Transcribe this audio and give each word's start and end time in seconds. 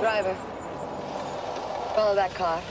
Driver, 0.00 0.34
follow 1.96 2.14
that 2.14 2.32
car. 2.34 2.62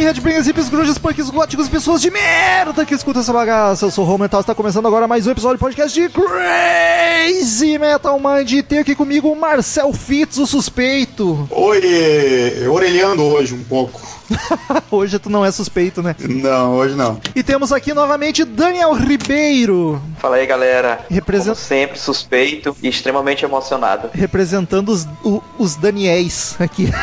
Aí, 0.00 0.06
Redbringers, 0.06 0.46
hippies, 0.46 0.70
grunges, 0.70 0.96
punks, 0.96 1.28
góticos, 1.28 1.68
pessoas 1.68 2.00
de 2.00 2.10
merda 2.10 2.86
que 2.86 2.94
escutam 2.94 3.20
essa 3.20 3.34
bagaça. 3.34 3.84
Eu 3.84 3.90
sou 3.90 4.02
o 4.02 4.08
Rô 4.08 4.16
Metal, 4.16 4.40
está 4.40 4.54
começando 4.54 4.86
agora 4.86 5.06
mais 5.06 5.26
um 5.26 5.30
episódio 5.30 5.58
podcast 5.58 6.00
de 6.00 6.08
Crazy 6.08 7.76
Metal 7.76 8.18
Mind. 8.18 8.50
E 8.50 8.62
tem 8.62 8.78
aqui 8.78 8.94
comigo 8.94 9.30
o 9.30 9.38
Marcel 9.38 9.92
Fitz, 9.92 10.38
o 10.38 10.46
suspeito. 10.46 11.46
Oi, 11.50 12.66
orelhando 12.66 13.24
hoje 13.24 13.52
um 13.52 13.62
pouco. 13.62 14.00
Hoje 14.90 15.18
tu 15.18 15.30
não 15.30 15.44
é 15.44 15.50
suspeito, 15.50 16.02
né? 16.02 16.14
Não, 16.18 16.74
hoje 16.76 16.94
não. 16.94 17.20
E 17.34 17.42
temos 17.42 17.72
aqui 17.72 17.92
novamente 17.94 18.44
Daniel 18.44 18.92
Ribeiro, 18.92 20.00
Fala 20.18 20.36
aí, 20.36 20.46
galera. 20.46 21.00
Represent- 21.10 21.54
Como 21.54 21.66
sempre, 21.66 21.98
suspeito 21.98 22.76
e 22.82 22.88
extremamente 22.88 23.44
emocionado. 23.44 24.10
representando 24.12 24.90
os, 24.90 25.06
o- 25.24 25.42
os 25.58 25.76
Daniels 25.76 26.56
aqui. 26.60 26.88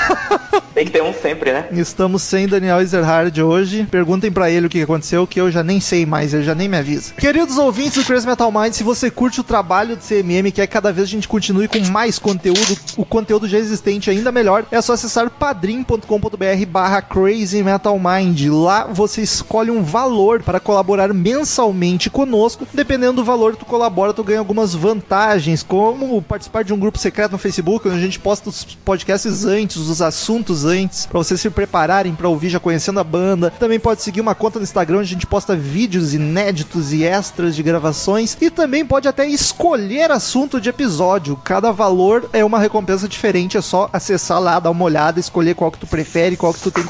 Tem 0.74 0.86
que 0.86 0.92
ter 0.92 1.02
um 1.02 1.12
sempre, 1.12 1.52
né? 1.52 1.66
Estamos 1.72 2.22
sem 2.22 2.48
Daniel 2.48 2.80
Ezerhard 2.80 3.42
hoje. 3.42 3.88
Perguntem 3.90 4.32
pra 4.32 4.52
ele 4.52 4.68
o 4.68 4.70
que 4.70 4.80
aconteceu, 4.84 5.26
que 5.26 5.42
eu 5.42 5.50
já 5.50 5.64
nem 5.64 5.80
sei 5.80 6.06
mais, 6.06 6.36
ele 6.36 6.44
já 6.44 6.54
nem 6.54 6.68
me 6.70 6.78
avisa. 6.78 7.14
Queridos 7.16 7.58
ouvintes 7.58 7.96
do 7.98 8.06
Crazy 8.06 8.28
Metal 8.28 8.52
Mind, 8.52 8.74
se 8.74 8.84
você 8.84 9.10
curte 9.10 9.40
o 9.40 9.44
trabalho 9.44 9.96
do 9.96 10.04
CMM, 10.04 10.52
quer 10.52 10.68
que 10.68 10.74
cada 10.74 10.94
vez 10.94 11.08
a 11.08 11.10
gente 11.12 11.28
continue 11.28 11.68
com 11.68 11.80
mais 11.90 12.20
conteúdo, 12.20 12.78
o 12.96 13.04
conteúdo 13.04 13.48
já 13.48 13.58
existente 13.58 14.12
ainda 14.12 14.32
melhor, 14.32 14.66
é 14.72 14.80
só 14.80 14.94
acessar 14.94 15.32
padrim.com.br 15.32 16.66
barra 16.68 17.02
Crazy 17.18 17.64
Metal 17.64 17.98
Mind. 17.98 18.46
Lá 18.48 18.86
você 18.86 19.24
escolhe 19.24 19.72
um 19.72 19.82
valor 19.82 20.44
para 20.44 20.60
colaborar 20.60 21.12
mensalmente 21.16 22.12
conosco. 22.12 22.68
Dependendo 22.72 23.14
do 23.14 23.24
valor 23.24 23.54
que 23.54 23.60
tu 23.60 23.66
colabora, 23.66 24.14
tu 24.14 24.24
ganha 24.24 24.38
algumas 24.38 24.76
vantagens, 24.76 25.64
como 25.64 26.22
participar 26.22 26.64
de 26.64 26.72
um 26.72 26.78
grupo 26.78 27.00
secreto 27.00 27.32
no 27.32 27.40
Facebook, 27.40 27.88
onde 27.88 27.98
a 27.98 28.02
gente 28.02 28.20
posta 28.20 28.50
os 28.50 28.64
podcasts 28.86 29.46
antes, 29.46 29.78
os 29.78 30.00
assuntos 30.00 30.64
antes, 30.64 31.08
para 31.08 31.18
vocês 31.18 31.42
se 31.42 31.50
prepararem 31.50 32.14
para 32.14 32.30
ouvir 32.30 32.50
já 32.50 32.60
conhecendo 32.60 33.00
a 33.00 33.04
banda. 33.04 33.50
Também 33.50 33.80
pode 33.80 34.04
seguir 34.04 34.22
uma 34.22 34.36
conta 34.36 34.60
no 34.60 34.64
Instagram, 34.64 35.00
onde 35.00 35.08
a 35.08 35.14
gente 35.14 35.26
posta 35.26 35.56
vídeos 35.56 36.14
inéditos 36.14 36.94
e 36.94 37.04
extras 37.04 37.56
de 37.56 37.64
gravações. 37.64 38.38
E 38.40 38.52
também 38.52 38.86
pode 38.86 39.08
até 39.08 39.26
escolher 39.26 40.12
assunto 40.12 40.62
de 40.62 40.70
episódio. 40.70 41.36
Cada 41.44 41.72
valor 41.72 42.30
é 42.32 42.46
uma 42.46 42.60
recompensa 42.60 43.08
diferente, 43.08 43.58
é 43.58 43.62
só 43.62 43.90
acessar 43.92 44.40
lá, 44.40 44.60
dar 44.60 44.70
uma 44.70 44.86
olhada, 44.86 45.20
escolher 45.20 45.56
qual 45.56 45.72
que 45.72 45.80
tu 45.80 45.88
prefere, 45.88 46.38
qual 46.38 46.54
que 46.54 46.62
tu 46.62 46.70
tem 46.70 46.84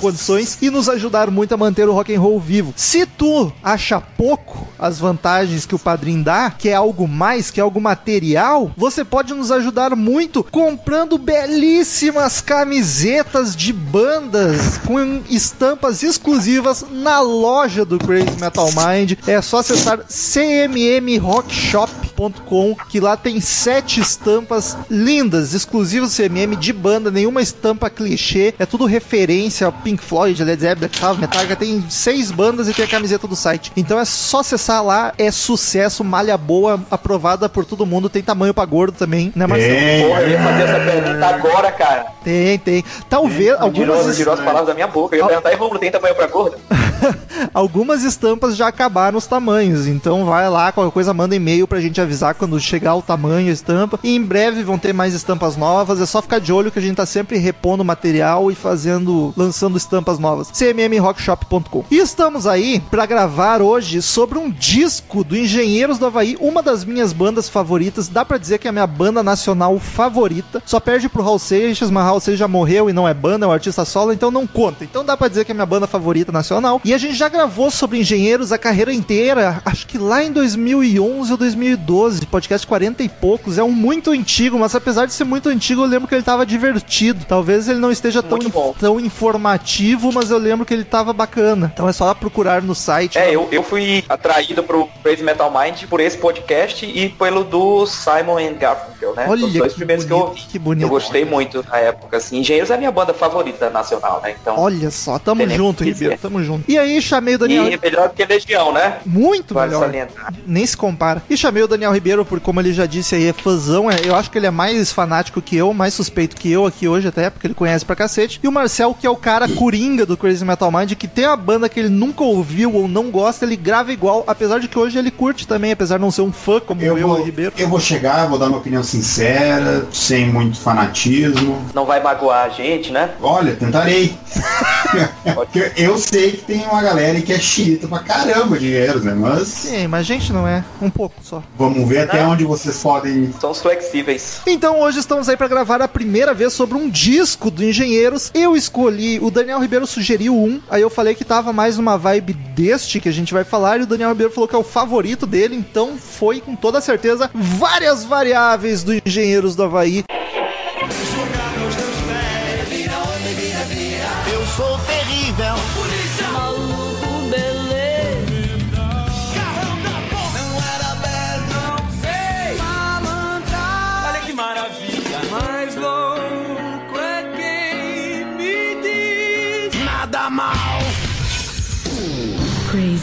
e 0.61 0.69
nos 0.69 0.89
ajudar 0.89 1.31
muito 1.31 1.53
a 1.53 1.57
manter 1.57 1.87
o 1.87 1.93
rock 1.93 2.13
and 2.13 2.19
roll 2.19 2.37
vivo. 2.39 2.73
Se 2.75 3.05
tu 3.05 3.53
acha 3.63 4.01
pouco 4.01 4.67
as 4.77 4.99
vantagens 4.99 5.65
que 5.65 5.75
o 5.75 5.79
padrinho 5.79 6.23
dá, 6.23 6.51
que 6.51 6.69
é 6.69 6.73
algo 6.73 7.07
mais, 7.07 7.51
que 7.51 7.59
é 7.59 7.63
algo 7.63 7.81
material, 7.81 8.71
você 8.75 9.05
pode 9.05 9.33
nos 9.33 9.51
ajudar 9.51 9.95
muito 9.95 10.43
comprando 10.43 11.17
belíssimas 11.17 12.41
camisetas 12.41 13.55
de 13.55 13.73
bandas 13.73 14.77
com 14.85 15.21
estampas 15.29 16.03
exclusivas 16.03 16.85
na 16.91 17.19
loja 17.19 17.83
do 17.85 17.97
Crazy 17.97 18.37
Metal 18.39 18.67
Mind. 18.67 19.13
É 19.25 19.41
só 19.41 19.57
acessar 19.59 20.01
cmmrockshop.com 20.07 22.75
que 22.89 22.99
lá 22.99 23.15
tem 23.15 23.39
sete 23.39 24.01
estampas 24.01 24.75
lindas, 24.89 25.53
exclusivas 25.53 26.11
do 26.11 26.15
CMM 26.15 26.55
de 26.55 26.73
banda, 26.73 27.11
nenhuma 27.11 27.41
estampa 27.41 27.89
clichê, 27.89 28.53
é 28.57 28.65
tudo 28.65 28.85
referência 28.85 29.67
ao 29.67 29.73
Pink 29.73 30.03
Floyd, 30.07 30.43
Led 30.43 30.61
Zeppelin, 30.61 30.89
Sabbath, 30.93 31.19
Metallica, 31.19 31.55
tem 31.55 31.83
seis 31.89 32.31
bandas 32.31 32.67
e 32.67 32.73
tem 32.73 32.85
a 32.85 32.87
camiseta 32.87 33.27
do 33.27 33.35
site. 33.35 33.71
Então 33.75 33.99
é 33.99 34.05
só 34.05 34.39
acessar 34.39 34.83
lá, 34.83 35.13
é 35.17 35.29
sucesso, 35.31 36.03
malha 36.03 36.37
boa, 36.37 36.79
aprovada 36.89 37.49
por 37.49 37.65
todo 37.65 37.85
mundo, 37.85 38.09
tem 38.09 38.23
tamanho 38.23 38.53
pra 38.53 38.65
gordo 38.65 38.97
também, 38.97 39.31
né 39.35 39.45
Marcelo? 39.45 40.07
Porra, 40.07 40.21
eu 40.21 40.29
ia 40.29 40.41
fazer 40.41 40.63
essa 40.63 40.79
pergunta 40.79 41.27
agora, 41.27 41.71
cara. 41.71 42.05
Tem, 42.23 42.57
tem. 42.59 42.83
Talvez 43.09 43.37
Tirou, 43.37 43.61
algumas, 43.61 44.17
tirou 44.17 44.33
as 44.33 44.39
palavras 44.39 44.67
da 44.67 44.73
minha 44.73 44.87
boca. 44.87 45.15
Eu 45.15 45.21
ia 45.21 45.27
perguntar, 45.27 45.53
e 45.53 45.55
vamos, 45.55 45.79
tem 45.79 45.91
tamanho 45.91 46.15
pra 46.15 46.27
gordo? 46.27 46.57
algumas 47.53 48.03
estampas 48.03 48.55
já 48.55 48.67
acabaram 48.67 49.17
os 49.17 49.27
tamanhos, 49.27 49.87
então 49.87 50.25
vai 50.25 50.49
lá, 50.49 50.71
qualquer 50.71 50.91
coisa 50.91 51.13
manda 51.13 51.35
e-mail 51.35 51.67
pra 51.67 51.79
gente 51.79 52.01
avisar 52.01 52.35
quando 52.35 52.59
chegar 52.59 52.95
o 52.95 53.01
tamanho, 53.01 53.49
a 53.49 53.53
estampa. 53.53 53.99
E 54.03 54.15
em 54.15 54.21
breve 54.21 54.63
vão 54.63 54.77
ter 54.77 54.93
mais 54.93 55.13
estampas 55.13 55.55
novas, 55.55 56.01
é 56.01 56.05
só 56.05 56.21
ficar 56.21 56.39
de 56.39 56.51
olho 56.51 56.71
que 56.71 56.79
a 56.79 56.81
gente 56.81 56.95
tá 56.95 57.05
sempre 57.05 57.37
repondo 57.37 57.83
material 57.83 58.51
e 58.51 58.55
fazendo, 58.55 59.33
lançando 59.35 59.77
estampas 59.87 60.19
novas. 60.19 60.51
cmmrockshop.com. 60.51 61.85
E 61.89 61.97
estamos 61.97 62.45
aí 62.45 62.81
pra 62.91 63.05
gravar 63.05 63.61
hoje 63.61 64.01
sobre 64.01 64.37
um 64.37 64.49
disco 64.49 65.23
do 65.23 65.35
Engenheiros 65.35 65.97
do 65.97 66.05
Havaí, 66.05 66.37
uma 66.39 66.61
das 66.61 66.85
minhas 66.85 67.13
bandas 67.13 67.49
favoritas, 67.49 68.07
dá 68.07 68.23
pra 68.23 68.37
dizer 68.37 68.59
que 68.59 68.67
é 68.67 68.69
a 68.69 68.73
minha 68.73 68.87
banda 68.87 69.23
nacional 69.23 69.77
favorita. 69.79 70.61
Só 70.65 70.79
perde 70.79 71.09
pro 71.09 71.23
Raul 71.23 71.39
Seixas, 71.39 71.89
mas 71.89 72.03
Raul 72.03 72.19
Seixas 72.19 72.39
já 72.39 72.47
morreu 72.47 72.89
e 72.89 72.93
não 72.93 73.07
é 73.07 73.13
banda, 73.13 73.45
é 73.45 73.49
um 73.49 73.51
artista 73.51 73.85
solo, 73.85 74.13
então 74.13 74.29
não 74.29 74.45
conta. 74.45 74.83
Então 74.83 75.03
dá 75.03 75.15
pra 75.15 75.27
dizer 75.27 75.45
que 75.45 75.51
é 75.51 75.53
a 75.53 75.55
minha 75.55 75.65
banda 75.65 75.87
favorita 75.87 76.31
nacional. 76.31 76.81
E 76.83 76.93
a 76.93 76.97
gente 76.97 77.15
já 77.15 77.29
gravou 77.29 77.71
sobre 77.71 77.99
Engenheiros 77.99 78.51
a 78.51 78.57
carreira 78.57 78.93
inteira, 78.93 79.61
acho 79.65 79.87
que 79.87 79.97
lá 79.97 80.23
em 80.23 80.31
2011 80.31 81.31
ou 81.31 81.37
2012, 81.37 82.25
podcast 82.25 82.67
40 82.67 83.03
e 83.03 83.09
poucos. 83.09 83.57
É 83.57 83.63
um 83.63 83.71
muito 83.71 84.11
antigo, 84.11 84.59
mas 84.59 84.75
apesar 84.75 85.05
de 85.05 85.13
ser 85.13 85.23
muito 85.23 85.49
antigo, 85.49 85.81
eu 85.81 85.87
lembro 85.87 86.07
que 86.07 86.15
ele 86.15 86.23
tava 86.23 86.45
divertido. 86.45 87.25
Talvez 87.27 87.67
ele 87.67 87.79
não 87.79 87.91
esteja 87.91 88.21
tão, 88.21 88.39
tão 88.79 88.99
informativo, 88.99 89.76
mas 90.13 90.29
eu 90.31 90.37
lembro 90.37 90.65
que 90.65 90.73
ele 90.73 90.83
tava 90.83 91.13
bacana. 91.13 91.71
Então 91.73 91.87
é 91.87 91.93
só 91.93 92.13
procurar 92.13 92.61
no 92.61 92.73
site. 92.75 93.17
É, 93.17 93.33
eu, 93.33 93.47
eu 93.51 93.63
fui 93.63 94.03
atraído 94.09 94.63
pro 94.63 94.87
Crazy 95.03 95.23
Metal 95.23 95.51
Mind 95.51 95.83
por 95.85 95.99
esse 95.99 96.17
podcast 96.17 96.85
e 96.85 97.09
pelo 97.09 97.43
do 97.43 97.85
Simon 97.85 98.37
and 98.37 98.53
Garfunkel, 98.53 99.13
né? 99.15 99.25
Olha 99.27 99.45
Os 99.45 99.53
dois 99.53 99.71
que 99.73 99.77
primeiros 99.79 100.05
que 100.05 100.11
eu 100.11 100.17
bonito, 100.17 100.29
ouvi. 100.29 100.41
que 100.51 100.59
bonito. 100.59 100.83
Eu 100.85 100.89
gostei 100.89 101.25
muito 101.25 101.63
na 101.69 101.77
época, 101.77 102.17
assim. 102.17 102.39
Engenheiros 102.39 102.69
é 102.71 102.75
a 102.75 102.77
minha 102.77 102.91
banda 102.91 103.13
favorita 103.13 103.69
nacional, 103.69 104.21
né? 104.23 104.35
Então, 104.41 104.57
Olha 104.59 104.89
só, 104.91 105.17
tamo 105.19 105.47
junto, 105.49 105.83
Ribeiro, 105.83 106.17
tamo 106.21 106.43
junto. 106.43 106.69
E 106.69 106.77
aí, 106.77 107.01
chamei 107.01 107.35
o 107.35 107.37
Daniel. 107.39 107.67
e 107.67 107.77
melhor 107.77 108.09
que 108.09 108.25
Legião, 108.25 108.71
né? 108.73 108.97
Muito 109.05 109.53
Vale 109.53 109.69
melhor. 109.71 109.85
salientar. 109.85 110.33
Nem 110.45 110.65
se 110.65 110.75
compara. 110.75 111.21
E 111.29 111.37
chamei 111.37 111.63
o 111.63 111.67
Daniel 111.67 111.91
Ribeiro, 111.91 112.25
porque 112.25 112.43
como 112.43 112.59
ele 112.59 112.73
já 112.73 112.85
disse 112.85 113.15
aí, 113.15 113.27
é 113.27 113.33
fãzão. 113.33 113.89
é- 113.89 113.97
Eu 114.03 114.15
acho 114.15 114.29
que 114.31 114.37
ele 114.37 114.47
é 114.47 114.51
mais 114.51 114.91
fanático 114.91 115.41
que 115.41 115.55
eu, 115.55 115.73
mais 115.73 115.93
suspeito 115.93 116.35
que 116.35 116.51
eu 116.51 116.65
aqui 116.65 116.87
hoje 116.87 117.07
até, 117.07 117.29
porque 117.29 117.47
ele 117.47 117.53
conhece 117.53 117.85
pra 117.85 117.95
cacete. 117.95 118.39
E 118.43 118.47
o 118.47 118.51
Marcel, 118.51 118.93
que 118.99 119.05
é 119.07 119.09
o 119.09 119.15
cara 119.15 119.47
coringa 119.67 120.05
do 120.05 120.15
Crazy 120.15 120.45
Metal 120.45 120.71
Mind, 120.71 120.93
que 120.93 121.09
tem 121.09 121.25
uma 121.27 121.35
banda 121.35 121.67
que 121.67 121.77
ele 121.77 121.89
nunca 121.89 122.23
ouviu 122.23 122.73
ou 122.73 122.87
não 122.87 123.11
gosta, 123.11 123.43
ele 123.43 123.57
grava 123.57 123.91
igual, 123.91 124.23
apesar 124.25 124.59
de 124.59 124.69
que 124.69 124.79
hoje 124.79 124.97
ele 124.97 125.11
curte 125.11 125.45
também, 125.45 125.73
apesar 125.73 125.97
de 125.97 126.03
não 126.03 126.09
ser 126.09 126.21
um 126.21 126.31
fã 126.31 126.61
como 126.61 126.81
eu, 126.81 126.97
Eu 126.97 127.07
o 127.07 127.09
vou, 127.15 127.21
Ribeiro. 127.25 127.51
eu 127.57 127.67
vou 127.67 127.77
chegar, 127.81 128.29
vou 128.29 128.39
dar 128.39 128.45
uma 128.47 128.59
opinião 128.59 128.81
sincera, 128.81 129.85
sem 129.91 130.29
muito 130.31 130.57
fanatismo. 130.57 131.61
Não 131.73 131.85
vai 131.85 132.01
magoar 132.01 132.45
a 132.45 132.49
gente, 132.49 132.93
né? 132.93 133.09
Olha, 133.21 133.55
tentarei. 133.57 134.15
Eu 135.75 135.97
sei 135.97 136.31
que 136.31 136.45
tem 136.45 136.61
uma 136.65 136.81
galera 136.81 137.19
que 137.21 137.33
é 137.33 137.39
chita 137.39 137.87
pra 137.89 137.99
caramba 137.99 138.57
de 138.57 138.67
dinheiro, 138.67 139.03
né? 139.03 139.13
Mas 139.13 139.47
Sim, 139.49 139.87
mas 139.87 139.99
a 140.01 140.03
gente 140.03 140.31
não 140.31 140.47
é. 140.47 140.63
Um 140.81 140.89
pouco 140.89 141.15
só. 141.21 141.43
vamos 141.57 141.87
ver 141.89 141.99
até 141.99 142.23
onde 142.23 142.45
vocês 142.45 142.77
podem. 142.81 143.33
São 143.41 143.51
os 143.51 143.59
flexíveis. 143.61 144.39
Então 144.47 144.79
hoje 144.79 144.99
estamos 144.99 145.27
aí 145.27 145.35
pra 145.35 145.47
gravar 145.49 145.81
a 145.81 145.87
primeira 145.89 146.33
vez 146.33 146.53
sobre 146.53 146.77
um 146.77 146.89
disco 146.89 147.51
do 147.51 147.63
Engenheiros. 147.63 148.31
Eu 148.33 148.55
escolhi, 148.55 149.19
o 149.19 149.29
Daniel 149.57 149.69
Ribeiro 149.69 149.87
sugeriu 149.87 150.35
um, 150.35 150.61
aí 150.69 150.83
eu 150.83 150.89
falei 150.89 151.15
que 151.15 151.25
tava 151.25 151.51
mais 151.51 151.77
numa 151.77 151.97
vibe 151.97 152.33
deste 152.33 152.99
que 152.99 153.09
a 153.09 153.11
gente 153.11 153.33
vai 153.33 153.43
falar, 153.43 153.79
e 153.79 153.83
o 153.83 153.87
Daniel 153.87 154.09
Ribeiro 154.09 154.31
falou 154.31 154.47
que 154.47 154.53
é 154.53 154.57
o 154.57 154.63
favorito 154.63 155.25
dele, 155.25 155.55
então 155.55 155.97
foi 155.97 156.39
com 156.39 156.55
toda 156.55 156.79
certeza 156.79 157.31
várias 157.33 158.05
variáveis 158.05 158.83
do 158.83 158.93
Engenheiros 158.93 159.55
do 159.55 159.63
Havaí. 159.63 160.03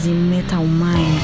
Metal 0.03 0.65
que 0.65 1.14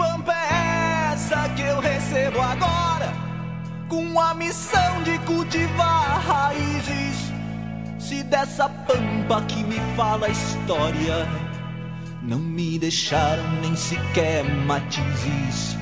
pampa 0.00 0.32
é 0.32 1.12
essa 1.12 1.46
que 1.50 1.60
eu 1.60 1.78
recebo 1.78 2.40
agora? 2.40 3.12
Com 3.86 4.18
a 4.18 4.32
missão 4.32 5.02
de 5.02 5.18
cultivar 5.20 6.22
raízes. 6.26 7.30
Se 7.98 8.22
dessa 8.22 8.66
pampa 8.68 9.42
que 9.46 9.62
me 9.62 9.78
fala 9.96 10.26
a 10.26 10.30
história, 10.30 11.28
não 12.22 12.38
me 12.38 12.78
deixaram 12.78 13.46
nem 13.60 13.76
sequer 13.76 14.42
matizes. 14.64 15.76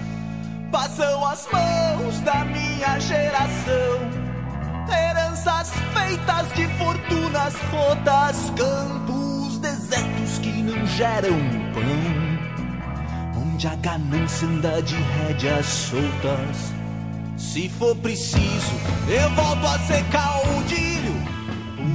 Passam 0.73 1.25
as 1.25 1.49
mãos 1.53 2.21
da 2.21 2.45
minha 2.45 2.99
geração. 2.99 3.99
Heranças 4.91 5.71
feitas 5.95 6.53
de 6.55 6.67
fortunas 6.77 7.55
rotas, 7.71 8.53
campos 8.57 9.59
desertos 9.59 10.39
que 10.39 10.63
não 10.63 10.85
geram 10.87 11.39
pão 11.73 12.28
onde 13.59 13.67
a 13.67 13.75
ganância 13.75 14.47
anda 14.47 14.81
de 14.81 14.95
rédeas 14.95 15.67
soltas. 15.67 16.73
Se 17.37 17.69
for 17.69 17.97
preciso, 17.97 18.73
eu 19.09 19.29
volto 19.35 19.67
a 19.67 19.77
ser 19.81 20.05
caudilho. 20.13 21.18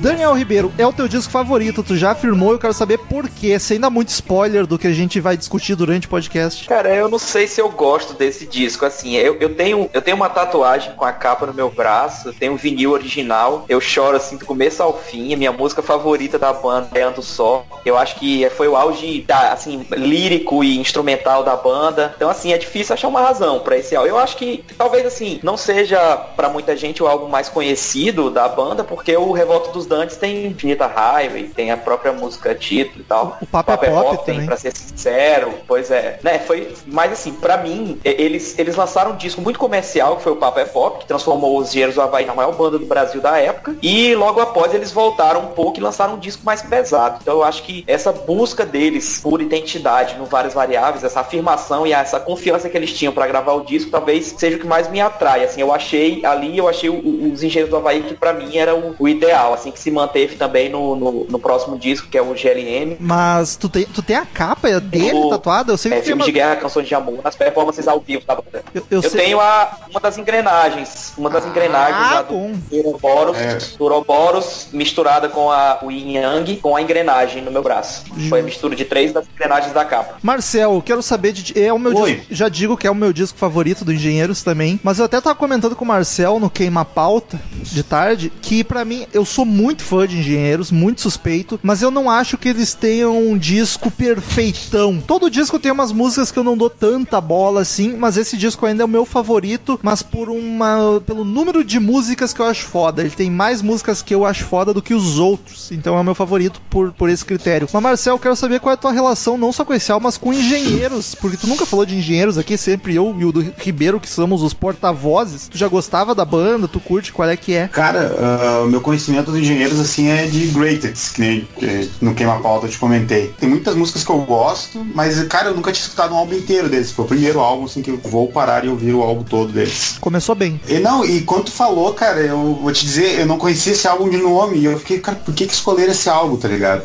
Daniel 0.04 0.34
Ribeiro, 0.34 0.70
é 0.78 0.86
o 0.86 0.92
teu 0.92 1.08
disco 1.08 1.32
favorito, 1.32 1.82
tu 1.82 1.96
já 1.96 2.12
afirmou, 2.12 2.52
eu 2.52 2.60
quero 2.60 2.74
saber 2.74 2.98
por 2.98 3.30
quê, 3.30 3.58
sem 3.58 3.80
dar 3.80 3.90
muito 3.90 4.10
spoiler 4.10 4.68
do 4.68 4.78
que 4.78 4.86
a 4.86 4.92
gente 4.92 5.18
vai 5.22 5.38
discutir 5.38 5.76
durante 5.76 6.08
o 6.08 6.10
podcast. 6.10 6.68
Cara, 6.68 6.94
eu 6.94 7.08
não 7.08 7.18
sei 7.18 7.48
se 7.48 7.62
eu 7.62 7.70
gosto 7.70 8.14
desse 8.14 8.46
disco. 8.46 8.86
Assim, 8.86 9.16
eu, 9.16 9.38
eu, 9.40 9.56
tenho, 9.56 9.90
eu 9.94 10.02
tenho 10.02 10.18
uma 10.18 10.30
tatuagem 10.30 10.92
com 10.98 11.06
a 11.06 11.14
capa 11.14 11.46
no 11.46 11.54
meu 11.54 11.70
braço, 11.70 12.28
eu 12.28 12.34
tenho 12.34 12.52
um 12.52 12.58
vinil 12.58 12.92
original, 12.92 13.64
eu 13.70 13.80
choro 13.80 14.18
assim 14.18 14.36
do 14.36 14.46
começo 14.46 14.84
ao 14.84 14.92
fim. 15.00 15.34
A 15.34 15.38
minha 15.38 15.54
música 15.54 15.82
favorita 15.82 16.38
da 16.38 16.52
banda 16.52 16.90
é 16.94 17.02
Ando 17.02 17.22
Só. 17.22 17.66
Eu 17.86 17.98
acho 17.98 18.20
que 18.20 18.50
foi 18.50 18.68
o 18.68 18.76
auge 18.76 19.22
da, 19.22 19.54
assim, 19.54 19.86
lírico 19.92 20.66
e 20.66 20.78
instrumental 20.78 21.46
da 21.46 21.56
banda. 21.56 22.12
Então, 22.14 22.30
assim, 22.30 22.52
é 22.52 22.58
difícil 22.58 22.94
achar 22.94 23.08
uma 23.08 23.22
razão 23.22 23.62
para 23.62 23.78
esse 23.78 23.96
álbum. 23.96 24.10
Eu 24.10 24.18
acho 24.18 24.36
que 24.36 24.66
talvez 24.78 25.06
assim, 25.06 25.40
não 25.42 25.56
seja 25.56 26.18
para 26.36 26.50
muita 26.50 26.76
gente 26.76 27.02
o 27.02 27.08
álbum 27.08 27.30
mais 27.30 27.48
conhecido 27.48 28.30
da 28.30 28.50
banda, 28.50 28.84
porque 28.84 29.16
o 29.16 29.32
Revolta 29.32 29.72
dos 29.72 29.93
Dantes 29.94 30.18
tem 30.18 30.48
Infinita 30.48 30.88
Highway, 30.88 31.44
tem 31.44 31.70
a 31.72 31.78
própria 31.78 32.12
música 32.12 32.56
título 32.56 33.02
e 33.02 33.04
tal. 33.04 33.38
O 33.42 33.46
Papo 33.46 33.72
é 33.74 33.78
Pop 33.78 34.26
tem, 34.26 34.34
também. 34.36 34.46
pra 34.48 34.58
ser 34.58 34.76
sincero, 34.76 35.54
pois 35.68 35.92
é. 35.92 36.20
Né, 36.24 36.40
foi, 36.40 36.74
mas 36.88 37.12
assim, 37.12 37.32
pra 37.34 37.58
mim, 37.58 38.00
eles, 38.04 38.58
eles 38.58 38.76
lançaram 38.76 39.12
um 39.12 39.16
disco 39.16 39.40
muito 39.42 39.60
comercial, 39.60 40.18
que 40.18 40.24
foi 40.24 40.32
o 40.32 40.36
Papo 40.36 40.60
é 40.60 40.66
Pop, 40.66 41.00
que 41.00 41.06
transformou 41.06 41.58
os 41.60 41.70
Engenheiros 41.70 41.96
do 41.96 42.02
Havaí 42.02 42.26
na 42.26 42.34
maior 42.34 42.54
banda 42.56 42.80
do 42.80 42.86
Brasil 42.86 43.22
da 43.22 43.38
época. 43.38 43.76
E 43.84 44.16
logo 44.16 44.40
após 44.42 44.74
eles 44.74 44.92
voltaram 44.92 45.42
um 45.42 45.48
pouco 45.48 45.78
e 45.80 45.82
lançaram 45.84 46.16
um 46.16 46.20
disco 46.20 46.44
mais 46.44 46.62
pesado. 46.62 47.20
Então 47.22 47.36
eu 47.36 47.44
acho 47.44 47.62
que 47.64 47.84
essa 47.88 48.12
busca 48.12 48.66
deles 48.66 49.20
por 49.22 49.42
identidade 49.42 50.16
no 50.18 50.26
várias 50.26 50.54
variáveis, 50.54 51.04
essa 51.04 51.20
afirmação 51.20 51.86
e 51.86 51.94
essa 51.94 52.20
confiança 52.20 52.70
que 52.70 52.76
eles 52.78 52.92
tinham 52.94 53.14
pra 53.14 53.28
gravar 53.28 53.54
o 53.54 53.62
disco, 53.64 53.92
talvez 53.92 54.34
seja 54.38 54.58
o 54.58 54.60
que 54.60 54.66
mais 54.68 54.90
me 54.90 55.00
atrai. 55.02 55.44
Assim, 55.44 55.62
eu 55.62 55.72
achei 55.74 56.26
ali, 56.26 56.58
eu 56.58 56.68
achei 56.68 56.90
o- 56.90 56.94
o- 56.94 57.32
os 57.32 57.44
Engenheiros 57.44 57.70
do 57.70 57.78
Havaí 57.78 58.02
que 58.04 58.14
pra 58.16 58.34
mim 58.34 58.58
era 58.58 58.76
o, 58.76 58.96
o 58.98 59.08
ideal, 59.08 59.54
assim, 59.54 59.72
que 59.72 59.80
se 59.84 59.92
manteve 59.92 60.36
também 60.38 60.70
no, 60.70 60.96
no, 60.96 61.26
no 61.30 61.38
próximo 61.40 61.78
disco, 61.78 62.08
que 62.08 62.18
é 62.18 62.22
o 62.22 62.34
GLM. 62.34 62.96
Mas 63.00 63.56
tu 63.58 63.68
tem, 63.68 63.86
tu 63.86 64.02
tem 64.02 64.16
a 64.16 64.26
capa 64.26 64.80
dele 64.80 65.12
O- 65.14 65.30
tatuada? 65.30 65.74
Eu 65.74 65.78
sei 65.78 65.92
que 65.92 65.98
É, 65.98 66.00
tem 66.00 66.08
filme 66.08 66.22
uma... 66.22 66.26
de 66.26 66.32
guerra, 66.32 66.56
canções 66.56 66.88
de 66.88 66.96
amor, 66.96 67.20
nas 67.24 67.36
performances 67.36 67.88
ao 67.88 68.00
vivo 68.00 68.26
da 68.26 68.36
banda. 68.36 68.64
Eu, 68.74 68.82
eu 68.90 69.02
Eu, 69.02 69.10
sei- 69.10 69.22
tenho 69.26 69.40
a, 69.42 69.78
uma 69.90 70.00
das 70.00 70.18
engrenagens, 70.18 71.14
uma 71.18 71.30
das 71.30 71.46
engrenagens 71.46 71.98
Ah, 72.08 72.14
lá 72.16 72.22
do 72.22 72.34
bom. 72.34 72.52
Ouroboros, 72.72 73.38
É. 73.38 73.58
do 73.78 73.84
Ouroboros 73.84 74.68
misturada 74.72 75.28
com 75.30 75.52
a, 75.52 75.80
o 75.82 75.92
Yin 75.92 76.14
Yang, 76.18 76.58
com 76.58 76.76
a 76.76 76.82
engrenagem 76.82 77.42
no 77.42 77.52
meu 77.52 77.62
braço. 77.62 78.04
Foi 78.30 78.40
a 78.40 78.44
mistura 78.44 78.76
de 78.76 78.86
três 78.86 79.12
das 79.12 79.26
engrenagens 79.28 79.74
da 79.74 79.84
capa. 79.84 80.16
Marcel, 80.22 80.82
quero 80.86 81.02
saber 81.02 81.34
de. 81.34 81.60
É 81.62 81.74
o 81.74 81.80
meu 81.80 81.96
Oi. 81.98 82.16
disco, 82.16 82.28
Já 82.34 82.48
digo 82.50 82.78
que 82.78 82.88
é 82.88 82.92
o 82.92 82.96
meu 82.96 83.12
disco 83.12 83.38
favorito 83.38 83.84
do 83.84 83.92
Engenheiros 83.94 84.44
também. 84.44 84.80
Mas 84.84 85.00
eu 85.00 85.06
até 85.06 85.20
tava 85.20 85.36
comentando 85.36 85.76
com 85.76 85.84
o 85.84 85.88
Marcel 85.88 86.40
no 86.40 86.50
Queima 86.50 86.86
Pauta 86.86 87.40
de 87.62 87.84
tarde 87.84 88.32
que 88.42 88.64
pra 88.64 88.86
mim 88.86 89.06
eu 89.14 89.26
sou 89.26 89.46
muito 89.46 89.73
fã 89.82 90.06
de 90.06 90.18
Engenheiros, 90.18 90.72
muito 90.72 91.02
suspeito, 91.02 91.60
mas 91.64 91.82
eu 91.82 91.90
não 91.90 92.10
acho 92.10 92.38
que 92.38 92.50
eles 92.50 92.74
tenham 92.74 93.18
um 93.18 93.38
disco 93.38 93.90
perfeitão. 93.90 95.02
Todo 95.06 95.30
disco 95.30 95.58
tem 95.58 95.72
umas 95.72 95.92
músicas 95.92 96.32
que 96.32 96.38
eu 96.38 96.44
não 96.44 96.58
dou 96.58 96.70
tanta 96.70 97.20
bola 97.22 97.62
assim, 97.62 97.96
mas 97.98 98.18
esse 98.18 98.36
disco 98.38 98.66
ainda 98.66 98.84
é 98.84 98.86
o 98.86 98.90
meu 98.90 99.06
favorito, 99.06 99.80
mas 99.82 100.04
por 100.04 100.30
uma 100.30 101.02
pelo 101.06 101.24
número 101.24 101.64
de 101.64 101.80
músicas 101.80 102.34
que 102.34 102.42
eu 102.42 102.46
acho 102.46 102.66
foda. 102.66 103.02
Ele 103.02 103.10
tem 103.10 103.32
mais 103.32 103.62
músicas 103.62 104.02
que 104.02 104.14
eu 104.14 104.26
acho 104.26 104.46
foda 104.46 104.74
do 104.74 104.82
que 104.82 104.94
os 104.94 105.18
outros. 105.18 105.72
Então 105.72 105.98
é 105.98 106.02
o 106.02 106.04
meu 106.04 106.16
favorito 106.16 106.62
por, 106.70 106.92
por 106.92 107.10
esse 107.10 107.24
critério. 107.24 107.68
Mas 107.72 107.84
Marcel, 107.84 108.20
quero 108.20 108.36
saber 108.36 108.60
qual 108.60 108.72
é 108.72 108.74
a 108.76 108.78
tua 108.78 108.92
relação 108.92 109.38
não 109.38 109.52
só 109.52 109.64
com 109.64 109.74
esse 109.74 109.92
álbum, 109.92 110.06
mas 110.06 110.18
com 110.18 110.34
engenheiros, 110.34 111.16
porque 111.16 111.38
tu 111.38 111.48
nunca 111.48 111.66
falou 111.66 111.86
de 111.86 111.96
engenheiros 111.96 112.38
aqui, 112.38 112.58
sempre 112.58 112.96
eu 112.96 113.16
e 113.18 113.26
o 113.26 113.32
do 113.32 113.42
Ribeiro 113.58 114.00
que 114.00 114.10
somos 114.10 114.42
os 114.42 114.54
porta-vozes. 114.54 115.48
Tu 115.48 115.58
já 115.58 115.68
gostava 115.68 116.14
da 116.14 116.26
banda, 116.26 116.68
tu 116.68 116.80
curte, 116.80 117.12
qual 117.14 117.30
é 117.30 117.38
que 117.38 117.54
é? 117.54 117.68
Cara, 117.68 118.16
ah, 118.20 118.64
o 118.64 118.68
meu 118.68 118.82
conhecimento 118.82 119.32
dos 119.32 119.40
engenheiros 119.64 119.80
assim 119.80 120.10
é 120.10 120.26
de 120.26 120.48
greatest, 120.48 121.14
que 121.14 121.22
nem 121.22 121.48
que 121.58 121.90
no 122.02 122.14
Queima 122.14 122.40
Pauta 122.40 122.66
eu 122.68 122.72
te 122.72 122.78
comentei. 122.78 123.34
Tem 123.40 123.50
muitas 123.50 123.76
músicas 123.76 124.04
que 124.04 124.10
eu 124.10 124.20
gosto, 124.22 124.86
mas 124.94 125.22
cara, 125.28 125.50
eu 125.50 125.56
nunca 125.56 125.72
tinha 125.72 125.84
escutado 125.84 126.14
um 126.14 126.18
álbum 126.18 126.36
inteiro 126.36 126.70
deles. 126.70 126.92
Foi 126.92 127.06
o 127.06 127.08
primeiro 127.08 127.40
álbum 127.40 127.66
assim 127.66 127.82
que 127.82 127.90
eu 127.90 127.98
vou 128.04 128.28
parar 128.28 128.66
e 128.66 128.70
ouvir 128.70 128.94
o 128.94 129.02
álbum 129.02 129.24
todo 129.24 129.52
deles. 129.52 129.96
Começou 130.00 130.36
bem. 130.36 130.60
E 130.68 130.80
não, 130.80 131.06
e 131.06 131.22
quando 131.22 131.46
tu 131.46 131.52
falou, 131.52 131.94
cara, 131.94 132.20
eu 132.20 132.60
vou 132.62 132.72
te 132.72 132.86
dizer, 132.86 133.20
eu 133.20 133.26
não 133.26 133.38
conhecia 133.38 133.74
esse 133.74 133.88
álbum 133.88 134.10
de 134.10 134.18
nome 134.18 134.58
e 134.58 134.66
eu 134.66 134.78
fiquei, 134.80 135.00
cara, 135.00 135.18
por 135.18 135.34
que 135.34 135.46
que 135.46 135.54
escolheram 135.54 135.92
esse 135.92 136.10
álbum, 136.10 136.36
tá 136.38 136.48
ligado? 136.48 136.84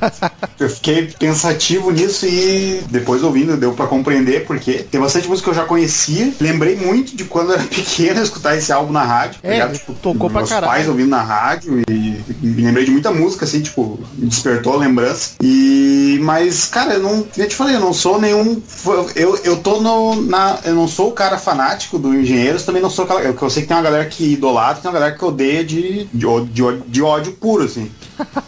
eu 0.58 0.68
fiquei 0.68 1.06
pensativo 1.18 1.90
nisso 1.90 2.26
e 2.26 2.82
depois 2.90 3.22
ouvindo 3.22 3.56
deu 3.56 3.72
pra 3.72 3.86
compreender 3.86 4.44
porque 4.46 4.74
tem 4.90 5.00
bastante 5.00 5.28
música 5.28 5.50
que 5.50 5.56
eu 5.58 5.62
já 5.62 5.66
conhecia. 5.66 6.32
Lembrei 6.40 6.76
muito 6.76 7.16
de 7.16 7.24
quando 7.24 7.50
eu 7.50 7.54
era 7.54 7.64
pequeno 7.68 8.22
escutar 8.22 8.56
esse 8.56 8.72
álbum 8.72 8.92
na 8.92 9.04
rádio, 9.04 9.40
tá 9.40 9.48
É, 9.48 9.52
ligado? 9.52 9.72
Tipo, 9.72 9.94
tocou 9.94 10.28
pra 10.30 10.40
meus 10.40 10.48
caralho. 10.50 10.72
pais 10.72 10.88
ouvindo 10.88 11.08
na 11.08 11.22
rádio 11.22 11.82
e, 11.88 11.92
me 12.40 12.62
lembrei 12.62 12.84
de 12.84 12.90
muita 12.90 13.10
música 13.10 13.44
assim, 13.44 13.60
tipo, 13.60 13.98
me 14.16 14.26
despertou 14.26 14.74
a 14.74 14.78
lembrança. 14.78 15.34
E 15.42 16.18
mas, 16.22 16.66
cara, 16.66 16.94
eu 16.94 17.00
não, 17.00 17.26
eu 17.36 17.48
te 17.48 17.54
falei, 17.54 17.76
eu 17.76 17.80
não 17.80 17.92
sou 17.92 18.20
nenhum 18.20 18.60
eu, 19.14 19.36
eu 19.44 19.56
tô 19.58 19.80
no 19.80 20.20
na 20.22 20.58
eu 20.64 20.74
não 20.74 20.88
sou 20.88 21.08
o 21.08 21.12
cara 21.12 21.38
fanático 21.38 21.98
do 21.98 22.14
Engenheiros, 22.14 22.64
também 22.64 22.82
não 22.82 22.90
sou 22.90 23.06
eu, 23.06 23.36
eu 23.40 23.50
sei 23.50 23.62
que 23.62 23.68
tem 23.68 23.76
uma 23.76 23.82
galera 23.82 24.06
que 24.06 24.32
idolatra, 24.32 24.82
tem 24.82 24.90
uma 24.90 24.98
galera 24.98 25.16
que 25.16 25.24
odeia 25.24 25.64
de 25.64 26.04
de, 26.12 26.26
de, 26.52 26.62
de 26.86 27.02
ódio 27.02 27.32
puro 27.32 27.64
assim. 27.64 27.90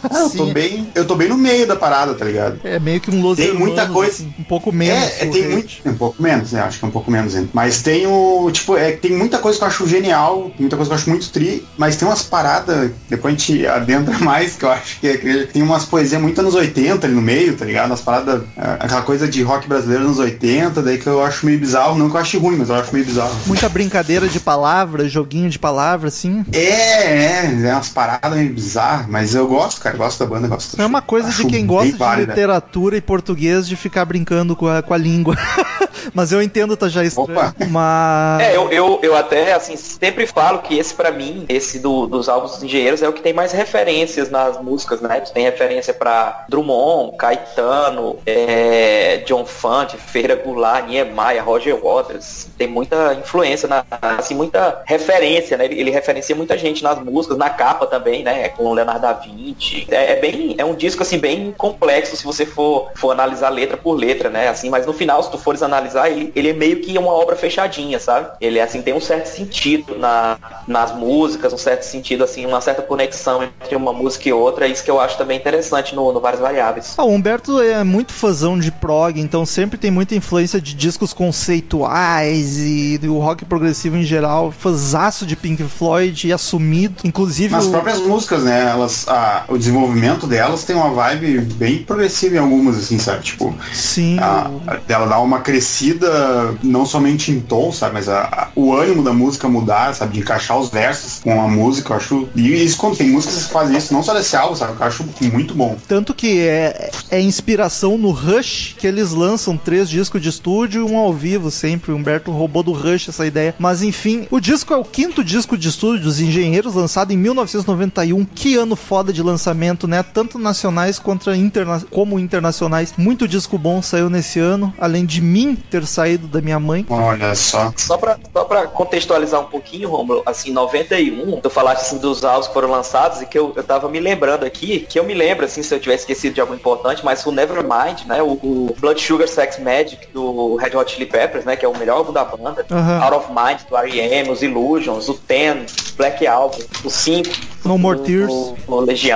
Ah, 0.09 0.19
eu 0.19 0.29
tô 0.29 0.45
Sim. 0.47 0.53
bem, 0.53 0.87
eu 0.95 1.05
tô 1.05 1.15
bem 1.15 1.27
no 1.29 1.37
meio 1.37 1.65
da 1.67 1.75
parada, 1.75 2.13
tá 2.13 2.25
ligado? 2.25 2.59
É 2.63 2.79
meio 2.79 2.99
que 3.01 3.09
um 3.11 3.21
Los 3.21 3.37
Tem 3.37 3.53
muita 3.53 3.87
coisa- 3.87 4.11
assim, 4.13 4.33
um 4.39 4.43
pouco 4.43 4.71
menos. 4.71 5.03
É, 5.03 5.23
é, 5.23 5.25
tem 5.27 5.49
muito. 5.49 5.73
Um 5.85 5.93
pouco 5.95 6.21
menos, 6.21 6.51
né? 6.51 6.61
Acho 6.61 6.79
que 6.79 6.85
é 6.85 6.87
um 6.87 6.91
pouco 6.91 7.09
menos 7.11 7.35
ainda. 7.35 7.49
Mas 7.53 7.81
tem 7.81 8.05
o. 8.07 8.49
Tipo, 8.51 8.77
é, 8.77 8.91
tem 8.91 9.11
muita 9.11 9.37
coisa 9.39 9.57
que 9.57 9.63
eu 9.63 9.67
acho 9.67 9.87
genial, 9.87 10.51
muita 10.59 10.75
coisa 10.75 10.89
que 10.89 10.93
eu 10.93 10.97
acho 10.99 11.09
muito 11.09 11.29
tri, 11.31 11.65
mas 11.77 11.95
tem 11.95 12.07
umas 12.07 12.23
paradas, 12.23 12.91
depois 13.09 13.33
a 13.33 13.37
gente 13.37 13.65
adentra 13.67 14.17
mais, 14.19 14.55
que 14.55 14.65
eu 14.65 14.71
acho 14.71 14.99
que, 14.99 15.07
é, 15.07 15.17
que 15.17 15.47
tem 15.47 15.61
umas 15.61 15.85
poesias 15.85 16.21
muito 16.21 16.39
anos 16.41 16.53
80 16.55 17.07
ali 17.07 17.15
no 17.15 17.21
meio, 17.21 17.55
tá 17.55 17.65
ligado? 17.65 17.87
Umas 17.87 18.01
paradas. 18.01 18.43
é, 18.57 18.77
Aquela 18.79 19.01
coisa 19.01 19.27
de 19.27 19.41
rock 19.41 19.67
brasileiro 19.67 20.03
nos 20.07 20.19
80, 20.19 20.81
daí 20.81 20.97
que 20.97 21.07
eu 21.07 21.23
acho 21.23 21.45
meio 21.45 21.59
bizarro. 21.59 21.97
Não 21.97 22.09
que 22.09 22.15
eu 22.15 22.21
ache 22.21 22.37
ruim, 22.37 22.57
mas 22.57 22.69
eu 22.69 22.75
acho 22.75 22.93
meio 22.93 23.05
bizarro. 23.05 23.33
Muita 23.45 23.67
brincadeira 23.69 24.27
de 24.27 24.39
palavras, 24.39 25.11
joguinho 25.11 25.49
de 25.49 25.57
palavras, 25.57 26.13
assim. 26.15 26.45
É, 26.51 26.57
é, 26.59 27.61
é 27.65 27.73
umas 27.73 27.89
paradas 27.89 28.33
meio 28.37 28.53
bizarras, 28.53 29.07
mas 29.07 29.33
eu 29.35 29.47
gosto 29.47 29.62
gosto, 29.63 29.81
cara. 29.81 29.97
Gosto 29.97 30.19
da 30.19 30.25
banda, 30.25 30.47
gosto. 30.47 30.81
É 30.81 30.85
uma 30.85 31.01
coisa 31.01 31.29
de 31.31 31.45
quem 31.47 31.65
gosta 31.65 31.91
de 31.91 31.97
válida. 31.97 32.33
literatura 32.33 32.97
e 32.97 33.01
português 33.01 33.67
de 33.67 33.75
ficar 33.75 34.05
brincando 34.05 34.55
com 34.55 34.67
a, 34.67 34.81
com 34.81 34.93
a 34.93 34.97
língua. 34.97 35.35
Mas 36.13 36.31
eu 36.31 36.41
entendo, 36.41 36.75
tá 36.75 36.89
já 36.89 37.03
estranho. 37.03 37.31
Opa. 37.31 37.55
Mas. 37.69 38.41
É, 38.43 38.55
eu, 38.57 38.69
eu, 38.71 38.99
eu 39.01 39.15
até, 39.15 39.53
assim, 39.53 39.75
sempre 39.77 40.27
falo 40.27 40.59
que 40.59 40.77
esse 40.77 40.93
pra 40.93 41.11
mim, 41.11 41.45
esse 41.47 41.79
do- 41.79 42.07
dos 42.07 42.27
álbuns 42.27 42.51
dos 42.53 42.63
engenheiros 42.63 43.01
é 43.01 43.07
o 43.07 43.13
que 43.13 43.21
tem 43.21 43.33
mais 43.33 43.51
referências 43.51 44.29
nas 44.29 44.61
músicas, 44.61 44.99
né? 45.01 45.21
Tem 45.33 45.43
referência 45.45 45.93
pra 45.93 46.45
Drummond, 46.49 47.15
Caetano, 47.17 48.17
é, 48.25 49.23
John 49.25 49.45
Fante, 49.45 49.95
Feira 49.97 50.35
Goulart, 50.35 50.87
Niemeyer, 50.87 51.43
Roger 51.43 51.75
Waters. 51.81 52.47
Tem 52.57 52.67
muita 52.67 53.13
influência, 53.13 53.67
na, 53.67 53.85
assim, 54.01 54.35
muita 54.35 54.81
referência, 54.85 55.55
né? 55.57 55.65
Ele, 55.65 55.79
ele 55.79 55.91
referencia 55.91 56.35
muita 56.35 56.57
gente 56.57 56.83
nas 56.83 56.99
músicas, 56.99 57.37
na 57.37 57.49
capa 57.49 57.85
também, 57.87 58.23
né? 58.23 58.49
Com 58.49 58.65
o 58.65 58.73
Leonardo 58.73 59.01
da 59.01 59.13
Vinci. 59.13 59.42
É, 59.89 60.13
é 60.13 60.19
bem, 60.21 60.55
é 60.57 60.65
um 60.65 60.75
disco, 60.75 61.03
assim, 61.03 61.17
bem 61.17 61.53
complexo 61.57 62.15
se 62.15 62.23
você 62.23 62.45
for, 62.45 62.89
for 62.95 63.11
analisar 63.11 63.49
letra 63.49 63.77
por 63.77 63.93
letra, 63.93 64.29
né? 64.29 64.47
Assim, 64.47 64.69
mas 64.69 64.85
no 64.85 64.93
final, 64.93 65.21
se 65.23 65.31
tu 65.31 65.37
fores 65.37 65.61
analisar, 65.61 66.09
ele, 66.09 66.31
ele 66.35 66.49
é 66.49 66.53
meio 66.53 66.81
que 66.81 66.97
uma 66.97 67.11
obra 67.11 67.35
fechadinha, 67.35 67.99
sabe? 67.99 68.29
Ele, 68.39 68.59
assim, 68.59 68.81
tem 68.81 68.93
um 68.93 69.01
certo 69.01 69.27
sentido 69.27 69.97
na, 69.97 70.37
nas 70.67 70.95
músicas, 70.95 71.51
um 71.53 71.57
certo 71.57 71.83
sentido, 71.83 72.23
assim, 72.23 72.45
uma 72.45 72.61
certa 72.61 72.81
conexão 72.81 73.43
entre 73.43 73.75
uma 73.75 73.91
música 73.93 74.29
e 74.29 74.33
outra. 74.33 74.65
É 74.67 74.69
isso 74.69 74.83
que 74.83 74.91
eu 74.91 74.99
acho 74.99 75.17
também 75.17 75.37
interessante 75.37 75.95
no, 75.95 76.11
no 76.11 76.19
Várias 76.19 76.41
Variáveis. 76.41 76.93
Ah, 76.97 77.03
o 77.03 77.09
Humberto 77.11 77.59
é 77.61 77.83
muito 77.83 78.13
fãzão 78.13 78.57
de 78.57 78.71
prog, 78.71 79.19
então 79.19 79.45
sempre 79.45 79.77
tem 79.77 79.91
muita 79.91 80.15
influência 80.15 80.59
de 80.61 80.73
discos 80.73 81.13
conceituais 81.13 82.57
e 82.59 82.97
do 82.97 83.17
rock 83.19 83.45
progressivo 83.45 83.97
em 83.97 84.03
geral. 84.03 84.51
Fãzaço 84.51 85.25
de 85.25 85.35
Pink 85.35 85.63
Floyd 85.63 86.27
e 86.27 86.33
assumido. 86.33 86.95
Inclusive. 87.03 87.53
Nas 87.53 87.65
o- 87.65 87.71
próprias 87.71 87.99
músicas, 87.99 88.43
né? 88.43 88.69
Elas, 88.69 89.07
a- 89.07 89.32
o 89.47 89.57
desenvolvimento 89.57 90.27
delas 90.27 90.63
tem 90.63 90.75
uma 90.75 90.89
vibe 90.91 91.39
bem 91.55 91.79
progressiva 91.83 92.35
em 92.35 92.39
algumas, 92.39 92.77
assim, 92.77 92.97
sabe? 92.99 93.23
Tipo, 93.23 93.53
Sim. 93.73 94.17
a, 94.19 94.49
ela 94.87 95.05
dá 95.07 95.19
uma 95.19 95.39
crescida 95.41 96.55
não 96.63 96.85
somente 96.85 97.31
em 97.31 97.39
tom, 97.39 97.71
sabe? 97.71 97.93
Mas 97.95 98.07
a- 98.09 98.21
a- 98.23 98.47
o 98.55 98.73
ânimo 98.73 99.03
da 99.03 99.13
música 99.13 99.47
mudar, 99.47 99.93
sabe? 99.95 100.13
De 100.13 100.19
encaixar 100.19 100.57
os 100.59 100.69
versos 100.69 101.19
com 101.23 101.41
a 101.41 101.47
música, 101.47 101.93
eu 101.93 101.97
acho. 101.97 102.27
E 102.35 102.63
isso 102.63 102.77
quando 102.77 102.97
tem 102.97 103.09
músicas 103.09 103.45
que 103.45 103.51
fazem 103.53 103.77
isso, 103.77 103.93
não 103.93 104.03
só 104.03 104.13
desse 104.13 104.35
álbum, 104.35 104.55
sabe? 104.55 104.73
Eu 104.79 104.85
acho 104.85 105.05
muito 105.31 105.53
bom. 105.55 105.77
Tanto 105.87 106.13
que 106.13 106.39
é, 106.41 106.91
é 107.09 107.19
inspiração 107.21 107.97
no 107.97 108.11
Rush 108.11 108.75
que 108.77 108.85
eles 108.87 109.11
lançam 109.11 109.57
três 109.57 109.89
discos 109.89 110.21
de 110.21 110.29
estúdio 110.29 110.87
e 110.87 110.91
um 110.91 110.97
ao 110.97 111.13
vivo 111.13 111.49
sempre. 111.49 111.91
O 111.91 111.95
Humberto 111.95 112.31
roubou 112.31 112.61
do 112.63 112.71
Rush 112.71 113.09
essa 113.09 113.25
ideia. 113.25 113.55
Mas 113.57 113.81
enfim, 113.81 114.27
o 114.29 114.39
disco 114.39 114.73
é 114.73 114.77
o 114.77 114.83
quinto 114.85 115.23
disco 115.23 115.57
de 115.57 115.69
estúdio 115.69 116.03
dos 116.03 116.19
Engenheiros, 116.19 116.75
lançado 116.75 117.11
em 117.11 117.17
1991. 117.17 118.25
Que 118.25 118.55
ano 118.55 118.75
foda 118.75 119.11
de 119.13 119.22
lançamento, 119.23 119.87
né? 119.87 120.03
Tanto 120.03 120.37
nacionais 120.37 120.99
contra 120.99 121.35
interna 121.35 121.83
como 121.89 122.19
internacionais. 122.19 122.93
Muito 122.97 123.27
disco 123.27 123.57
bom 123.57 123.81
saiu 123.81 124.09
nesse 124.09 124.39
ano, 124.39 124.73
além 124.79 125.05
de 125.05 125.21
mim 125.21 125.55
ter 125.55 125.85
saído 125.85 126.27
da 126.27 126.41
minha 126.41 126.59
mãe. 126.59 126.85
Olha 126.89 127.33
só. 127.35 127.73
Só 127.77 127.97
pra, 127.97 128.17
só 128.31 128.43
pra 128.45 128.67
contextualizar 128.67 129.41
um 129.41 129.45
pouquinho, 129.45 129.89
Romulo, 129.89 130.21
assim, 130.25 130.51
91, 130.51 131.39
tu 131.41 131.49
falaste 131.49 131.81
assim 131.81 131.97
dos 131.97 132.23
álbuns 132.23 132.47
que 132.47 132.53
foram 132.53 132.69
lançados 132.71 133.21
e 133.21 133.25
que 133.25 133.37
eu, 133.37 133.53
eu 133.55 133.63
tava 133.63 133.87
me 133.89 133.99
lembrando 133.99 134.43
aqui, 134.45 134.81
que 134.87 134.99
eu 134.99 135.03
me 135.03 135.13
lembro, 135.13 135.45
assim, 135.45 135.63
se 135.63 135.73
eu 135.73 135.79
tivesse 135.79 136.03
esquecido 136.03 136.33
de 136.33 136.41
algo 136.41 136.53
importante, 136.53 137.03
mas 137.03 137.25
o 137.25 137.31
Nevermind, 137.31 138.05
né, 138.05 138.21
o, 138.21 138.31
o 138.33 138.75
Blood 138.79 139.01
Sugar 139.01 139.27
Sex 139.27 139.59
Magic 139.59 140.07
do 140.13 140.55
Red 140.55 140.75
Hot 140.75 140.91
Chili 140.91 141.05
Peppers, 141.05 141.45
né, 141.45 141.55
que 141.55 141.65
é 141.65 141.67
o 141.67 141.77
melhor 141.77 141.97
álbum 141.97 142.11
da 142.11 142.23
banda, 142.25 142.65
Aham. 142.69 143.01
Out 143.03 143.15
of 143.15 143.27
Mind 143.29 143.59
do 143.69 143.77
R.E.M., 143.77 144.29
os 144.31 144.41
Illusions, 144.41 145.07
o 145.09 145.13
Ten, 145.13 145.65
Black 145.95 146.25
Album, 146.27 146.57
o 146.83 146.89
5, 146.89 147.29
No 147.65 147.77
More 147.77 147.99
Tears. 147.99 148.27
do- 148.31 148.55
do 148.67 148.79
Legião. 148.79 149.12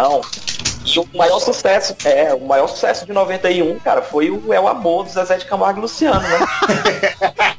E 0.86 1.00
o 1.00 1.08
maior 1.14 1.40
sucesso, 1.40 1.96
é, 2.06 2.34
o 2.34 2.40
maior 2.48 2.68
sucesso 2.68 3.06
de 3.06 3.12
91, 3.12 3.78
cara, 3.80 4.02
foi 4.02 4.30
o 4.30 4.54
É 4.54 4.60
o 4.60 4.68
Amor 4.68 5.04
do 5.04 5.10
Zezé 5.10 5.38
de 5.38 5.46
Camargo 5.46 5.80
e 5.80 5.82
Luciano, 5.82 6.22
né? 6.22 6.40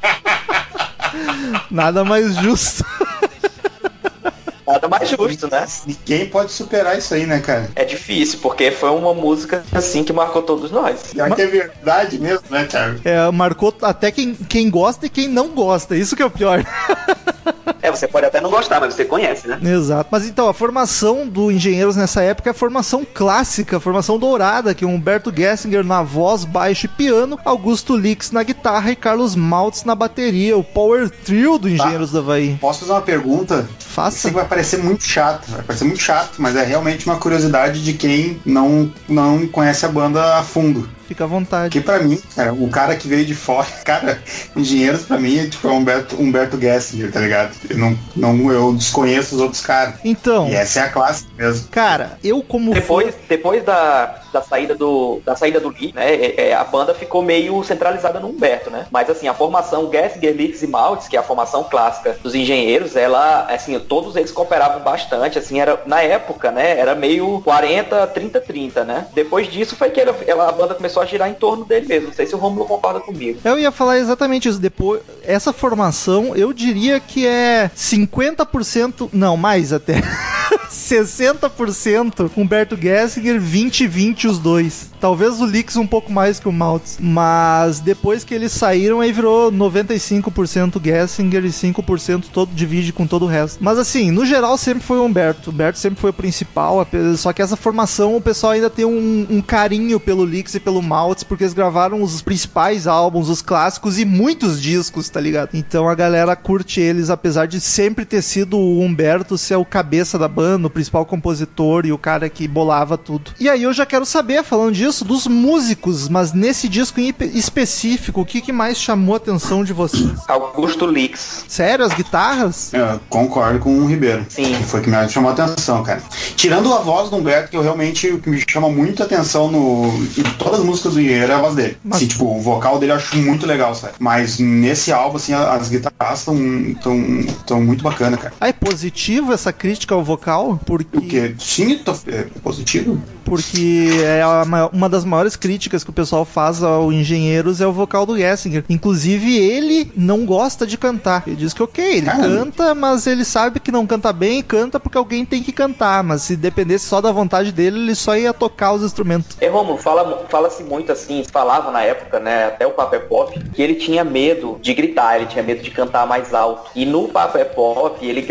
Nada 1.69 2.03
mais 2.03 2.35
justo. 2.35 2.83
Nada 4.65 4.87
mais 4.87 5.09
justo, 5.09 5.49
né? 5.49 5.65
Ninguém 5.85 6.27
pode 6.27 6.51
superar 6.51 6.95
isso 6.97 7.13
aí, 7.13 7.25
né, 7.25 7.39
cara? 7.39 7.69
É 7.75 7.83
difícil, 7.83 8.39
porque 8.39 8.69
foi 8.69 8.91
uma 8.91 9.15
música 9.15 9.63
assim 9.71 10.03
que 10.03 10.13
marcou 10.13 10.43
todos 10.43 10.69
nós. 10.69 11.11
Já 11.15 11.29
que 11.29 11.41
é 11.41 11.47
verdade 11.47 12.19
mesmo, 12.19 12.43
né, 12.51 12.65
Thiago? 12.65 12.99
É, 13.03 13.31
marcou 13.31 13.75
até 13.81 14.11
quem, 14.11 14.35
quem 14.35 14.69
gosta 14.69 15.07
e 15.07 15.09
quem 15.09 15.27
não 15.27 15.49
gosta. 15.49 15.95
Isso 15.95 16.15
que 16.15 16.21
é 16.21 16.25
o 16.25 16.31
pior. 16.31 16.63
É, 17.81 17.89
você 17.89 18.09
pode 18.09 18.25
até 18.25 18.41
não 18.41 18.49
gostar, 18.49 18.81
mas 18.81 18.93
você 18.93 19.05
conhece, 19.05 19.47
né? 19.47 19.57
Exato. 19.63 20.09
Mas 20.11 20.27
então, 20.27 20.49
a 20.49 20.53
formação 20.53 21.25
do 21.25 21.49
Engenheiros 21.49 21.95
nessa 21.95 22.21
época 22.21 22.49
é 22.49 22.51
a 22.51 22.53
formação 22.53 23.05
clássica, 23.05 23.77
a 23.77 23.79
formação 23.79 24.19
dourada, 24.19 24.73
que 24.73 24.83
é 24.83 24.87
Humberto 24.87 25.33
Gessinger 25.33 25.85
na 25.85 26.03
voz, 26.03 26.43
baixo 26.43 26.87
e 26.87 26.89
piano, 26.89 27.39
Augusto 27.45 27.95
Lix 27.95 28.31
na 28.31 28.43
guitarra 28.43 28.91
e 28.91 28.97
Carlos 28.97 29.33
Maltz 29.33 29.85
na 29.85 29.95
bateria, 29.95 30.57
o 30.57 30.63
Power 30.63 31.09
Trio 31.09 31.57
do 31.57 31.69
Engenheiros 31.69 32.11
do 32.11 32.19
Havaí. 32.19 32.57
Posso 32.59 32.81
fazer 32.81 32.91
uma 32.91 33.01
pergunta? 33.01 33.67
Faça. 33.79 34.27
Que 34.27 34.33
vai 34.33 34.45
parecer 34.45 34.83
muito 34.83 35.03
chato, 35.05 35.49
vai 35.49 35.61
parecer 35.61 35.85
muito 35.85 36.01
chato, 36.01 36.33
mas 36.37 36.57
é 36.57 36.65
realmente 36.65 37.05
uma 37.05 37.17
curiosidade 37.17 37.81
de 37.81 37.93
quem 37.93 38.41
não, 38.45 38.91
não 39.07 39.47
conhece 39.47 39.85
a 39.85 39.89
banda 39.89 40.37
a 40.37 40.43
fundo. 40.43 40.98
Fica 41.09 41.23
à 41.23 41.27
vontade. 41.27 41.71
Que 41.71 41.81
pra 41.81 41.97
mim, 42.03 42.21
cara, 42.35 42.53
o 42.53 42.69
cara 42.69 42.95
que 42.95 43.07
veio 43.07 43.25
de 43.25 43.33
fora, 43.33 43.65
cara, 43.83 44.21
engenheiros 44.55 45.01
pra 45.05 45.17
mim 45.17 45.39
é 45.39 45.47
tipo 45.47 45.67
é 45.67 45.71
Humberto, 45.71 46.15
Humberto 46.21 46.61
Gessinger, 46.61 47.11
tá 47.11 47.19
ligado? 47.19 47.51
Eu 47.67 47.79
não, 47.79 47.97
não 48.15 48.51
eu 48.51 48.75
desconheço 48.75 49.33
os 49.33 49.41
outros 49.41 49.59
caras. 49.63 49.95
Então, 50.05 50.47
E 50.47 50.53
essa 50.53 50.81
é 50.81 50.83
a 50.83 50.89
classe 50.89 51.25
mesmo. 51.35 51.67
cara, 51.69 52.19
eu 52.23 52.43
como 52.43 52.75
Depois, 52.75 53.15
depois 53.27 53.63
da, 53.65 54.18
da 54.31 54.41
saída 54.41 54.75
do 54.75 55.21
da 55.25 55.35
saída 55.35 55.59
do 55.59 55.69
Lee, 55.69 55.91
né, 55.93 56.13
é- 56.13 56.49
é, 56.49 56.53
a 56.53 56.63
banda 56.63 56.93
ficou 56.93 57.21
meio 57.21 57.63
centralizada 57.63 58.19
no 58.19 58.27
Humberto, 58.29 58.69
né? 58.69 58.85
Mas 58.91 59.09
assim, 59.09 59.27
a 59.27 59.33
formação 59.33 59.89
Gessinger, 59.91 60.33
Lix 60.35 60.61
e 60.63 60.67
Maltz, 60.67 61.07
que 61.07 61.15
é 61.15 61.19
a 61.19 61.23
formação 61.23 61.63
clássica 61.63 62.17
dos 62.23 62.35
engenheiros, 62.35 62.95
ela, 62.95 63.45
assim, 63.49 63.77
todos 63.79 64.15
eles 64.15 64.31
cooperavam 64.31 64.81
bastante, 64.81 65.37
assim, 65.39 65.59
era 65.59 65.81
na 65.85 66.01
época, 66.01 66.51
né, 66.51 66.77
era 66.79 66.95
meio 66.95 67.41
40, 67.43 68.07
30, 68.07 68.39
30, 68.41 68.83
né? 68.83 69.07
Depois 69.13 69.47
disso 69.51 69.75
foi 69.75 69.89
que 69.89 69.99
ela, 69.99 70.49
a 70.49 70.51
banda 70.51 70.73
começou 70.75 71.01
a 71.01 71.05
girar 71.05 71.29
em 71.29 71.33
torno 71.33 71.65
dele 71.65 71.87
mesmo. 71.87 72.07
Não 72.07 72.13
sei 72.13 72.25
se 72.25 72.35
o 72.35 72.37
Romulo 72.37 72.65
concorda 72.65 72.99
comigo. 72.99 73.39
Eu 73.43 73.57
ia 73.59 73.71
falar 73.71 73.97
exatamente 73.97 74.47
isso. 74.49 74.59
Depois, 74.59 75.01
essa 75.23 75.51
formação, 75.53 76.35
eu 76.35 76.53
diria 76.53 76.99
que 76.99 77.25
é 77.27 77.69
50%, 77.75 79.09
não, 79.13 79.35
mais 79.37 79.71
até. 79.73 79.95
60% 80.89 82.31
Humberto 82.35 82.75
Gessinger, 82.75 83.39
20 83.39 83.85
20 83.85 84.27
os 84.27 84.39
dois. 84.39 84.89
Talvez 84.99 85.39
o 85.39 85.45
Lix 85.45 85.75
um 85.75 85.85
pouco 85.85 86.11
mais 86.11 86.39
que 86.39 86.49
o 86.49 86.51
Maltz, 86.51 86.97
mas 86.99 87.79
depois 87.79 88.23
que 88.23 88.33
eles 88.33 88.51
saíram 88.51 88.99
aí 88.99 89.11
virou 89.11 89.51
95% 89.51 90.83
Gessinger 90.83 91.45
e 91.45 91.49
5% 91.49 92.25
todo 92.33 92.51
divide 92.53 92.91
com 92.91 93.05
todo 93.05 93.25
o 93.25 93.27
resto. 93.27 93.63
Mas 93.63 93.77
assim, 93.77 94.09
no 94.09 94.25
geral 94.25 94.57
sempre 94.57 94.83
foi 94.83 94.97
o 94.97 95.05
Humberto. 95.05 95.51
O 95.51 95.53
Humberto 95.53 95.77
sempre 95.77 96.01
foi 96.01 96.09
o 96.09 96.13
principal, 96.13 96.85
só 97.17 97.31
que 97.31 97.41
essa 97.41 97.55
formação 97.55 98.15
o 98.15 98.21
pessoal 98.21 98.53
ainda 98.53 98.69
tem 98.69 98.85
um, 98.85 99.27
um 99.29 99.41
carinho 99.41 99.99
pelo 99.99 100.25
Lix 100.25 100.55
e 100.55 100.59
pelo 100.59 100.81
Maltz, 100.81 101.23
porque 101.23 101.43
eles 101.43 101.53
gravaram 101.53 102.01
os 102.01 102.21
principais 102.23 102.87
álbuns, 102.87 103.29
os 103.29 103.43
clássicos 103.43 103.99
e 103.99 104.05
muitos 104.05 104.59
discos, 104.59 105.07
tá 105.07 105.21
ligado? 105.21 105.51
Então 105.53 105.87
a 105.87 105.93
galera 105.93 106.35
curte 106.35 106.81
eles, 106.81 107.11
apesar 107.11 107.45
de 107.45 107.61
sempre 107.61 108.05
ter 108.05 108.23
sido 108.23 108.57
o 108.57 108.81
Humberto 108.81 109.37
ser 109.37 109.55
o 109.55 109.65
cabeça 109.65 110.17
da 110.17 110.27
banda, 110.27 110.67
o 110.67 110.78
principal 110.79 111.05
compositor 111.05 111.85
e 111.85 111.91
o 111.91 111.97
cara 111.97 112.29
que 112.29 112.47
bolava 112.47 112.97
tudo. 112.97 113.31
E 113.37 113.49
aí 113.49 113.63
eu 113.63 113.73
já 113.73 113.85
quero 113.85 114.05
saber, 114.05 114.43
falando 114.45 114.71
disso, 114.73 115.03
dos 115.03 115.27
músicos, 115.27 116.07
mas 116.07 116.31
nesse 116.31 116.69
disco 116.69 117.01
em 117.01 117.09
espe- 117.09 117.25
específico, 117.33 118.21
o 118.21 118.25
que, 118.25 118.39
que 118.39 118.53
mais 118.53 118.77
chamou 118.77 119.13
a 119.13 119.17
atenção 119.17 119.61
de 119.63 119.73
vocês? 119.73 120.09
Augusto 120.27 120.85
Lix. 120.87 121.43
Sério, 121.49 121.83
as 121.83 121.93
guitarras? 121.93 122.73
Eu 122.73 122.99
concordo 123.09 123.59
com 123.59 123.77
o 123.77 123.85
Ribeiro. 123.85 124.25
Sim. 124.29 124.53
Que 124.55 124.63
foi 124.63 124.79
o 124.79 124.83
que 124.83 124.89
me 124.89 125.09
chamou 125.09 125.29
a 125.31 125.33
atenção, 125.33 125.83
cara. 125.83 126.01
Tirando 126.37 126.73
a 126.73 126.79
voz 126.79 127.09
do 127.09 127.17
Humberto, 127.17 127.49
que 127.51 127.57
eu 127.57 127.61
realmente 127.61 128.07
o 128.09 128.19
que 128.19 128.29
me 128.29 128.41
chama 128.49 128.69
muito 128.69 129.03
a 129.03 129.05
atenção 129.05 129.51
no, 129.51 129.87
em 130.17 130.23
todas 130.37 130.61
as 130.61 130.65
músicas 130.65 130.93
do 130.93 131.01
Engenheiro 131.01 131.31
é 131.33 131.35
a 131.35 131.39
voz 131.39 131.55
dele. 131.55 131.77
Mas- 131.83 131.97
Assim, 131.99 132.07
tipo, 132.07 132.25
o 132.25 132.39
vocal 132.39 132.79
dele 132.79 132.93
eu 132.93 132.95
acho 132.95 133.17
muito 133.17 133.45
legal, 133.45 133.75
sabe? 133.75 133.93
Mas 133.99 134.39
nesse 134.39 134.93
álbum, 134.93 135.17
assim, 135.17 135.33
as 135.33 135.67
guitarras 135.67 136.19
estão 136.19 136.37
tão, 136.81 137.23
tão 137.45 137.61
muito 137.61 137.83
bacana, 137.83 138.15
cara. 138.15 138.33
Ah, 138.39 138.47
é 138.47 138.53
positivo 138.53 139.33
essa 139.33 139.51
crítica 139.51 139.93
ao 139.93 140.01
vocal? 140.03 140.57
Porque... 140.69 140.97
O 140.97 141.01
que? 141.01 141.35
Sim, 141.39 141.77
tô- 141.79 141.95
é 142.07 142.27
positivo? 142.43 143.01
porque 143.25 143.89
é 144.03 144.23
a 144.23 144.43
ma- 144.43 144.67
uma 144.73 144.89
das 144.89 145.05
maiores 145.05 145.35
críticas 145.35 145.83
que 145.83 145.91
o 145.91 145.93
pessoal 145.93 146.25
faz 146.25 146.63
ao 146.63 146.91
Engenheiros 146.91 147.61
é 147.61 147.67
o 147.67 147.71
vocal 147.71 148.03
do 148.03 148.17
Gessinger. 148.17 148.63
Inclusive, 148.67 149.37
ele 149.37 149.91
não 149.95 150.25
gosta 150.25 150.65
de 150.65 150.75
cantar. 150.79 151.21
Ele 151.27 151.35
diz 151.35 151.53
que, 151.53 151.61
ok, 151.61 151.97
ele 151.97 152.07
Caramba. 152.07 152.27
canta, 152.27 152.73
mas 152.73 153.05
ele 153.05 153.23
sabe 153.23 153.59
que 153.59 153.71
não 153.71 153.85
canta 153.85 154.11
bem 154.11 154.39
e 154.39 154.43
canta 154.43 154.79
porque 154.79 154.97
alguém 154.97 155.23
tem 155.25 155.43
que 155.43 155.51
cantar. 155.51 156.03
Mas 156.03 156.23
se 156.23 156.35
dependesse 156.35 156.85
só 156.87 156.99
da 157.01 157.11
vontade 157.11 157.51
dele, 157.51 157.77
ele 157.79 157.93
só 157.93 158.17
ia 158.17 158.33
tocar 158.33 158.73
os 158.73 158.81
instrumentos. 158.81 159.37
É, 159.39 159.47
Romulo, 159.47 159.77
fala, 159.77 160.25
fala-se 160.27 160.63
muito 160.63 160.91
assim, 160.91 161.23
falava 161.31 161.69
na 161.69 161.83
época, 161.83 162.19
né, 162.19 162.45
até 162.45 162.65
o 162.65 162.71
Papo 162.71 162.95
é 162.95 162.99
Pop, 162.99 163.39
que 163.53 163.61
ele 163.61 163.75
tinha 163.75 164.03
medo 164.03 164.57
de 164.59 164.73
gritar, 164.73 165.17
ele 165.17 165.27
tinha 165.27 165.43
medo 165.43 165.61
de 165.61 165.69
cantar 165.69 166.07
mais 166.07 166.33
alto. 166.33 166.71
E 166.75 166.83
no 166.83 167.07
Papo 167.07 167.37
é 167.37 167.43
Pop, 167.45 168.03
ele, 168.03 168.25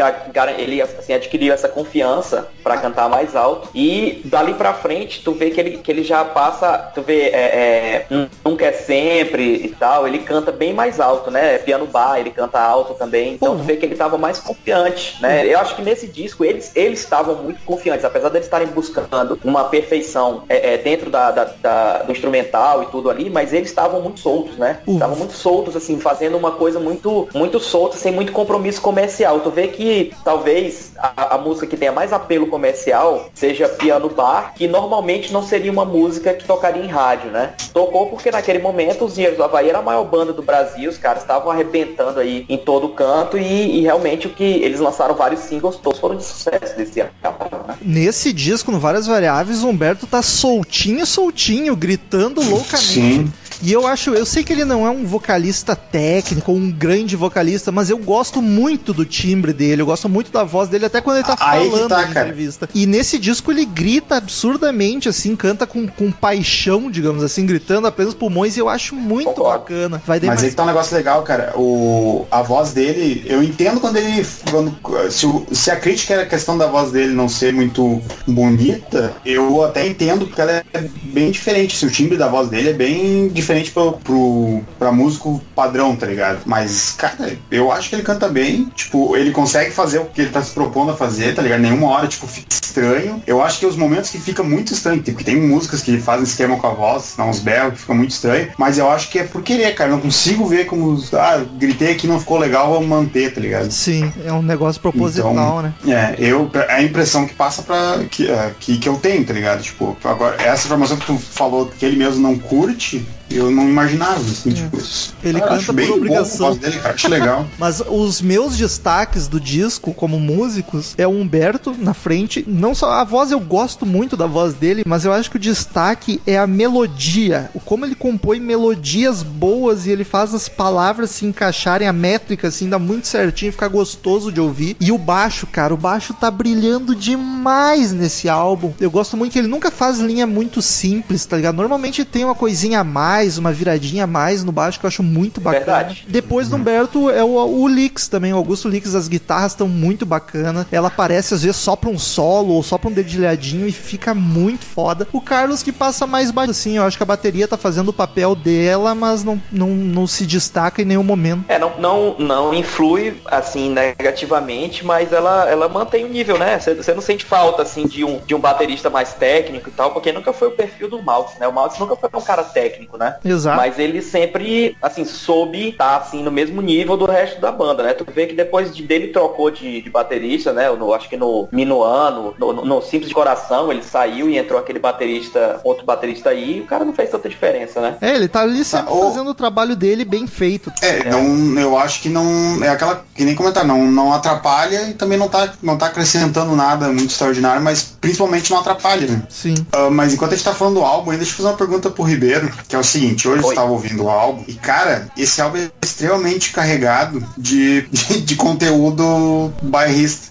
ele 0.58 0.82
assim, 0.82 1.12
adquiriu 1.12 1.54
essa 1.54 1.68
confiança 1.68 2.27
pra 2.62 2.76
cantar 2.78 3.08
mais 3.08 3.34
alto. 3.34 3.68
E 3.74 4.20
dali 4.24 4.54
pra 4.54 4.74
frente, 4.74 5.22
tu 5.22 5.32
vê 5.32 5.50
que 5.50 5.60
ele, 5.60 5.78
que 5.78 5.90
ele 5.90 6.02
já 6.02 6.24
passa, 6.24 6.90
tu 6.94 7.02
vê, 7.02 7.22
é, 7.28 8.06
é, 8.10 8.26
nunca 8.44 8.66
é 8.66 8.72
sempre 8.72 9.54
e 9.56 9.68
tal, 9.68 10.06
ele 10.06 10.18
canta 10.20 10.50
bem 10.52 10.72
mais 10.72 11.00
alto, 11.00 11.30
né? 11.30 11.58
Piano 11.58 11.86
bar, 11.86 12.18
ele 12.18 12.30
canta 12.30 12.58
alto 12.60 12.94
também. 12.94 13.34
Então 13.34 13.56
tu 13.56 13.62
vê 13.64 13.76
que 13.76 13.84
ele 13.86 13.94
tava 13.96 14.18
mais 14.18 14.38
confiante, 14.38 15.16
né? 15.20 15.46
Eu 15.46 15.58
acho 15.58 15.74
que 15.76 15.82
nesse 15.82 16.06
disco 16.06 16.44
eles 16.44 16.72
eles 16.74 17.00
estavam 17.00 17.34
muito 17.36 17.60
confiantes, 17.64 18.04
apesar 18.04 18.28
deles 18.28 18.46
estarem 18.46 18.68
buscando 18.68 19.38
uma 19.44 19.64
perfeição 19.64 20.42
é, 20.48 20.74
é, 20.74 20.78
dentro 20.78 21.10
da, 21.10 21.30
da- 21.30 21.44
da- 21.60 22.02
do 22.02 22.12
instrumental 22.12 22.82
e 22.82 22.86
tudo 22.86 23.10
ali, 23.10 23.30
mas 23.30 23.52
eles 23.52 23.68
estavam 23.68 24.00
muito 24.00 24.20
soltos, 24.20 24.56
né? 24.56 24.80
Uhum. 24.86 24.94
Estavam 24.94 25.16
muito 25.16 25.32
soltos, 25.32 25.76
assim, 25.76 25.98
fazendo 25.98 26.36
uma 26.36 26.52
coisa 26.52 26.78
muito, 26.78 27.28
muito 27.34 27.58
solta, 27.60 27.96
sem 27.96 28.12
muito 28.12 28.32
compromisso 28.32 28.80
comercial. 28.80 29.40
Tu 29.40 29.50
vê 29.50 29.68
que 29.68 30.12
talvez 30.24 30.92
a, 30.98 31.34
a 31.34 31.38
música 31.38 31.66
que 31.66 31.76
tenha 31.76 31.92
mais 31.92 32.07
apelo 32.12 32.46
comercial 32.46 33.28
seja 33.34 33.68
Piano 33.68 34.08
Bar, 34.08 34.54
que 34.54 34.66
normalmente 34.66 35.32
não 35.32 35.42
seria 35.42 35.70
uma 35.70 35.84
música 35.84 36.34
que 36.34 36.44
tocaria 36.44 36.82
em 36.82 36.88
rádio, 36.88 37.30
né? 37.30 37.54
Tocou 37.72 38.06
porque 38.06 38.30
naquele 38.30 38.58
momento 38.58 39.04
os 39.04 39.14
Dinheiros 39.14 39.36
do 39.36 39.44
Havaí 39.44 39.68
era 39.68 39.78
a 39.78 39.82
maior 39.82 40.04
banda 40.04 40.32
do 40.32 40.42
Brasil, 40.42 40.88
os 40.88 40.98
caras 40.98 41.22
estavam 41.22 41.50
arrebentando 41.50 42.20
aí 42.20 42.44
em 42.48 42.56
todo 42.56 42.88
canto 42.90 43.38
e, 43.38 43.78
e 43.78 43.80
realmente 43.82 44.26
o 44.26 44.30
que 44.30 44.44
eles 44.44 44.80
lançaram 44.80 45.14
vários 45.14 45.40
singles, 45.40 45.76
todos 45.76 45.98
foram 45.98 46.16
de 46.16 46.24
sucesso 46.24 46.76
desse 46.76 47.00
ano. 47.00 47.10
né? 47.22 47.76
Nesse 47.82 48.32
disco, 48.32 48.70
no 48.70 48.78
Várias 48.78 49.06
Variáveis, 49.06 49.62
o 49.62 49.68
Humberto 49.68 50.06
tá 50.06 50.22
soltinho, 50.22 51.04
soltinho, 51.04 51.76
gritando 51.76 52.40
loucamente. 52.42 52.86
Sim. 52.86 53.32
E 53.60 53.72
eu 53.72 53.86
acho, 53.86 54.10
eu 54.14 54.24
sei 54.24 54.44
que 54.44 54.52
ele 54.52 54.64
não 54.64 54.86
é 54.86 54.90
um 54.90 55.04
vocalista 55.04 55.74
técnico, 55.74 56.52
um 56.52 56.70
grande 56.70 57.16
vocalista, 57.16 57.72
mas 57.72 57.90
eu 57.90 57.98
gosto 57.98 58.40
muito 58.40 58.92
do 58.94 59.04
timbre 59.04 59.52
dele, 59.52 59.82
eu 59.82 59.86
gosto 59.86 60.08
muito 60.08 60.30
da 60.30 60.44
voz 60.44 60.68
dele, 60.68 60.84
até 60.86 61.00
quando 61.00 61.16
ele 61.16 61.26
tá 61.26 61.36
Aí 61.40 61.68
falando 61.68 61.88
tá, 61.88 61.96
na 62.02 62.06
cara. 62.06 62.28
entrevista. 62.28 62.68
E 62.72 62.86
nesse 62.86 63.18
disco 63.18 63.50
ele 63.50 63.64
grita 63.64 64.16
absurdamente, 64.16 65.08
assim, 65.08 65.34
canta 65.34 65.66
com, 65.66 65.88
com 65.88 66.12
paixão, 66.12 66.88
digamos 66.88 67.24
assim, 67.24 67.44
gritando 67.46 67.88
a 67.88 67.92
plenos 67.92 68.14
pulmões, 68.14 68.56
e 68.56 68.60
eu 68.60 68.68
acho 68.68 68.94
muito 68.94 69.26
Concordo. 69.30 69.58
bacana. 69.58 70.02
Vai 70.06 70.20
Mas 70.20 70.40
que 70.42 70.50
tá 70.52 70.62
um 70.62 70.66
negócio 70.66 70.96
legal, 70.96 71.22
cara. 71.24 71.52
O, 71.56 72.26
a 72.30 72.42
voz 72.42 72.72
dele, 72.72 73.24
eu 73.26 73.42
entendo 73.42 73.80
quando 73.80 73.96
ele. 73.96 74.24
Quando, 74.52 74.76
se, 75.10 75.26
o- 75.26 75.44
se 75.50 75.68
a 75.70 75.76
crítica 75.76 76.14
era 76.14 76.22
a 76.22 76.26
questão 76.26 76.56
da 76.56 76.68
voz 76.68 76.92
dele 76.92 77.12
não 77.12 77.28
ser 77.28 77.52
muito 77.52 78.00
bonita, 78.24 79.12
eu 79.26 79.64
até 79.64 79.84
entendo 79.84 80.26
porque 80.26 80.40
ela 80.40 80.52
é 80.52 80.64
bem 81.02 81.32
diferente. 81.32 81.76
Se 81.76 81.86
o 81.86 81.90
timbre 81.90 82.16
da 82.16 82.28
voz 82.28 82.48
dele 82.48 82.70
é 82.70 82.72
bem 82.72 83.26
diferente 83.28 83.47
pro, 83.72 83.92
pro, 83.92 84.60
pra 84.78 84.92
músico 84.92 85.40
padrão, 85.54 85.96
tá 85.96 86.06
ligado? 86.06 86.40
Mas, 86.44 86.92
cara, 86.92 87.36
eu 87.50 87.72
acho 87.72 87.88
que 87.88 87.96
ele 87.96 88.02
canta 88.02 88.28
bem. 88.28 88.70
Tipo, 88.74 89.16
ele 89.16 89.30
consegue 89.30 89.70
fazer 89.70 89.98
o 89.98 90.06
que 90.06 90.22
ele 90.22 90.30
tá 90.30 90.42
se 90.42 90.52
propondo 90.52 90.92
a 90.92 90.96
fazer, 90.96 91.34
tá 91.34 91.42
ligado? 91.42 91.60
Nenhuma 91.60 91.88
hora, 91.88 92.06
tipo, 92.06 92.26
fica 92.26 92.48
estranho. 92.52 93.22
Eu 93.26 93.42
acho 93.42 93.58
que 93.58 93.66
os 93.66 93.76
momentos 93.76 94.10
que 94.10 94.18
fica 94.18 94.42
muito 94.42 94.72
estranho, 94.72 95.02
porque 95.02 95.24
tem 95.24 95.36
músicas 95.36 95.82
que 95.82 95.98
fazem 95.98 96.24
esquema 96.24 96.56
com 96.56 96.66
a 96.66 96.74
voz, 96.74 97.14
dá 97.16 97.24
uns 97.24 97.40
berros 97.40 97.74
que 97.74 97.80
fica 97.80 97.94
muito 97.94 98.10
estranho, 98.10 98.50
mas 98.56 98.78
eu 98.78 98.90
acho 98.90 99.10
que 99.10 99.18
é 99.18 99.24
por 99.24 99.42
querer, 99.42 99.74
cara. 99.74 99.90
Eu 99.90 99.96
não 99.96 100.02
consigo 100.02 100.46
ver 100.46 100.66
como, 100.66 101.02
ah, 101.14 101.44
gritei 101.58 101.92
aqui, 101.92 102.06
não 102.06 102.20
ficou 102.20 102.38
legal, 102.38 102.68
vou 102.70 102.82
manter, 102.82 103.32
tá 103.32 103.40
ligado? 103.40 103.70
Sim, 103.70 104.12
é 104.24 104.32
um 104.32 104.42
negócio 104.42 104.80
proposital, 104.80 105.32
Então, 105.32 105.62
né? 105.62 105.74
É, 105.86 106.14
eu, 106.18 106.50
é 106.54 106.74
a 106.74 106.82
impressão 106.82 107.26
que 107.26 107.34
passa 107.34 107.62
pra. 107.62 108.04
Que, 108.10 108.30
é, 108.30 108.52
que, 108.58 108.78
que 108.78 108.88
eu 108.88 108.96
tenho, 108.96 109.24
tá 109.24 109.32
ligado? 109.32 109.62
Tipo, 109.62 109.96
agora, 110.04 110.40
essa 110.42 110.66
informação 110.66 110.96
que 110.96 111.06
tu 111.06 111.18
falou 111.18 111.66
que 111.66 111.84
ele 111.84 111.96
mesmo 111.96 112.20
não 112.20 112.38
curte, 112.38 113.06
eu 113.30 113.50
não 113.50 113.68
imaginava, 113.68 114.20
assim, 114.20 114.50
tipo, 114.50 114.76
isso. 114.76 115.14
É. 115.22 115.28
Ele 115.28 115.38
eu 115.38 115.46
canta 115.46 115.72
por 115.72 115.90
obrigação. 115.90 116.46
voz 116.48 116.58
dele, 116.58 116.78
cara, 116.78 116.94
acho 116.94 117.08
legal. 117.08 117.46
Mas 117.58 117.82
os 117.86 118.20
meus 118.20 118.56
destaques 118.56 119.28
do 119.28 119.40
disco, 119.40 119.92
como 119.92 120.18
músicos, 120.18 120.94
é 120.96 121.06
o 121.06 121.10
Humberto 121.10 121.74
na 121.78 121.94
frente. 121.94 122.44
Não 122.46 122.74
só 122.74 122.90
a 122.90 123.04
voz, 123.04 123.30
eu 123.30 123.40
gosto 123.40 123.84
muito 123.84 124.16
da 124.16 124.26
voz 124.26 124.54
dele, 124.54 124.82
mas 124.86 125.04
eu 125.04 125.12
acho 125.12 125.30
que 125.30 125.36
o 125.36 125.40
destaque 125.40 126.20
é 126.26 126.38
a 126.38 126.46
melodia. 126.46 127.50
O 127.54 127.60
como 127.60 127.84
ele 127.84 127.94
compõe 127.94 128.40
melodias 128.40 129.22
boas 129.22 129.86
e 129.86 129.90
ele 129.90 130.04
faz 130.04 130.34
as 130.34 130.48
palavras 130.48 131.10
se 131.10 131.26
encaixarem, 131.26 131.88
a 131.88 131.92
métrica 131.92 132.48
assim, 132.48 132.68
dá 132.68 132.78
muito 132.78 133.06
certinho, 133.06 133.52
fica 133.52 133.68
gostoso 133.68 134.32
de 134.32 134.40
ouvir. 134.40 134.76
E 134.80 134.92
o 134.92 134.98
baixo, 134.98 135.46
cara, 135.46 135.74
o 135.74 135.76
baixo 135.76 136.14
tá 136.14 136.30
brilhando 136.30 136.94
demais 136.94 137.92
nesse 137.92 138.28
álbum. 138.28 138.72
Eu 138.80 138.90
gosto 138.90 139.16
muito 139.16 139.32
que 139.32 139.38
ele 139.38 139.48
nunca 139.48 139.70
faz 139.70 139.98
linha 139.98 140.26
muito 140.26 140.62
simples, 140.62 141.24
tá 141.26 141.36
ligado? 141.36 141.56
Normalmente 141.56 142.04
tem 142.04 142.24
uma 142.24 142.34
coisinha 142.34 142.80
a 142.80 142.84
mais, 142.84 143.17
uma 143.38 143.52
viradinha 143.52 144.04
a 144.04 144.06
mais 144.06 144.44
no 144.44 144.52
baixo 144.52 144.78
que 144.78 144.86
eu 144.86 144.88
acho 144.88 145.02
muito 145.02 145.40
bacana. 145.40 145.64
Verdade. 145.64 146.06
Depois 146.08 146.48
do 146.48 146.56
Humberto 146.56 147.10
é 147.10 147.24
o, 147.24 147.34
o 147.36 147.66
Lix 147.66 148.06
também, 148.06 148.32
o 148.32 148.36
Augusto 148.36 148.68
Lix, 148.68 148.94
as 148.94 149.08
guitarras 149.08 149.52
estão 149.52 149.66
muito 149.66 150.06
bacana. 150.06 150.66
Ela 150.70 150.88
aparece 150.88 151.34
às 151.34 151.42
vezes 151.42 151.56
só 151.56 151.76
pra 151.76 151.90
um 151.90 151.98
solo 151.98 152.54
ou 152.54 152.62
só 152.62 152.78
pra 152.78 152.88
um 152.88 152.92
dedilhadinho 152.92 153.66
e 153.66 153.72
fica 153.72 154.14
muito 154.14 154.64
foda. 154.64 155.06
O 155.12 155.20
Carlos 155.20 155.62
que 155.62 155.72
passa 155.72 156.06
mais 156.06 156.30
baixo, 156.30 156.50
assim, 156.50 156.76
eu 156.76 156.84
acho 156.84 156.96
que 156.96 157.02
a 157.02 157.06
bateria 157.06 157.48
tá 157.48 157.56
fazendo 157.56 157.88
o 157.88 157.92
papel 157.92 158.34
dela, 158.34 158.94
mas 158.94 159.24
não, 159.24 159.40
não, 159.50 159.68
não 159.68 160.06
se 160.06 160.24
destaca 160.26 160.82
em 160.82 160.84
nenhum 160.84 161.02
momento. 161.02 161.44
É, 161.48 161.58
não, 161.58 161.78
não, 161.78 162.16
não 162.18 162.54
influi, 162.54 163.20
assim, 163.26 163.70
negativamente, 163.70 164.84
mas 164.84 165.12
ela, 165.12 165.48
ela 165.48 165.68
mantém 165.68 166.04
o 166.04 166.08
nível, 166.08 166.38
né? 166.38 166.58
Você 166.58 166.74
você 166.74 166.94
não 166.94 167.02
sente 167.02 167.24
falta, 167.24 167.62
assim, 167.62 167.86
de 167.86 168.04
um, 168.04 168.18
de 168.18 168.34
um 168.34 168.40
baterista 168.40 168.88
mais 168.88 169.12
técnico 169.12 169.68
e 169.68 169.72
tal, 169.72 169.90
porque 169.90 170.12
nunca 170.12 170.32
foi 170.32 170.48
o 170.48 170.52
perfil 170.52 170.88
do 170.88 171.02
Maltz, 171.02 171.38
né? 171.38 171.46
O 171.46 171.52
Maltz 171.52 171.78
nunca 171.78 171.96
foi 171.96 172.08
um 172.14 172.22
cara 172.22 172.44
técnico, 172.44 172.96
né? 172.96 173.07
Exato. 173.24 173.56
Mas 173.56 173.78
ele 173.78 174.02
sempre, 174.02 174.76
assim, 174.82 175.04
soube 175.04 175.70
estar, 175.70 175.96
assim, 175.96 176.22
no 176.22 176.30
mesmo 176.30 176.60
nível 176.60 176.96
do 176.96 177.06
resto 177.06 177.40
da 177.40 177.50
banda, 177.52 177.82
né? 177.82 177.92
Tu 177.92 178.06
vê 178.12 178.26
que 178.26 178.34
depois 178.34 178.74
de, 178.74 178.82
dele 178.82 179.08
trocou 179.08 179.50
de, 179.50 179.80
de 179.82 179.90
baterista, 179.90 180.52
né? 180.52 180.70
No, 180.70 180.92
acho 180.92 181.08
que 181.08 181.16
no 181.16 181.48
Minuano, 181.52 182.34
no, 182.38 182.52
no, 182.52 182.64
no 182.64 182.82
Simples 182.82 183.08
de 183.08 183.14
Coração, 183.14 183.70
ele 183.70 183.82
saiu 183.82 184.28
e 184.28 184.36
entrou 184.38 184.58
aquele 184.58 184.78
baterista, 184.78 185.60
outro 185.64 185.84
baterista 185.84 186.30
aí, 186.30 186.58
e 186.58 186.60
o 186.60 186.66
cara 186.66 186.84
não 186.84 186.92
fez 186.92 187.10
tanta 187.10 187.28
diferença, 187.28 187.80
né? 187.80 187.96
É, 188.00 188.14
ele 188.14 188.28
tá 188.28 188.42
ali 188.42 188.64
sempre 188.64 188.90
Ah, 188.92 188.94
ô. 188.94 189.08
fazendo 189.10 189.30
o 189.30 189.34
trabalho 189.34 189.74
dele 189.76 190.04
bem 190.04 190.26
feito. 190.26 190.72
É, 190.82 191.08
não, 191.10 191.58
eu 191.58 191.76
acho 191.78 192.00
que 192.02 192.08
não. 192.08 192.62
É 192.62 192.68
aquela. 192.68 193.04
Que 193.14 193.24
nem 193.24 193.34
comentar, 193.34 193.64
não, 193.64 193.84
não 193.90 194.12
atrapalha 194.12 194.88
e 194.88 194.94
também 194.94 195.18
não 195.18 195.28
tá, 195.28 195.52
não 195.62 195.76
tá 195.76 195.86
acrescentando 195.86 196.54
nada 196.54 196.88
muito 196.88 197.10
extraordinário, 197.10 197.62
mas 197.62 197.96
principalmente 198.00 198.50
não 198.50 198.58
atrapalha, 198.58 199.06
né? 199.06 199.22
Sim. 199.28 199.54
Ah, 199.72 199.88
mas 199.90 200.12
enquanto 200.14 200.32
a 200.32 200.36
gente 200.36 200.44
tá 200.44 200.54
falando 200.54 200.74
do 200.74 200.84
álbum, 200.84 201.10
ainda 201.10 201.22
deixa 201.22 201.32
eu 201.32 201.36
fazer 201.38 201.48
uma 201.48 201.56
pergunta 201.56 201.90
pro 201.90 202.02
Ribeiro, 202.04 202.50
que 202.68 202.74
é 202.76 202.78
o 202.78 202.84
seguinte, 202.84 202.97
hoje 203.06 203.26
eu 203.26 203.44
Oi. 203.44 203.48
estava 203.50 203.70
ouvindo 203.70 204.04
o 204.04 204.10
álbum, 204.10 204.44
e 204.46 204.54
cara, 204.54 205.08
esse 205.16 205.40
álbum 205.40 205.58
é 205.58 205.70
extremamente 205.82 206.52
carregado 206.52 207.24
de, 207.36 207.82
de, 207.82 208.20
de 208.20 208.36
conteúdo 208.36 209.52
bairrista. 209.62 210.28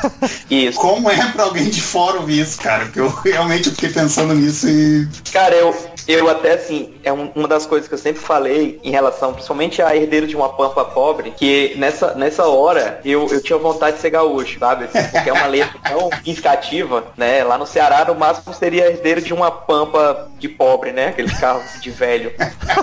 Isso. 0.50 0.78
Como 0.78 1.10
é 1.10 1.30
pra 1.32 1.44
alguém 1.44 1.68
de 1.68 1.80
fora 1.80 2.18
ouvir 2.18 2.40
isso, 2.40 2.60
cara? 2.60 2.84
Porque 2.84 3.00
eu 3.00 3.08
realmente 3.08 3.70
fiquei 3.70 3.90
pensando 3.90 4.34
nisso 4.34 4.68
e. 4.68 5.06
Cara, 5.32 5.54
eu, 5.54 5.74
eu 6.12 6.28
até 6.28 6.52
assim, 6.52 6.94
é 7.02 7.12
um- 7.12 7.30
uma 7.34 7.48
das 7.48 7.66
coisas 7.66 7.88
que 7.88 7.94
eu 7.94 7.98
sempre 7.98 8.20
falei 8.22 8.78
em 8.82 8.90
relação, 8.90 9.32
principalmente 9.32 9.80
a 9.82 9.94
herdeiro 9.96 10.26
de 10.26 10.36
uma 10.36 10.48
pampa 10.50 10.84
pobre, 10.84 11.30
que 11.32 11.74
nessa, 11.76 12.14
nessa 12.14 12.46
hora 12.46 13.00
eu, 13.04 13.26
eu 13.30 13.42
tinha 13.42 13.58
vontade 13.58 13.96
de 13.96 14.02
ser 14.02 14.10
gaúcho, 14.10 14.58
sabe? 14.58 14.84
Assim, 14.84 15.02
porque 15.10 15.28
é 15.30 15.32
uma 15.32 15.46
letra 15.46 15.78
tão 15.88 16.10
significativa, 16.16 17.04
né? 17.16 17.42
Lá 17.44 17.56
no 17.58 17.66
Ceará, 17.66 18.04
no 18.04 18.14
máximo, 18.14 18.54
seria 18.54 18.86
herdeiro 18.88 19.20
de 19.20 19.32
uma 19.34 19.50
pampa 19.50 20.28
de 20.38 20.48
pobre, 20.48 20.92
né? 20.92 21.08
Aqueles 21.08 21.38
carros 21.38 21.80
de 21.80 21.90
velho. 21.90 22.32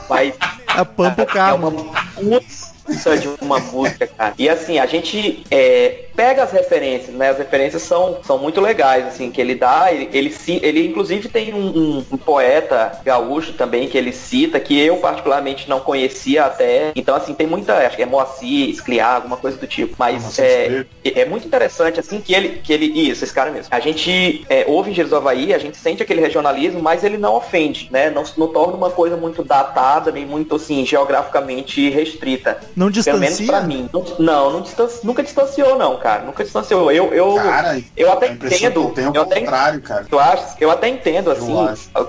Mas 0.09 0.33
A 0.67 0.85
pampa 0.85 1.21
é 1.21 1.25
carro. 1.25 1.69
uma 1.69 2.41
puta 2.87 3.17
de 3.17 3.29
uma 3.41 3.59
música, 3.59 4.07
cara. 4.07 4.33
E 4.37 4.49
assim, 4.49 4.79
a 4.79 4.85
gente 4.85 5.43
é, 5.51 6.05
pega 6.15 6.43
as 6.43 6.51
referências, 6.51 7.13
né? 7.15 7.29
As 7.29 7.37
referências 7.37 7.81
são, 7.83 8.19
são 8.23 8.37
muito 8.37 8.59
legais, 8.61 9.05
assim, 9.07 9.29
que 9.29 9.39
ele 9.41 9.55
dá. 9.55 9.91
Ele, 9.91 10.09
ele, 10.13 10.35
ele 10.61 10.87
inclusive 10.87 11.29
tem 11.29 11.53
um, 11.53 12.03
um- 12.11 12.17
poeta 12.17 12.99
gaúcho 13.05 13.53
também 13.53 13.87
que 13.87 13.97
ele 13.97 14.11
cita, 14.11 14.59
que 14.59 14.77
eu 14.79 14.97
particularmente 14.97 15.69
não 15.69 15.79
conhecia 15.79 16.45
até. 16.45 16.91
Então, 16.95 17.15
assim, 17.15 17.33
tem 17.33 17.45
muita. 17.47 17.73
Acho 17.85 17.95
que 17.95 18.03
é 18.03 18.05
Moacir, 18.05 18.69
Escliar, 18.69 19.15
alguma 19.15 19.37
coisa 19.37 19.57
do 19.57 19.67
tipo. 19.67 19.95
Mas 19.97 20.37
é, 20.39 20.65
Escliar. 20.65 20.85
é 21.05 21.25
muito 21.25 21.47
interessante, 21.47 21.99
assim, 21.99 22.19
que 22.19 22.33
ele. 22.33 22.59
Que 22.63 22.73
ele 22.73 22.85
isso, 22.87 23.23
esse 23.23 23.33
cara 23.33 23.51
mesmo. 23.51 23.67
A 23.71 23.79
gente 23.79 24.45
é, 24.49 24.65
ouve 24.67 24.89
Engenheiros 24.91 25.11
do 25.11 25.17
Havaí, 25.17 25.53
a 25.53 25.57
gente 25.57 25.77
sente 25.77 26.01
aquele 26.01 26.21
regionalismo, 26.21 26.81
mas 26.81 27.03
ele 27.03 27.17
não 27.17 27.35
ofende, 27.35 27.87
né? 27.91 28.09
Não, 28.09 28.23
não 28.37 28.47
torna 28.47 28.73
uma 28.75 28.89
coisa 28.89 29.15
muito 29.15 29.43
datada, 29.43 30.11
nem 30.11 30.25
muito, 30.25 30.55
assim, 30.55 30.85
geograficamente 30.85 31.89
restrita. 31.89 32.59
Não 32.77 32.91
Pelo 32.91 33.17
menos 33.17 33.37
distancia? 33.39 33.47
pra 33.47 33.61
mim. 33.61 33.89
Não, 33.91 34.05
não, 34.19 34.51
não 34.51 34.61
distan- 34.61 34.87
nunca 35.03 35.23
distanciou, 35.23 35.75
não, 35.77 35.97
cara. 35.97 36.23
Nunca 36.23 36.43
distanciou. 36.43 36.91
Eu, 36.91 37.11
eu, 37.11 37.33
Cara, 37.33 37.81
eu 37.97 38.11
até 38.13 38.27
entendo. 38.27 38.93
eu 38.95 39.03
é 39.05 39.17
Eu 39.17 39.21
até, 39.23 39.39
contrário, 39.39 39.81
cara. 39.81 40.05
tu 40.07 40.19
achas? 40.19 40.55
Eu 40.61 40.69
até 40.69 40.87
entendo, 40.87 41.31
assim, 41.31 41.55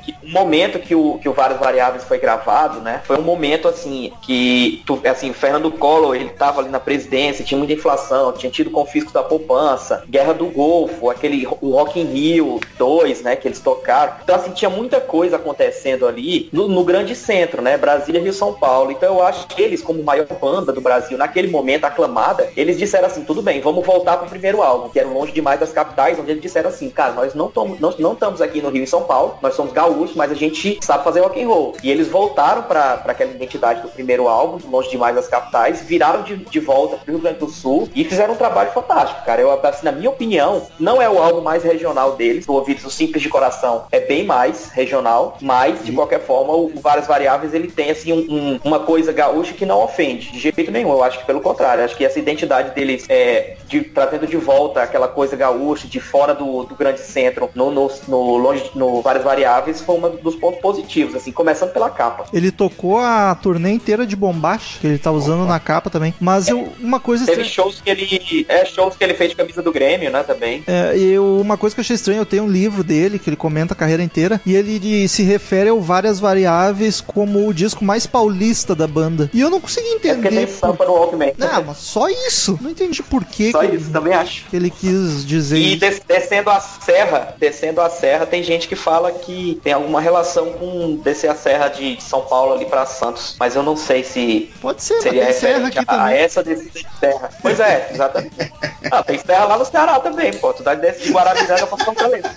que- 0.03 0.15
o 0.23 0.29
momento 0.31 0.79
que 0.79 0.95
o, 0.95 1.19
que 1.19 1.29
o 1.29 1.33
Várias 1.33 1.59
Variáveis 1.59 2.05
foi 2.05 2.19
gravado, 2.19 2.81
né? 2.81 3.01
Foi 3.05 3.17
um 3.19 3.23
momento, 3.23 3.67
assim, 3.67 4.13
que, 4.21 4.83
tu, 4.85 5.01
assim, 5.11 5.33
Fernando 5.33 5.71
Collor, 5.71 6.15
ele 6.15 6.29
tava 6.29 6.61
ali 6.61 6.69
na 6.69 6.79
presidência, 6.81 7.43
tinha 7.45 7.57
muita 7.57 7.73
inflação, 7.73 8.33
tinha 8.33 8.51
tido 8.53 8.71
confisco 8.71 9.11
da 9.11 9.23
poupança, 9.23 10.05
Guerra 10.09 10.35
do 10.35 10.47
Golfo, 10.47 11.09
aquele, 11.09 11.49
o 11.63 11.71
Rock 11.71 11.99
in 11.99 12.05
Rio 12.05 12.61
2, 12.77 13.23
né, 13.23 13.37
que 13.37 13.49
eles 13.49 13.61
tocaram. 13.61 14.15
Então, 14.23 14.35
assim, 14.37 14.51
tinha 14.51 14.69
muita 14.69 15.01
coisa 15.01 15.37
acontecendo 15.37 16.07
ali 16.07 16.51
no, 16.53 16.69
no 16.69 16.85
grande 16.85 17.15
centro, 17.17 17.63
né? 17.63 17.79
Brasília, 17.79 18.21
Rio, 18.21 18.35
São 18.35 18.53
Paulo. 18.53 18.91
Então, 18.93 19.15
eu 19.17 19.23
acho 19.23 19.47
que 19.47 19.63
eles, 19.63 19.81
como 19.83 20.03
maior 20.03 20.27
banda, 20.41 20.58
banda 20.59 20.73
do 20.73 20.81
Brasil 20.81 21.17
naquele 21.17 21.49
momento 21.49 21.85
aclamada, 21.85 22.49
eles 22.57 22.77
disseram 22.79 23.07
assim, 23.07 23.25
tudo 23.25 23.43
bem, 23.43 23.61
vamos 23.61 23.85
voltar 23.87 24.17
pro 24.17 24.29
primeiro 24.29 24.63
álbum, 24.63 24.89
que 24.89 24.99
era 24.99 25.09
o 25.09 25.15
Longe 25.15 25.33
Demais 25.33 25.61
das 25.61 25.73
Capitais, 25.73 26.19
onde 26.19 26.31
eles 26.33 26.43
disseram 26.43 26.69
assim, 26.71 26.91
cara, 26.91 27.13
nós 27.13 27.35
não 27.35 27.47
estamos 27.49 27.79
nós 27.81 27.97
não 27.99 28.13
estamos 28.13 28.41
aqui 28.43 28.61
no 28.61 28.71
Rio 28.71 28.83
e 28.83 28.87
São 28.87 29.03
Paulo, 29.03 29.39
nós 29.41 29.55
somos 29.55 29.73
gaúchos, 29.73 30.17
mas 30.17 30.31
a 30.33 30.35
gente 30.35 30.79
sabe 30.83 31.05
fazer 31.05 31.21
rock 31.21 31.41
and 31.43 31.47
roll. 31.49 31.75
E 31.83 31.91
eles 31.91 32.09
voltaram 32.09 32.63
pra 32.63 33.03
aquela 33.07 33.31
identidade 33.31 33.83
do 33.83 33.89
primeiro 33.89 34.27
álbum, 34.29 34.59
Longe 34.69 34.91
Demais 34.91 35.15
das 35.15 35.29
Capitais, 35.29 35.81
viraram 35.83 36.23
de, 36.23 36.37
de 36.37 36.61
volta 36.61 36.97
pro 36.97 37.13
Rio 37.13 37.21
Grande 37.23 37.39
do 37.39 37.49
Sul 37.49 37.89
e 37.95 38.05
fizeram 38.05 38.35
um 38.35 38.37
trabalho 38.37 38.71
fantástico, 38.73 39.25
cara. 39.25 39.41
Eu, 39.41 39.53
assim, 39.53 39.85
na 39.85 39.93
minha 39.93 40.11
opinião, 40.11 40.63
não 40.79 41.01
é 41.01 41.09
o 41.09 41.19
álbum 41.23 41.41
mais 41.41 41.63
regional 41.63 42.13
deles, 42.13 42.47
o 42.49 42.53
Ouvidos 42.53 42.83
do 42.83 42.91
Simples 42.91 43.23
de 43.23 43.29
Coração 43.29 43.85
é 43.93 44.01
bem 44.01 44.25
mais 44.25 44.71
regional, 44.71 45.37
mas, 45.41 45.85
de 45.85 45.93
qualquer 45.93 46.21
forma, 46.21 46.53
o 46.55 46.73
Várias 46.81 47.07
Variáveis, 47.07 47.55
ele 47.55 47.71
tem, 47.71 47.91
assim, 47.91 48.13
um- 48.13 48.27
um- 48.35 48.61
uma 48.65 48.81
coisa 48.81 49.13
gaúcha 49.13 49.53
que 49.55 49.67
não 49.67 49.83
ofende, 49.83 50.33
de 50.33 50.48
jeito 50.55 50.71
nenhum. 50.71 50.91
Eu 50.91 51.03
acho 51.03 51.19
que 51.19 51.27
pelo 51.27 51.41
contrário, 51.41 51.85
acho 51.85 51.97
que 51.97 52.05
essa 52.05 52.19
identidade 52.19 52.75
deles 52.75 53.05
é 53.09 53.57
de, 53.67 53.83
trazendo 53.83 54.27
de 54.27 54.37
volta 54.37 54.83
aquela 54.83 55.09
coisa 55.09 55.37
gaúcha, 55.37 55.87
de 55.87 56.01
fora 56.01 56.35
do, 56.35 56.65
do 56.65 56.75
grande 56.75 57.01
centro, 57.01 57.51
no, 57.55 57.71
no, 57.71 57.91
no, 58.07 58.37
longe, 58.37 58.71
no 58.75 59.03
Várias 59.03 59.25
Variáveis, 59.25 59.81
foi 59.81 59.97
um 59.97 60.17
dos 60.17 60.37
pontos 60.37 60.61
positivos, 60.61 61.15
assim, 61.15 61.33
começando 61.33 61.73
pela 61.73 61.91
capa. 61.91 62.27
Ele 62.33 62.51
tocou 62.51 62.99
a 62.99 63.35
turnê 63.35 63.71
inteira 63.71 64.07
de 64.07 64.17
bombacha, 64.17 64.79
que 64.81 64.87
ele 64.87 64.99
tá 64.99 65.11
usando 65.11 65.47
na 65.47 65.59
capa 65.61 65.91
também. 65.91 66.15
Mas 66.21 66.49
eu, 66.49 66.69
uma 66.81 67.01
coisa 67.01 67.25
Teve 67.27 67.43
estranha. 67.43 67.55
shows 67.71 67.81
que 67.81 67.91
ele. 67.91 68.47
É, 68.49 68.65
shows 68.65 68.97
que 68.97 69.05
ele 69.05 69.15
fez 69.15 69.31
de 69.31 69.37
camisa 69.37 69.63
do 69.63 69.73
Grêmio, 69.73 70.11
né, 70.11 70.23
também. 70.23 70.63
É, 70.67 70.97
eu, 70.99 71.41
uma 71.41 71.57
coisa 71.57 71.75
que 71.75 71.81
eu 71.81 71.83
achei 71.83 71.95
estranha, 71.97 72.21
eu 72.21 72.27
tenho 72.27 72.45
um 72.45 72.49
livro 72.49 72.83
dele 72.83 73.19
que 73.19 73.29
ele 73.29 73.37
comenta 73.37 73.75
a 73.75 73.77
carreira 73.77 74.03
inteira 74.03 74.41
e 74.45 74.55
ele 74.55 74.79
de- 74.79 75.09
se 75.09 75.23
refere 75.23 75.69
ao 75.71 75.81
várias 75.81 76.19
variáveis 76.21 77.01
como 77.01 77.47
o 77.49 77.55
disco 77.55 77.85
mais 77.85 78.07
paulista 78.07 78.75
da 78.75 78.87
banda. 78.87 79.31
E 79.33 79.41
eu 79.41 79.51
não 79.51 79.61
consegui 79.61 79.89
É 79.89 80.15
porque 80.29 80.35
tem 80.37 80.45
entender. 80.45 80.59
sampa 80.59 80.85
no 80.85 80.93
Walkman. 80.93 81.33
Não, 81.37 81.65
mas 81.65 81.77
só 81.79 82.09
isso. 82.09 82.59
Não 82.61 82.71
entendi 82.71 83.03
por 83.03 83.25
que, 83.25 83.51
Só 83.53 83.61
que, 83.61 83.75
isso, 83.77 83.91
também 83.91 84.13
acho. 84.15 84.45
que 84.47 84.57
ele 84.57 84.71
quis 84.71 85.25
dizer 85.27 85.59
E 85.59 85.77
des- 85.77 86.01
descendo 86.07 86.51
a 86.51 86.61
serra, 86.61 87.35
descendo 87.39 87.81
a 87.81 87.91
serra, 87.91 88.27
tem 88.27 88.43
gente 88.43 88.69
que 88.69 88.77
fala 88.77 89.11
que 89.13 89.61
tem 89.63 89.73
alguma 89.73 90.01
relação 90.01 90.53
com 90.53 90.97
descer 91.03 91.31
a 91.31 91.35
serra 91.35 91.69
de 91.69 92.01
São 92.03 92.23
Paulo 92.23 92.55
ali 92.55 92.65
pra 92.67 92.87
Santos. 92.87 93.37
Mas 93.39 93.57
eu 93.57 93.63
não 93.63 93.77
sei 93.77 94.05
se 94.05 94.51
Pode 94.61 94.83
ser, 94.83 94.95
mas 94.95 95.03
seria 95.03 95.25
tem 95.27 95.33
serra 95.35 95.67
aqui 95.69 95.79
a, 95.79 95.83
a 95.83 95.85
também. 95.85 96.17
essa 96.19 96.43
descida 96.43 96.71
de 96.81 96.87
serra. 97.01 97.31
Pois 97.43 97.61
é, 97.61 97.89
exatamente. 97.93 98.53
Ah, 98.91 99.03
tem 99.03 99.19
serra 99.19 99.45
lá 99.45 99.59
no 99.59 99.65
Ceará 99.65 99.99
também, 100.01 100.33
pô. 100.35 100.53
Tu 100.53 100.63
dá 100.63 100.75
desce 100.75 101.03
de 101.05 101.13
Guarabiranga 101.13 101.67
Fortaleza. 101.67 102.31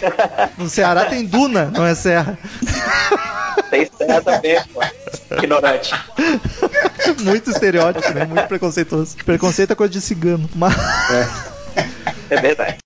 No 0.58 0.68
Ceará 0.68 1.04
tem 1.06 1.24
duna, 1.24 1.66
não 1.66 1.84
é 1.84 1.94
serra. 1.94 2.38
Tem 3.70 3.88
serra 3.96 4.20
também, 4.22 4.58
pô. 4.72 4.80
Ignorante. 5.36 5.94
Muito 7.22 7.50
estereótipo, 7.50 8.10
né? 8.12 8.24
Muito 8.24 8.46
preconceituoso. 8.46 9.16
Preconceito 9.24 9.72
é 9.72 9.74
coisa 9.74 9.92
de 9.92 10.00
cigano. 10.00 10.48
Mas. 10.54 10.74
É 12.30 12.40
verdade. 12.40 12.78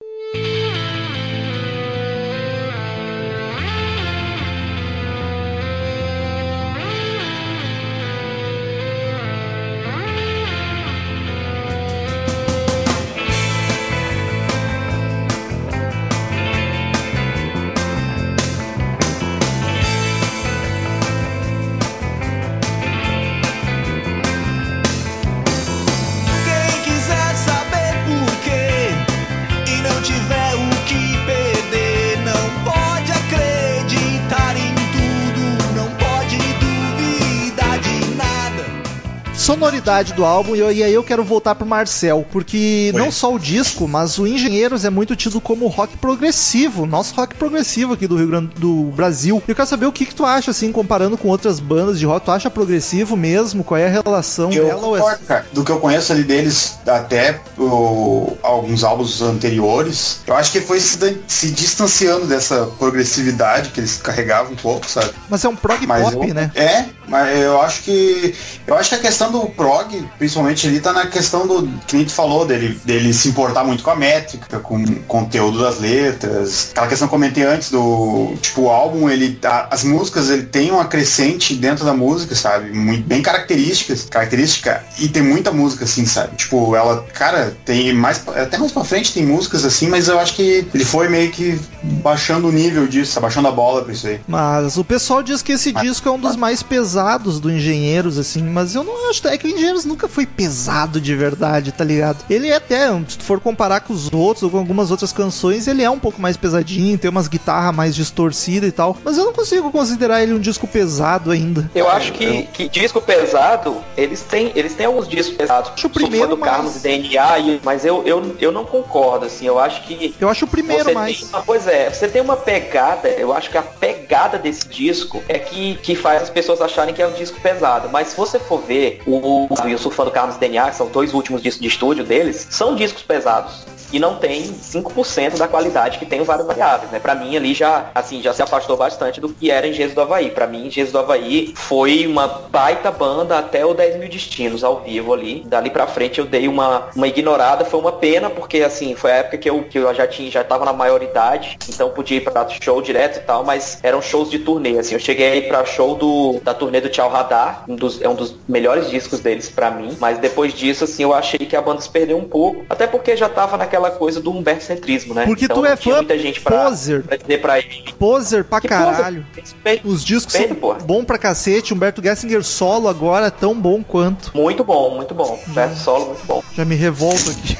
Do 39.91 40.25
álbum, 40.25 40.55
e, 40.55 40.61
eu- 40.61 40.71
e 40.71 40.85
aí 40.85 40.95
eu 40.95 41.03
quero 41.03 41.25
voltar 41.25 41.55
pro 41.57 41.67
Marcel, 41.67 42.25
porque 42.31 42.93
não 42.95 43.11
só 43.11 43.35
o 43.35 43.39
disco, 43.41 43.89
mas 43.89 44.19
o 44.19 44.27
Engenheiros 44.27 44.85
é 44.85 44.91
muito 44.91 45.17
tido 45.17 45.41
como 45.41 45.67
rock 45.67 45.97
progressivo, 45.97 46.87
nosso 46.87 47.13
rock 47.17 47.35
progressivo 47.35 47.95
aqui 47.95 48.07
do 48.07 48.17
Rio 48.17 48.29
Grande 48.29 48.51
do 48.57 48.85
Brasil. 48.95 49.43
E 49.47 49.51
eu 49.51 49.57
quero 49.57 49.69
saber 49.69 49.87
o 49.87 49.93
que, 49.93 50.07
que 50.07 50.15
tu 50.15 50.25
acha, 50.25 50.53
assim, 50.53 50.71
comparando 50.71 51.19
com 51.19 51.27
outras 51.29 51.59
bandas 51.59 51.99
de 51.99 52.07
rock, 52.07 52.25
tu 52.25 52.31
acha 52.31 52.49
progressivo 52.49 53.17
mesmo? 53.17 53.65
Qual 53.65 53.77
é 53.79 53.87
a 53.87 53.91
relação 53.91 54.53
Eu 54.53 54.65
dela? 54.67 54.87
ou 54.87 54.97
é- 54.97 55.01
concordo, 55.01 55.25
cara. 55.27 55.47
Do 55.53 55.65
que 55.65 55.73
eu 55.73 55.81
conheço 55.81 56.13
ali 56.13 56.23
deles, 56.23 56.79
até 56.87 57.41
o- 57.59 58.37
alguns 58.45 58.85
álbuns 58.85 59.21
anteriores, 59.21 60.21
eu 60.27 60.37
acho 60.37 60.53
que 60.53 60.61
foi 60.61 60.79
se, 60.79 61.19
se 61.27 61.51
distanciando 61.51 62.27
dessa 62.27 62.67
progressividade 62.79 63.71
que 63.71 63.81
eles 63.81 63.97
carregavam 63.97 64.53
um 64.53 64.57
pouco, 64.57 64.89
sabe? 64.89 65.11
Mas 65.29 65.45
é 65.45 65.49
um 65.49 65.57
prog 65.57 65.85
Mas 65.87 66.03
pop, 66.15 66.29
eu- 66.29 66.35
né? 66.35 66.51
É, 66.55 66.85
mas 67.09 67.39
eu 67.39 67.61
acho 67.61 67.83
que. 67.83 68.35
Eu 68.67 68.75
acho 68.77 68.89
que 68.91 68.95
a 68.95 68.99
questão 68.99 69.31
do 69.33 69.41
prog, 69.47 69.80
principalmente 70.19 70.67
ali, 70.67 70.81
tá 70.81 70.93
na 70.93 71.07
questão 71.07 71.47
do. 71.47 71.69
Que 71.87 71.97
nem 71.97 72.05
tu 72.05 72.13
falou, 72.13 72.45
dele, 72.47 72.79
dele 72.85 73.13
se 73.13 73.29
importar 73.29 73.65
muito 73.65 73.83
com 73.83 73.91
a 73.91 73.97
métrica, 73.97 74.59
com 74.61 74.77
o 74.83 75.03
conteúdo 75.03 75.59
das 75.61 75.79
letras. 75.81 76.69
Aquela 76.73 76.87
questão 76.89 77.09
que 77.09 77.15
eu 77.15 77.19
comentei 77.19 77.45
antes 77.45 77.71
do. 77.71 78.35
Tipo, 78.41 78.63
o 78.63 78.69
álbum, 78.71 79.09
ele. 79.09 79.39
a- 79.45 79.69
as 79.71 79.85
músicas, 79.85 80.31
ele 80.31 80.45
tem 80.45 80.71
uma 80.71 80.85
crescente 80.85 81.55
dentro 81.55 81.85
da 81.85 81.93
música, 81.93 82.35
sabe? 82.35 82.71
Muito, 82.73 83.07
bem 83.07 83.23
características. 83.23 84.05
Característica. 84.11 84.85
E 84.99 85.09
tem 85.09 85.23
muita 85.23 85.51
música, 85.53 85.85
assim, 85.85 86.07
sabe? 86.07 86.37
Tipo, 86.37 86.75
ela, 86.77 87.03
cara, 87.13 87.57
tem 87.65 87.93
mais. 87.93 88.23
Até 88.29 88.59
mais 88.59 88.73
pra 88.73 88.85
frente 88.85 89.13
tem 89.13 89.25
músicas 89.27 89.65
assim, 89.65 89.89
mas 89.89 90.09
eu 90.09 90.19
acho 90.19 90.35
que 90.35 90.67
ele 90.73 90.85
foi 90.85 91.09
meio 91.09 91.31
que 91.31 91.59
baixando 91.83 92.49
o 92.49 92.53
nível 92.53 92.87
disso, 92.87 93.21
baixando 93.21 93.49
a 93.49 93.53
bola 93.53 93.83
pra 93.83 93.93
isso 93.93 94.07
aí. 94.07 94.21
Mas 94.27 94.77
o 94.77 94.85
pessoal 94.85 95.23
diz 95.23 95.43
que 95.43 95.53
esse 95.53 95.73
Ah. 95.75 95.81
disco 95.83 96.09
é 96.09 96.13
um 96.13 96.19
dos 96.19 96.37
mais 96.37 96.63
pesados 96.63 97.41
do 97.41 97.51
Engenheiros, 97.51 98.19
assim, 98.19 98.43
mas 98.43 98.75
eu 98.75 98.85
não 98.85 99.11
acho. 99.11 99.27
É 99.29 99.37
que 99.37 99.49
Engenheiros 99.61 99.85
nunca 99.85 100.09
foi 100.09 100.25
pesado 100.25 100.99
de 100.99 101.15
verdade, 101.15 101.71
tá 101.71 101.85
ligado? 101.85 102.25
Ele 102.31 102.49
é 102.49 102.57
até, 102.57 102.89
se 103.07 103.19
tu 103.19 103.25
for 103.25 103.39
comparar 103.41 103.81
com 103.81 103.93
os 103.93 104.11
outros 104.11 104.43
ou 104.45 104.51
com 104.51 104.57
algumas 104.59 104.91
outras 104.91 105.13
canções, 105.13 105.69
ele 105.69 105.83
é 105.83 105.91
um 105.91 105.99
pouco 105.99 106.19
mais 106.21 106.35
pesadinho, 106.35 106.97
tem 106.97 107.11
umas 107.11 107.29
guitarras 107.29 107.75
mais 107.77 107.95
distorcidas 107.95 108.69
e 108.71 108.73
tal, 108.73 108.97
mas 109.05 109.19
eu 109.19 109.25
não 109.27 109.35
consigo 109.35 109.71
considerar 109.71 110.23
ele 110.23 110.33
um 110.33 110.39
disco 110.39 110.67
pesado 110.67 111.31
ainda. 111.31 111.71
Eu 111.75 111.91
acho 111.91 112.13
que, 112.13 112.45
que 112.45 112.69
disco 112.71 113.03
pesado, 113.03 113.77
eles 113.99 114.23
têm, 114.23 114.51
eles 114.55 114.73
têm 114.75 114.87
alguns 114.87 115.07
discos 115.07 115.37
pesados. 115.37 115.73
Acho 115.75 115.89
o 115.89 115.91
primeiro 115.91 116.29
do 116.29 116.37
mais- 116.39 116.53
Carlos 116.53 116.77
e 116.77 116.79
DNA, 116.81 117.61
mas 117.63 117.85
eu, 117.85 118.03
eu, 118.07 118.35
eu 118.41 118.51
não 118.51 118.65
concordo, 118.65 119.27
assim. 119.27 119.45
Eu 119.47 119.59
acho 119.59 119.83
que 119.83 120.15
Eu 120.19 120.31
acho 120.31 120.47
o 120.47 120.49
primeiro 120.49 120.95
mais. 120.95 121.23
uma, 121.25 121.43
pois 121.43 121.67
é, 121.67 121.91
você 121.91 122.09
tem 122.09 122.23
uma 122.23 122.37
pegada, 122.37 123.09
eu 123.11 123.31
acho 123.35 123.51
que 123.51 123.59
a 123.59 123.63
pegada 123.63 124.39
desse 124.39 124.67
disco 124.67 125.23
é 125.29 125.39
que, 125.39 125.75
que 125.83 125.95
faz 125.95 126.23
as 126.23 126.31
pessoas 126.31 126.63
acharem 126.63 126.95
que 126.95 127.03
é 127.03 127.07
um 127.07 127.13
disco 127.13 127.39
pesado. 127.43 127.91
Mas 127.93 128.09
se 128.09 128.17
você 128.17 128.39
for 128.39 128.63
ver, 128.63 129.03
o, 129.07 129.50
o 129.51 129.69
Eu 129.69 129.79
Sou 129.79 129.91
Fã 129.91 130.05
do 130.05 130.11
Carlos 130.11 130.37
DNA, 130.37 130.71
que 130.71 130.77
são 130.77 130.89
dois 130.89 131.13
últimos 131.13 131.43
discos 131.43 131.61
de 131.61 131.69
estúdio 131.69 132.05
deles, 132.05 132.47
são 132.51 132.77
discos 132.77 133.03
pesados. 133.03 133.67
E 133.93 133.99
não 133.99 134.17
tem 134.17 134.45
5% 134.45 135.37
da 135.37 135.49
qualidade 135.49 135.99
que 135.99 136.07
tem 136.07 136.21
o 136.21 136.25
Vários 136.25 136.47
Variáveis, 136.47 136.93
né? 136.93 137.01
Pra 137.01 137.15
mim 137.15 137.37
ali 137.37 137.53
já, 137.53 137.91
assim, 137.93 138.23
já 138.23 138.33
se 138.33 138.41
afastou 138.41 138.77
bastante 138.77 139.21
do 139.21 139.29
que 139.29 139.51
era 139.51 139.67
Engenheiros 139.67 139.95
do 139.95 140.01
Havaí. 140.01 140.31
Pra 140.31 140.47
mim, 140.47 140.67
Engenheiros 140.67 140.93
do 140.93 140.99
Havaí 140.99 141.53
foi 141.57 142.07
uma 142.07 142.29
baita 142.29 142.91
banda 142.91 143.39
até 143.39 143.67
o 143.67 143.75
10 143.75 143.99
mil 143.99 144.09
destinos 144.09 144.63
ao 144.63 144.81
vivo 144.81 145.13
ali. 145.13 145.43
Dali 145.45 145.71
pra 145.71 145.89
frente 145.89 146.21
eu 146.21 146.25
dei 146.25 146.47
uma, 146.47 146.89
uma 146.95 147.09
ignorada, 147.09 147.65
foi 147.65 147.81
uma 147.81 147.93
pena, 147.93 148.31
porque 148.31 148.59
assim, 148.59 148.95
foi 148.95 149.11
a 149.11 149.17
época 149.17 149.39
que 149.39 149.51
eu, 149.51 149.65
que 149.65 149.79
eu 149.79 149.93
já 149.93 150.07
tinha, 150.07 150.31
já 150.31 150.45
tava 150.45 150.65
na 150.65 150.73
maioridade, 150.73 151.59
então 151.69 151.91
podia 151.91 152.19
ir 152.19 152.21
pra 152.21 152.49
show 152.49 152.81
direto 152.81 153.19
e 153.19 153.23
tal, 153.23 153.45
mas 153.45 153.81
eram 153.83 154.01
shows 154.01 154.31
de 154.31 154.39
turnê, 154.39 154.79
assim. 154.79 154.95
Eu 154.95 155.01
cheguei 155.01 155.33
aí 155.33 155.43
pra 155.43 155.65
show 155.65 155.97
do, 155.97 156.41
da 156.45 156.55
turnê 156.55 156.81
do 156.81 156.89
Tchau 156.89 157.11
Radar, 157.11 157.65
um 157.69 157.75
dos, 157.75 158.01
é 158.01 158.09
um 158.09 158.15
dos 158.15 158.37
melhores 158.49 158.89
discos 158.89 159.19
deles 159.41 159.49
pra 159.49 159.71
mim, 159.71 159.97
mas 159.99 160.19
depois 160.19 160.53
disso, 160.53 160.85
assim, 160.85 161.03
eu 161.03 161.15
achei 161.15 161.39
que 161.39 161.57
a 161.57 161.63
banda 161.63 161.81
se 161.81 161.89
perdeu 161.89 162.19
um 162.19 162.25
pouco, 162.29 162.65
até 162.69 162.87
porque 162.87 163.17
já 163.17 163.29
tava 163.29 163.57
naquela 163.57 163.91
coisa 163.91 164.21
do 164.21 164.31
Humberto 164.31 164.65
Centrismo, 164.65 165.15
né? 165.15 165.25
Porque 165.27 165.47
Então 165.47 165.59
tu 165.63 165.67
é 165.67 165.75
fã 165.77 165.97
muita 165.97 166.19
gente 166.19 166.41
pra, 166.41 166.65
poser. 166.67 167.03
pra 167.03 167.17
dizer 167.17 167.41
pra 167.41 167.59
ele. 167.59 167.85
Poser 167.99 168.45
pra 168.45 168.61
Que 168.61 168.69
caralho. 168.69 169.25
poser? 169.35 169.81
Os 169.85 170.05
discos 170.05 170.35
são 170.35 170.55
porra. 170.55 170.79
bom 170.81 171.05
pra 171.05 171.17
cacete. 171.19 171.73
Humberto 171.73 172.03
Gessinger 172.03 172.45
solo 172.45 172.89
agora 172.89 173.27
é 173.27 173.31
tão 173.31 173.55
bom 173.55 173.83
quanto. 173.83 174.31
Muito 174.37 174.63
bom, 174.63 174.95
muito 174.97 175.15
bom. 175.15 175.39
Verso 175.49 175.85
solo, 175.85 176.07
muito 176.07 176.27
bom. 176.27 176.43
Já 176.55 176.65
me 176.65 176.75
revolto 176.75 177.31
aqui. 177.31 177.57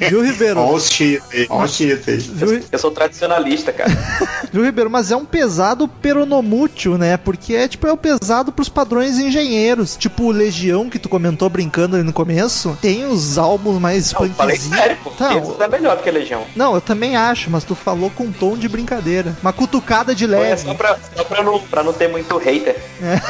Viu, 0.08 0.22
Ribeiro? 0.24 0.60
Ó 0.60 0.74
os 0.74 0.88
cheat 0.88 1.22
aí. 1.32 1.46
Ó 1.50 1.64
os 1.64 1.72
cheat 1.74 2.08
aí. 2.10 2.16
Viu, 2.16 2.60
Eu 2.70 2.78
sou 2.78 2.90
tradicionalista, 2.90 3.72
cara. 3.72 3.90
viu, 4.52 4.64
Ribeiro? 4.64 4.90
Mas 4.90 5.10
é 5.10 5.16
um 5.16 5.24
pesado 5.24 5.86
peronomútil, 5.88 6.96
né? 6.98 7.16
Porque 7.16 7.54
é 7.54 7.68
tipo, 7.68 7.86
é 7.86 7.92
o 7.92 7.96
pesado 7.96 8.52
pros 8.52 8.68
padrões 8.68 9.18
engenheiros. 9.18 9.96
Tipo 9.96 10.19
o 10.24 10.30
Legião, 10.30 10.88
que 10.90 10.98
tu 10.98 11.08
comentou 11.08 11.48
brincando 11.48 11.96
ali 11.96 12.04
no 12.04 12.12
começo, 12.12 12.76
tem 12.80 13.06
os 13.06 13.38
álbuns 13.38 13.80
mais 13.80 14.12
Não, 14.12 14.28
falei 14.30 14.56
sério, 14.58 14.96
pô. 15.02 15.10
Tá, 15.10 15.32
é 15.34 15.68
melhor 15.68 15.96
do 15.96 16.02
que 16.02 16.10
Legião. 16.10 16.44
Não, 16.56 16.74
eu 16.74 16.80
também 16.80 17.16
acho, 17.16 17.50
mas 17.50 17.64
tu 17.64 17.74
falou 17.74 18.10
com 18.10 18.24
um 18.24 18.32
tom 18.32 18.56
de 18.56 18.68
brincadeira. 18.68 19.36
Uma 19.42 19.52
cutucada 19.52 20.14
de 20.14 20.26
Foi 20.26 20.36
é 20.36 20.40
leve. 20.40 20.62
só, 20.62 20.74
pra, 20.74 20.98
só 21.16 21.24
pra, 21.24 21.42
não, 21.42 21.58
pra 21.60 21.82
não 21.82 21.92
ter 21.92 22.08
muito 22.08 22.36
hater. 22.38 22.76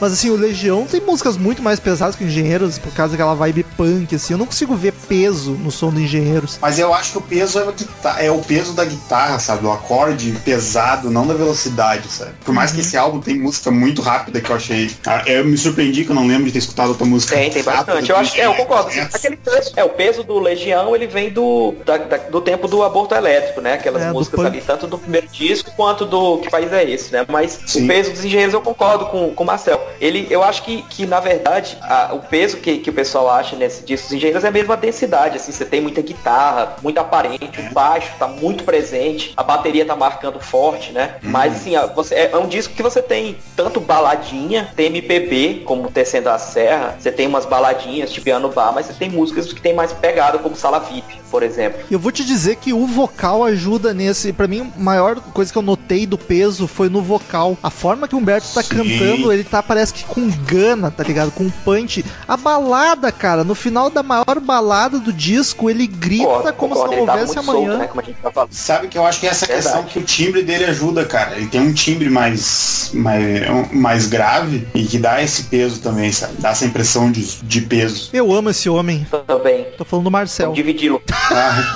Mas 0.00 0.12
assim, 0.12 0.30
o 0.30 0.36
Legião 0.36 0.86
tem 0.86 1.00
músicas 1.00 1.36
muito 1.36 1.62
mais 1.62 1.78
pesadas 1.80 2.16
que 2.16 2.24
o 2.24 2.26
Engenheiros, 2.26 2.78
por 2.78 2.92
causa 2.92 3.12
daquela 3.12 3.34
vibe 3.34 3.64
punk, 3.76 4.14
assim. 4.14 4.34
Eu 4.34 4.38
não 4.38 4.46
consigo 4.46 4.74
ver 4.74 4.92
peso 5.08 5.52
no 5.52 5.70
som 5.70 5.90
do 5.90 6.00
Engenheiros. 6.00 6.58
Mas 6.60 6.78
eu 6.78 6.92
acho 6.92 7.12
que 7.12 7.18
o 7.18 7.20
peso 7.22 7.58
é, 7.60 8.26
é 8.26 8.30
o 8.30 8.38
peso 8.38 8.72
da 8.72 8.84
guitarra, 8.84 9.38
sabe? 9.38 9.64
O 9.66 9.72
acorde 9.72 10.32
pesado, 10.44 11.10
não 11.10 11.26
da 11.26 11.34
velocidade, 11.34 12.08
sabe? 12.08 12.32
Por 12.44 12.52
mais 12.54 12.70
Uhum. 12.70 12.76
que 12.76 12.80
esse 12.82 12.96
álbum 12.96 13.20
tem 13.20 13.38
música 13.38 13.70
muito 13.70 14.02
rápida 14.02 14.40
que 14.40 14.50
eu 14.50 14.56
achei. 14.56 14.90
Ah, 15.06 15.22
Eu 15.26 15.44
me 15.44 15.56
surpreendi 15.56 16.04
que 16.04 16.10
eu 16.10 16.14
não 16.14 16.23
lembro 16.26 16.44
de 16.46 16.52
ter 16.52 16.58
escutado 16.58 16.88
outra 16.88 17.04
música. 17.04 17.34
Tem, 17.36 17.50
tem 17.50 17.62
bastante. 17.62 18.10
Eu 18.10 18.16
acho 18.16 18.40
é, 18.40 18.46
eu 18.46 18.54
concordo. 18.54 18.90
é. 18.90 19.02
Aquele 19.12 19.36
peso, 19.36 19.72
é, 19.76 19.84
o 19.84 19.88
peso 19.90 20.22
do 20.24 20.38
Legião, 20.38 20.94
ele 20.94 21.06
vem 21.06 21.30
do, 21.30 21.74
da- 21.84 21.96
da- 21.96 22.16
do 22.16 22.40
tempo 22.40 22.66
do 22.68 22.82
aborto 22.82 23.14
elétrico, 23.14 23.60
né? 23.60 23.74
Aquelas 23.74 24.02
É, 24.02 24.10
músicas 24.12 24.44
ali, 24.44 24.60
tanto 24.60 24.86
do 24.86 24.98
primeiro 24.98 25.26
disco 25.28 25.70
quanto 25.76 26.04
do 26.04 26.38
Que 26.38 26.50
País 26.50 26.72
é 26.72 26.84
Esse, 26.88 27.12
né? 27.12 27.24
Mas 27.28 27.58
Sim. 27.66 27.84
o 27.84 27.88
peso 27.88 28.10
dos 28.12 28.24
engenheiros 28.24 28.54
eu 28.54 28.60
concordo 28.60 29.06
com, 29.06 29.34
com 29.34 29.42
o 29.42 29.46
Marcel. 29.46 29.80
Ele, 30.00 30.26
eu 30.30 30.42
acho 30.42 30.62
que, 30.62 30.82
que 30.82 31.06
na 31.06 31.20
verdade, 31.20 31.76
a- 31.82 32.10
o 32.12 32.20
peso 32.20 32.58
que, 32.58 32.78
que 32.78 32.90
o 32.90 32.92
pessoal 32.92 33.30
acha 33.30 33.56
nesse 33.56 33.82
disco 33.84 34.06
dos 34.08 34.14
engenheiros 34.16 34.44
é 34.44 34.50
mesmo 34.50 34.72
a 34.72 34.76
densidade, 34.76 35.36
assim, 35.36 35.52
você 35.52 35.64
tem 35.64 35.80
muita 35.80 36.02
guitarra, 36.02 36.76
muito 36.82 36.98
aparente, 36.98 37.60
o 37.60 37.72
baixo 37.74 38.12
tá 38.18 38.26
muito 38.28 38.64
presente, 38.64 39.32
a 39.36 39.42
bateria 39.42 39.84
tá 39.84 39.96
marcando 39.96 40.40
forte, 40.40 40.92
né? 40.92 41.16
Mas 41.22 41.56
assim, 41.56 41.76
a- 41.76 41.86
você, 41.86 42.14
é, 42.14 42.30
é 42.32 42.36
um 42.36 42.46
disco 42.48 42.74
que 42.74 42.82
você 42.82 43.00
tem 43.02 43.36
tanto 43.56 43.80
baladinha, 43.80 44.70
tem 44.76 44.86
MPB, 44.86 45.62
como 45.64 45.90
Tecendo 45.90 46.28
a 46.28 46.38
Serra, 46.38 46.96
você 46.98 47.10
tem 47.10 47.26
umas 47.26 47.46
baladinhas 47.46 48.12
de 48.12 48.20
piano 48.20 48.48
bar, 48.50 48.72
mas 48.74 48.86
você 48.86 48.92
tem 48.94 49.08
músicas 49.10 49.52
que 49.52 49.60
tem 49.60 49.74
mais 49.74 49.92
pegada, 49.92 50.38
como 50.38 50.54
Sala 50.56 50.78
VIP, 50.80 51.20
por 51.30 51.42
exemplo. 51.42 51.80
E 51.90 51.94
eu 51.94 51.98
vou 51.98 52.12
te 52.12 52.24
dizer 52.24 52.56
que 52.56 52.72
o 52.72 52.86
vocal 52.86 53.42
ajuda 53.44 53.92
nesse. 53.94 54.32
Pra 54.32 54.46
mim, 54.46 54.70
a 54.76 54.80
maior 54.80 55.16
coisa 55.32 55.50
que 55.52 55.58
eu 55.58 55.62
notei 55.62 56.06
do 56.06 56.16
peso 56.18 56.66
foi 56.68 56.88
no 56.88 57.02
vocal. 57.02 57.56
A 57.62 57.70
forma 57.70 58.06
que 58.06 58.14
o 58.14 58.18
Humberto 58.18 58.48
tá 58.54 58.62
Sim. 58.62 58.68
cantando, 58.76 59.32
ele 59.32 59.44
tá, 59.44 59.62
parece 59.84 59.92
que 59.94 60.04
com 60.04 60.30
gana, 60.46 60.90
tá 60.90 61.02
ligado? 61.04 61.30
Com 61.30 61.50
punch. 61.50 62.02
A 62.26 62.36
balada, 62.36 63.12
cara, 63.12 63.44
no 63.44 63.54
final 63.54 63.90
da 63.90 64.02
maior 64.02 64.40
balada 64.40 64.98
do 64.98 65.12
disco, 65.12 65.68
ele 65.68 65.86
grita 65.86 66.52
como 66.54 66.74
concordo, 66.74 66.88
se 66.88 66.94
ele 66.94 67.00
não 67.00 67.06
tava 67.06 67.18
houvesse 67.20 67.36
muito 67.36 67.50
amanhã. 67.50 67.66
solto, 67.68 67.78
né? 67.80 67.86
Como 67.88 68.00
a 68.00 68.04
gente 68.04 68.16
tá 68.22 68.30
falando. 68.30 68.52
Sabe 68.52 68.88
que 68.88 68.96
eu 68.96 69.06
acho 69.06 69.20
que 69.20 69.26
essa 69.26 69.46
Verdade. 69.46 69.64
questão 69.66 69.84
que 69.84 69.98
o 69.98 70.02
timbre 70.02 70.42
dele 70.42 70.64
ajuda, 70.64 71.04
cara. 71.04 71.36
Ele 71.36 71.46
tem 71.48 71.60
um 71.60 71.72
timbre 71.74 72.08
mais, 72.08 72.90
mais, 72.94 73.72
mais 73.72 74.06
grave 74.06 74.66
e 74.74 74.84
que 74.84 74.98
dá 74.98 75.22
esse 75.22 75.44
peso 75.44 75.80
também, 75.80 76.10
sabe? 76.12 76.34
Dá 76.38 76.50
essa 76.50 76.64
impressão 76.64 77.12
de, 77.12 77.22
de 77.42 77.60
peso. 77.60 78.08
Eu 78.12 78.32
amo 78.32 78.48
esse 78.50 78.68
homem. 78.70 79.06
Também. 79.26 79.66
Tô 79.76 79.84
falando 79.84 80.04
do 80.04 80.10
Marcel. 80.10 80.52
Dividi-lo. 80.52 81.02
Ah, 81.30 81.74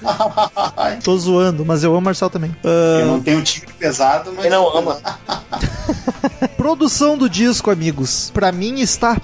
Tô 1.04 1.16
zoando, 1.16 1.64
mas 1.64 1.84
eu 1.84 1.90
amo 1.90 1.98
o 2.00 2.02
Marcel 2.02 2.28
também. 2.30 2.54
eu 2.64 2.70
Ah, 3.02 3.06
não 3.06 3.20
tenho 3.20 3.38
um 3.38 3.42
timbre 3.42 3.72
pesado, 3.78 4.32
mas. 4.32 4.42
Quem 4.42 4.50
não 4.50 4.76
ama? 4.76 4.98
produção 6.48 7.16
do 7.16 7.28
disco, 7.28 7.70
amigos. 7.70 8.30
Pra 8.32 8.50
mim 8.52 8.80
está 8.80 9.16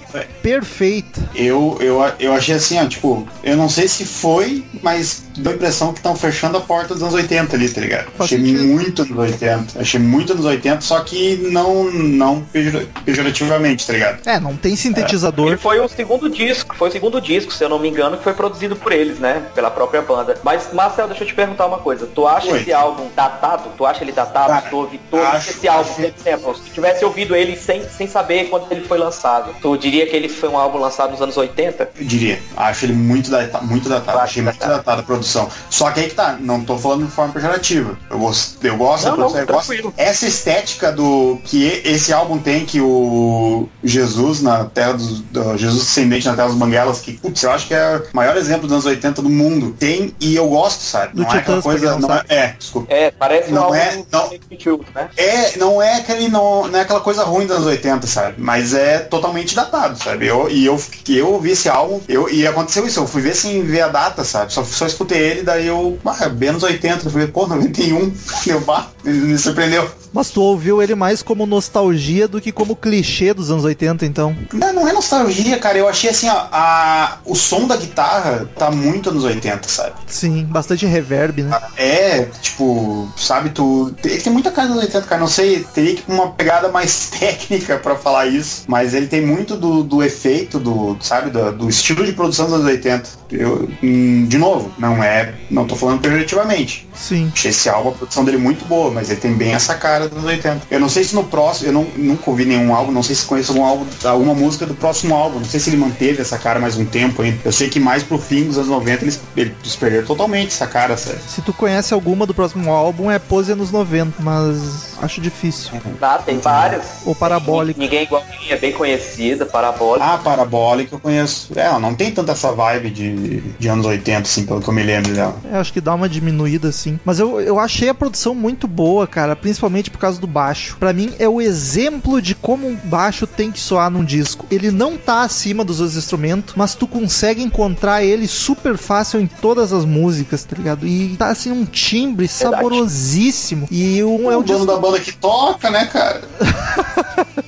perfeita. 0.42 1.20
Eu, 1.35 1.76
eu, 1.81 2.00
eu 2.18 2.33
achei 2.33 2.55
assim, 2.55 2.79
ó, 2.79 2.87
tipo, 2.87 3.26
eu 3.42 3.57
não 3.57 3.68
sei 3.68 3.88
se 3.88 4.05
foi, 4.05 4.64
mas 4.83 5.24
deu 5.37 5.52
a 5.52 5.55
impressão 5.55 5.92
que 5.92 5.98
estão 5.98 6.14
fechando 6.16 6.57
a 6.57 6.61
porta 6.61 6.94
dos 6.94 7.02
anos 7.02 7.14
80 7.14 7.57
ali, 7.57 7.68
tá 7.68 7.81
ligado? 7.81 8.05
Faz 8.16 8.33
achei 8.33 8.38
sentido. 8.38 8.64
muito 8.64 9.02
anos 9.02 9.16
80. 9.18 9.81
Achei 9.81 10.00
muito 10.00 10.33
anos 10.33 10.44
80, 10.44 10.81
só 10.81 11.00
que 11.00 11.37
não, 11.50 11.85
não 11.90 12.40
pejor- 12.52 12.87
pejorativamente, 13.05 13.87
tá 13.87 13.92
ligado? 13.92 14.20
É, 14.26 14.38
não 14.38 14.57
tem 14.57 14.72
Ele 14.72 14.81
sintetizador. 14.81 15.59
foi 15.59 15.81
o 15.81 15.88
segundo 15.88 16.29
disco, 16.31 16.74
foi 16.76 16.88
o 16.88 16.92
segundo 16.92 17.20
disco, 17.20 17.52
se 17.52 17.64
eu 17.64 17.68
não 17.68 17.79
me 17.79 17.88
engano, 17.88 18.16
que 18.16 18.24
foi 18.24 18.35
produzido 18.35 18.76
por 18.76 18.92
eles, 18.92 19.18
né? 19.18 19.42
Pela 19.55 19.70
própria 19.70 20.02
banda. 20.02 20.38
Mas, 20.42 20.72
Marcel, 20.72 21.09
deixa 21.09 21.24
eu 21.24 21.29
te 21.29 21.35
perguntar 21.35 21.66
uma 21.66 21.79
coisa. 21.79 22.07
Tu 22.07 22.26
acha 22.26 22.50
Oi. 22.50 22.61
esse 22.61 22.72
álbum 22.72 23.07
datado? 23.14 23.70
Tu 23.76 23.85
acha 23.87 24.02
ele 24.05 24.12
datado? 24.12 24.48
Cara, 24.48 24.62
tu 24.70 24.76
ouvi 24.76 25.00
tu 25.11 25.16
ouviste 25.16 25.37
acho- 25.37 25.50
esse 25.50 25.68
álbum, 25.68 25.90
acho- 25.90 25.94
por 26.12 26.20
exemplo, 26.20 26.57
se 26.57 26.70
tivesse 26.70 27.05
ouvido 27.06 27.34
ele 27.34 27.56
sem, 27.56 27.82
sem 27.88 28.06
saber 28.06 28.48
quando 28.48 28.70
ele 28.70 28.82
foi 28.82 28.98
lançado, 28.98 29.54
tu 29.60 29.76
diria 29.76 30.06
que 30.06 30.14
ele 30.14 30.28
foi 30.28 30.48
um 30.48 30.58
álbum 30.58 30.78
lançado 30.78 31.10
nos 31.12 31.22
anos 31.22 31.36
80? 31.36 31.90
Eu 31.98 32.04
diria. 32.04 32.40
Acho 32.56 32.84
ele 32.86 32.92
muito, 32.92 33.30
data, 33.30 33.60
muito 33.60 33.88
datado. 33.88 34.18
Achei 34.18 34.42
muito 34.42 34.58
datado. 34.58 34.76
datado 34.78 35.00
a 35.00 35.04
produção. 35.04 35.48
Só 35.70 35.90
que 35.90 36.00
aí 36.00 36.08
que 36.08 36.14
tá, 36.14 36.36
não 36.40 36.64
tô 36.64 36.76
falando 36.78 37.06
de 37.06 37.10
forma 37.12 37.32
pejorativa. 37.32 37.98
Eu 38.10 38.18
gosto, 38.18 38.64
eu 38.66 38.76
gosto 38.76 39.04
da 39.04 39.10
Não, 39.10 39.16
produção, 39.16 39.40
não, 39.44 39.48
eu 39.48 39.82
gosto. 39.82 39.94
Essa 39.96 40.26
estética 40.26 40.92
do 40.92 41.38
que 41.44 41.82
esse 41.84 42.12
álbum 42.12 42.38
tem, 42.38 42.64
que 42.64 42.80
o 42.80 43.68
Jesus 43.82 44.42
na 44.42 44.64
terra 44.64 44.92
dos. 44.92 45.20
do 45.20 45.56
Jesus 45.56 45.84
descendente 45.84 46.26
na 46.26 46.34
terra 46.34 46.48
dos 46.48 46.56
Banguelas, 46.56 47.00
que, 47.00 47.12
putz, 47.14 47.42
eu 47.42 47.50
acho 47.50 47.66
que 47.66 47.74
é 47.74 48.02
o 48.12 48.16
maior 48.16 48.36
exemplo 48.36 48.62
dos 48.62 48.72
anos 48.72 48.86
80 48.86 49.22
do 49.22 49.30
mundo. 49.30 49.74
Tem, 49.78 50.14
e 50.20 50.34
eu 50.34 50.48
gosto, 50.48 50.80
sabe? 50.80 51.14
Do 51.14 51.22
não 51.22 51.30
é 51.32 51.38
aquela 51.38 51.62
coisa. 51.62 51.98
não 51.98 52.14
é, 52.14 52.24
é, 52.28 52.54
desculpa. 52.58 52.92
É, 52.92 53.10
parece 53.10 53.52
Não 53.52 53.70
um 53.70 53.74
é- 53.74 54.02
não. 54.10 54.28
do 54.28 54.34
YouTube, 54.50 54.86
né? 54.94 55.08
É, 55.16 55.56
não 55.58 55.80
é 55.80 55.96
aquele, 55.96 56.28
não, 56.28 56.66
não 56.68 56.78
é 56.78 56.82
aquela 56.82 56.95
coisa 57.00 57.24
ruim 57.24 57.46
dos 57.46 57.56
anos 57.56 57.66
80, 57.66 58.06
sabe? 58.06 58.35
Mas 58.38 58.74
é 58.74 58.98
totalmente 58.98 59.54
datado, 59.54 60.02
sabe? 60.02 60.26
Eu, 60.26 60.48
e 60.50 60.64
eu, 60.66 60.80
eu 61.09 61.28
ouvi 61.32 61.50
esse 61.50 61.68
álbum, 61.68 62.00
eu, 62.09 62.28
e 62.28 62.46
aconteceu 62.46 62.87
isso, 62.87 63.00
eu 63.00 63.06
fui 63.06 63.22
ver 63.22 63.35
sem 63.35 63.62
ver 63.62 63.82
a 63.82 63.88
data, 63.88 64.24
sabe? 64.24 64.52
Só, 64.52 64.64
só 64.64 64.87
escutei 64.87 65.18
ele, 65.18 65.42
daí 65.42 65.66
eu, 65.66 65.98
ah, 66.04 66.28
bem 66.28 66.50
anos 66.50 66.62
80, 66.62 67.06
eu 67.06 67.11
falei, 67.11 67.26
pô, 67.28 67.46
91, 67.46 68.12
eu, 68.46 68.61
bah, 68.61 68.90
me, 69.04 69.12
me 69.12 69.38
surpreendeu. 69.38 69.88
Mas 70.12 70.30
tu 70.30 70.40
ouviu 70.42 70.82
ele 70.82 70.94
mais 70.94 71.22
como 71.22 71.46
nostalgia 71.46 72.26
do 72.26 72.40
que 72.40 72.52
como 72.52 72.76
clichê 72.76 73.34
dos 73.34 73.50
anos 73.50 73.64
80, 73.64 74.04
então. 74.06 74.36
Não, 74.52 74.72
não 74.72 74.88
é 74.88 74.92
nostalgia, 74.92 75.58
cara, 75.58 75.78
eu 75.78 75.88
achei 75.88 76.10
assim, 76.10 76.28
ó, 76.28 76.46
a, 76.52 77.18
o 77.24 77.34
som 77.34 77.66
da 77.66 77.76
guitarra 77.76 78.48
tá 78.56 78.70
muito 78.70 79.10
anos 79.10 79.24
80, 79.24 79.68
sabe? 79.68 79.94
Sim, 80.06 80.44
bastante 80.44 80.86
reverb, 80.86 81.42
né? 81.42 81.58
É, 81.76 82.22
tipo, 82.40 83.08
sabe, 83.16 83.50
tu. 83.50 83.94
Ele 84.04 84.20
tem 84.20 84.32
muita 84.32 84.50
cara 84.50 84.68
dos 84.68 84.78
80, 84.78 85.06
cara. 85.06 85.20
Não 85.20 85.28
sei, 85.28 85.64
teria 85.74 85.96
que 85.96 86.02
uma 86.10 86.30
pegada 86.30 86.68
mais 86.68 87.10
técnica 87.18 87.78
pra 87.78 87.96
falar 87.96 88.26
isso. 88.26 88.64
Mas 88.68 88.94
ele 88.94 89.06
tem 89.06 89.24
muito 89.24 89.56
do, 89.56 89.82
do 89.82 90.02
efeito, 90.02 90.58
do, 90.58 90.96
sabe, 91.00 91.30
do, 91.30 91.52
do 91.52 91.68
estilo 91.68 92.04
de 92.04 92.12
produção 92.12 92.46
dos 92.46 92.54
anos 92.54 92.66
80. 92.66 93.08
Eu, 93.32 93.68
hum, 93.82 94.26
de 94.26 94.38
novo, 94.38 94.72
não 94.78 95.02
é. 95.02 95.34
Não 95.50 95.66
tô 95.66 95.74
falando 95.76 96.00
pejorativamente. 96.00 96.88
Sim. 96.94 97.30
Achei 97.32 97.50
esse 97.50 97.68
álbum, 97.68 97.90
a 97.90 97.92
produção 97.92 98.24
dele 98.24 98.38
muito 98.38 98.64
boa, 98.64 98.90
mas 98.90 99.10
ele 99.10 99.20
tem 99.20 99.34
bem 99.34 99.54
essa 99.54 99.74
cara 99.74 99.95
dos 100.04 100.12
anos 100.12 100.24
80. 100.24 100.62
Eu 100.70 100.80
não 100.80 100.88
sei 100.88 101.04
se 101.04 101.14
no 101.14 101.24
próximo, 101.24 101.68
eu 101.68 101.72
não, 101.72 101.87
nunca 101.96 102.30
ouvi 102.30 102.44
nenhum 102.44 102.74
álbum, 102.74 102.92
não 102.92 103.02
sei 103.02 103.14
se 103.14 103.24
conheço 103.24 103.52
algum 103.52 103.64
álbum, 103.64 103.87
alguma 104.04 104.35
música 104.35 104.66
do 104.66 104.74
próximo 104.74 105.14
álbum. 105.14 105.38
Não 105.38 105.46
sei 105.46 105.61
se 105.61 105.70
ele 105.70 105.76
manteve 105.76 106.20
essa 106.20 106.38
cara 106.38 106.61
mais 106.61 106.76
um 106.76 106.85
tempo 106.85 107.22
ainda. 107.22 107.38
Eu 107.44 107.52
sei 107.52 107.68
que 107.68 107.80
mais 107.80 108.02
pro 108.02 108.18
fim 108.18 108.44
dos 108.44 108.56
anos 108.56 108.68
90 108.68 109.04
eles, 109.04 109.20
eles 109.37 109.76
perderam 109.76 110.06
totalmente 110.06 110.48
essa 110.48 110.66
cara, 110.66 110.96
sabe? 110.96 111.18
Se 111.26 111.40
tu 111.42 111.52
conhece 111.52 111.94
alguma 111.94 112.26
do 112.26 112.35
próximo 112.35 112.70
álbum, 112.72 113.11
é 113.11 113.18
Pose 113.18 113.52
anos 113.52 113.70
90, 113.70 114.22
mas 114.22 114.96
acho 115.00 115.20
difícil. 115.20 115.70
Tá, 115.98 116.18
tem 116.18 116.38
várias. 116.38 116.85
Ou 117.04 117.14
Parabólico. 117.14 117.78
Ninguém 117.78 118.04
igual 118.04 118.22
a 118.22 118.30
mim, 118.30 118.48
é 118.48 118.56
bem 118.56 118.72
conhecida, 118.72 119.46
Parabólico. 119.46 120.06
Ah, 120.06 120.18
Parabólica 120.18 120.94
eu 120.94 121.00
conheço. 121.00 121.52
É, 121.56 121.66
ela 121.66 121.78
não 121.78 121.94
tem 121.94 122.11
tanta 122.11 122.32
essa 122.32 122.52
vibe 122.52 122.90
de, 122.90 123.40
de 123.40 123.68
anos 123.68 123.87
80, 123.87 124.22
assim, 124.22 124.46
pelo 124.46 124.61
que 124.61 124.68
eu 124.68 124.74
me 124.74 124.82
lembro 124.82 125.12
dela. 125.12 125.37
É, 125.50 125.56
acho 125.56 125.72
que 125.72 125.80
dá 125.80 125.94
uma 125.94 126.09
diminuída 126.09 126.68
assim. 126.68 126.98
Mas 127.04 127.18
eu, 127.18 127.40
eu 127.40 127.59
achei 127.59 127.88
a 127.88 127.94
produção 127.94 128.35
muito 128.35 128.66
boa, 128.66 129.06
cara, 129.06 129.35
principalmente 129.37 129.86
por 129.90 129.99
causa 129.99 130.20
do 130.20 130.27
baixo. 130.27 130.77
Pra 130.79 130.92
mim 130.92 131.12
é 131.18 131.29
o 131.29 131.40
exemplo 131.40 132.20
de 132.20 132.35
como 132.35 132.68
um 132.68 132.77
baixo 132.77 133.27
tem 133.27 133.51
que 133.51 133.61
soar 133.61 133.90
num 133.90 134.05
disco. 134.05 134.46
Ele 134.51 134.70
não 134.70 134.96
tá 134.96 135.22
acima 135.22 135.64
dos 135.64 135.81
outros 135.81 135.96
instrumentos, 135.96 136.55
mas 136.57 136.75
tu 136.75 136.87
consegue 136.87 137.42
encontrar 137.42 138.03
ele 138.03 138.27
super 138.27 138.77
fácil 138.77 139.20
em 139.20 139.27
todas 139.27 139.72
as 139.72 139.85
músicas, 139.85 140.44
tá 140.44 140.57
ligado? 140.57 140.87
E 140.87 141.16
tá 141.16 141.29
assim 141.29 141.51
um 141.51 141.64
timbre 141.64 142.29
saborosíssimo. 142.29 143.66
E 143.70 144.03
um 144.03 144.31
é 144.31 144.37
o 144.37 144.42
dono 144.42 144.44
disco 144.44 144.66
da 144.66 144.77
banda 144.77 145.01
que 145.01 145.12
toca, 145.12 145.70
né, 145.70 145.87
cara? 145.87 146.22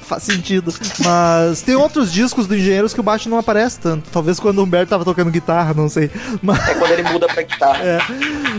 faz 0.09 0.23
sentido. 0.25 0.75
Mas 1.05 1.63
tem 1.63 1.77
outros 1.77 2.13
discos 2.13 2.47
do 2.47 2.57
Engenheiros 2.57 2.93
que 2.95 3.01
o 3.01 3.03
baixo 3.03 3.29
não 3.29 3.39
aparece 3.39 3.79
tanto. 3.79 4.11
Talvez 4.11 4.41
quando 4.41 4.59
o 4.59 4.65
Humberto 4.65 4.91
tava 4.91 5.05
tocando 5.05 5.31
guitarra, 5.31 5.75
não 5.75 5.89
sei. 5.89 6.11
Mas 6.43 6.69
É 6.69 6.75
quando 6.75 6.91
ele 6.93 7.03
muda 7.05 7.27
pra 7.27 7.43
guitarra. 7.43 7.83
É. 7.85 7.99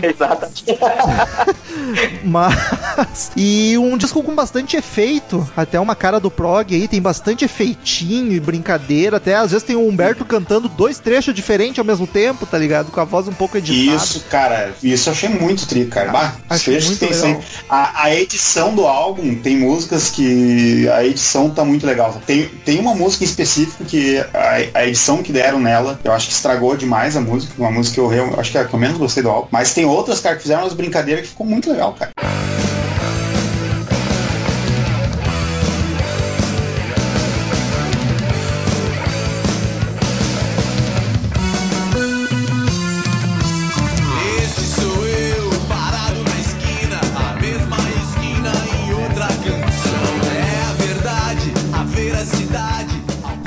Exatamente. 0.07 0.65
Mas. 2.23 3.31
E 3.35 3.77
um 3.77 3.97
disco 3.97 4.21
com 4.23 4.35
bastante 4.35 4.77
efeito. 4.77 5.49
Até 5.57 5.79
uma 5.79 5.95
cara 5.95 6.19
do 6.19 6.29
prog 6.29 6.73
aí, 6.73 6.87
tem 6.87 7.01
bastante 7.01 7.43
efeitinho 7.45 8.31
e 8.31 8.39
brincadeira. 8.39 9.17
Até 9.17 9.35
às 9.35 9.51
vezes 9.51 9.65
tem 9.65 9.75
o 9.75 9.87
Humberto 9.87 10.23
cantando 10.23 10.69
dois 10.69 10.99
trechos 10.99 11.33
diferentes 11.33 11.79
ao 11.79 11.85
mesmo 11.85 12.05
tempo, 12.05 12.45
tá 12.45 12.57
ligado? 12.57 12.91
Com 12.91 12.99
a 12.99 13.03
voz 13.03 13.27
um 13.27 13.33
pouco 13.33 13.57
editada. 13.57 13.97
Isso, 13.97 14.23
cara, 14.29 14.73
isso 14.83 15.09
eu 15.09 15.13
achei 15.13 15.29
muito 15.29 15.67
tri, 15.67 15.85
cara. 15.85 16.11
Bah, 16.11 16.35
Achei 16.49 16.79
muito 16.79 16.99
que 16.99 17.07
tem 17.07 17.39
a, 17.69 18.03
a 18.03 18.15
edição 18.15 18.73
do 18.75 18.85
álbum 18.85 19.35
tem 19.35 19.57
músicas 19.57 20.09
que 20.09 20.87
a 20.89 21.03
edição 21.05 21.38
tá 21.47 21.63
muito 21.63 21.85
legal. 21.85 22.19
Tem, 22.25 22.47
tem 22.65 22.79
uma 22.79 22.95
música 22.95 23.23
em 23.23 23.27
específico 23.27 23.85
que 23.85 24.17
a, 24.33 24.79
a 24.79 24.87
edição 24.87 25.21
que 25.21 25.31
deram 25.31 25.59
nela, 25.59 25.99
eu 26.03 26.11
acho 26.11 26.25
que 26.27 26.33
estragou 26.33 26.75
demais 26.75 27.15
a 27.15 27.21
música. 27.21 27.53
Uma 27.55 27.69
música 27.69 27.93
que 27.93 27.99
eu, 27.99 28.07
real- 28.07 28.39
acho 28.39 28.51
que 28.51 28.57
é 28.57 28.61
a 28.61 28.65
que 28.65 28.73
eu 28.73 28.79
menos 28.79 28.97
gostei 28.97 29.21
do 29.21 29.29
álbum. 29.29 29.47
Mas 29.51 29.75
tem 29.75 29.85
outras, 29.85 30.19
cara, 30.19 30.35
que 30.35 30.41
fizeram 30.41 30.63
umas 30.63 30.73
brincadeiras 30.73 31.25
que 31.25 31.29
ficou 31.29 31.45
muito 31.45 31.69
legal, 31.69 31.93
cara. 31.93 32.09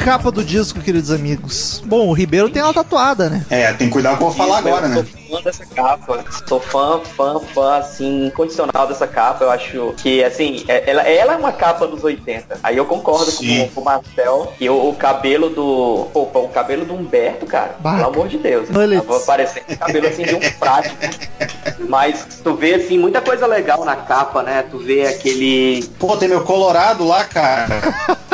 Capa 0.04 0.32
do 0.32 0.44
disco, 0.44 0.80
queridos 0.80 1.12
amigos. 1.12 1.82
Bom, 1.86 2.08
o 2.08 2.12
Ribeiro 2.12 2.50
tem 2.50 2.60
ela 2.60 2.74
tatuada, 2.74 3.30
né? 3.30 3.46
É, 3.48 3.72
tem 3.72 3.86
que 3.86 3.92
cuidar 3.92 4.16
com 4.16 4.16
o 4.16 4.18
que 4.18 4.24
eu 4.24 4.28
vou 4.28 4.36
falar 4.36 4.58
agora, 4.58 4.88
né? 4.88 5.04
Sou 5.32 5.38
fã 5.38 5.42
dessa 5.42 5.66
capa. 5.66 6.24
Sou 6.46 6.60
fã, 6.60 7.00
fã, 7.00 7.40
fã, 7.40 7.76
assim, 7.78 8.26
incondicional 8.26 8.86
dessa 8.86 9.06
capa. 9.06 9.44
Eu 9.44 9.50
acho 9.50 9.94
que, 9.96 10.22
assim, 10.22 10.62
é- 10.68 10.90
ela, 10.90 11.02
ela 11.02 11.32
é 11.32 11.36
uma 11.36 11.52
capa 11.52 11.86
dos 11.86 12.04
80. 12.04 12.58
Aí 12.62 12.76
eu 12.76 12.84
concordo 12.84 13.30
Sim. 13.30 13.60
com, 13.68 13.74
com 13.76 13.80
o 13.80 13.84
Marcel 13.84 14.52
que 14.58 14.68
o, 14.68 14.90
o 14.90 14.94
cabelo 14.94 15.48
do. 15.48 16.08
Pô, 16.12 16.40
o 16.40 16.48
cabelo 16.48 16.84
do 16.84 16.94
Humberto, 16.94 17.46
cara, 17.46 17.74
Bah. 17.78 17.94
pelo 17.96 18.08
amor 18.08 18.28
de 18.28 18.36
Deus. 18.36 18.68
Tava 18.68 19.20
parecendo 19.20 19.66
um 19.70 19.76
cabelo 19.76 20.06
assim 20.06 20.24
de 20.24 20.34
um 20.34 20.40
prático. 20.60 20.96
Mas 21.88 22.40
tu 22.44 22.54
vê, 22.54 22.74
assim, 22.74 22.98
muita 22.98 23.20
coisa 23.20 23.46
legal 23.46 23.84
na 23.84 23.96
capa, 23.96 24.42
né? 24.42 24.64
Tu 24.70 24.78
vê 24.78 25.06
aquele 25.06 25.82
Pô, 25.98 26.16
tem 26.16 26.28
meu 26.28 26.42
Colorado 26.44 27.06
lá, 27.06 27.24
cara. 27.24 27.66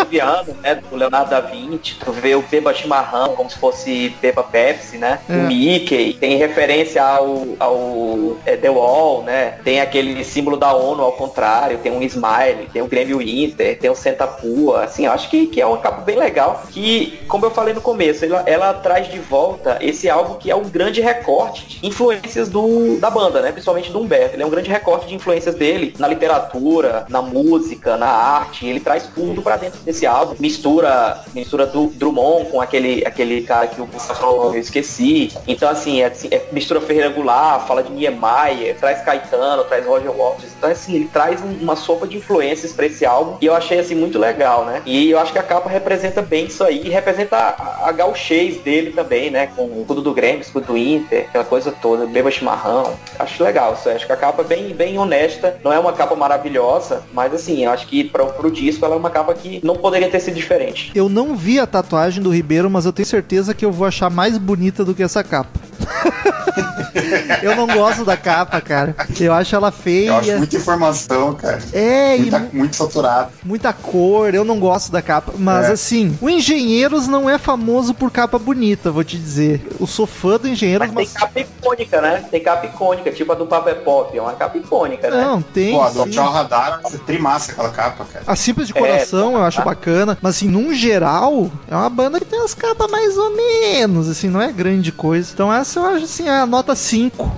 Viano, 0.09 0.55
né, 0.63 0.77
do 0.77 0.97
Leonardo 0.97 1.31
da 1.31 1.41
Vinci, 1.41 1.97
tu 2.03 2.13
vê 2.13 2.35
o 2.35 2.43
Beba 2.43 2.73
Chimarrão 2.73 3.35
como 3.37 3.51
se 3.51 3.59
fosse 3.59 4.15
Beba 4.23 4.43
Pepsi, 4.43 4.97
né? 4.97 5.19
É. 5.29 5.33
O 5.33 5.47
Mickey, 5.47 6.15
tem 6.15 6.37
referência 6.39 6.88
ao, 6.97 7.47
ao 7.59 8.37
é, 8.47 8.57
The 8.57 8.71
Wall, 8.71 9.23
né? 9.23 9.59
Tem 9.65 9.81
aquele 9.81 10.25
símbolo 10.25 10.57
da 10.57 10.73
ONU 10.73 11.03
ao 11.03 11.13
contrário, 11.13 11.79
tem 11.79 11.93
um 11.93 12.03
Smile, 12.03 12.69
tem 12.73 12.83
o 12.83 12.87
Grêmio 12.87 13.21
Inter, 13.21 13.79
tem 13.79 13.91
o 13.91 13.95
Senta 13.95 14.27
Pua, 14.27 14.85
assim, 14.85 15.07
eu 15.07 15.13
acho 15.13 15.29
que, 15.29 15.47
que 15.47 15.61
é 15.61 15.67
uma 15.67 15.79
capa 15.79 16.03
bem 16.03 16.17
legal, 16.17 16.63
que, 16.71 17.19
como 17.29 17.45
eu 17.45 17.51
falei 17.51 17.75
no 17.75 17.81
começo, 17.81 18.25
ela, 18.25 18.43
ela 18.47 18.75
traz 18.75 19.11
de 19.11 19.19
volta 19.19 19.79
esse 19.81 20.09
álbum 20.09 20.35
que 20.35 20.51
é 20.51 20.57
um 20.57 20.69
grande 20.69 21.01
recorte 21.01 21.67
de 21.67 21.87
influências 21.87 22.49
do, 22.49 22.99
da 22.99 23.11
banda, 23.11 23.43
né? 23.43 23.53
Principalmente 23.53 23.91
do 23.91 24.01
Humberto, 24.01 24.37
ele 24.37 24.43
é 24.43 24.47
um 24.47 24.51
grande 24.51 24.71
recorte 24.71 25.07
de 25.07 25.15
influências 25.15 25.55
dele 25.55 25.95
na 25.99 26.09
literatura, 26.09 27.07
na 27.09 27.21
música, 27.21 27.97
na 27.97 28.09
arte, 28.09 28.67
ele 28.67 28.81
traz 28.81 29.09
tudo 29.15 29.43
pra 29.43 29.57
dentro 29.57 29.81
desse 29.81 30.07
álbum, 30.07 30.35
mistura 30.39 31.25
mistura 31.35 31.67
do 31.67 31.89
Drummond 31.89 32.51
com 32.51 32.61
aquele, 32.61 33.05
aquele 33.07 33.43
cara 33.43 33.67
que 33.67 33.81
o 33.81 33.87
Gustavo 33.87 34.21
falou, 34.21 34.55
eu 34.55 34.61
esqueci. 34.61 35.31
Então, 35.47 35.69
assim, 35.69 36.03
é, 36.03 36.07
assim, 36.07 36.29
é 36.31 36.47
mistura 36.53 36.78
Ferreira 36.81 37.09
Goulart, 37.11 37.67
fala 37.67 37.83
de 37.83 37.91
Niemeyer, 37.93 38.77
traz 38.79 39.03
Caetano, 39.03 39.65
traz 39.65 39.85
Roger 39.87 40.11
Waters. 40.11 40.53
Então, 40.57 40.71
assim, 40.71 40.95
ele 40.95 41.09
traz 41.13 41.41
um- 41.43 41.59
uma 41.63 41.77
sopa 41.77 42.07
de 42.07 42.17
influências 42.17 42.73
pra 42.73 42.87
esse 42.87 43.05
álbum 43.07 43.37
e 43.41 43.47
eu 43.47 43.55
achei, 43.55 43.79
assim, 43.79 43.95
muito 43.95 44.19
legal, 44.19 44.65
né? 44.65 44.83
E 44.87 45.11
eu 45.11 45.19
acho 45.19 45.33
que 45.33 45.39
a 45.39 45.43
capa 45.43 45.69
representa 45.69 46.21
bem 46.23 46.47
isso 46.47 46.63
aí 46.65 46.83
e 46.85 46.89
representa 46.89 47.37
a, 47.37 47.89
a 47.89 47.93
gauchês 47.93 48.59
dele 48.59 48.93
também, 48.93 49.31
né? 49.31 49.49
Com 49.55 49.65
o 49.67 49.81
escudo 49.81 50.03
do 50.03 50.13
Grêmio, 50.13 50.41
escudo 50.41 50.67
do 50.69 50.77
Inter, 50.77 51.27
aquela 51.29 51.45
coisa 51.45 51.73
toda, 51.73 52.07
beba 52.07 52.31
chimarrão. 52.31 52.95
Acho 53.19 53.43
legal 53.45 53.75
isso 53.79 53.89
aí. 53.89 53.97
Acho 53.97 54.07
que 54.07 54.13
a 54.13 54.17
capa 54.17 54.43
é 54.43 54.45
bem, 54.45 54.75
bem 54.75 54.99
honesta. 54.99 55.59
Não 55.65 55.73
é 55.73 55.79
uma 55.79 55.93
capa 55.93 56.15
maravilhosa, 56.15 57.03
mas, 57.13 57.33
assim, 57.35 57.65
eu 57.65 57.71
acho 57.71 57.87
que 57.87 58.05
pra, 58.05 58.25
pro 58.27 58.51
disco 58.51 58.85
ela 58.85 58.95
é 58.95 58.99
uma 58.99 59.11
capa 59.11 59.35
que 59.35 59.61
não 59.65 59.77
poderia 59.77 60.09
ter 60.09 60.21
sido 60.21 60.35
diferente. 60.35 60.91
Eu 60.95 61.09
não 61.09 61.35
vi 61.37 61.59
a 61.59 61.67
tatuagem 61.67 62.23
do 62.23 62.31
Ribeiro, 62.31 62.69
mas 62.71 62.85
eu 62.87 62.93
tenho 62.93 63.07
certeza 63.07 63.55
que 63.55 63.65
eu 63.65 63.73
vou 63.73 63.87
achar 63.87 64.11
mais 64.11 64.37
bonita 64.39 64.85
do 64.85 64.95
que 64.95 65.03
essa 65.03 65.23
capa. 65.25 65.59
eu 67.43 67.57
não 67.57 67.67
gosto 67.67 68.05
da 68.05 68.17
capa, 68.17 68.61
cara. 68.61 68.95
Eu 69.19 69.33
acho 69.33 69.55
ela 69.55 69.71
feia. 69.71 70.09
Eu 70.11 70.17
acho 70.17 70.37
muita 70.39 70.57
informação, 70.57 71.35
cara. 71.35 71.59
É, 71.73 72.17
e 72.17 72.21
Muita, 72.23 72.39
mu- 72.39 72.49
muito 72.53 72.77
saturado. 72.77 73.31
muita 73.45 73.73
cor, 73.73 74.35
eu 74.35 74.45
não 74.45 74.59
gosto 74.59 74.91
da 74.93 75.01
capa. 75.03 75.33
Mas 75.39 75.69
É. 75.69 75.73
assim, 75.73 76.17
o 76.21 76.29
Engenheiros 76.29 77.07
não 77.09 77.29
é 77.29 77.39
famoso 77.39 77.95
por 77.95 78.11
capa 78.11 78.39
bonita, 78.39 78.91
vou 78.91 79.05
te 79.05 79.17
dizer. 79.17 79.67
Eu 79.81 79.87
sou 79.87 80.07
fã 80.07 80.37
do 80.39 80.49
Engenheiros, 80.49 80.89
Mas 80.93 80.95
tem 80.95 81.05
mas. 81.05 81.13
capa 81.23 81.41
icônica, 81.41 82.01
né? 82.01 82.25
Tem 82.31 82.43
capa 82.43 82.67
icônica, 82.67 83.11
tipo 83.13 83.33
a 83.33 83.35
do 83.35 83.47
Papo 83.47 83.69
é 83.69 83.75
Pop, 83.75 84.17
é 84.17 84.21
uma 84.21 84.33
capa 84.35 84.57
icônica, 84.59 85.11
né? 85.11 85.23
Não, 85.25 85.43
tem. 85.43 85.73
Pô, 85.75 85.83
a 85.83 85.91
do. 85.91 86.09
Tchau 86.11 86.31
Radar, 86.31 86.81
é 86.93 86.97
trimassa 86.99 87.53
aquela 87.53 87.71
capa, 87.71 88.05
cara. 88.05 88.25
A 88.27 88.37
Simples 88.37 88.69
de 88.69 88.77
É, 88.77 88.81
Coração 88.81 89.33
eu 89.35 89.43
acho 89.43 89.59
tá. 89.59 89.65
bacana, 89.65 90.17
mas 90.23 90.37
assim, 90.37 90.49
num 90.49 90.73
geral, 90.73 91.51
é 91.71 91.75
uma 91.75 91.91
banda 91.91 92.19
que 92.19 92.25
tem 92.27 92.41
as 92.43 92.55
capas 92.55 92.91
mais 92.91 93.17
ou 93.17 93.31
menos, 93.37 94.09
assim, 94.09 94.29
não 94.29 94.41
é 94.41 94.51
grande 94.53 94.91
coisa. 94.93 95.31
Então 95.33 95.53
essa 95.53 95.81
eu 95.81 95.87
acho 95.87 96.05
assim, 96.05 96.29
a 96.29 96.47
nota 96.49 96.75
5. 96.75 97.31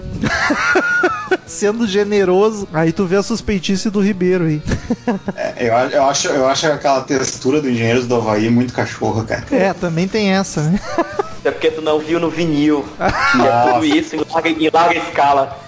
Sendo 1.46 1.86
generoso, 1.86 2.68
aí 2.72 2.92
tu 2.92 3.04
vê 3.06 3.16
a 3.16 3.22
suspeitice 3.22 3.90
do 3.90 4.00
Ribeiro 4.00 4.44
aí. 4.44 4.62
É, 5.36 5.66
eu, 5.68 5.74
eu, 5.90 6.04
acho, 6.04 6.28
eu 6.28 6.48
acho 6.48 6.66
aquela 6.68 7.00
textura 7.02 7.60
do 7.60 7.68
Engenheiros 7.68 8.06
do 8.06 8.14
Havaí 8.14 8.48
muito 8.48 8.72
cachorro, 8.72 9.24
cara. 9.24 9.44
É, 9.50 9.72
também 9.72 10.06
tem 10.06 10.30
essa, 10.32 10.62
né? 10.62 10.80
É 11.44 11.50
porque 11.50 11.70
tu 11.70 11.82
não 11.82 11.98
viu 11.98 12.20
no 12.20 12.30
vinil. 12.30 12.84
E 13.36 13.42
é 13.42 13.72
tudo 13.72 13.84
isso 13.84 14.16
em 14.16 14.24
larga, 14.30 14.48
em 14.48 14.70
larga 14.72 14.98
escala. 14.98 15.58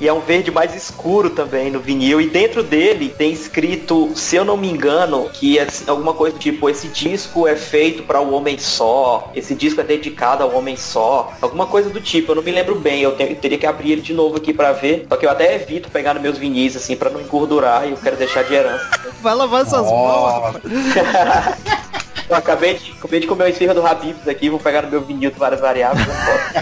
E 0.00 0.06
é 0.06 0.12
um 0.12 0.20
verde 0.20 0.50
mais 0.50 0.74
escuro 0.74 1.30
também 1.30 1.70
no 1.70 1.80
vinil. 1.80 2.20
E 2.20 2.28
dentro 2.28 2.62
dele 2.62 3.08
tem 3.16 3.32
escrito, 3.32 4.10
se 4.14 4.36
eu 4.36 4.44
não 4.44 4.56
me 4.56 4.68
engano, 4.70 5.30
que 5.32 5.58
é 5.58 5.66
alguma 5.86 6.12
coisa 6.12 6.36
tipo, 6.38 6.68
esse 6.68 6.88
disco 6.88 7.46
é 7.48 7.56
feito 7.56 8.02
para 8.02 8.20
o 8.20 8.34
homem 8.34 8.58
só, 8.58 9.30
esse 9.34 9.54
disco 9.54 9.80
é 9.80 9.84
dedicado 9.84 10.42
ao 10.42 10.54
homem 10.54 10.76
só. 10.76 11.32
Alguma 11.40 11.66
coisa 11.66 11.88
do 11.88 12.00
tipo, 12.00 12.32
eu 12.32 12.36
não 12.36 12.42
me 12.42 12.50
lembro 12.52 12.74
bem, 12.74 13.00
eu, 13.02 13.12
tenho- 13.12 13.30
eu 13.30 13.36
teria 13.36 13.56
que 13.58 13.66
abrir 13.66 13.92
ele 13.92 14.02
de 14.02 14.12
novo 14.12 14.36
aqui 14.36 14.52
pra 14.52 14.72
ver. 14.72 15.06
Só 15.08 15.16
que 15.16 15.24
eu 15.24 15.30
até 15.30 15.54
evito 15.54 15.90
pegar 15.90 16.12
nos 16.14 16.22
meus 16.22 16.36
vinis, 16.38 16.76
assim, 16.76 16.94
pra 16.96 17.08
não 17.10 17.20
engordurar 17.20 17.86
e 17.86 17.92
eu 17.92 17.96
quero 17.96 18.16
deixar 18.16 18.42
de 18.44 18.52
herança. 18.54 18.88
Vai 19.22 19.34
lavar 19.34 19.62
essas 19.62 19.82
mãos. 19.82 20.56
Eu 22.28 22.34
acabei 22.36 22.74
de, 22.74 22.92
acabei 22.98 23.20
de 23.20 23.26
comer 23.26 23.44
uma 23.44 23.50
esfirra 23.50 23.72
do 23.72 23.86
Habibs 23.86 24.26
aqui, 24.26 24.50
vou 24.50 24.58
pegar 24.58 24.82
no 24.82 24.90
meu 24.90 25.00
vinil 25.00 25.30
de 25.30 25.38
várias 25.38 25.60
variáveis. 25.60 26.06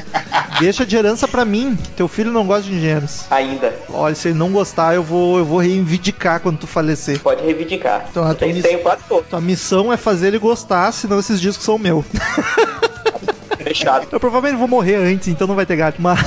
Deixa 0.61 0.85
de 0.85 0.94
herança 0.96 1.27
pra 1.27 1.44
mim. 1.44 1.77
Teu 1.96 2.07
filho 2.07 2.31
não 2.31 2.46
gosta 2.46 2.64
de 2.64 2.74
engenheiros. 2.77 3.24
Ainda. 3.31 3.74
Olha, 3.90 4.14
se 4.14 4.29
ele 4.29 4.38
não 4.38 4.50
gostar, 4.53 4.94
eu 4.94 5.03
vou, 5.03 5.38
eu 5.38 5.44
vou 5.44 5.59
reivindicar 5.59 6.38
quando 6.40 6.59
tu 6.59 6.66
falecer. 6.66 7.18
Pode 7.20 7.42
reivindicar. 7.42 8.07
Então, 8.11 8.22
a 8.24 8.27
tua 8.29 8.35
tem, 8.37 8.53
miss- 8.53 8.62
tem 8.62 8.79
quase. 8.79 9.03
Tua 9.29 9.40
missão 9.40 9.92
é 9.92 9.96
fazer 9.96 10.29
ele 10.29 10.38
gostar, 10.38 10.92
senão 10.92 11.18
esses 11.18 11.40
discos 11.40 11.64
são 11.64 11.79
meus. 11.79 12.05
Fechado. 13.59 14.07
Eu 14.12 14.20
provavelmente 14.20 14.59
vou 14.59 14.68
morrer 14.68 14.96
antes, 14.96 15.29
então 15.29 15.46
não 15.46 15.55
vai 15.55 15.64
ter 15.66 15.77
gato. 15.77 15.96
Mas... 16.00 16.20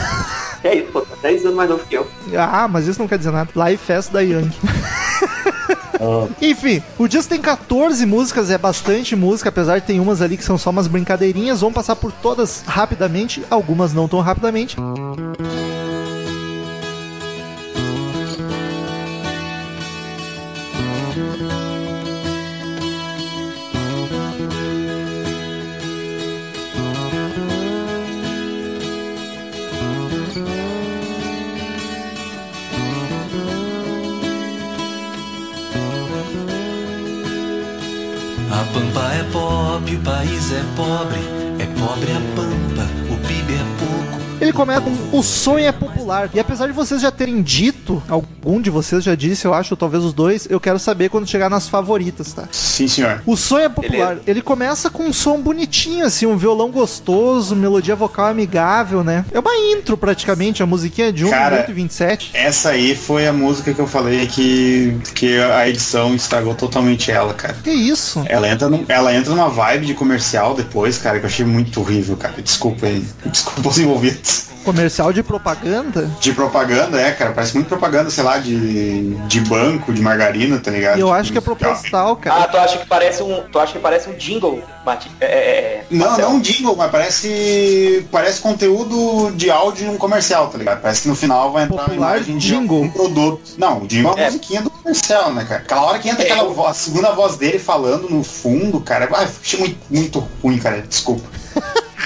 É 0.64 0.74
isso, 0.76 0.88
pô, 0.92 1.02
tá 1.02 1.16
10 1.22 1.46
anos 1.46 1.56
mais 1.56 1.70
novo 1.70 1.86
que 1.88 1.96
eu. 1.96 2.08
Ah, 2.36 2.68
mas 2.68 2.88
isso 2.88 3.00
não 3.00 3.08
quer 3.08 3.18
dizer 3.20 3.32
nada. 3.32 3.50
Live 3.56 3.78
Fest 3.78 4.12
da 4.12 4.22
Young. 4.22 4.50
Enfim, 6.42 6.82
o 6.98 7.08
disco 7.08 7.30
tem 7.30 7.42
14 7.42 8.06
músicas, 8.06 8.50
é 8.50 8.58
bastante 8.58 9.16
música, 9.16 9.50
apesar 9.50 9.80
de 9.80 9.86
ter 9.86 10.00
umas 10.00 10.22
ali 10.22 10.38
que 10.38 10.44
são 10.44 10.58
só 10.58 10.70
umas 10.70 10.88
brincadeirinhas. 10.88 11.62
Vamos 11.62 11.76
passar 11.76 11.96
por 11.96 12.12
todas 12.12 12.64
rapidamente, 12.66 13.44
algumas 13.50 13.94
não 13.94 14.08
tão 14.08 14.22
rapidamente. 14.22 14.78
A 14.80 15.67
é 39.78 39.80
pop, 39.80 39.96
o 39.96 40.00
país 40.00 40.52
é 40.52 40.64
pobre. 40.76 41.20
É 41.60 41.66
pobre 41.80 42.12
a 42.12 42.22
pampa, 42.36 42.77
Ele 44.40 44.54
começa 44.54 44.82
com 44.82 45.18
O 45.18 45.24
sonho 45.24 45.66
é 45.66 45.72
popular. 45.72 46.30
E 46.34 46.40
apesar 46.40 46.68
de 46.68 46.74
vocês 46.74 47.02
já 47.02 47.12
terem 47.12 47.42
dito, 47.42 48.02
algum 48.08 48.62
de 48.62 48.70
vocês 48.70 49.04
já 49.04 49.16
disse, 49.16 49.46
eu 49.46 49.54
acho, 49.54 49.74
ou 49.74 49.78
talvez 49.78 50.04
os 50.04 50.14
dois, 50.14 50.48
eu 50.50 50.60
quero 50.60 50.78
saber 50.80 51.10
quando 51.10 51.28
chegar 51.28 51.50
nas 51.50 51.68
favoritas, 51.68 52.34
tá? 52.34 52.48
Sim, 52.52 52.88
senhor. 52.88 53.22
O 53.26 53.36
sonho 53.36 53.66
é 53.66 53.70
popular. 53.70 54.08
Beleza. 54.10 54.22
Ele 54.28 54.42
começa 54.42 54.90
com 54.90 55.04
um 55.04 55.14
som 55.14 55.40
bonitinho, 55.42 56.06
assim, 56.06 56.26
um 56.26 56.38
violão 56.38 56.70
gostoso, 56.70 57.56
melodia 57.56 57.96
vocal 57.96 58.28
amigável, 58.28 59.04
né? 59.04 59.26
É 59.32 59.40
uma 59.40 59.56
intro 59.56 59.98
praticamente, 59.98 60.62
a 60.62 60.66
musiquinha 60.66 61.10
é 61.10 61.12
de 61.12 61.26
1 61.26 61.30
Cara, 61.30 61.56
minuto 61.56 61.72
e 61.72 61.74
27. 61.74 62.32
Essa 62.34 62.70
aí 62.70 62.96
foi 62.96 63.28
a 63.28 63.34
música 63.34 63.74
que 63.74 63.80
eu 63.80 63.88
falei 63.88 64.28
que, 64.28 64.96
que 65.16 65.38
a 65.40 65.68
edição 65.68 66.14
estragou 66.16 66.54
totalmente 66.54 67.12
ela, 67.12 67.34
cara. 67.34 67.56
Que 67.64 67.72
isso? 67.72 68.24
Ela 68.28 68.50
entra, 68.50 68.70
num- 68.70 68.86
ela 68.88 69.14
entra 69.16 69.32
numa 69.34 69.50
vibe 69.50 69.88
de 69.88 69.94
comercial 69.94 70.54
depois, 70.54 70.98
cara, 70.98 71.20
que 71.20 71.26
eu 71.26 71.30
achei 71.30 71.46
muito 71.46 71.80
horrível, 71.82 72.16
cara. 72.16 72.36
Desculpa 72.42 72.86
aí. 72.86 73.04
Desculpa 73.26 73.70
os 73.70 73.78
envolvidos. 73.80 74.27
Comercial 74.64 75.14
de 75.14 75.24
propaganda? 75.24 76.10
De 76.20 76.34
propaganda, 76.34 77.00
é, 77.00 77.12
cara. 77.12 77.32
Parece 77.32 77.54
muito 77.54 77.68
propaganda, 77.68 78.10
sei 78.10 78.22
lá, 78.24 78.38
de, 78.38 79.14
de 79.28 79.40
banco, 79.42 79.94
de 79.94 80.02
margarina, 80.02 80.60
tá 80.60 80.70
ligado? 80.72 81.00
Eu 81.00 81.14
acho 81.14 81.32
que 81.32 81.38
é 81.38 81.42
proposital, 81.42 82.12
Ah, 82.14 82.16
cara. 82.18 82.48
tu 82.50 82.58
acha 82.58 82.78
que 82.80 82.86
parece 82.86 83.24
um. 83.24 83.44
Tu 83.50 83.58
acha 83.60 83.72
que 83.74 83.80
parece 83.80 84.10
um 84.10 84.14
jingle, 84.16 84.62
Mati? 84.86 85.10
É, 85.22 85.26
é, 85.26 85.30
é, 85.30 85.86
Não, 85.90 86.08
Marcel? 86.08 86.30
não 86.30 86.36
um 86.36 86.42
jingle, 86.42 86.76
mas 86.76 86.92
parece. 86.92 88.06
Parece 88.12 88.42
conteúdo 88.42 89.32
de 89.38 89.50
áudio 89.50 89.88
em 89.88 89.90
um 89.90 89.98
comercial, 89.98 90.48
tá 90.50 90.58
ligado? 90.58 90.82
Parece 90.82 91.04
que 91.04 91.08
no 91.08 91.16
final 91.16 91.54
vai 91.54 91.64
entrar 91.64 91.84
Popular 91.84 91.98
uma 92.08 92.16
imagem 92.18 92.38
de 92.38 92.48
jingle. 92.50 92.82
um 92.82 92.90
produto. 92.90 93.42
Não, 93.58 93.84
o 93.84 93.88
jingle 93.88 94.16
é 94.18 94.22
a 94.22 94.24
É. 94.24 94.26
musiquinha 94.26 94.62
do 94.62 94.70
comercial, 94.70 95.34
né, 95.34 95.46
cara? 95.48 95.62
Aquela 95.62 95.82
hora 95.84 96.00
que 96.00 96.10
entra 96.10 96.24
É, 96.28 96.32
aquela 96.32 96.50
voz, 96.54 96.72
a 96.72 96.74
segunda 96.74 97.12
voz 97.12 97.38
dele 97.38 97.58
falando 97.58 98.10
no 98.10 98.22
fundo, 98.22 98.82
cara. 98.82 99.08
Ah, 99.14 99.26
achei 99.42 99.60
muito, 99.60 99.78
muito 99.90 100.28
ruim, 100.44 100.58
cara. 100.58 100.82
Desculpa. 100.82 101.24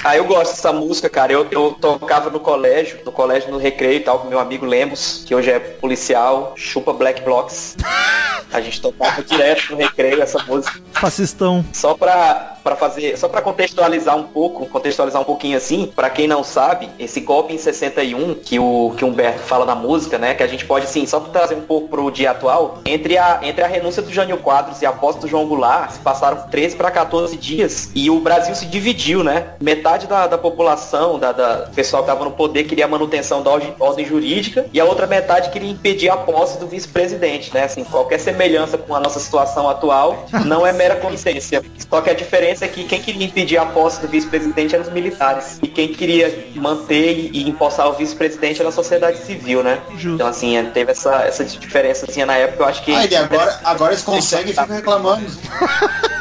Ah, 0.04 0.16
eu 0.16 0.24
gosto 0.24 0.56
dessa 0.56 0.72
música, 0.72 1.08
cara. 1.08 1.32
Eu, 1.32 1.46
eu 1.50 1.76
tocava 1.80 2.28
no 2.28 2.40
colégio, 2.40 2.98
no 3.04 3.12
colégio 3.12 3.52
no 3.52 3.58
recreio 3.58 3.98
e 3.98 4.00
tal, 4.00 4.18
com 4.18 4.28
meu 4.28 4.40
amigo 4.40 4.66
Lemos, 4.66 5.22
que 5.24 5.34
hoje 5.34 5.50
é 5.50 5.60
policial, 5.60 6.54
chupa 6.56 6.92
Black 6.92 7.22
Blocks. 7.22 7.76
A 8.52 8.60
gente 8.60 8.82
tocava 8.82 9.22
direto 9.22 9.70
no 9.70 9.78
recreio 9.78 10.20
essa 10.20 10.42
música. 10.42 10.78
Fascistão. 10.92 11.64
Só 11.72 11.94
pra, 11.94 12.58
pra 12.62 12.76
fazer, 12.76 13.16
só 13.16 13.28
pra 13.28 13.42
contextualizar 13.42 14.16
um 14.16 14.24
pouco, 14.24 14.66
contextualizar 14.66 15.20
um 15.20 15.24
pouquinho 15.24 15.56
assim, 15.56 15.90
pra 15.94 16.10
quem 16.10 16.26
não 16.26 16.44
sabe, 16.44 16.88
esse 16.98 17.20
golpe 17.20 17.54
em 17.54 17.58
61, 17.58 18.34
que 18.34 18.58
o 18.58 18.94
que 18.96 19.04
Humberto 19.04 19.40
fala 19.40 19.64
na 19.64 19.74
música, 19.74 20.18
né, 20.18 20.34
que 20.34 20.42
a 20.42 20.46
gente 20.46 20.64
pode 20.64 20.86
sim, 20.86 21.06
só 21.06 21.20
trazer 21.20 21.54
um 21.54 21.62
pouco 21.62 21.88
pro 21.88 22.10
dia 22.10 22.30
atual, 22.30 22.78
entre 22.84 23.18
a, 23.18 23.40
entre 23.42 23.64
a 23.64 23.66
renúncia 23.66 24.02
do 24.02 24.12
Jânio 24.12 24.38
Quadros 24.38 24.82
e 24.82 24.86
a 24.86 24.92
posse 24.92 25.18
do 25.18 25.28
João 25.28 25.46
Goulart, 25.46 25.92
se 25.92 25.98
passaram 26.00 26.48
13 26.48 26.76
para 26.76 26.90
14 26.90 27.36
dias 27.36 27.90
e 27.94 28.10
o 28.10 28.20
Brasil 28.20 28.54
se 28.54 28.66
dividiu, 28.66 29.24
né? 29.24 29.54
Metade 29.60 30.06
da, 30.06 30.26
da 30.26 30.38
população, 30.38 31.18
da, 31.18 31.32
da 31.32 31.70
pessoal 31.74 32.02
que 32.02 32.08
tava 32.08 32.24
no 32.24 32.32
poder 32.32 32.64
queria 32.64 32.84
a 32.84 32.88
manutenção 32.88 33.42
da 33.42 33.50
ordem, 33.50 34.04
jurídica 34.04 34.66
e 34.72 34.80
a 34.80 34.84
outra 34.84 35.06
metade 35.06 35.50
queria 35.50 35.70
impedir 35.70 36.08
a 36.08 36.16
posse 36.16 36.58
do 36.58 36.66
vice-presidente, 36.66 37.52
né? 37.54 37.64
Assim, 37.64 37.84
qualquer 37.84 38.18
semelhança 38.18 38.76
com 38.76 38.94
a 38.94 39.00
nossa 39.00 39.20
situação 39.20 39.68
atual 39.68 40.26
não 40.46 40.66
é 40.66 40.72
mera 40.72 40.96
coincidência. 40.96 41.62
Só 41.88 42.00
que 42.00 42.10
a 42.10 42.14
diferença 42.14 42.51
é 42.60 42.68
que 42.68 42.84
quem 42.84 43.00
queria 43.00 43.24
impedir 43.24 43.56
a 43.56 43.64
posse 43.64 44.00
do 44.00 44.08
vice-presidente 44.08 44.74
eram 44.74 44.84
os 44.84 44.92
militares. 44.92 45.58
E 45.62 45.68
quem 45.68 45.88
queria 45.88 46.46
manter 46.54 47.30
e 47.32 47.48
empossar 47.48 47.88
o 47.88 47.92
vice-presidente 47.94 48.60
era 48.60 48.68
a 48.68 48.72
sociedade 48.72 49.18
civil, 49.18 49.62
né? 49.62 49.80
Justo. 49.92 50.16
Então, 50.16 50.26
assim, 50.26 50.62
teve 50.74 50.90
essa, 50.90 51.22
essa 51.22 51.44
diferençazinha 51.44 52.26
na 52.26 52.36
época, 52.36 52.64
eu 52.64 52.68
acho 52.68 52.84
que. 52.84 52.92
Ah, 52.92 53.06
e 53.06 53.16
agora, 53.16 53.60
agora 53.64 53.92
eles 53.92 54.04
conseguem 54.04 54.52
e 54.52 54.54
ficam 54.54 54.76
reclamando. 54.76 55.24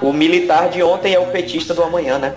O 0.00 0.12
militar 0.12 0.68
de 0.68 0.82
ontem 0.82 1.14
é 1.14 1.18
o 1.18 1.26
petista 1.26 1.74
do 1.74 1.82
amanhã, 1.82 2.18
né? 2.18 2.34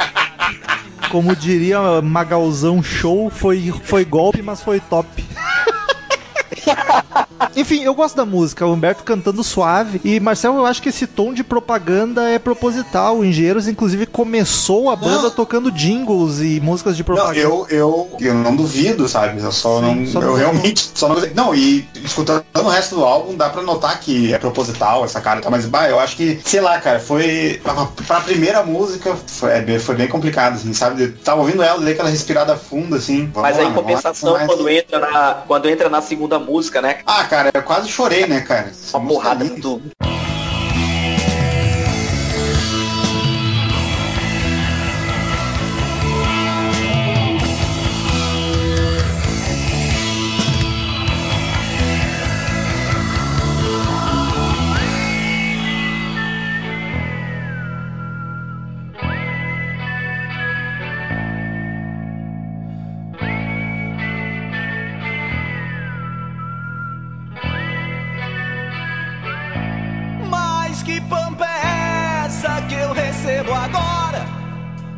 Como 1.12 1.36
diria 1.36 2.00
Magalzão 2.00 2.82
Show, 2.82 3.30
foi, 3.30 3.72
foi 3.84 4.04
golpe, 4.04 4.40
mas 4.42 4.62
foi 4.62 4.80
top. 4.80 5.06
Enfim, 7.56 7.82
eu 7.84 7.94
gosto 7.94 8.16
da 8.16 8.24
música, 8.24 8.66
o 8.66 8.72
Humberto 8.72 9.04
cantando 9.04 9.42
suave. 9.44 10.00
E, 10.04 10.18
Marcel, 10.18 10.56
eu 10.56 10.66
acho 10.66 10.82
que 10.82 10.88
esse 10.88 11.06
tom 11.06 11.32
de 11.32 11.44
propaganda 11.44 12.28
é 12.28 12.38
proposital. 12.38 13.18
O 13.18 13.24
Engenheiros, 13.24 13.68
inclusive, 13.68 14.06
começou 14.06 14.90
a 14.90 14.96
banda 14.96 15.22
Não. 15.24 15.30
tocando 15.30 15.70
jingles 15.70 16.40
e 16.40 16.60
músicas 16.60 16.96
de 16.96 17.02
Não, 17.02 17.06
propaganda. 17.14 17.38
eu, 17.38 17.66
eu, 17.70 18.16
eu 18.20 18.34
não 18.34 18.56
duvido, 18.56 19.08
sabe? 19.08 19.40
Eu 19.40 19.52
só 19.52 19.80
Sim, 19.80 20.04
não. 20.04 20.06
só 20.06 20.20
eu 20.20 20.26
não- 20.28 20.34
realmente 20.34 20.90
só 20.94 21.08
não. 21.08 21.16
Não, 21.34 21.54
e 21.54 21.86
escutando 22.04 22.44
o 22.56 22.68
resto 22.68 22.96
do 22.96 23.04
álbum, 23.04 23.36
dá 23.36 23.48
pra 23.50 23.62
notar 23.62 24.00
que 24.00 24.32
é 24.34 24.38
proposital 24.38 25.04
essa 25.04 25.20
cara 25.20 25.38
e 25.38 25.42
tal. 25.42 25.50
Mas, 25.52 25.66
bah, 25.66 25.88
eu 25.88 26.00
acho 26.00 26.16
que, 26.16 26.40
sei 26.44 26.60
lá, 26.60 26.80
cara, 26.80 26.98
foi. 26.98 27.60
Pra, 27.62 27.74
pra 28.06 28.20
primeira 28.20 28.62
música, 28.64 29.14
foi, 29.26 29.52
é 29.52 29.60
bem- 29.60 29.78
foi 29.78 29.94
bem 29.94 30.08
complicado, 30.08 30.54
assim, 30.54 30.72
sabe? 30.72 31.02
Eu 31.04 31.16
tava 31.18 31.40
ouvindo 31.40 31.62
ela, 31.62 31.80
dei 31.80 31.92
aquela 31.94 32.08
respirada 32.08 32.56
funda, 32.56 32.96
assim. 32.96 33.30
Mas 33.34 33.56
lá, 33.56 33.62
aí, 33.62 33.68
lá, 33.68 33.74
compensação, 33.74 34.32
mas- 34.32 34.46
quando 34.46 34.68
entra, 34.68 34.98
na, 34.98 35.34
quando 35.46 35.68
entra 35.68 35.88
na 35.88 36.02
segunda 36.02 36.38
música, 36.38 36.80
né? 36.82 36.98
Ah, 37.06 37.24
cara, 37.24 37.50
eu 37.52 37.62
quase 37.62 37.88
chorei, 37.88 38.26
né, 38.26 38.40
cara? 38.40 38.68
Essa 38.68 38.96
Uma 38.98 39.08
porrada 39.08 39.44
do. 39.44 39.82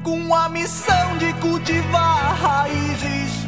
Com 0.07 0.33
a 0.33 0.49
missão 0.49 1.19
de 1.19 1.33
cultivar 1.41 2.37
raízes. 2.41 3.45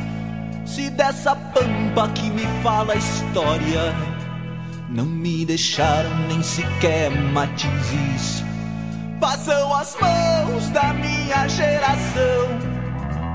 Se 0.67 0.91
dessa 0.91 1.37
pampa 1.37 2.09
que 2.09 2.29
me 2.31 2.45
fala 2.65 2.95
a 2.95 2.97
história, 2.97 3.95
não 4.89 5.05
me 5.05 5.47
deixaram 5.47 6.11
nem 6.27 6.43
sequer 6.43 7.13
matizes. 7.13 8.43
Passam 9.21 9.73
as 9.73 9.97
mãos 10.01 10.69
da 10.71 10.93
minha 10.95 11.47
geração. 11.47 12.49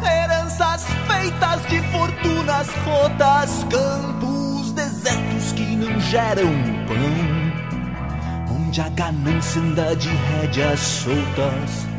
Heranças 0.05 0.85
feitas 1.07 1.65
de 1.69 1.81
fortunas 1.93 2.67
rotas, 2.85 3.65
campos 3.69 4.73
desertos 4.73 5.53
que 5.53 5.77
não 5.77 5.97
geram 6.01 6.51
pão 6.87 8.53
onde 8.53 8.81
a 8.81 8.89
ganância 8.89 9.61
anda 9.61 9.95
de 9.95 10.09
rédeas 10.09 10.79
soltas. 10.81 11.92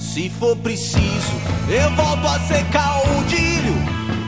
Se 0.00 0.30
for 0.30 0.56
preciso, 0.56 1.36
eu 1.68 1.94
volto 1.94 2.26
a 2.26 2.40
ser 2.40 2.64
caudilho 2.70 3.74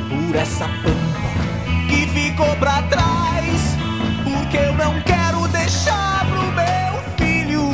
por 0.08 0.36
essa 0.36 0.68
pampa 0.68 1.88
que 1.88 2.06
ficou 2.08 2.54
pra 2.56 2.82
trás. 2.82 3.76
Porque 4.22 4.58
eu 4.58 4.74
não 4.74 5.00
quero 5.00 5.48
deixar 5.48 6.26
pro 6.26 6.42
meu 6.52 7.16
filho 7.16 7.70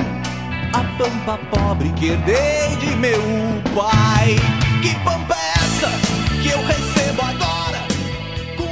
a 0.73 0.85
pampa 0.97 1.39
pobre 1.51 1.93
que 1.95 2.07
herdei 2.11 2.77
de 2.77 2.97
meu 2.97 3.21
pai. 3.75 4.37
Que 4.81 4.95
pampa 5.05 5.35
é 5.35 5.51
essa 5.59 5.91
que 6.41 6.49
eu 6.51 6.67
a 6.67 6.88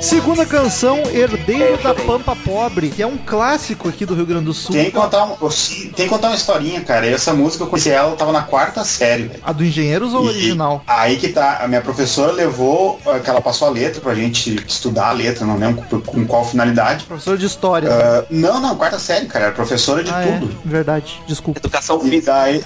Segunda 0.00 0.46
canção, 0.46 1.02
de 1.02 1.16
Herdeiro 1.18 1.82
da 1.82 1.94
Pampa 1.94 2.36
Pobre, 2.36 2.90
que 2.90 3.02
é 3.02 3.06
um 3.06 3.16
clássico 3.16 3.88
aqui 3.88 4.04
do 4.06 4.14
Rio 4.14 4.26
Grande 4.26 4.44
do 4.44 4.54
Sul. 4.54 4.72
Tem 4.72 4.84
que, 4.86 4.90
contar 4.92 5.24
um, 5.24 5.34
tem 5.36 5.90
que 5.92 6.08
contar 6.08 6.28
uma 6.28 6.36
historinha, 6.36 6.80
cara. 6.82 7.06
Essa 7.06 7.32
música 7.32 7.64
eu 7.64 7.66
conheci 7.66 7.90
ela, 7.90 8.10
eu 8.10 8.16
tava 8.16 8.30
na 8.30 8.42
quarta 8.42 8.84
série, 8.84 9.24
velho. 9.24 9.40
A 9.42 9.52
do 9.52 9.64
Engenheiros 9.64 10.14
ou 10.14 10.24
E 10.26 10.28
original? 10.28 10.82
Aí 10.86 11.16
que 11.16 11.28
tá, 11.28 11.58
a 11.62 11.66
minha 11.68 11.80
professora 11.80 12.30
levou, 12.32 13.00
eh, 13.06 13.18
que 13.18 13.28
ela 13.28 13.40
passou 13.40 13.66
a 13.68 13.70
letra 13.70 14.00
pra 14.00 14.14
gente 14.14 14.54
estudar 14.68 15.08
a 15.08 15.12
letra, 15.12 15.44
não 15.44 15.58
lembro 15.58 15.82
com, 16.02 16.24
qual 16.26 16.44
finalidade. 16.44 17.04
Professor 17.04 17.36
de 17.36 17.46
História. 17.46 17.88
Ah, 17.90 18.24
não, 18.30 18.60
não, 18.60 18.76
quarta 18.76 18.98
série, 18.98 19.26
cara, 19.26 19.46
era 19.46 19.54
professora 19.54 20.04
de 20.04 20.10
ah, 20.10 20.22
tudo. 20.40 20.52
é. 20.64 20.68
Verdade. 20.68 21.20
Desculpa. 21.26 21.58
Educação 21.58 22.00
E 22.04 22.10
física. 22.10 22.32
daí, 22.32 22.64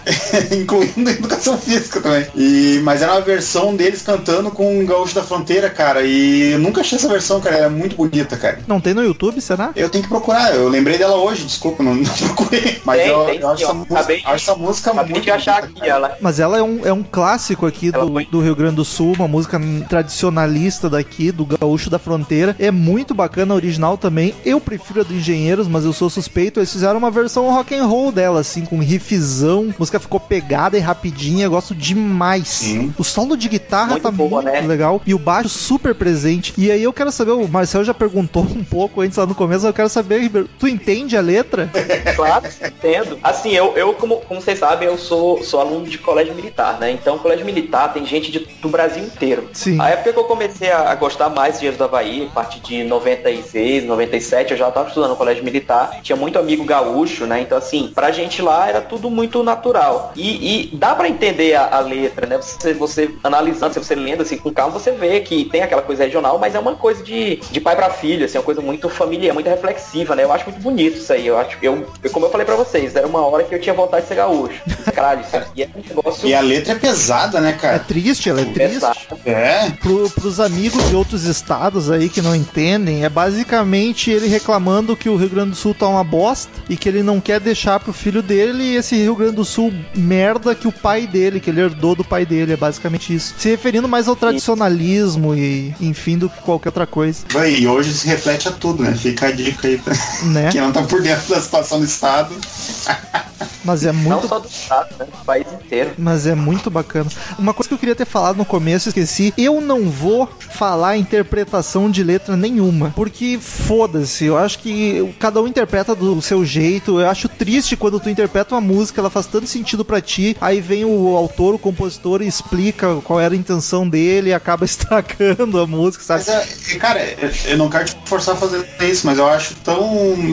incluindo 0.53 1.09
educação 1.09 1.57
física 1.57 2.01
também. 2.01 2.27
E, 2.35 2.81
mas 2.83 3.01
era 3.01 3.13
uma 3.13 3.21
versão 3.23 3.75
deles 3.75 4.03
cantando 4.03 4.51
com 4.51 4.83
o 4.83 4.87
Gaúcho 4.87 5.15
da 5.15 5.23
Fronteira, 5.23 5.71
cara. 5.71 6.03
E 6.03 6.53
eu 6.53 6.59
nunca 6.59 6.81
achei 6.83 6.99
essa 6.99 7.09
versão 7.09 7.20
versão, 7.21 7.41
cara, 7.41 7.57
é 7.57 7.69
muito 7.69 7.97
bonita, 7.97 8.37
cara. 8.37 8.61
Não 8.67 8.81
tem 8.81 8.95
no 8.95 9.03
YouTube, 9.03 9.41
será? 9.41 9.71
Eu 9.77 9.89
tenho 9.89 10.03
que 10.05 10.09
procurar, 10.11 10.55
eu 10.55 10.69
lembrei 10.69 10.97
dela 10.99 11.17
hoje, 11.17 11.45
desculpa, 11.45 11.83
não, 11.83 11.95
não 11.95 12.05
procurei. 12.05 12.81
Mas 12.85 12.99
Tem, 13.01 13.09
eu, 13.09 13.25
tem 13.27 13.39
eu 13.41 13.49
acho, 13.49 13.59
sim, 13.59 13.65
essa 13.65 13.75
música, 13.75 13.95
Acabei 13.95 14.23
acho 14.25 14.35
essa 14.51 14.55
música 14.55 14.91
Acabei 14.91 15.13
muito 15.13 15.25
de 15.25 15.31
achar 15.31 15.61
bonita, 15.61 15.71
aqui 15.71 15.81
cara. 15.81 15.93
ela. 15.93 16.17
Mas 16.21 16.41
ela 16.41 16.59
é 16.59 16.63
um, 16.63 16.81
é 16.87 16.93
um 16.93 17.03
clássico 17.03 17.67
aqui 17.67 17.91
Ela 17.93 18.05
do, 18.07 18.13
foi- 18.13 18.27
do 18.27 18.41
Rio 18.41 18.57
Grande 18.57 18.77
do 18.77 18.85
Sul, 18.85 19.13
uma 19.15 19.29
música 19.29 19.61
tradicionalista 19.89 20.89
daqui, 20.89 21.31
do 21.31 21.45
gaúcho 21.45 21.91
da 21.91 21.99
fronteira. 21.99 22.57
É 22.59 22.71
muito 22.71 23.15
bacana 23.15 23.55
a 23.55 23.57
original 23.57 23.97
também. 23.99 24.35
Eu 24.45 24.61
prefiro 24.61 25.01
a 25.01 25.05
do 25.05 25.15
Engenheiros, 25.15 25.69
mas 25.69 25.85
eu 25.85 25.93
sou 25.93 26.09
suspeito. 26.11 26.59
Eles 26.59 26.73
fizeram 26.73 26.99
uma 26.99 27.11
versão 27.11 27.51
rock 27.51 27.75
and 27.75 27.85
roll 27.87 28.11
dela, 28.11 28.41
assim, 28.41 28.65
com 28.65 28.79
riffzão. 28.79 29.69
A 29.75 29.79
música 29.79 30.01
ficou 30.01 30.19
pegada 30.19 30.77
e 30.77 30.81
rapidinha. 30.81 31.45
Eu 31.47 31.51
gosto 31.51 31.75
demais. 31.75 32.49
Sim. 32.49 32.95
O 32.99 33.05
solo 33.05 33.37
de 33.37 33.49
guitarra 33.49 33.91
Muito 33.93 34.03
tá 34.03 34.11
boa, 34.11 34.43
muito 34.43 34.55
né? 34.55 34.61
legal. 34.63 35.01
E 35.07 35.15
o 35.15 35.19
baixo 35.19 35.49
super 35.49 35.95
presente. 35.95 36.53
E 36.57 36.71
aí 36.71 36.83
eu 36.83 36.93
quero 36.93 37.10
saber, 37.13 37.33
o 37.33 37.49
Marcel 37.49 37.85
já 37.85 37.95
perguntou 37.95 38.43
um 38.43 38.65
pouco 38.65 39.01
antes 39.01 39.17
lá 39.17 39.27
no 39.27 39.35
começo, 39.35 39.67
eu 39.67 39.73
quero 39.73 39.89
saber, 39.89 40.21
Ribeiro, 40.21 40.49
tu 40.59 40.67
entende 40.69 41.17
a 41.17 41.21
letra? 41.21 41.71
Claro, 42.17 42.45
entendo. 42.67 43.19
Assim, 43.23 43.51
eu, 43.53 43.77
eu 43.77 43.95
como, 43.95 44.17
como 44.23 44.41
vocês 44.41 44.59
sabem, 44.59 44.87
eu 44.89 44.99
sou, 44.99 45.43
sou 45.43 45.61
aluno 45.61 45.87
de 45.87 45.97
colégio 45.99 46.35
militar, 46.35 46.79
né? 46.79 46.91
Então, 46.91 47.19
colégio 47.19 47.45
militar 47.47 47.93
tem 47.93 48.05
gente 48.05 48.31
de- 48.31 48.41
do 48.61 48.69
Brasil 48.69 49.03
inteiro. 49.05 49.49
Sim. 49.53 49.81
A 49.81 49.91
época 49.91 50.13
que 50.13 50.19
eu 50.19 50.25
comecei 50.25 50.71
a, 50.71 50.91
a 50.91 50.95
gostar 50.95 51.29
mais 51.31 51.53
de 51.55 51.59
Engenheiros 51.61 51.79
do 51.79 51.85
Havaí, 51.85 52.27
a 52.31 52.35
partir 52.35 52.61
de 52.61 52.85
96, 52.85 53.85
97, 53.85 54.53
eu 54.53 54.57
já 54.59 54.69
estava 54.69 54.89
estudando 54.89 55.11
no 55.11 55.17
colégio 55.17 55.43
militar. 55.45 56.01
Tinha 56.03 56.17
muito 56.17 56.39
amigo 56.39 56.65
gaúcho, 56.65 57.27
né? 57.27 57.41
Então, 57.41 57.57
assim, 57.57 57.91
pra 57.95 58.11
gente 58.11 58.43
lá 58.43 58.69
era 58.69 58.81
tudo 58.81 59.09
muito 59.11 59.43
natural. 59.43 60.13
E, 60.17 60.71
e 60.73 60.77
dá 60.77 60.95
pra 60.95 61.09
entender 61.09 61.55
a, 61.55 61.77
a 61.77 61.81
letra, 61.81 62.27
né? 62.27 62.37
Você, 62.39 62.73
você 62.75 63.11
analisando, 63.23 63.75
se 63.75 63.79
você 63.79 63.95
lendo 63.95 64.23
assim 64.23 64.37
com 64.37 64.53
calma, 64.53 64.79
você 64.79 64.93
vê 64.93 65.21
que 65.21 65.45
tem 65.47 65.63
aquela 65.63 65.83
coisa 65.83 66.05
regional, 66.05 66.39
mas 66.39 66.55
é 66.55 66.59
uma 66.59 66.75
coisa 66.75 67.00
de, 67.03 67.37
de 67.51 67.61
pai 67.61 67.77
pra 67.77 67.91
filho, 67.91 68.25
assim, 68.25 68.39
uma 68.39 68.45
coisa 68.45 68.61
muito 68.61 68.89
familiar, 68.89 69.35
muito 69.35 69.49
reflexiva, 69.49 70.15
né? 70.15 70.25
Eu 70.25 70.33
acho 70.33 70.45
muito 70.51 70.61
bonito 70.63 70.97
isso 70.99 71.13
aí. 71.13 71.27
Eu 71.27 71.39
acho, 71.39 71.57
eu, 71.63 71.87
eu- 72.03 72.11
como 72.11 72.27
eu 72.27 72.31
falei 72.31 72.45
pra 72.47 72.57
vocês, 72.57 72.95
era 72.97 73.07
uma 73.07 73.21
hora 73.27 73.45
que 73.45 73.55
eu 73.55 73.61
tinha 73.61 73.75
vontade 73.75 74.03
de 74.03 74.09
ser 74.09 74.15
gaúcho. 74.17 74.61
Caralho, 74.95 75.21
isso 75.23 75.37
aqui 75.37 75.63
é 75.63 75.69
um 75.75 75.83
negócio 75.97 76.29
E 76.29 76.35
a 76.35 76.41
letra 76.41 76.73
é 76.73 76.77
pesada, 76.77 77.41
né, 77.41 77.51
É 77.51 77.53
cara? 77.53 77.79
triste, 77.79 78.29
ela 78.29 78.41
é 78.41 78.45
triste. 78.45 78.87
É. 79.25 79.71
Pro, 79.81 80.09
pros 80.11 80.41
amigos 80.41 80.89
de 80.89 80.95
outros 80.95 81.25
estados 81.25 81.91
aí 81.91 82.09
que 82.09 82.21
não 82.23 82.35
entendem, 82.35 83.05
é 83.05 83.09
basicamente 83.09 84.11
ele 84.11 84.27
reclamando 84.29 84.97
que 84.97 85.09
o 85.09 85.17
Rio 85.17 85.29
Grande 85.31 85.51
do 85.51 85.57
Sul 85.57 85.75
tá 85.75 85.87
uma 85.89 86.05
bosta 86.05 86.51
e 86.69 86.77
que 86.77 86.89
ele 86.89 87.03
não 87.03 87.21
quer 87.21 87.41
deixar 87.41 87.81
pro 87.81 87.93
filho 87.93 88.23
dele 88.23 88.75
esse 88.77 88.97
Rio 88.97 89.15
Grande 89.17 89.37
do 89.37 89.45
Sul 89.45 89.73
merda 89.95 90.55
que 90.55 90.69
o 90.69 90.73
pai 90.73 91.07
dele, 91.07 91.41
que 91.41 91.51
ele 91.51 91.61
herdou 91.61 91.95
do 91.95 92.05
pai 92.05 92.25
dele. 92.27 92.53
É 92.53 92.57
basicamente 92.57 93.15
isso. 93.15 93.35
Se 93.39 93.49
referindo 93.49 93.89
mais 93.89 94.09
ao 94.09 94.17
tradicionalismo 94.17 95.35
e, 95.35 95.75
enfim, 95.81 96.19
do 96.19 96.29
que 96.29 96.41
qualquer 96.43 96.69
outra 96.69 96.87
coisa, 96.91 97.25
E 97.49 97.67
hoje 97.67 97.95
se 97.95 98.07
reflete 98.07 98.49
a 98.49 98.53
tudo, 98.53 98.83
né? 98.83 98.95
Fica 98.95 99.29
a 99.29 99.31
dica 99.31 99.67
aí 99.69 99.79
pra 99.79 99.95
né? 100.25 100.51
quem 100.51 100.61
não 100.61 100.73
tá 100.73 100.83
por 100.83 101.01
dentro 101.01 101.29
da 101.29 101.41
situação 101.41 101.79
do 101.79 101.85
Estado. 101.87 102.35
Mas 103.65 103.85
é 103.85 103.93
Não 103.93 104.01
muito 104.01 104.29
só 104.29 104.39
do 104.39 104.49
estado, 104.49 104.95
né? 104.99 105.07
Do 105.07 105.25
país 105.25 105.47
inteiro. 105.53 105.93
Mas 105.99 106.27
é 106.27 106.35
muito 106.35 106.71
bacana. 106.71 107.11
Uma 107.39 107.53
coisa 107.55 107.69
que 107.69 107.75
eu 107.75 107.79
queria 107.79 107.95
ter 107.95 108.07
falado 108.07 108.37
no 108.37 108.45
começo, 108.45 108.89
esqueci. 108.89 109.33
Eu 109.37 109.61
não 109.61 109.89
vou 109.89 110.29
falar 110.51 110.97
interpretação 110.97 111.91
de 111.91 112.03
letra 112.03 112.37
nenhuma. 112.37 112.93
Porque 112.95 113.39
foda-se. 113.41 114.25
Eu 114.25 114.37
acho 114.39 114.59
que 114.59 115.15
cada 115.19 115.41
um 115.41 115.47
interpreta 115.47 115.95
do 115.95 116.21
seu 116.23 116.45
jeito. 116.45 117.01
Eu 117.01 117.09
acho 117.09 117.29
triste 117.29 117.77
quando 117.77 118.01
tu 118.01 118.09
interpreta 118.11 118.55
uma 118.55 118.61
música, 118.61 119.01
ela 119.01 119.11
faz 119.11 119.27
tanto 119.27 119.47
sentido 119.47 119.85
pra 119.85 120.01
ti. 120.01 120.37
Aí 120.41 120.61
vem 120.61 120.85
o 120.85 121.17
autor, 121.17 121.55
o 121.55 121.59
compositor 121.59 122.23
e 122.23 122.27
explica 122.27 122.97
qual 123.05 123.21
era 123.21 123.35
a 123.35 123.37
intenção 123.37 123.89
dele 123.89 124.31
e 124.31 124.35
acaba 124.35 124.65
estragando 124.67 125.59
a 125.61 125.67
música, 125.67 126.03
sabe? 126.05 126.25
Mas, 126.27 126.73
é, 126.75 126.77
cara, 126.79 127.01
eu- 127.21 127.31
eu 127.53 127.59
não 127.59 127.69
quero 127.69 127.85
te 127.87 127.97
forçar 128.05 128.35
a 128.35 128.39
fazer 128.39 128.67
isso, 128.81 129.07
mas 129.07 129.19
eu 129.19 129.27
acho 129.29 129.55
tão. 129.57 129.81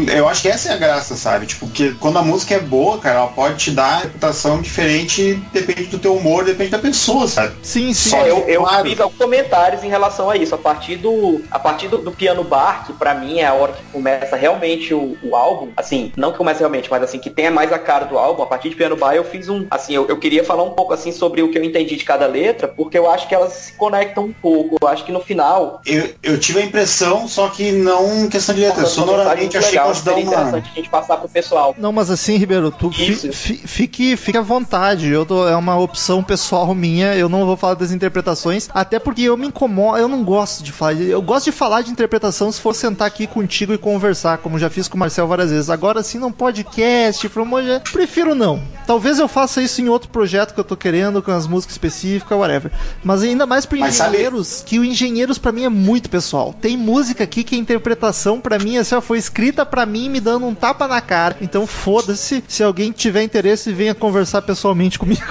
Eu 0.07 0.27
acho 0.27 0.41
que 0.41 0.47
essa 0.49 0.69
é 0.69 0.73
a 0.73 0.77
graça, 0.77 1.15
sabe? 1.15 1.45
Tipo, 1.45 1.67
porque 1.67 1.91
quando 1.99 2.17
a 2.17 2.23
música 2.23 2.55
é 2.55 2.59
boa, 2.59 2.96
cara, 2.97 3.19
ela 3.19 3.27
pode 3.27 3.57
te 3.57 3.71
dar 3.71 3.87
uma 3.87 3.97
interpretação 3.99 4.61
diferente, 4.61 5.41
depende 5.51 5.85
do 5.85 5.99
teu 5.99 6.15
humor, 6.15 6.43
depende 6.43 6.71
da 6.71 6.79
pessoa, 6.79 7.27
sabe? 7.27 7.55
Sim, 7.61 7.93
sim. 7.93 8.09
Só 8.09 8.25
eu, 8.25 8.39
eu 8.47 8.61
claro. 8.61 8.89
fiz 8.89 8.99
alguns 8.99 9.17
comentários 9.17 9.83
em 9.83 9.89
relação 9.89 10.29
a 10.29 10.37
isso. 10.37 10.55
A 10.55 10.57
partir 10.57 10.97
do, 10.97 11.41
a 11.51 11.59
partir 11.59 11.87
do, 11.87 11.97
do 11.99 12.11
piano 12.11 12.43
bar, 12.43 12.85
que 12.85 12.93
pra 12.93 13.13
mim 13.13 13.39
é 13.39 13.45
a 13.45 13.53
hora 13.53 13.73
que 13.73 13.83
começa 13.91 14.35
realmente 14.35 14.93
o, 14.93 15.17
o 15.23 15.35
álbum, 15.35 15.69
assim, 15.75 16.11
não 16.15 16.31
que 16.31 16.37
comece 16.37 16.59
realmente, 16.59 16.89
mas 16.89 17.03
assim, 17.03 17.19
que 17.19 17.29
tenha 17.29 17.51
mais 17.51 17.71
a 17.71 17.79
cara 17.79 18.05
do 18.05 18.17
álbum, 18.17 18.43
a 18.43 18.47
partir 18.47 18.69
de 18.69 18.75
piano 18.75 18.95
bar 18.95 19.15
eu 19.15 19.23
fiz 19.23 19.49
um, 19.49 19.65
assim, 19.69 19.93
eu, 19.93 20.07
eu 20.07 20.17
queria 20.17 20.43
falar 20.43 20.63
um 20.63 20.71
pouco 20.71 20.93
assim 20.93 21.11
sobre 21.11 21.41
o 21.41 21.49
que 21.49 21.57
eu 21.57 21.63
entendi 21.63 21.95
de 21.95 22.03
cada 22.03 22.27
letra, 22.27 22.67
porque 22.67 22.97
eu 22.97 23.09
acho 23.09 23.27
que 23.27 23.35
elas 23.35 23.53
se 23.53 23.73
conectam 23.73 24.25
um 24.25 24.33
pouco. 24.33 24.77
Eu 24.81 24.87
acho 24.87 25.03
que 25.03 25.11
no 25.11 25.19
final, 25.19 25.81
Eu, 25.85 26.09
eu 26.23 26.39
tive 26.39 26.59
a 26.59 26.63
impressão, 26.63 27.27
só 27.27 27.49
que 27.49 27.71
não 27.71 28.25
em 28.25 28.29
questão 28.29 28.55
de 28.55 28.61
letra. 28.61 28.85
Sonoramente 28.85 29.41
muito 29.41 29.57
achei 29.57 29.69
que 29.69 29.75
legal, 29.75 29.85
elas 29.87 30.01
dão 30.01 30.13
uma. 30.13 30.21
interessante 30.21 30.71
a 30.71 30.75
gente 30.75 30.89
passar 30.89 31.17
pro 31.17 31.29
pessoal. 31.29 31.75
Não, 31.77 31.91
mas 31.91 32.09
assim, 32.09 32.37
Ribeiro, 32.37 32.71
tu 32.71 32.86
Isso. 32.91 33.31
fi- 33.33 33.57
fique, 33.65 34.15
fique 34.17 34.38
à 34.38 34.41
vontade. 34.41 35.07
Eu 35.09 35.25
tô- 35.25 35.47
é 35.47 35.55
uma 35.55 35.77
opção 35.79 36.23
pessoal 36.23 36.73
minha. 36.75 37.15
Eu 37.15 37.27
não 37.29 37.45
vou 37.45 37.57
falar 37.57 37.73
das 37.75 37.91
interpretações, 37.91 38.69
até 38.73 38.99
porque 38.99 39.21
eu 39.23 39.38
me 39.38 39.47
incomodo. 39.47 39.97
Eu 39.97 40.07
não 40.07 40.23
gosto 40.23 40.63
de 40.63 40.71
falar. 40.71 40.93
Eu 40.93 41.21
gosto 41.21 41.45
de 41.45 41.51
falar 41.51 41.81
de 41.81 41.91
interpretação 41.91 42.51
se 42.51 42.59
for 42.61 42.73
sentar 42.73 43.07
aqui 43.07 43.27
contigo 43.27 43.73
e 43.73 43.77
conversar, 43.77 44.38
como 44.39 44.59
já 44.59 44.69
fiz 44.69 44.88
com 44.88 44.95
o 44.95 44.99
Marcel 44.99 45.27
várias 45.27 45.51
vezes. 45.51 45.69
Agora, 45.69 45.99
assim, 45.99 46.17
num 46.17 46.31
podcast, 46.31 47.27
promoja. 47.29 47.81
Prefiro 47.91 48.33
não. 48.35 48.61
Talvez 48.88 49.19
eu 49.19 49.27
faça 49.27 49.61
isso 49.61 49.81
em 49.81 49.89
outro 49.89 50.09
projeto 50.09 50.53
que 50.53 50.59
eu 50.59 50.63
tô 50.63 50.75
querendo, 50.75 51.21
com 51.21 51.29
as 51.31 51.45
músicas 51.45 51.73
específicas, 51.75 52.38
whatever. 52.38 52.71
Mas 53.03 53.21
ainda 53.21 53.45
mais 53.45 53.65
pro 53.65 53.77
Mas 53.77 53.95
sabe- 53.95 54.11
engenheiros, 54.15 54.63
que 54.65 54.79
o 54.79 54.85
engenheiros 54.85 55.38
pra 55.38 55.51
mim 55.51 55.65
é 55.65 55.69
muito 55.69 56.09
pessoal. 56.09 56.55
Tem 56.59 56.77
música 56.77 57.23
aqui 57.23 57.43
que 57.43 57.53
a 57.55 57.57
interpretação 57.59 58.39
pra 58.39 58.57
mim 58.57 58.77
assim, 58.77 58.95
ó, 58.95 59.01
foi 59.01 59.17
escrita 59.17 59.65
pra 59.65 59.85
mim 59.85 60.09
me 60.09 60.19
dando 60.21 60.45
um 60.47 60.55
tapa 60.55 60.88
na 60.88 61.01
cara. 61.01 61.35
Então 61.41 61.67
foda-se 61.67 62.43
se 62.47 62.63
alguém 62.63 62.91
tiver 62.91 63.21
interesse 63.23 63.71
venha 63.73 63.93
conversar 63.93 64.41
pessoalmente 64.41 64.97
comigo. 64.97 65.21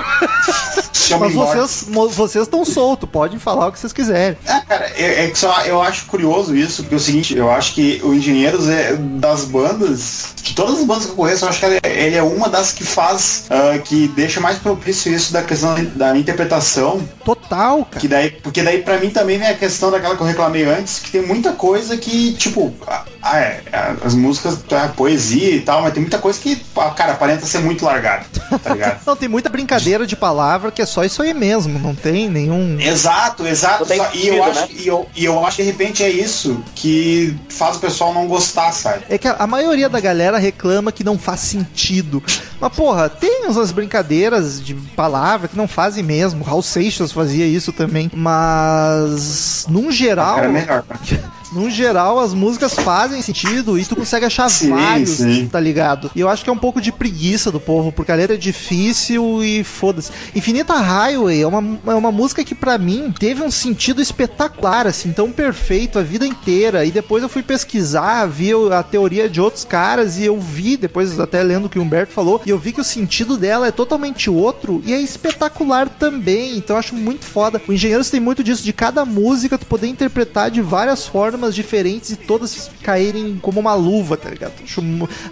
Mas 1.20 1.34
vocês 1.34 1.86
vocês 2.14 2.42
estão 2.44 2.64
soltos, 2.64 3.08
podem 3.08 3.38
falar 3.38 3.68
o 3.68 3.72
que 3.72 3.78
vocês 3.78 3.92
quiserem. 3.92 4.36
É, 4.44 4.60
cara, 4.60 4.86
é, 4.96 5.24
é 5.24 5.30
que 5.30 5.38
só 5.38 5.62
eu 5.62 5.80
acho 5.80 6.06
curioso 6.06 6.54
isso, 6.56 6.82
porque 6.82 6.94
é 6.94 6.98
o 6.98 7.00
seguinte, 7.00 7.36
eu 7.36 7.50
acho 7.50 7.74
que 7.74 8.00
o 8.02 8.12
Engenheiros 8.12 8.68
é 8.68 8.94
das 8.96 9.44
bandas, 9.44 10.34
de 10.42 10.52
todas 10.54 10.78
as 10.80 10.84
bandas 10.84 11.04
que 11.06 11.12
eu 11.12 11.16
conheço, 11.16 11.44
eu 11.44 11.48
acho 11.48 11.60
que 11.60 11.66
ele, 11.66 11.78
é- 11.82 12.04
ele 12.06 12.16
é 12.16 12.22
uma 12.22 12.48
das 12.48 12.72
que 12.72 12.82
faz, 12.84 13.44
ah, 13.50 13.78
que 13.78 14.08
deixa 14.08 14.40
mais 14.40 14.58
propício 14.58 15.12
isso 15.12 15.32
da 15.32 15.42
questão 15.42 15.74
da 15.94 16.16
interpretação, 16.16 17.00
Total, 17.24 17.84
cara. 17.84 18.00
que 18.00 18.08
daí, 18.08 18.30
porque 18.30 18.62
daí 18.62 18.82
pra 18.82 18.98
mim 18.98 19.10
também 19.10 19.38
vem 19.38 19.48
a 19.48 19.54
questão 19.54 19.90
daquela 19.90 20.16
que 20.16 20.22
eu 20.22 20.26
reclamei 20.26 20.64
antes, 20.64 20.98
que 20.98 21.10
tem 21.10 21.22
muita 21.22 21.52
coisa 21.52 21.96
que, 21.96 22.32
tipo, 22.34 22.74
ah, 22.86 23.04
ah, 23.22 23.38
é, 23.38 23.60
as 24.04 24.14
músicas, 24.14 24.62
tá, 24.68 24.88
poesia 24.88 25.56
e 25.56 25.60
tal, 25.60 25.82
mas 25.82 25.92
tem 25.92 26.02
muita 26.02 26.18
coisa 26.18 26.38
que, 26.40 26.56
cara, 26.96 27.12
aparenta 27.12 27.46
ser 27.46 27.58
muito 27.60 27.84
largada, 27.84 28.24
tá 28.62 28.72
ligado? 28.72 29.00
Não, 29.06 29.16
tem 29.16 29.28
muita 29.28 29.48
brincadeira 29.48 30.06
de 30.06 30.16
palavra 30.16 30.70
que 30.70 30.82
é 30.82 30.86
só 30.86 31.04
isso 31.04 31.22
aí 31.22 31.32
mesmo, 31.34 31.78
não 31.78 31.94
tem 31.94 32.28
nenhum. 32.28 32.78
Exato, 32.80 33.46
exato. 33.46 33.84
Só- 33.86 34.10
e, 34.14 34.28
eu 34.28 34.42
acho, 34.44 34.60
né? 34.60 34.68
e, 34.70 34.86
eu, 34.86 35.06
e 35.14 35.24
eu 35.24 35.44
acho 35.46 35.56
que 35.56 35.62
de 35.62 35.70
repente 35.70 36.02
é 36.02 36.08
isso 36.08 36.62
que 36.74 37.36
faz 37.48 37.76
o 37.76 37.80
pessoal 37.80 38.12
não 38.12 38.26
gostar, 38.26 38.72
sabe? 38.72 39.04
É 39.08 39.18
que 39.18 39.28
a, 39.28 39.36
a 39.38 39.46
maioria 39.46 39.88
da 39.88 40.00
galera 40.00 40.38
reclama 40.38 40.92
que 40.92 41.04
não 41.04 41.18
faz 41.18 41.40
sentido. 41.40 42.22
Mas, 42.60 42.72
porra, 42.74 43.08
tem 43.08 43.35
umas 43.44 43.72
brincadeiras 43.72 44.64
de 44.64 44.74
palavra 44.74 45.48
que 45.48 45.56
não 45.56 45.68
fazem 45.68 46.02
mesmo. 46.02 46.44
Raul 46.44 46.62
Seixas 46.62 47.12
fazia 47.12 47.46
isso 47.46 47.72
também. 47.72 48.10
Mas, 48.14 49.66
num 49.68 49.90
geral, 49.90 50.38
Era 50.38 50.48
melhor. 50.48 50.84
num 51.52 51.70
geral, 51.70 52.18
as 52.18 52.34
músicas 52.34 52.74
fazem 52.74 53.22
sentido 53.22 53.78
e 53.78 53.84
tu 53.84 53.96
consegue 53.96 54.26
achar 54.26 54.48
Sim, 54.48 54.70
vários, 54.70 55.10
sim. 55.10 55.48
tá 55.50 55.60
ligado? 55.60 56.10
E 56.14 56.20
eu 56.20 56.28
acho 56.28 56.42
que 56.42 56.50
é 56.50 56.52
um 56.52 56.58
pouco 56.58 56.80
de 56.80 56.90
preguiça 56.90 57.50
do 57.50 57.60
povo, 57.60 57.92
porque 57.92 58.12
a 58.12 58.14
letra 58.14 58.34
é 58.34 58.38
difícil 58.38 59.42
e 59.44 59.62
foda-se. 59.62 60.10
Infinita 60.34 60.74
Highway 60.74 61.42
é 61.42 61.46
uma, 61.46 61.78
é 61.86 61.94
uma 61.94 62.12
música 62.12 62.44
que 62.44 62.54
pra 62.54 62.78
mim 62.78 63.12
teve 63.18 63.42
um 63.42 63.50
sentido 63.50 64.00
espetacular, 64.00 64.86
assim, 64.86 65.12
tão 65.12 65.30
perfeito 65.30 65.98
a 65.98 66.02
vida 66.02 66.26
inteira. 66.26 66.84
E 66.84 66.90
depois 66.90 67.22
eu 67.22 67.28
fui 67.28 67.42
pesquisar, 67.42 68.26
vi 68.26 68.50
a 68.72 68.82
teoria 68.82 69.28
de 69.28 69.40
outros 69.40 69.64
caras 69.64 70.18
e 70.18 70.24
eu 70.24 70.40
vi, 70.40 70.76
depois 70.76 71.18
até 71.18 71.42
lendo 71.42 71.66
o 71.66 71.68
que 71.68 71.78
o 71.78 71.82
Humberto 71.82 72.12
falou, 72.12 72.40
e 72.44 72.50
eu 72.50 72.58
vi 72.58 72.72
que 72.72 72.80
o 72.80 72.84
sentido 72.84 73.36
dela 73.36 73.66
é 73.66 73.70
totalmente 73.70 74.28
outro 74.30 74.82
e 74.84 74.92
é 74.92 75.00
espetacular 75.00 75.88
também. 75.88 76.56
Então 76.56 76.76
eu 76.76 76.80
acho 76.80 76.94
muito 76.94 77.24
foda. 77.24 77.60
O 77.66 77.72
Engenheiros 77.72 78.10
tem 78.10 78.20
muito 78.20 78.42
disso, 78.42 78.62
de 78.64 78.72
cada 78.72 79.04
música 79.04 79.58
tu 79.58 79.66
poder 79.66 79.86
interpretar 79.86 80.50
de 80.50 80.60
várias 80.60 81.06
formas 81.06 81.35
diferentes 81.54 82.10
e 82.10 82.16
todas 82.16 82.70
caírem 82.82 83.38
como 83.40 83.60
uma 83.60 83.74
luva, 83.74 84.16
tá 84.16 84.28
ligado? 84.30 84.52
Acho, 84.64 84.82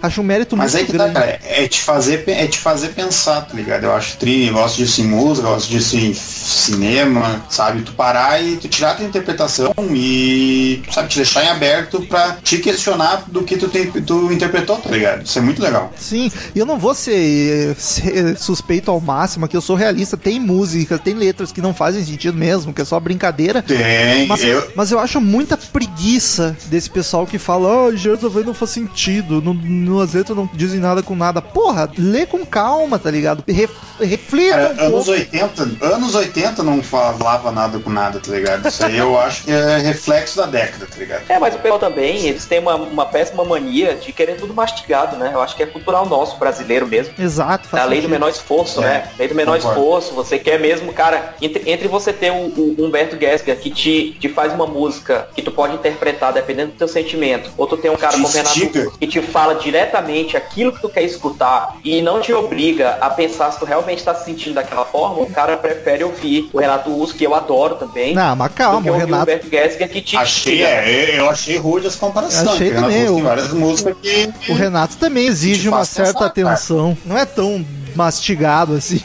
acho 0.01 0.21
um 0.21 0.23
mérito 0.23 0.55
Mas 0.57 0.73
muito 0.73 0.85
que 0.87 0.91
tá, 0.97 1.05
grande. 1.05 1.13
cara. 1.13 1.39
É 1.43 1.67
te 1.67 1.81
fazer, 1.81 2.23
é 2.27 2.47
te 2.47 2.57
fazer 2.59 2.89
pensar, 2.89 3.41
tá 3.41 3.53
ligado? 3.53 3.83
Eu 3.85 3.93
acho 3.93 4.17
tri, 4.17 4.47
eu 4.47 4.53
gosto 4.53 4.77
disso 4.77 5.01
em 5.01 5.05
música, 5.05 5.47
gosto 5.47 5.69
disso 5.69 5.97
em 5.97 6.13
cinema, 6.13 7.43
sabe? 7.49 7.81
Tu 7.81 7.93
parar 7.93 8.41
e 8.41 8.57
tu 8.57 8.67
tirar 8.67 8.91
a 8.91 8.95
tua 8.95 9.05
interpretação 9.05 9.73
e, 9.91 10.81
sabe, 10.91 11.09
te 11.09 11.17
deixar 11.17 11.43
em 11.43 11.49
aberto 11.49 12.01
pra 12.07 12.37
te 12.43 12.57
questionar 12.59 13.23
do 13.27 13.43
que 13.43 13.57
tu, 13.57 13.67
tem, 13.69 13.89
tu 13.91 14.31
interpretou, 14.31 14.77
tá 14.77 14.89
ligado? 14.89 15.25
Isso 15.25 15.37
é 15.37 15.41
muito 15.41 15.61
legal. 15.61 15.91
Sim, 15.97 16.31
e 16.53 16.59
eu 16.59 16.65
não 16.65 16.77
vou 16.77 16.93
ser, 16.93 17.75
ser 17.75 18.37
suspeito 18.37 18.89
ao 18.91 18.99
máximo, 18.99 19.47
que 19.47 19.55
eu 19.57 19.61
sou 19.61 19.75
realista. 19.75 20.17
Tem 20.17 20.39
músicas, 20.39 20.99
tem 21.01 21.13
letras 21.13 21.51
que 21.51 21.61
não 21.61 21.73
fazem 21.73 22.03
sentido 22.03 22.37
mesmo, 22.37 22.73
que 22.73 22.81
é 22.81 22.85
só 22.85 22.99
brincadeira. 22.99 23.61
Tem, 23.61 24.27
Mas 24.27 24.43
eu. 24.43 24.71
mas 24.75 24.91
eu 24.91 24.99
acho 24.99 25.19
muita 25.21 25.57
preguiça 25.57 25.94
preguiça 25.95 26.55
desse 26.65 26.89
pessoal 26.89 27.25
que 27.25 27.37
fala, 27.39 27.87
ah, 27.87 27.93
Engenheiros 27.93 28.19
do 28.19 28.27
Havaí 28.27 28.43
não 28.43 28.53
faz 28.53 28.71
sentido, 28.71 29.41
não, 29.41 29.53
não, 29.53 29.99
as 29.99 30.13
letras 30.13 30.37
não 30.37 30.49
dizem 30.53 30.79
nada 30.79 31.01
com 31.01 31.15
nada. 31.15 31.41
Porra, 31.41 31.89
lê 31.97 32.25
com 32.25 32.45
calma, 32.45 32.99
tá 32.99 33.09
ligado? 33.09 33.43
Ref, 33.47 33.71
reflita 33.99 34.55
Cara, 34.55 34.75
um 34.75 34.85
anos 34.87 35.05
pouco. 35.05 35.11
80, 35.11 35.85
anos 35.85 36.15
80 36.15 36.63
não 36.63 36.83
falava 36.83 37.51
nada 37.51 37.79
com 37.79 37.89
nada, 37.89 38.19
tá 38.19 38.31
ligado? 38.31 38.67
Isso 38.67 38.85
aí 38.85 38.97
eu 38.97 39.17
acho 39.19 39.45
que 39.45 39.51
é 39.51 39.77
reflexo 39.77 40.37
da 40.37 40.45
década, 40.45 40.85
tá 40.85 40.97
ligado? 40.97 41.23
É, 41.29 41.39
mas 41.39 41.55
o 41.55 41.59
pessoal 41.59 41.79
também, 41.79 42.25
eles 42.27 42.45
têm 42.45 42.59
uma, 42.59 42.75
uma 42.75 43.05
péssima 43.05 43.43
mania 43.45 43.95
de 43.95 44.11
querer 44.11 44.35
tudo 44.37 44.53
mastigado, 44.53 45.15
né? 45.15 45.31
Eu 45.33 45.41
acho 45.41 45.55
que 45.55 45.63
é 45.63 45.65
cultural 45.65 46.05
nosso, 46.07 46.37
brasileiro 46.37 46.87
mesmo. 46.87 47.13
Exato, 47.17 47.67
É 47.67 47.71
faz 47.71 47.83
a 47.83 47.85
lei 47.85 48.01
do 48.01 48.09
menor 48.09 48.29
esforço, 48.29 48.81
É, 48.81 48.83
né? 48.83 49.09
Lei 49.17 49.27
do 49.27 49.35
menor 49.35 49.57
concordo. 49.57 49.79
esforço. 49.79 50.13
Você 50.15 50.37
quer 50.39 50.59
mesmo, 50.59 50.91
cara, 50.93 51.35
entre, 51.41 51.69
entre 51.69 51.87
você 51.87 52.11
ter 52.11 52.31
o, 52.31 52.35
o 52.35 52.75
Humberto 52.79 53.17
Gessinger 53.17 53.57
que 53.59 53.69
te, 53.69 54.17
te 54.19 54.29
faz 54.29 54.53
uma 54.53 54.67
música 54.67 55.27
que 55.33 55.41
tu 55.41 55.51
pode 55.51 55.77
interpretar 55.85 56.33
dependendo 56.33 56.71
do 56.71 56.77
teu 56.77 56.87
sentimento, 56.87 57.49
ou 57.57 57.67
tu 57.67 57.77
tem 57.77 57.91
um 57.91 57.95
cara 57.95 58.13
como 58.13 58.27
Renato 58.27 58.91
que 58.99 59.07
te 59.07 59.21
fala 59.21 59.55
diretamente 59.55 60.35
aquilo 60.35 60.71
que 60.71 60.81
tu 60.81 60.89
quer 60.89 61.03
escutar 61.03 61.75
e 61.83 62.01
não 62.01 62.19
te 62.21 62.33
obriga 62.33 62.97
a 63.01 63.09
pensar 63.09 63.51
se 63.51 63.59
tu 63.59 63.65
realmente 63.65 64.03
tá 64.03 64.15
se 64.15 64.25
sentindo 64.25 64.55
daquela 64.55 64.85
forma, 64.85 65.21
o 65.21 65.29
cara 65.29 65.57
prefere 65.57 66.03
ouvir 66.03 66.49
o 66.51 66.59
Renato 66.59 66.91
Russo, 66.91 67.13
que 67.15 67.23
eu 67.23 67.35
adoro 67.35 67.75
também. 67.75 68.13
Não, 68.15 68.35
mas 68.35 68.51
calma, 68.53 68.81
que 68.81 68.89
o 68.89 68.93
o 68.93 68.97
Renato. 68.97 69.23
Humberto 69.23 69.49
Gessinger 69.49 69.89
que 69.89 70.01
te 70.01 70.17
Achei, 70.17 70.63
é, 70.63 71.19
eu 71.19 71.29
achei 71.29 71.57
rude 71.57 71.85
as 71.87 71.95
comparações. 71.95 72.47
Achei 72.47 72.71
também, 72.71 73.07
o- 73.09 73.15
tem 73.15 73.23
várias 73.23 73.51
músicas 73.53 73.95
que. 74.01 74.33
O 74.49 74.53
Renato 74.55 74.97
também 74.97 75.27
exige 75.27 75.69
uma 75.69 75.85
certa 75.85 76.13
pensar, 76.13 76.19
cara. 76.31 76.51
atenção. 76.55 76.97
Não 77.05 77.17
é 77.17 77.25
tão 77.25 77.65
mastigado 77.95 78.73
assim. 78.75 79.01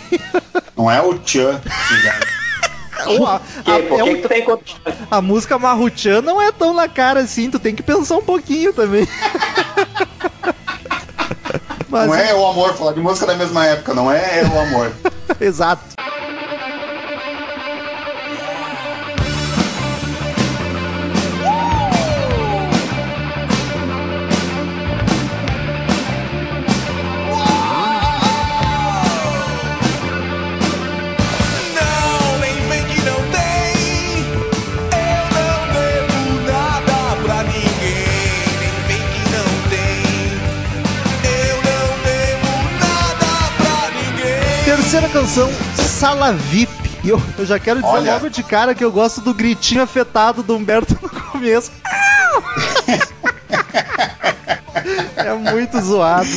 Não 0.77 0.91
é 0.91 1.01
o 1.03 1.19
Tchan, 1.19 1.61
tá 1.63 2.30
a, 3.27 3.41
Que, 3.63 3.71
a- 3.71 3.99
é 3.99 4.05
um- 4.05 4.07
que 4.15 4.23
tu 4.23 4.29
tem 4.29 4.47
a 5.11 5.21
música 5.23 5.59
Marruchan 5.59 6.21
não 6.23 6.41
é 6.41 6.51
tão 6.53 6.73
na 6.75 6.89
cara 6.89 7.21
assim, 7.21 7.51
tu 7.51 7.59
tem 7.59 7.75
que 7.75 7.83
pensar 7.83 8.17
um 8.17 8.23
pouquinho 8.23 8.73
também. 8.73 9.07
Mas, 11.89 12.07
Não 12.07 12.15
é 12.15 12.33
o 12.35 12.47
amor, 12.47 12.75
falar 12.75 12.93
de 12.93 13.01
música 13.01 13.27
da 13.27 13.35
mesma 13.35 13.67
época, 13.67 13.93
não 13.93 14.11
é 14.13 14.43
o 14.45 14.61
amor. 14.61 14.93
exato. 15.41 15.83
Terceira 45.01 45.09
canção, 45.09 45.51
Sala 45.77 46.33
VIP. 46.33 46.71
E 47.03 47.09
eu, 47.09 47.23
eu 47.39 47.47
já 47.47 47.59
quero 47.59 47.81
dizer 47.81 47.95
Olha. 47.95 48.13
logo 48.13 48.29
de 48.29 48.43
cara 48.43 48.75
que 48.75 48.85
eu 48.85 48.93
gosto 48.93 49.23
do 49.23 49.33
gritinho 49.33 49.83
afetado 49.83 50.43
do 50.43 50.55
Humberto 50.55 50.99
no 51.01 51.09
começo. 51.09 51.73
é 55.17 55.33
muito 55.35 55.81
zoado. 55.81 56.29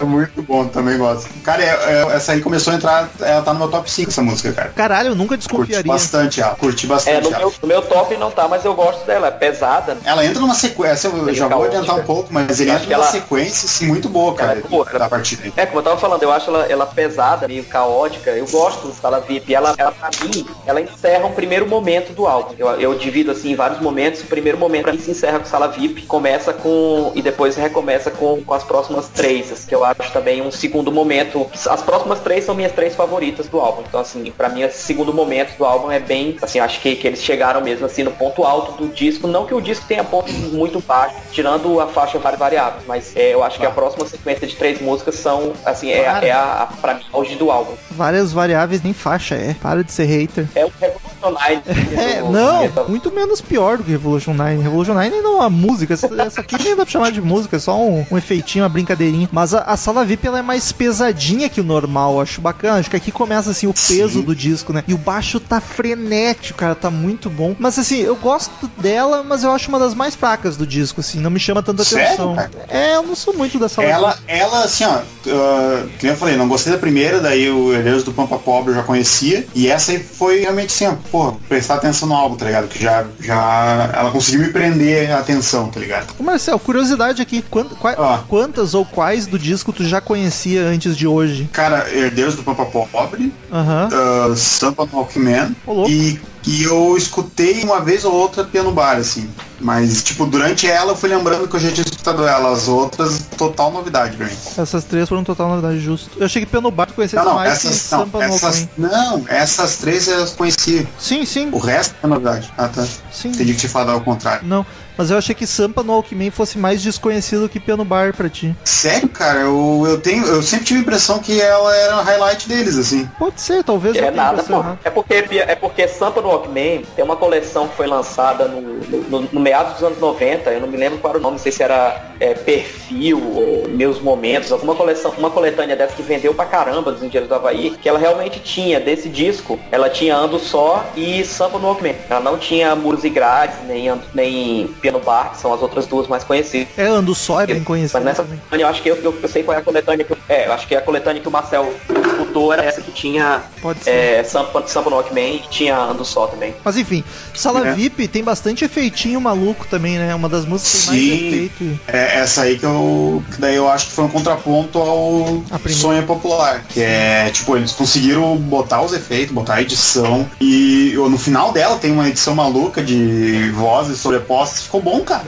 É 0.00 0.04
muito 0.04 0.42
bom, 0.42 0.66
também 0.66 0.98
gosto. 0.98 1.28
Cara, 1.42 1.62
é- 1.62 1.66
é- 1.66 2.16
essa 2.16 2.32
aí 2.32 2.40
começou 2.40 2.72
a 2.72 2.76
entrar, 2.76 3.08
ela 3.20 3.42
tá 3.42 3.52
no 3.52 3.58
meu 3.60 3.68
top 3.68 3.90
5 3.90 4.10
essa 4.10 4.22
música, 4.22 4.52
cara. 4.52 4.68
Caralho, 4.70 5.08
eu 5.10 5.14
nunca 5.14 5.36
Curti 5.36 5.48
desconfiaria. 5.48 5.92
bastante 5.92 6.40
ela, 6.40 6.54
curti 6.54 6.86
É, 6.86 6.88
bastante 6.88 7.22
no 7.22 7.28
ela. 7.28 7.38
meu, 7.38 7.54
no 7.62 7.68
meu 7.68 7.82
top 7.82 8.16
não 8.16 8.30
tá, 8.30 8.46
mas 8.48 8.64
eu 8.64 8.74
gosto 8.74 9.04
dela. 9.06 9.28
É 9.28 9.30
pesada, 9.30 9.94
né? 9.94 10.00
Ela 10.04 10.24
entra 10.24 10.40
numa 10.40 10.54
sequência, 10.54 11.08
eu 11.08 11.34
já 11.34 11.48
vou 11.48 11.64
adiantar 11.64 11.96
um 11.96 12.02
pouco, 12.02 12.28
mas 12.32 12.60
ele 12.60 12.70
entra 12.70 12.84
numa 12.84 12.94
ela- 12.94 13.10
sequência, 13.10 13.66
assim, 13.66 13.86
muito 13.86 14.08
boa, 14.08 14.34
cara, 14.34 14.52
Ela 14.52 14.60
é 14.60 14.68
boa, 14.68 14.86
ela- 14.88 14.98
da 14.98 15.08
partida 15.08 15.42
aí. 15.44 15.52
É, 15.56 15.66
como 15.66 15.78
eu 15.78 15.82
tava 15.82 15.98
falando, 15.98 16.22
eu 16.22 16.32
acho 16.32 16.50
ela, 16.50 16.66
ela 16.66 16.86
pesada, 16.86 17.46
meio 17.46 17.64
caótica. 17.64 18.30
Eu 18.30 18.46
gosto 18.46 18.88
do 18.88 18.94
Sala 18.94 19.20
VIP. 19.20 19.54
Ela, 19.54 19.74
ela, 19.78 19.92
pra 19.92 20.10
mim, 20.24 20.46
ela 20.66 20.80
encerra 20.80 21.26
um 21.26 21.32
primeiro 21.32 21.66
momento 21.68 22.12
do 22.12 22.26
álbum. 22.26 22.54
Eu, 22.58 22.68
eu 22.80 22.94
divido 22.98 23.30
assim 23.30 23.52
em 23.52 23.56
vários 23.56 23.80
momentos. 23.80 24.20
O 24.22 24.26
primeiro 24.26 24.58
momento 24.58 24.82
pra 24.84 24.92
mim 24.92 24.98
se 25.00 25.10
encerra 25.10 25.38
com 25.38 25.46
Sala 25.46 25.68
VIP, 25.68 26.02
começa 26.06 26.52
com. 26.52 27.12
e 27.14 27.22
depois 27.22 27.56
recomeça 27.56 27.89
com, 27.98 28.42
com 28.42 28.54
as 28.54 28.62
próximas 28.64 29.08
três, 29.08 29.64
que 29.66 29.74
eu 29.74 29.84
acho 29.84 30.12
também 30.12 30.42
um 30.42 30.50
segundo 30.50 30.92
momento. 30.92 31.46
As 31.68 31.82
próximas 31.82 32.20
três 32.20 32.44
são 32.44 32.54
minhas 32.54 32.72
três 32.72 32.94
favoritas 32.94 33.48
do 33.48 33.58
álbum. 33.58 33.82
Então, 33.88 34.00
assim, 34.00 34.30
pra 34.36 34.48
mim, 34.48 34.62
esse 34.62 34.82
segundo 34.82 35.12
momento 35.12 35.56
do 35.56 35.64
álbum 35.64 35.90
é 35.90 35.98
bem. 35.98 36.36
Assim, 36.42 36.58
acho 36.60 36.80
que, 36.80 36.94
que 36.96 37.06
eles 37.06 37.22
chegaram 37.22 37.60
mesmo 37.60 37.86
assim 37.86 38.02
no 38.02 38.12
ponto 38.12 38.44
alto 38.44 38.72
do 38.72 38.88
disco. 38.92 39.26
Não 39.26 39.46
que 39.46 39.54
o 39.54 39.60
disco 39.60 39.84
tenha 39.88 40.04
pontos 40.04 40.32
muito 40.52 40.80
baixos, 40.80 41.18
tirando 41.32 41.80
a 41.80 41.86
faixa 41.86 42.18
várias 42.18 42.38
variáveis, 42.40 42.84
mas 42.86 43.14
é, 43.16 43.34
eu 43.34 43.42
acho 43.42 43.58
que 43.58 43.66
a 43.66 43.70
próxima 43.70 44.06
sequência 44.06 44.46
de 44.46 44.54
três 44.56 44.80
músicas 44.80 45.14
são, 45.16 45.52
assim, 45.64 45.90
é, 45.90 46.08
a- 46.08 46.18
é 46.24 46.30
a, 46.30 46.62
a, 46.62 46.66
pra 46.66 46.94
mim, 46.94 47.04
auge 47.12 47.34
do 47.36 47.50
álbum. 47.50 47.72
Várias 47.90 48.32
variáveis 48.32 48.82
nem 48.82 48.92
faixa, 48.92 49.34
é. 49.34 49.54
Para 49.60 49.82
de 49.84 49.92
ser 49.92 50.04
hater. 50.04 50.46
É 50.54 50.64
o 50.64 50.72
Revolutionary. 50.80 51.62
É, 52.00 52.20
do- 52.22 52.30
não, 52.30 52.68
do- 52.68 52.88
muito 52.88 53.10
menos 53.12 53.40
pior 53.40 53.76
do 53.78 53.84
que 53.84 53.90
Revolution 53.90 54.32
9. 54.32 54.56
Revolution 54.62 54.94
9 54.94 55.10
não 55.20 55.34
é 55.36 55.40
uma 55.40 55.50
música, 55.50 55.94
essa, 55.94 56.08
essa 56.22 56.40
aqui 56.40 56.56
nem 56.62 56.74
dá 56.76 56.82
pra 56.84 56.90
chamar 56.92 57.10
de 57.12 57.20
música, 57.20 57.56
é 57.56 57.58
só 57.58 57.76
um, 57.88 58.06
um 58.10 58.18
efeitinho, 58.18 58.64
uma 58.64 58.68
brincadeirinha. 58.68 59.28
Mas 59.32 59.54
a, 59.54 59.60
a 59.60 59.76
sala 59.76 60.04
VIP 60.04 60.26
ela 60.26 60.38
é 60.38 60.42
mais 60.42 60.72
pesadinha 60.72 61.48
que 61.48 61.60
o 61.60 61.64
normal, 61.64 62.14
eu 62.14 62.20
acho 62.20 62.40
bacana. 62.40 62.78
Acho 62.78 62.90
que 62.90 62.96
aqui 62.96 63.10
começa 63.12 63.50
assim 63.50 63.66
o 63.66 63.72
peso 63.74 64.20
Sim. 64.20 64.22
do 64.22 64.34
disco, 64.34 64.72
né? 64.72 64.82
E 64.86 64.94
o 64.94 64.98
baixo 64.98 65.38
tá 65.40 65.60
frenético, 65.60 66.58
cara, 66.58 66.74
tá 66.74 66.90
muito 66.90 67.28
bom. 67.30 67.54
Mas 67.58 67.78
assim, 67.78 67.98
eu 67.98 68.16
gosto 68.16 68.70
dela, 68.78 69.22
mas 69.22 69.42
eu 69.44 69.50
acho 69.52 69.68
uma 69.68 69.78
das 69.78 69.94
mais 69.94 70.14
fracas 70.14 70.56
do 70.56 70.66
disco, 70.66 71.00
assim, 71.00 71.20
não 71.20 71.30
me 71.30 71.40
chama 71.40 71.62
tanta 71.62 71.84
Sério, 71.84 72.06
atenção. 72.06 72.34
cara? 72.34 72.50
É, 72.68 72.96
eu 72.96 73.02
não 73.02 73.14
sou 73.14 73.34
muito 73.34 73.58
da 73.58 73.68
sala 73.68 73.88
Ela, 73.88 74.18
ela, 74.26 74.64
assim, 74.64 74.84
ó, 74.84 74.98
uh, 74.98 75.88
que 75.98 76.06
eu 76.06 76.16
falei, 76.16 76.36
não 76.36 76.48
gostei 76.48 76.72
da 76.72 76.78
primeira, 76.78 77.20
daí 77.20 77.50
o 77.50 77.72
Herdeiros 77.72 78.04
do 78.04 78.12
Pampa 78.12 78.38
Pobre 78.38 78.70
eu 78.72 78.76
já 78.76 78.82
conhecia, 78.82 79.46
e 79.54 79.68
essa 79.68 79.92
aí 79.92 79.98
foi 80.02 80.40
realmente 80.40 80.66
assim, 80.74 80.86
ó, 80.86 80.94
pô, 81.10 81.32
prestar 81.48 81.74
atenção 81.74 82.08
no 82.08 82.14
álbum, 82.14 82.36
tá 82.36 82.46
ligado? 82.46 82.68
Que 82.68 82.82
já, 82.82 83.04
já, 83.20 83.90
ela 83.94 84.10
conseguiu 84.10 84.40
me 84.40 84.52
prender 84.52 85.10
a 85.10 85.18
atenção, 85.18 85.68
tá 85.68 85.80
ligado? 85.80 86.14
Marcel, 86.20 86.58
curiosidade 86.58 87.20
aqui, 87.22 87.42
quant- 87.50 87.69
qua- 87.76 87.94
Ah. 87.98 88.20
quantas 88.28 88.74
ou 88.74 88.84
quais 88.84 89.26
do 89.26 89.38
disco 89.38 89.72
tu 89.72 89.84
já 89.84 90.00
conhecia 90.00 90.62
antes 90.64 90.96
de 90.96 91.06
hoje? 91.06 91.48
Cara, 91.52 91.86
Herdeiros 91.92 92.34
do 92.36 92.42
Pampa 92.42 92.64
Pobre, 92.66 93.32
Aham. 93.52 93.88
uh, 94.32 94.36
Sampa 94.36 94.84
no 94.86 94.98
Walkman, 94.98 95.54
louco. 95.66 95.90
e, 95.90 96.20
e 96.46 96.62
eu 96.64 96.96
escutei 96.96 97.62
uma 97.62 97.80
vez 97.80 98.04
ou 98.04 98.12
outra 98.12 98.44
piano 98.44 98.70
bar, 98.72 98.96
assim. 98.96 99.28
Mas, 99.60 100.02
tipo, 100.02 100.24
durante 100.24 100.66
ela 100.66 100.92
eu 100.92 100.96
fui 100.96 101.08
lembrando 101.10 101.46
que 101.46 101.54
eu 101.54 101.60
já 101.60 101.70
tinha 101.70 101.84
escutado 101.84 102.26
ela. 102.26 102.50
As 102.50 102.66
outras, 102.66 103.18
total 103.36 103.70
novidade 103.70 104.16
pra 104.16 104.26
mim. 104.26 104.32
Essas 104.56 104.84
três 104.84 105.06
foram 105.08 105.22
total 105.22 105.50
novidade, 105.50 105.78
justo. 105.80 106.10
Eu 106.18 106.24
achei 106.24 106.42
que 106.44 106.50
Piano 106.50 106.70
Bar 106.70 106.86
tu 106.86 106.94
conhecia 106.94 107.18
Não, 107.18 107.26
não, 107.26 107.34
mais 107.34 107.58
que 107.58 107.66
essas, 107.66 107.90
não, 107.90 107.98
Sampa 108.00 108.18
no 108.18 108.24
essas, 108.34 108.42
Walkman. 108.60 108.90
não, 108.90 109.24
essas 109.28 109.76
três 109.76 110.08
eu 110.08 110.26
conheci. 110.28 110.88
Sim, 110.98 111.26
sim, 111.26 111.50
O 111.52 111.58
resto 111.58 111.94
é 112.02 112.06
novidade. 112.06 112.50
Ah, 112.56 112.68
tá. 112.68 112.86
sim. 113.12 113.28
Entendi 113.28 113.52
que 113.52 113.60
te 113.60 113.68
falado 113.68 113.90
ao 113.90 114.00
contrário. 114.00 114.46
Não, 114.48 114.64
mas 114.96 115.10
eu 115.10 115.18
achei 115.18 115.34
que 115.34 115.46
Sampa 115.46 115.82
no 115.82 115.92
Walkman 115.92 116.30
fosse 116.30 116.56
mais 116.58 116.82
desconhecido 116.82 117.48
que 117.48 117.60
Piano 117.60 117.84
Bar 117.84 118.14
pra 118.14 118.30
ti. 118.30 118.56
Sério, 118.64 119.08
cara, 119.10 119.40
eu, 119.40 119.84
eu 119.86 120.00
tenho. 120.00 120.24
Eu 120.24 120.42
sempre 120.42 120.64
tive 120.64 120.78
a 120.80 120.82
impressão 120.82 121.18
que 121.18 121.38
ela 121.38 121.76
era 121.76 121.98
o 121.98 122.02
highlight 122.02 122.48
deles, 122.48 122.78
assim. 122.78 123.06
Pode 123.18 123.38
ser, 123.40 123.62
talvez 123.62 123.94
eu 123.94 124.04
É 124.06 124.10
nada, 124.10 124.42
pô. 124.42 124.64
É 124.84 124.88
porque, 124.90 125.14
é 125.14 125.54
porque 125.54 125.86
Sampa 125.86 126.22
no 126.22 126.29
Walkman 126.30 126.82
tem 126.96 127.04
uma 127.04 127.16
coleção 127.16 127.68
que 127.68 127.76
foi 127.76 127.86
lançada 127.86 128.46
no, 128.48 128.60
no, 128.60 129.20
no- 129.32 129.40
meados 129.40 129.74
dos 129.74 129.82
anos 129.84 129.98
90, 129.98 130.50
eu 130.50 130.60
não 130.60 130.68
me 130.68 130.76
lembro 130.76 130.98
qual 130.98 131.12
era 131.12 131.18
o 131.18 131.22
nome, 131.22 131.34
não 131.36 131.42
sei 131.42 131.52
se 131.52 131.62
era 131.62 132.10
é, 132.20 132.34
Perfil 132.34 133.20
ou 133.34 133.68
Meus 133.68 134.00
Momentos, 134.00 134.52
alguma 134.52 134.74
coleção, 134.74 135.12
uma 135.18 135.30
coletânea 135.30 135.76
dessa 135.76 135.94
que 135.94 136.02
vendeu 136.02 136.34
pra 136.34 136.44
caramba 136.44 136.92
dos 136.92 137.02
Engenheiros 137.02 137.28
do 137.28 137.34
Havaí, 137.34 137.70
que 137.80 137.88
ela 137.88 137.98
realmente 137.98 138.40
tinha, 138.40 138.78
desse 138.80 139.08
disco, 139.08 139.58
ela 139.70 139.88
tinha 139.90 140.16
Ando 140.16 140.38
Só 140.38 140.84
e 140.96 141.24
Sampa 141.24 141.58
no 141.58 141.66
Walkman. 141.68 141.94
Ela 142.08 142.20
não 142.20 142.38
tinha 142.38 142.74
Muros 142.76 143.04
e 143.04 143.10
Grades, 143.10 143.56
nem, 143.66 143.88
Ando- 143.88 144.04
nem 144.14 144.68
Piano 144.80 145.00
Bar, 145.00 145.30
que 145.32 145.38
são 145.38 145.52
as 145.52 145.62
outras 145.62 145.86
duas 145.86 146.06
mais 146.08 146.24
conhecidas. 146.24 146.68
É, 146.76 146.86
Ando 146.86 147.14
Só 147.14 147.40
é 147.40 147.46
bem 147.46 147.62
conhecido 147.64 147.94
Mas 147.94 148.04
nessa 148.04 148.22
também. 148.22 148.40
eu 148.60 148.68
acho 148.68 148.82
que 148.82 148.90
eu, 148.90 148.96
eu, 148.96 149.14
eu 149.22 149.28
sei 149.28 149.42
qual 149.42 149.56
é 149.56 149.60
a 149.60 149.64
coletânea 149.64 150.04
que 150.04 150.12
eu, 150.12 150.18
É, 150.28 150.46
eu 150.46 150.52
acho 150.52 150.66
que 150.66 150.74
a 150.76 150.80
coletânea 150.80 151.20
que 151.22 151.28
o 151.28 151.30
Marcel 151.30 151.72
escutou 151.88 152.52
era 152.52 152.64
essa 152.64 152.80
que 152.80 152.92
tinha 152.92 153.42
Pode 153.60 153.82
ser. 153.84 153.90
é, 153.90 154.22
Sampa, 154.24 154.62
Sampa 154.66 154.90
no 154.90 154.96
Walkman 154.96 155.36
e 155.36 155.38
tinha 155.50 155.76
Ando 155.76 156.04
Só 156.04 156.19
também. 156.28 156.54
Mas 156.64 156.76
enfim, 156.76 157.02
Sala 157.34 157.68
É. 157.68 157.74
VIP 157.74 158.08
tem 158.08 158.22
bastante 158.22 158.64
efeitinho 158.64 159.20
maluco 159.20 159.66
também, 159.68 159.98
né? 159.98 160.14
Uma 160.14 160.28
das 160.28 160.44
músicas 160.44 160.72
que 160.72 160.86
tem 160.88 161.08
mais 161.08 161.20
Sim. 161.20 161.26
efeito. 161.28 161.80
É 161.88 162.18
essa 162.18 162.42
aí 162.42 162.58
que 162.58 162.64
eu. 162.64 163.22
Que 163.34 163.40
daí 163.40 163.56
eu 163.56 163.68
acho 163.68 163.86
que 163.86 163.92
foi 163.92 164.04
um 164.04 164.08
contraponto 164.08 164.78
ao. 164.78 165.42
Sonho 165.70 166.02
Popular. 166.04 166.64
Que 166.68 166.80
é, 166.82 167.30
tipo, 167.30 167.56
eles 167.56 167.72
conseguiram 167.72 168.36
botar 168.36 168.82
os 168.82 168.92
efeitos, 168.92 169.34
botar 169.34 169.54
a 169.54 169.62
edição. 169.62 170.28
E 170.40 170.92
no 170.96 171.18
final 171.18 171.52
dela 171.52 171.78
tem 171.78 171.92
uma 171.92 172.08
edição 172.08 172.34
maluca 172.34 172.82
de 172.82 173.50
vozes 173.54 173.98
sobrepostas. 174.00 174.62
Ficou 174.64 174.82
bom, 174.82 175.00
cara. 175.00 175.24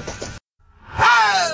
O 0.88 1.51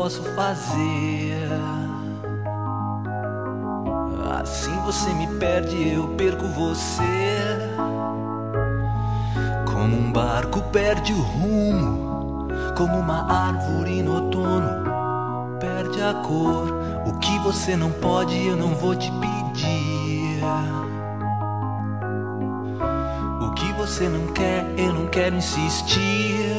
posso 0.00 0.22
fazer. 0.34 1.46
Assim 4.40 4.74
você 4.86 5.12
me 5.12 5.26
perde, 5.38 5.90
eu 5.90 6.08
perco 6.16 6.46
você. 6.46 7.02
Como 9.66 9.98
um 9.98 10.10
barco 10.10 10.62
perde 10.72 11.12
o 11.12 11.20
rumo, 11.20 12.48
como 12.78 12.98
uma 12.98 13.30
árvore 13.30 14.02
no 14.02 14.24
outono 14.24 15.58
perde 15.60 16.00
a 16.00 16.14
cor. 16.14 16.72
O 17.04 17.18
que 17.18 17.38
você 17.40 17.76
não 17.76 17.90
pode, 17.90 18.34
eu 18.46 18.56
não 18.56 18.74
vou 18.74 18.96
te 18.96 19.12
pedir. 19.12 20.40
O 23.42 23.52
que 23.52 23.70
você 23.74 24.08
não 24.08 24.28
quer, 24.28 24.64
eu 24.78 24.94
não 24.94 25.08
quero 25.08 25.36
insistir. 25.36 26.58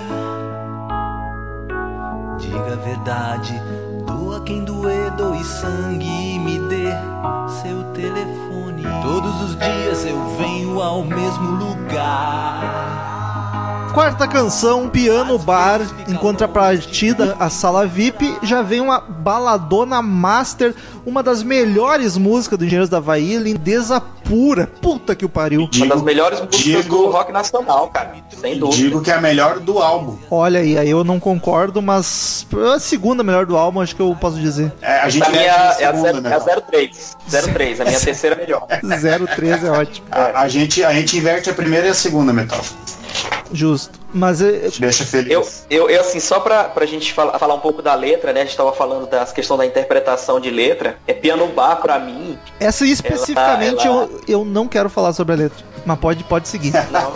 Diga 2.42 2.74
a 2.74 2.76
verdade, 2.76 3.62
doa 4.06 4.42
quem 4.42 4.64
doer, 4.66 5.12
doe 5.12 5.44
sangue 5.44 6.08
e 6.08 6.40
me 6.40 6.58
dê 6.68 6.92
seu 7.62 7.84
telefone. 7.94 8.84
Todos 9.04 9.42
os 9.44 9.56
dias 9.58 10.06
eu 10.06 10.38
venho 10.38 10.82
ao 10.82 11.04
mesmo 11.04 11.52
lugar. 11.52 13.11
Quarta 13.94 14.26
canção, 14.26 14.88
Piano 14.90 15.38
Bar. 15.38 15.82
Em 16.08 16.14
contrapartida, 16.16 17.36
a 17.40 17.50
sala 17.50 17.86
VIP 17.86 18.38
já 18.42 18.62
vem 18.62 18.80
uma 18.80 19.00
baladona 19.02 20.02
master, 20.02 20.74
uma 21.06 21.22
das 21.22 21.44
melhores 21.44 22.16
músicas 22.18 22.58
do 22.58 22.64
Engenheiros 22.66 22.90
da 22.90 22.98
Havaí, 22.98 23.38
lindeza 23.38 24.00
pura. 24.24 24.68
Puta 24.82 25.14
que 25.14 25.26
o 25.26 25.30
pariu. 25.30 25.70
Uma 25.76 25.88
das 25.88 26.02
melhores 26.02 26.40
músicas 26.40 26.60
digo- 26.62 26.84
do 26.84 27.10
rock 27.12 27.34
nacional, 27.34 27.90
cara. 27.90 28.14
Sem 28.40 28.58
dúvida. 28.58 28.78
Digo 28.78 29.02
que 29.02 29.12
é 29.12 29.16
a 29.16 29.22
melhor 29.22 29.60
do 29.60 29.78
álbum. 29.80 30.18
Olha 30.30 30.62
aí, 30.62 30.78
aí 30.78 30.90
eu 30.90 31.04
não 31.04 31.20
concordo, 31.20 31.82
mas 31.82 32.48
a 32.74 32.80
segunda 32.80 33.24
melhor 33.24 33.46
do 33.46 33.58
álbum, 33.58 33.82
acho 33.82 33.94
que 33.96 34.02
eu 34.02 34.16
posso 34.20 34.40
dizer. 34.40 34.72
É, 34.82 35.00
a 35.02 35.10
gente 35.10 35.26
A 35.28 35.30
minha 35.30 35.42
é 35.44 35.50
a, 35.50 35.74
segunda, 35.74 36.02
zero- 36.02 36.22
né? 36.22 36.30
é 36.32 36.34
a 36.36 36.40
03. 36.40 37.18
03, 37.54 37.82
a 37.82 37.86
minha 37.86 38.00
terceira 38.00 38.36
melhor. 38.38 38.66
013 39.36 39.66
é 39.68 39.70
ótimo. 39.70 40.08
A, 40.10 40.42
a 40.42 40.48
gente, 40.48 40.82
a 40.84 40.94
gente 40.94 41.18
inverte 41.18 41.50
a 41.50 41.54
primeira 41.54 41.88
e 41.88 41.90
a 41.90 41.94
segunda, 41.94 42.32
Metal. 42.32 42.60
Justo. 43.54 44.00
Mas 44.14 44.42
é, 44.42 44.70
Te 44.70 44.82
deixa 44.82 45.06
feliz. 45.06 45.32
Eu, 45.32 45.46
eu, 45.70 45.90
eu, 45.90 46.02
assim, 46.02 46.20
só 46.20 46.40
pra, 46.40 46.66
pra 46.66 46.86
gente 46.86 47.14
falar, 47.14 47.38
falar 47.40 47.54
um 47.56 47.60
pouco 47.60 47.82
da 47.82 47.94
letra, 47.96 48.32
né? 48.34 48.42
A 48.42 48.46
gente 48.46 48.58
tava 48.58 48.74
falando 48.74 49.08
das 49.08 49.32
questão 49.32 49.58
da 49.58 49.66
interpretação 49.66 50.40
de 50.40 50.50
letra. 50.50 50.98
É 51.08 51.14
piano 51.14 51.48
bar 51.48 51.78
pra 51.78 52.00
mim. 52.00 52.38
essa 52.60 52.86
especificamente 52.86 53.86
ela- 53.88 54.04
Eu, 54.04 54.22
eu 54.40 54.46
não 54.46 54.68
quero 54.68 54.90
falar 54.90 55.14
sobre 55.14 55.34
a 55.34 55.38
letra. 55.38 55.64
Mas 55.86 56.00
pode, 56.00 56.24
pode 56.26 56.48
seguir. 56.48 56.72
Não, 56.92 57.12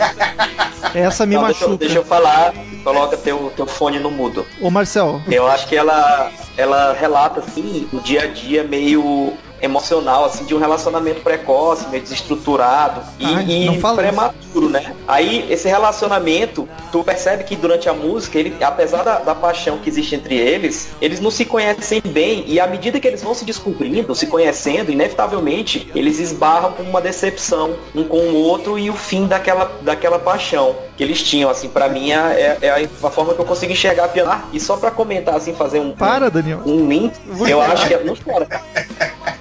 Essa 0.94 1.26
me 1.26 1.36
não, 1.36 1.46
deixa, 1.46 1.64
eu- 1.64 1.68
machuca. 1.70 1.78
deixa 1.86 1.98
eu 2.00 2.06
falar. 2.06 2.54
Coloca 2.84 3.18
teu, 3.18 3.52
teu 3.56 3.66
fone 3.66 4.00
no 4.00 4.12
mudo. 4.12 4.46
Ô 4.62 4.70
Marcel, 4.70 5.20
Eu 5.30 5.48
acho 5.48 5.68
que 5.68 5.76
ela, 5.76 6.32
ela 6.56 6.94
relata, 6.94 7.40
assim, 7.40 7.88
o 7.92 8.00
dia 8.00 8.24
a 8.24 8.28
dia 8.28 8.64
meio 8.64 9.34
emocional, 9.66 10.26
assim, 10.26 10.46
de 10.46 10.56
um 10.56 10.60
relacionamento 10.60 11.22
precoce, 11.22 11.88
meio 11.90 12.04
desestruturado 12.04 13.02
e, 13.20 13.26
Ai, 13.26 13.46
e 13.48 13.66
não 13.66 13.96
prematuro, 13.96 14.70
né? 14.70 14.96
Aí, 15.08 15.46
esse 15.52 15.68
relacionamento, 15.68 16.68
tu 16.92 17.04
percebe 17.04 17.44
que 17.44 17.56
durante 17.56 17.90
a 17.90 17.94
música, 17.94 18.40
ele, 18.40 18.56
apesar 18.64 19.04
da, 19.04 19.20
da 19.20 19.36
paixão 19.36 19.78
que 19.78 19.90
existe 19.90 20.16
entre 20.16 20.36
eles, 20.36 20.90
eles 21.02 21.20
não 21.20 21.32
se 21.32 21.46
conhecem 21.46 22.02
bem 22.06 22.44
e 22.48 22.60
à 22.60 22.68
medida 22.68 23.00
que 23.00 23.08
eles 23.08 23.24
vão 23.24 23.34
se 23.34 23.46
descobrindo, 23.46 24.16
se 24.16 24.28
conhecendo, 24.28 24.92
inevitavelmente, 24.92 25.90
eles 25.96 26.20
esbarram 26.20 26.72
com 26.74 26.84
uma 26.84 27.02
decepção 27.02 27.76
um 27.94 28.04
com 28.04 28.18
o 28.18 28.36
outro 28.36 28.78
e 28.78 28.90
o 28.90 28.94
fim 28.94 29.26
daquela, 29.28 29.72
daquela 29.82 30.20
paixão 30.20 30.76
que 30.96 31.04
eles 31.04 31.22
tinham, 31.22 31.50
assim, 31.50 31.68
pra 31.68 31.90
mim 31.90 32.12
é, 32.12 32.58
é 32.62 32.70
a, 32.70 33.08
a 33.08 33.12
forma 33.12 33.34
que 33.34 33.40
eu 33.40 33.46
consigo 33.46 33.72
enxergar 33.72 34.08
piano. 34.10 34.32
Ah, 34.32 34.44
e 34.54 34.60
só 34.60 34.78
pra 34.78 34.92
comentar, 34.92 35.36
assim, 35.36 35.54
fazer 35.54 35.80
um, 35.80 35.92
para, 35.92 36.30
Daniel. 36.30 36.62
um 36.66 36.88
link, 36.88 37.14
eu 37.48 37.62
acho 37.62 37.88
que 37.88 37.98
não 37.98 38.16
chora, 38.16 38.46
cara. 38.46 38.64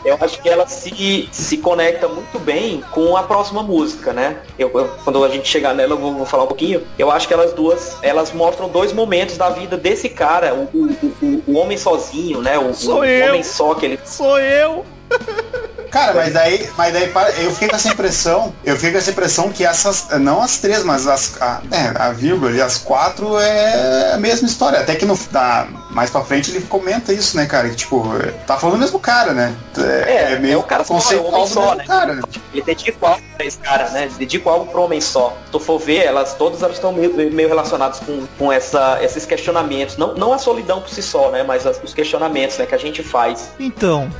Eu 0.04 0.18
acho 0.20 0.40
que 0.42 0.48
ela 0.48 0.66
se, 0.66 1.28
se 1.32 1.56
conecta 1.58 2.06
muito 2.08 2.38
bem 2.38 2.82
com 2.92 3.16
a 3.16 3.22
próxima 3.22 3.62
música, 3.62 4.12
né? 4.12 4.36
Eu, 4.58 4.70
eu- 4.74 4.90
quando 5.02 5.24
a 5.24 5.28
gente 5.28 5.48
chegar 5.48 5.74
nela, 5.74 5.94
eu 5.94 5.98
vou, 5.98 6.12
vou 6.14 6.26
falar 6.26 6.44
um 6.44 6.48
pouquinho. 6.48 6.82
Eu 6.98 7.10
acho 7.10 7.26
que 7.26 7.32
elas 7.34 7.52
duas, 7.54 7.96
elas 8.02 8.32
mostram 8.32 8.68
dois 8.68 8.92
momentos 8.92 9.36
da 9.38 9.48
vida 9.50 9.76
desse 9.76 10.08
cara, 10.08 10.54
o, 10.54 10.64
o, 10.74 11.16
o- 11.22 11.42
o 11.46 11.54
homem 11.56 11.78
sozinho, 11.78 12.42
né? 12.42 12.58
O, 12.58 12.74
Sou 12.74 13.00
o 13.00 13.04
eu. 13.04 13.28
homem 13.28 13.42
só 13.42 13.74
que 13.74 13.86
ele 13.86 13.98
Sou 14.04 14.38
eu! 14.38 14.84
Cara, 15.94 16.12
mas 16.12 16.32
daí, 16.32 16.68
mas 16.76 16.92
daí 16.92 17.12
eu 17.44 17.52
fiquei 17.52 17.68
com 17.68 17.76
essa 17.76 17.88
impressão, 17.88 18.52
eu 18.64 18.74
fiquei 18.74 18.90
com 18.90 18.98
essa 18.98 19.12
impressão 19.12 19.48
que 19.50 19.64
essas, 19.64 20.08
não 20.20 20.42
as 20.42 20.58
três, 20.58 20.82
mas 20.82 21.06
as, 21.06 21.40
a, 21.40 21.62
é, 21.70 21.92
a 22.02 22.10
vírgula 22.10 22.50
e 22.50 22.60
as 22.60 22.78
quatro 22.78 23.38
é 23.38 24.12
a 24.12 24.16
mesma 24.18 24.48
história. 24.48 24.80
Até 24.80 24.96
que 24.96 25.06
no, 25.06 25.16
da, 25.30 25.68
mais 25.90 26.10
pra 26.10 26.22
frente 26.24 26.50
ele 26.50 26.62
comenta 26.62 27.12
isso, 27.12 27.36
né, 27.36 27.46
cara? 27.46 27.68
Que 27.68 27.76
tipo, 27.76 28.04
tá 28.44 28.56
falando 28.56 28.78
do 28.78 28.80
mesmo 28.80 28.98
cara, 28.98 29.32
né? 29.32 29.54
É, 29.78 30.32
é 30.50 30.56
o 30.56 30.64
cara 30.64 30.82
só, 30.82 30.94
é 30.94 30.96
o 30.96 30.98
conceitual 31.00 31.32
homem 31.32 31.44
do 31.44 31.48
só, 31.54 31.60
mesmo 31.60 31.76
né? 31.76 31.84
cara, 31.86 32.14
né? 32.14 32.22
Ele 32.52 32.62
dedica 32.62 33.06
algo 33.06 33.22
pra 33.36 33.46
esse 33.46 33.58
cara, 33.58 33.88
né? 33.90 34.02
Ele 34.06 34.14
dedica 34.14 34.50
algo 34.50 34.66
pro 34.66 34.82
homem 34.82 35.00
só. 35.00 35.36
Se 35.46 35.52
tu 35.52 35.60
for 35.60 35.78
ver, 35.78 36.04
elas 36.04 36.34
todas 36.34 36.60
elas 36.60 36.74
estão 36.74 36.92
meio, 36.92 37.14
meio 37.32 37.48
relacionadas 37.48 38.00
com, 38.00 38.26
com 38.36 38.52
essa, 38.52 38.98
esses 39.00 39.24
questionamentos. 39.24 39.96
Não, 39.96 40.12
não 40.16 40.32
a 40.32 40.38
solidão 40.38 40.80
por 40.80 40.90
si 40.90 41.02
só, 41.02 41.30
né? 41.30 41.44
Mas 41.44 41.64
as- 41.64 41.80
os 41.84 41.94
questionamentos 41.94 42.58
né, 42.58 42.66
que 42.66 42.74
a 42.74 42.78
gente 42.78 43.00
faz. 43.04 43.50
Então, 43.60 44.10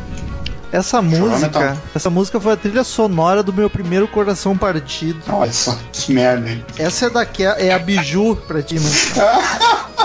essa 0.76 1.00
música, 1.00 1.76
essa 1.94 2.10
música 2.10 2.40
foi 2.40 2.52
a 2.52 2.56
trilha 2.56 2.84
sonora 2.84 3.42
do 3.42 3.52
meu 3.52 3.70
primeiro 3.70 4.08
coração 4.08 4.56
partido. 4.56 5.20
Olha 5.28 5.52
só, 5.52 5.76
que 5.92 6.12
merda, 6.12 6.50
hein? 6.50 6.64
Essa 6.78 7.06
é 7.06 7.10
daqui, 7.10 7.44
é 7.44 7.72
a 7.72 7.78
biju 7.78 8.36
pra 8.46 8.60
ti, 8.62 8.74
mano. 8.80 8.94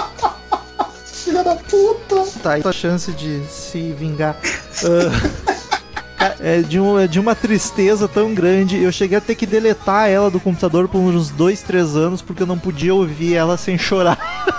Filha 1.06 1.44
da 1.44 1.56
puta! 1.56 2.24
Tá 2.42 2.54
aí 2.54 2.62
a 2.64 2.72
chance 2.72 3.12
de 3.12 3.42
se 3.50 3.92
vingar. 3.94 4.36
Ca- 6.18 6.36
é, 6.42 6.62
de 6.62 6.80
um- 6.80 7.00
é 7.00 7.08
de 7.08 7.20
uma 7.20 7.34
tristeza 7.34 8.08
tão 8.08 8.34
grande. 8.34 8.82
Eu 8.82 8.92
cheguei 8.92 9.18
a 9.18 9.22
ter 9.22 9.36
que 9.36 9.46
deletar 9.46 10.10
ela 10.10 10.30
do 10.30 10.40
computador 10.40 10.88
por 10.90 10.98
uns 11.00 11.30
dois, 11.30 11.62
três 11.62 11.96
anos, 11.96 12.22
porque 12.22 12.44
eu 12.44 12.48
não 12.48 12.60
podia 12.60 12.94
ouvir 12.94 13.36
ela 13.36 13.56
sem 13.58 13.78
chorar. 13.78 14.18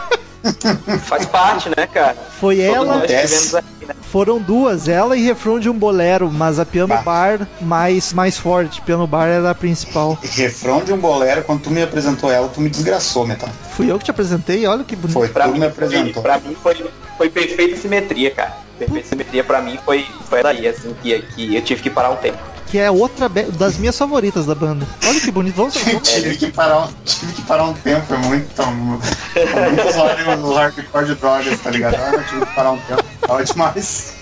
Faz 1.04 1.26
parte, 1.26 1.68
né, 1.68 1.86
cara? 1.86 2.16
Foi 2.40 2.56
Todos 2.56 2.74
ela, 2.74 2.96
acontece. 2.96 3.56
aqui, 3.56 3.86
né? 3.86 3.94
foram 4.10 4.38
duas, 4.38 4.88
ela 4.88 5.16
e 5.16 5.22
refrão 5.22 5.60
de 5.60 5.68
um 5.68 5.74
bolero, 5.78 6.30
mas 6.32 6.58
a 6.58 6.64
piano 6.66 6.88
Bah. 6.88 7.02
bar 7.02 7.48
mais, 7.60 8.12
mais 8.12 8.38
forte. 8.38 8.80
Piano 8.80 9.06
bar 9.06 9.26
era 9.28 9.50
a 9.50 9.54
principal. 9.54 10.18
Refrão 10.22 10.82
de 10.82 10.92
um 10.92 10.98
bolero, 10.98 11.42
quando 11.44 11.62
tu 11.62 11.70
me 11.70 11.82
apresentou 11.82 12.30
ela, 12.30 12.48
tu 12.48 12.60
me 12.60 12.68
desgraçou, 12.70 13.26
Metal. 13.26 13.48
Fui 13.72 13.90
eu 13.90 13.98
que 13.98 14.04
te 14.06 14.10
apresentei, 14.10 14.66
olha 14.66 14.82
que 14.84 14.96
bonito. 14.96 15.12
Foi, 15.14 15.28
Pra 15.28 15.44
tu 15.44 15.52
mim, 15.52 15.60
me 15.60 15.70
foi, 15.70 15.84
apresentou. 15.84 16.22
pra 16.22 16.38
mim 16.38 16.56
foi, 16.62 16.84
foi 17.16 17.28
perfeita 17.28 17.76
simetria, 17.76 18.30
cara. 18.30 18.56
Perfeita 18.78 19.08
simetria 19.08 19.44
pra 19.44 19.60
mim 19.60 19.78
foi, 19.84 20.06
foi 20.28 20.42
daí, 20.42 20.66
assim, 20.66 20.94
que, 21.02 21.20
que 21.34 21.54
eu 21.54 21.62
tive 21.62 21.82
que 21.82 21.90
parar 21.90 22.10
um 22.10 22.16
tempo. 22.16 22.38
Que 22.70 22.78
é 22.78 22.90
outra 22.90 23.28
das 23.28 23.76
minhas 23.78 23.98
favoritas 23.98 24.46
da 24.46 24.54
banda. 24.54 24.86
Olha 25.06 25.20
que 25.20 25.30
bonito. 25.30 25.56
Vamos, 25.56 25.74
vamos 25.76 26.08
tive, 26.08 26.36
que 26.36 26.52
parar, 26.52 26.84
um- 26.84 26.92
tive 27.04 27.32
que 27.32 27.42
parar 27.42 27.64
um 27.64 27.74
tempo, 27.74 28.14
é 28.14 28.16
muito. 28.18 28.62
É 28.62 29.70
muito 29.70 29.88
usuário 29.88 30.36
do 30.40 30.54
hardcore 30.54 31.06
de 31.06 31.14
drogas, 31.16 31.60
tá 31.60 31.70
ligado? 31.70 31.96
Ah, 31.96 32.10
eu 32.14 32.24
tive 32.24 32.46
que 32.46 32.54
parar 32.54 32.70
um 32.72 32.78
tempo. 32.78 33.04
Fala 33.26 33.44
demais. 33.44 34.12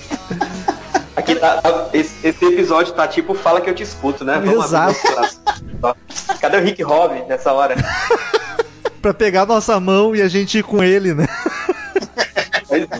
Aqui 1.14 1.34
tá, 1.34 1.60
tá- 1.60 1.88
esse, 1.92 2.14
esse 2.26 2.44
episódio 2.44 2.92
tá 2.94 3.06
tipo 3.06 3.34
Fala 3.34 3.60
que 3.60 3.68
eu 3.68 3.74
te 3.74 3.82
escuto, 3.82 4.24
né? 4.24 4.36
abrir 4.36 4.52
Exato. 4.54 4.96
Cadê 6.40 6.56
o 6.56 6.62
Rick 6.62 6.82
Rob 6.82 7.22
nessa 7.28 7.52
hora? 7.52 7.74
pra 9.02 9.12
pegar 9.12 9.44
nossa 9.44 9.78
mão 9.78 10.14
e 10.16 10.22
a 10.22 10.28
gente 10.28 10.58
ir 10.58 10.62
com 10.62 10.82
ele, 10.82 11.12
né? 11.12 11.26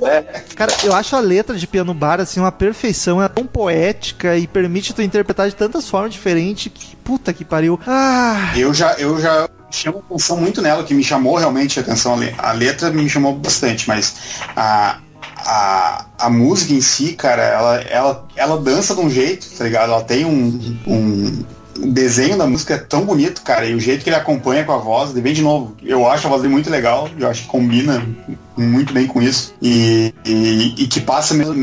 É. 0.06 0.22
Cara, 0.54 0.72
eu 0.84 0.94
acho 0.94 1.14
a 1.16 1.20
letra 1.20 1.56
de 1.56 1.66
Piano 1.66 1.92
Bar, 1.94 2.20
assim, 2.20 2.40
uma 2.40 2.52
perfeição. 2.52 3.22
É 3.22 3.28
tão 3.28 3.46
poética 3.46 4.36
e 4.36 4.46
permite 4.46 4.92
tu 4.94 5.02
interpretar 5.02 5.48
de 5.48 5.54
tantas 5.54 5.88
formas 5.88 6.12
diferentes 6.12 6.72
que, 6.72 6.96
puta 6.96 7.32
que 7.32 7.44
pariu. 7.44 7.78
Ah, 7.86 8.52
Eu 8.56 8.72
já, 8.74 8.92
eu 8.94 9.20
já 9.20 9.48
chamo 9.70 10.02
atenção 10.08 10.36
muito 10.36 10.60
nela, 10.62 10.82
que 10.84 10.94
me 10.94 11.04
chamou 11.04 11.36
realmente 11.36 11.78
a 11.78 11.82
atenção. 11.82 12.14
a 12.14 12.16
le- 12.16 12.34
A 12.38 12.52
letra 12.52 12.90
me 12.90 13.08
chamou 13.08 13.34
bastante, 13.34 13.86
mas 13.88 14.14
a, 14.56 14.98
a, 15.44 16.06
a 16.18 16.30
música 16.30 16.72
em 16.72 16.80
si, 16.80 17.12
cara, 17.12 17.42
ela, 17.42 17.76
ela, 17.82 18.28
ela 18.36 18.60
dança 18.60 18.94
de 18.94 19.00
um 19.00 19.10
jeito, 19.10 19.46
tá 19.56 19.64
ligado? 19.64 19.92
Ela 19.92 20.02
tem 20.04 20.24
um, 20.24 20.76
um 20.86 21.44
desenho 21.92 22.36
da 22.36 22.46
música 22.46 22.74
é 22.74 22.78
tão 22.78 23.02
bonito, 23.04 23.42
cara, 23.42 23.64
e 23.66 23.74
o 23.74 23.80
jeito 23.80 24.02
que 24.02 24.10
ele 24.10 24.16
acompanha 24.16 24.64
com 24.64 24.72
a 24.72 24.78
voz, 24.78 25.12
de 25.12 25.20
de 25.20 25.42
novo, 25.42 25.76
eu 25.82 26.08
acho 26.10 26.26
a 26.26 26.30
voz 26.30 26.42
dele 26.42 26.52
muito 26.52 26.68
legal, 26.70 27.08
eu 27.18 27.28
acho 27.28 27.42
que 27.42 27.48
combina 27.48 28.04
muito 28.60 28.92
bem 28.92 29.06
com 29.06 29.20
isso, 29.22 29.54
e, 29.62 30.12
e, 30.24 30.74
e 30.84 30.86
que 30.86 31.00
passa 31.00 31.34
mesmo, 31.34 31.54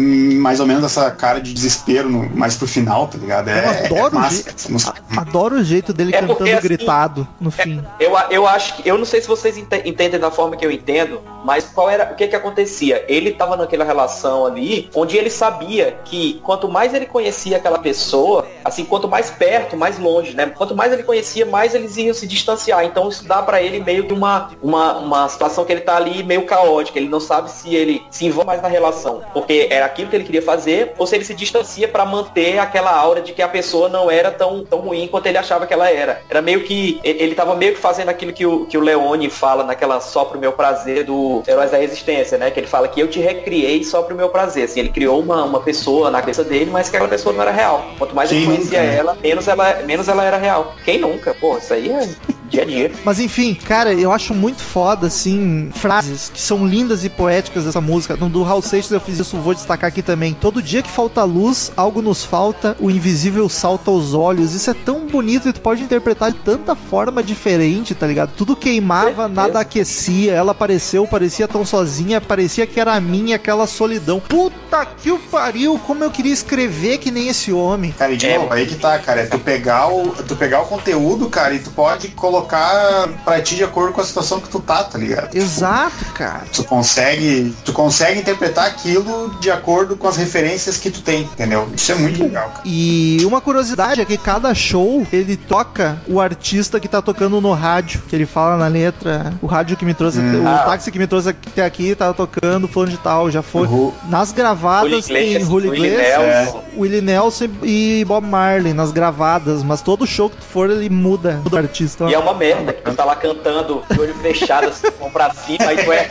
mais 0.41 0.59
ou 0.59 0.65
menos 0.65 0.83
essa 0.83 1.09
cara 1.11 1.39
de 1.39 1.53
desespero 1.53 2.09
no, 2.09 2.29
mais 2.35 2.55
pro 2.55 2.67
final, 2.67 3.07
tá 3.07 3.17
ligado? 3.17 3.49
É, 3.49 3.65
Eu 3.65 3.69
adoro 3.85 4.15
é 4.15 4.17
o 4.17 4.21
massa, 4.21 4.43
música. 4.69 4.93
adoro 5.17 5.55
o 5.55 5.63
jeito 5.63 5.93
dele 5.93 6.15
É 6.15 6.19
cantando 6.21 6.49
assim, 6.49 6.61
gritado 6.61 7.27
no 7.39 7.51
fim. 7.51 7.81
Eu, 7.99 8.13
eu 8.29 8.47
acho 8.47 8.75
que. 8.77 8.87
Eu 8.89 8.97
não 8.97 9.05
sei 9.05 9.21
se 9.21 9.27
vocês 9.27 9.57
ente- 9.57 9.81
entendem 9.85 10.19
da 10.19 10.31
forma 10.31 10.55
que 10.55 10.65
eu 10.65 10.71
entendo, 10.71 11.21
mas 11.43 11.65
qual 11.65 11.89
era. 11.89 12.11
O 12.11 12.15
que 12.15 12.27
que 12.27 12.35
acontecia? 12.35 13.03
Ele 13.07 13.31
tava 13.31 13.55
naquela 13.57 13.83
relação 13.83 14.45
ali, 14.45 14.89
onde 14.95 15.17
ele 15.17 15.29
sabia 15.29 15.97
que 16.05 16.39
quanto 16.43 16.67
mais 16.69 16.93
ele 16.93 17.05
conhecia 17.05 17.57
aquela 17.57 17.79
pessoa, 17.79 18.47
assim, 18.63 18.85
quanto 18.85 19.07
mais 19.07 19.29
perto, 19.29 19.75
mais 19.77 19.99
longe, 19.99 20.33
né? 20.33 20.45
Quanto 20.47 20.75
mais 20.75 20.91
ele 20.93 21.03
conhecia, 21.03 21.45
mais 21.45 21.73
eles 21.75 21.97
iam 21.97 22.13
se 22.13 22.25
distanciar. 22.27 22.83
Então 22.85 23.09
isso 23.09 23.25
dá 23.25 23.41
pra 23.41 23.61
ele 23.61 23.79
meio 23.83 24.07
que 24.07 24.13
uma, 24.13 24.49
uma, 24.61 24.97
uma 24.97 25.29
situação 25.29 25.65
que 25.65 25.71
ele 25.71 25.81
tá 25.81 25.95
ali 25.97 26.23
meio 26.23 26.45
caótica. 26.85 26.99
Ele 26.99 27.09
não 27.09 27.19
sabe 27.19 27.49
se 27.49 27.75
ele 27.75 28.03
se 28.09 28.25
envolve 28.25 28.47
mais 28.47 28.61
na 28.61 28.67
relação, 28.67 29.21
porque 29.33 29.67
era 29.69 29.85
aquilo 29.85 30.09
que 30.09 30.15
ele 30.15 30.23
queria 30.23 30.41
fazer, 30.41 30.93
ou 30.97 31.07
se 31.07 31.15
ele 31.15 31.25
se 31.25 31.33
distancia 31.33 31.87
pra 31.87 32.05
manter 32.05 32.59
aquela 32.59 32.95
aura 32.95 33.21
de 33.21 33.33
que 33.33 33.41
a 33.41 33.47
pessoa 33.47 33.89
não 33.89 34.09
era 34.09 34.31
tão, 34.31 34.63
tão 34.63 34.79
ruim 34.79 35.07
quanto 35.07 35.25
ele 35.25 35.37
achava 35.37 35.65
que 35.65 35.73
ela 35.73 35.89
era. 35.89 36.21
Era 36.29 36.41
meio 36.41 36.63
que. 36.63 36.99
Ele 37.03 37.35
tava 37.35 37.55
meio 37.55 37.73
que 37.73 37.79
fazendo 37.79 38.09
aquilo 38.09 38.33
que 38.33 38.45
o, 38.45 38.65
que 38.65 38.77
o 38.77 38.81
Leone 38.81 39.29
fala 39.29 39.63
naquela 39.63 39.99
só 39.99 40.25
pro 40.25 40.39
meu 40.39 40.53
prazer 40.53 41.05
do 41.05 41.43
Heróis 41.47 41.71
da 41.71 41.77
Resistência, 41.77 42.37
né? 42.37 42.51
Que 42.51 42.59
ele 42.59 42.67
fala 42.67 42.87
que 42.87 42.99
eu 42.99 43.07
te 43.07 43.19
recriei 43.19 43.83
só 43.83 44.01
pro 44.01 44.15
meu 44.15 44.29
prazer. 44.29 44.65
Assim, 44.65 44.79
ele 44.79 44.89
criou 44.89 45.19
uma, 45.19 45.43
uma 45.43 45.59
pessoa 45.61 46.11
na 46.11 46.19
cabeça 46.19 46.43
dele, 46.43 46.69
mas 46.71 46.89
que 46.89 46.95
aquela 46.95 47.09
pessoa 47.09 47.33
não 47.33 47.41
era 47.41 47.51
real. 47.51 47.85
Quanto 47.97 48.15
mais 48.15 48.31
ele 48.31 48.41
Quem 48.41 48.55
conhecia 48.55 48.79
nunca, 48.79 48.91
né? 48.91 48.97
ela, 48.97 49.17
menos 49.21 49.47
ela, 49.47 49.73
menos 49.83 50.07
ela 50.07 50.23
era 50.23 50.37
real. 50.37 50.73
Quem 50.83 50.99
nunca? 50.99 51.33
Pô, 51.33 51.57
isso 51.57 51.73
aí 51.73 51.89
é 51.89 52.34
dia 52.49 52.63
a 52.63 52.65
dia. 52.65 52.91
Mas 53.03 53.19
enfim, 53.19 53.53
cara, 53.53 53.93
eu 53.93 54.11
acho 54.11 54.33
muito 54.33 54.61
foda, 54.61 55.07
assim, 55.07 55.69
frases 55.73 56.29
que 56.33 56.41
são 56.41 56.65
lindas 56.65 57.03
e 57.03 57.09
poéticas 57.09 57.65
dessa 57.65 57.81
música. 57.81 58.15
No 58.15 58.29
do 58.29 58.43
Raul 58.43 58.61
Seixas 58.61 58.91
eu 58.91 58.99
fiz 58.99 59.19
isso, 59.19 59.37
vou 59.37 59.53
destacar 59.53 59.87
aqui 59.87 60.01
também. 60.01 60.33
Todo 60.33 60.61
dia 60.61 60.81
que 60.81 60.89
falta 60.89 61.23
luz, 61.23 61.71
algo 61.75 62.01
nos 62.01 62.23
falta, 62.23 62.75
o 62.79 62.89
invisível 62.89 63.47
salta 63.49 63.89
aos 63.91 64.13
olhos. 64.13 64.53
Isso 64.53 64.69
é 64.69 64.73
tão 64.73 65.07
bonito 65.07 65.47
e 65.49 65.53
tu 65.53 65.61
pode 65.61 65.81
interpretar 65.83 66.31
de 66.31 66.37
tanta 66.39 66.75
forma 66.75 67.21
diferente, 67.23 67.93
tá 67.95 68.05
ligado? 68.07 68.31
Tudo 68.35 68.55
queimava, 68.55 69.27
nada 69.27 69.59
aquecia. 69.59 70.33
Ela 70.33 70.51
apareceu, 70.51 71.07
parecia 71.07 71.47
tão 71.47 71.65
sozinha, 71.65 72.21
parecia 72.21 72.65
que 72.67 72.79
era 72.79 72.99
minha 72.99 73.35
aquela 73.35 73.67
solidão. 73.67 74.19
Puta 74.19 74.85
que 74.85 75.11
o 75.11 75.19
pariu, 75.19 75.79
como 75.79 76.03
eu 76.03 76.11
queria 76.11 76.33
escrever 76.33 76.97
que 76.99 77.11
nem 77.11 77.27
esse 77.27 77.51
homem. 77.51 77.91
Cara, 77.97 78.11
e 78.13 78.17
de 78.17 78.25
É. 78.27 78.37
novo, 78.37 78.53
aí 78.53 78.65
que 78.65 78.75
tá, 78.75 78.97
cara. 78.99 79.21
É 79.21 79.25
tu 79.25 79.39
pegar, 79.39 79.87
o, 79.87 80.09
tu 80.27 80.35
pegar 80.35 80.61
o 80.61 80.65
conteúdo, 80.65 81.29
cara, 81.29 81.53
e 81.53 81.59
tu 81.59 81.71
pode 81.71 82.09
colocar 82.09 82.34
pra 82.43 83.41
ti 83.41 83.55
de 83.55 83.63
acordo 83.63 83.93
com 83.93 84.01
a 84.01 84.03
situação 84.03 84.39
que 84.39 84.49
tu 84.49 84.59
tá, 84.59 84.83
tá 84.83 84.97
ligado? 84.97 85.35
Exato, 85.35 86.05
cara. 86.13 86.43
Tu 86.53 86.63
consegue, 86.63 87.53
tu 87.63 87.73
consegue 87.73 88.19
interpretar 88.19 88.65
aquilo 88.67 89.35
de 89.39 89.49
acordo 89.51 89.95
com 89.95 90.07
as 90.07 90.17
referências 90.17 90.77
que 90.77 90.89
tu 90.89 91.01
tem, 91.01 91.21
entendeu? 91.21 91.67
Isso 91.75 91.91
é 91.91 91.95
muito 91.95 92.21
legal, 92.21 92.49
cara. 92.49 92.61
E 92.65 93.19
uma 93.25 93.41
curiosidade 93.41 94.01
é 94.01 94.05
que 94.05 94.17
cada 94.17 94.53
show 94.53 95.05
ele 95.11 95.35
toca 95.37 95.97
o 96.07 96.19
artista 96.19 96.79
que 96.79 96.87
tá 96.87 97.01
tocando 97.01 97.39
no 97.41 97.53
rádio, 97.53 98.01
que 98.07 98.15
ele 98.15 98.25
fala 98.25 98.57
na 98.57 98.67
letra, 98.67 99.33
o 99.41 99.45
rádio 99.47 99.77
que 99.77 99.85
me 99.85 99.93
trouxe, 99.93 100.19
o 100.19 100.47
Ah. 100.47 100.63
táxi 100.65 100.91
que 100.91 100.99
me 100.99 101.07
trouxe 101.07 101.29
até 101.29 101.63
aqui 101.65 101.95
tava 101.95 102.13
tocando, 102.13 102.67
fulano 102.67 102.91
de 102.91 102.97
tal, 102.97 103.29
já 103.31 103.41
foi. 103.41 103.67
Ru- 103.67 103.93
Nas 104.09 104.31
gravadas 104.31 105.05
tem 105.05 105.39
Julio 105.43 105.71
Willie 105.71 105.91
Iglesias, 105.91 106.17
Nelson. 106.45 106.63
Willie 106.77 107.01
Nelson 107.01 107.47
e 107.63 108.03
Bob 108.07 108.25
Marley 108.27 108.73
nas 108.73 108.91
gravadas, 108.91 109.63
mas 109.63 109.81
todo 109.81 110.05
show 110.05 110.29
que 110.29 110.37
tu 110.37 110.43
for 110.43 110.69
ele 110.69 110.89
muda 110.89 111.41
do 111.43 111.57
artista. 111.57 112.05
E 112.05 112.13
é 112.13 112.19
uma 112.19 112.24
merda 112.33 112.73
que 112.73 112.81
tu 112.81 112.93
tá 112.93 113.05
lá 113.05 113.15
cantando, 113.15 113.83
de 113.89 113.99
olho 113.99 114.13
fechado, 114.15 114.67
assim, 114.67 114.89
com 114.91 115.09
pra 115.11 115.31
cima, 115.33 115.65
aí 115.67 115.83
tu 115.83 115.91
é 115.91 116.07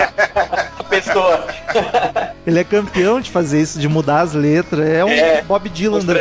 a 0.79 0.85
pessoa. 0.85 1.45
Ele 2.47 2.59
é 2.61 2.65
campeão 2.65 3.21
de 3.21 3.31
fazer 3.31 3.61
isso, 3.61 3.79
de 3.79 3.89
mudar 3.89 4.21
as 4.21 4.33
letras. 4.35 4.87
É 4.89 5.05
um 5.05 5.09
É, 5.09 5.43
Bob 5.43 5.69
Dylan 5.69 6.01
da. 6.05 6.15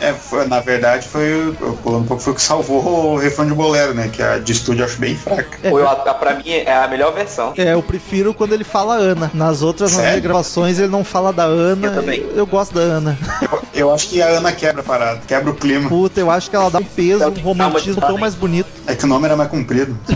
É, 0.00 0.12
foi- 0.12 0.46
na 0.46 0.60
verdade, 0.60 1.06
foi, 1.08 1.54
eu 1.60 1.78
um 1.92 2.04
pouco, 2.04 2.22
foi 2.22 2.32
o 2.32 2.36
que 2.36 2.42
salvou 2.42 2.82
o 3.14 3.16
refrão 3.16 3.46
de 3.46 3.52
bolero, 3.54 3.94
né? 3.94 4.08
Que 4.12 4.22
a 4.22 4.38
de 4.38 4.52
estúdio 4.52 4.82
eu 4.82 4.86
acho 4.86 4.98
bem 4.98 5.16
fraca. 5.16 5.58
Foi, 5.68 5.82
a, 5.82 5.90
a- 5.90 6.14
pra 6.14 6.34
mim 6.34 6.50
é 6.50 6.72
a 6.74 6.88
melhor 6.88 7.12
versão. 7.12 7.52
É, 7.56 7.72
eu 7.74 7.82
prefiro 7.82 8.32
quando 8.34 8.52
ele 8.52 8.64
fala 8.64 8.94
Ana. 8.94 9.30
Nas 9.34 9.62
outras, 9.62 9.96
nas 9.96 10.20
gravações, 10.20 10.78
ele 10.78 10.88
não 10.88 11.04
fala 11.04 11.32
da 11.32 11.44
Ana. 11.44 11.86
Eu 11.88 11.94
também. 11.94 12.26
eu 12.34 12.46
gosto 12.46 12.74
da 12.74 12.80
Ana. 12.80 13.18
Eu, 13.42 13.62
eu 13.74 13.94
acho 13.94 14.08
que 14.08 14.22
a 14.22 14.26
Ana 14.28 14.52
quebra 14.52 14.80
a 14.80 14.84
parada, 14.84 15.20
quebra 15.26 15.50
o 15.50 15.54
clima. 15.54 15.88
Puta, 15.88 16.20
eu 16.20 16.30
acho 16.30 16.48
que 16.50 16.56
ela 16.56 16.70
dá 16.70 16.78
um 16.78 16.84
peso, 16.84 17.26
um 17.28 17.40
romantismo 17.42 18.00
tão 18.00 18.16
mais 18.18 18.34
bonito. 18.34 18.68
É 18.86 18.94
que 18.94 19.03
o 19.04 19.06
nome 19.06 19.26
era 19.26 19.36
mais 19.36 19.50
comprido. 19.50 19.96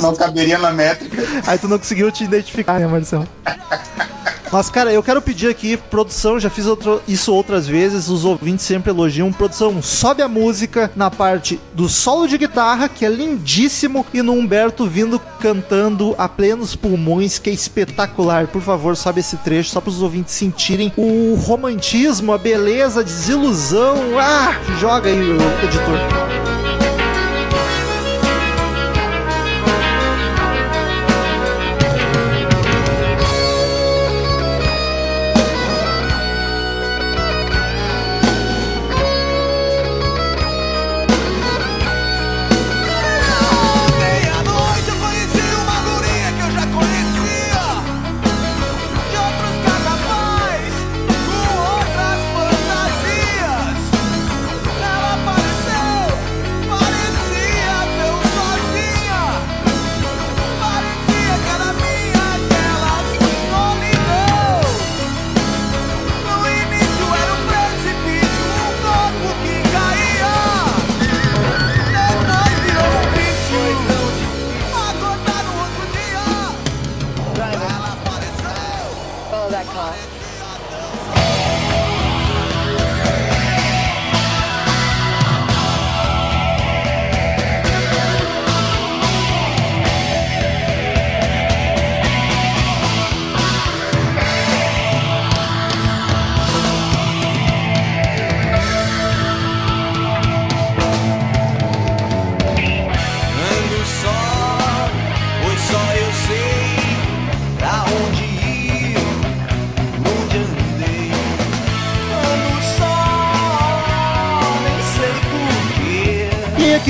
Não 0.00 0.14
caberia 0.16 0.58
na 0.58 0.72
métrica. 0.72 1.22
Aí 1.46 1.58
tu 1.58 1.68
não 1.68 1.78
conseguiu 1.78 2.10
te 2.10 2.24
identificar, 2.24 2.80
né, 2.80 2.86
Marcelo? 2.86 3.28
Mas, 4.52 4.70
cara, 4.70 4.92
eu 4.92 5.02
quero 5.02 5.20
pedir 5.20 5.48
aqui, 5.48 5.76
produção, 5.76 6.38
já 6.38 6.48
fiz 6.48 6.66
outro- 6.66 7.02
isso 7.08 7.34
outras 7.34 7.66
vezes, 7.66 8.08
os 8.08 8.24
ouvintes 8.24 8.64
sempre 8.64 8.90
elogiam. 8.90 9.32
Produção, 9.32 9.82
sobe 9.82 10.22
a 10.22 10.28
música 10.28 10.92
na 10.94 11.10
parte 11.10 11.58
do 11.72 11.88
solo 11.88 12.28
de 12.28 12.38
guitarra, 12.38 12.88
que 12.88 13.04
é 13.04 13.08
lindíssimo, 13.08 14.06
e 14.14 14.22
no 14.22 14.32
Humberto 14.32 14.86
vindo 14.86 15.18
cantando 15.40 16.14
a 16.16 16.28
plenos 16.28 16.76
pulmões, 16.76 17.36
que 17.38 17.50
é 17.50 17.52
espetacular. 17.52 18.46
Por 18.46 18.62
favor, 18.62 18.96
sobe 18.96 19.20
esse 19.20 19.36
trecho, 19.38 19.70
só 19.70 19.80
para 19.80 19.90
os 19.90 20.00
ouvintes 20.02 20.34
sentirem 20.34 20.92
o 20.96 21.34
romantismo, 21.34 22.32
a 22.32 22.38
beleza, 22.38 23.00
a 23.00 23.02
desilusão. 23.02 23.96
Ah, 24.20 24.54
joga 24.78 25.08
aí, 25.10 25.18
editor. 25.64 26.83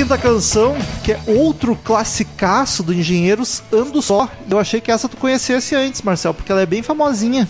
Quinta 0.05 0.17
canção, 0.19 0.77
que 1.03 1.13
é 1.13 1.19
outro 1.25 1.75
classicaço 1.75 2.83
do 2.83 2.93
Engenheiros, 2.93 3.63
Ando 3.73 4.03
Só. 4.03 4.29
Eu 4.47 4.59
achei 4.59 4.79
que 4.79 4.91
essa 4.91 5.09
tu 5.09 5.17
conhecesse 5.17 5.73
antes, 5.73 6.03
Marcel, 6.03 6.31
porque 6.31 6.51
ela 6.51 6.61
é 6.61 6.65
bem 6.67 6.83
famosinha. 6.83 7.49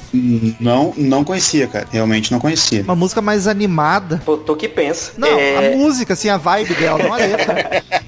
Não, 0.57 0.93
não 0.95 1.25
conhecia, 1.25 1.67
cara. 1.67 1.85
Realmente 1.91 2.31
não 2.31 2.39
conhecia. 2.39 2.81
Uma 2.83 2.95
música 2.95 3.21
mais 3.21 3.45
animada. 3.45 4.21
Pô, 4.23 4.37
tô 4.37 4.55
que 4.55 4.69
pensa. 4.69 5.11
Não, 5.17 5.37
É, 5.37 5.73
a 5.73 5.75
música, 5.75 6.13
assim, 6.13 6.29
a 6.29 6.37
vibe 6.37 6.75
dela, 6.75 7.03
não 7.03 7.13
a 7.13 7.17
letra. 7.17 7.83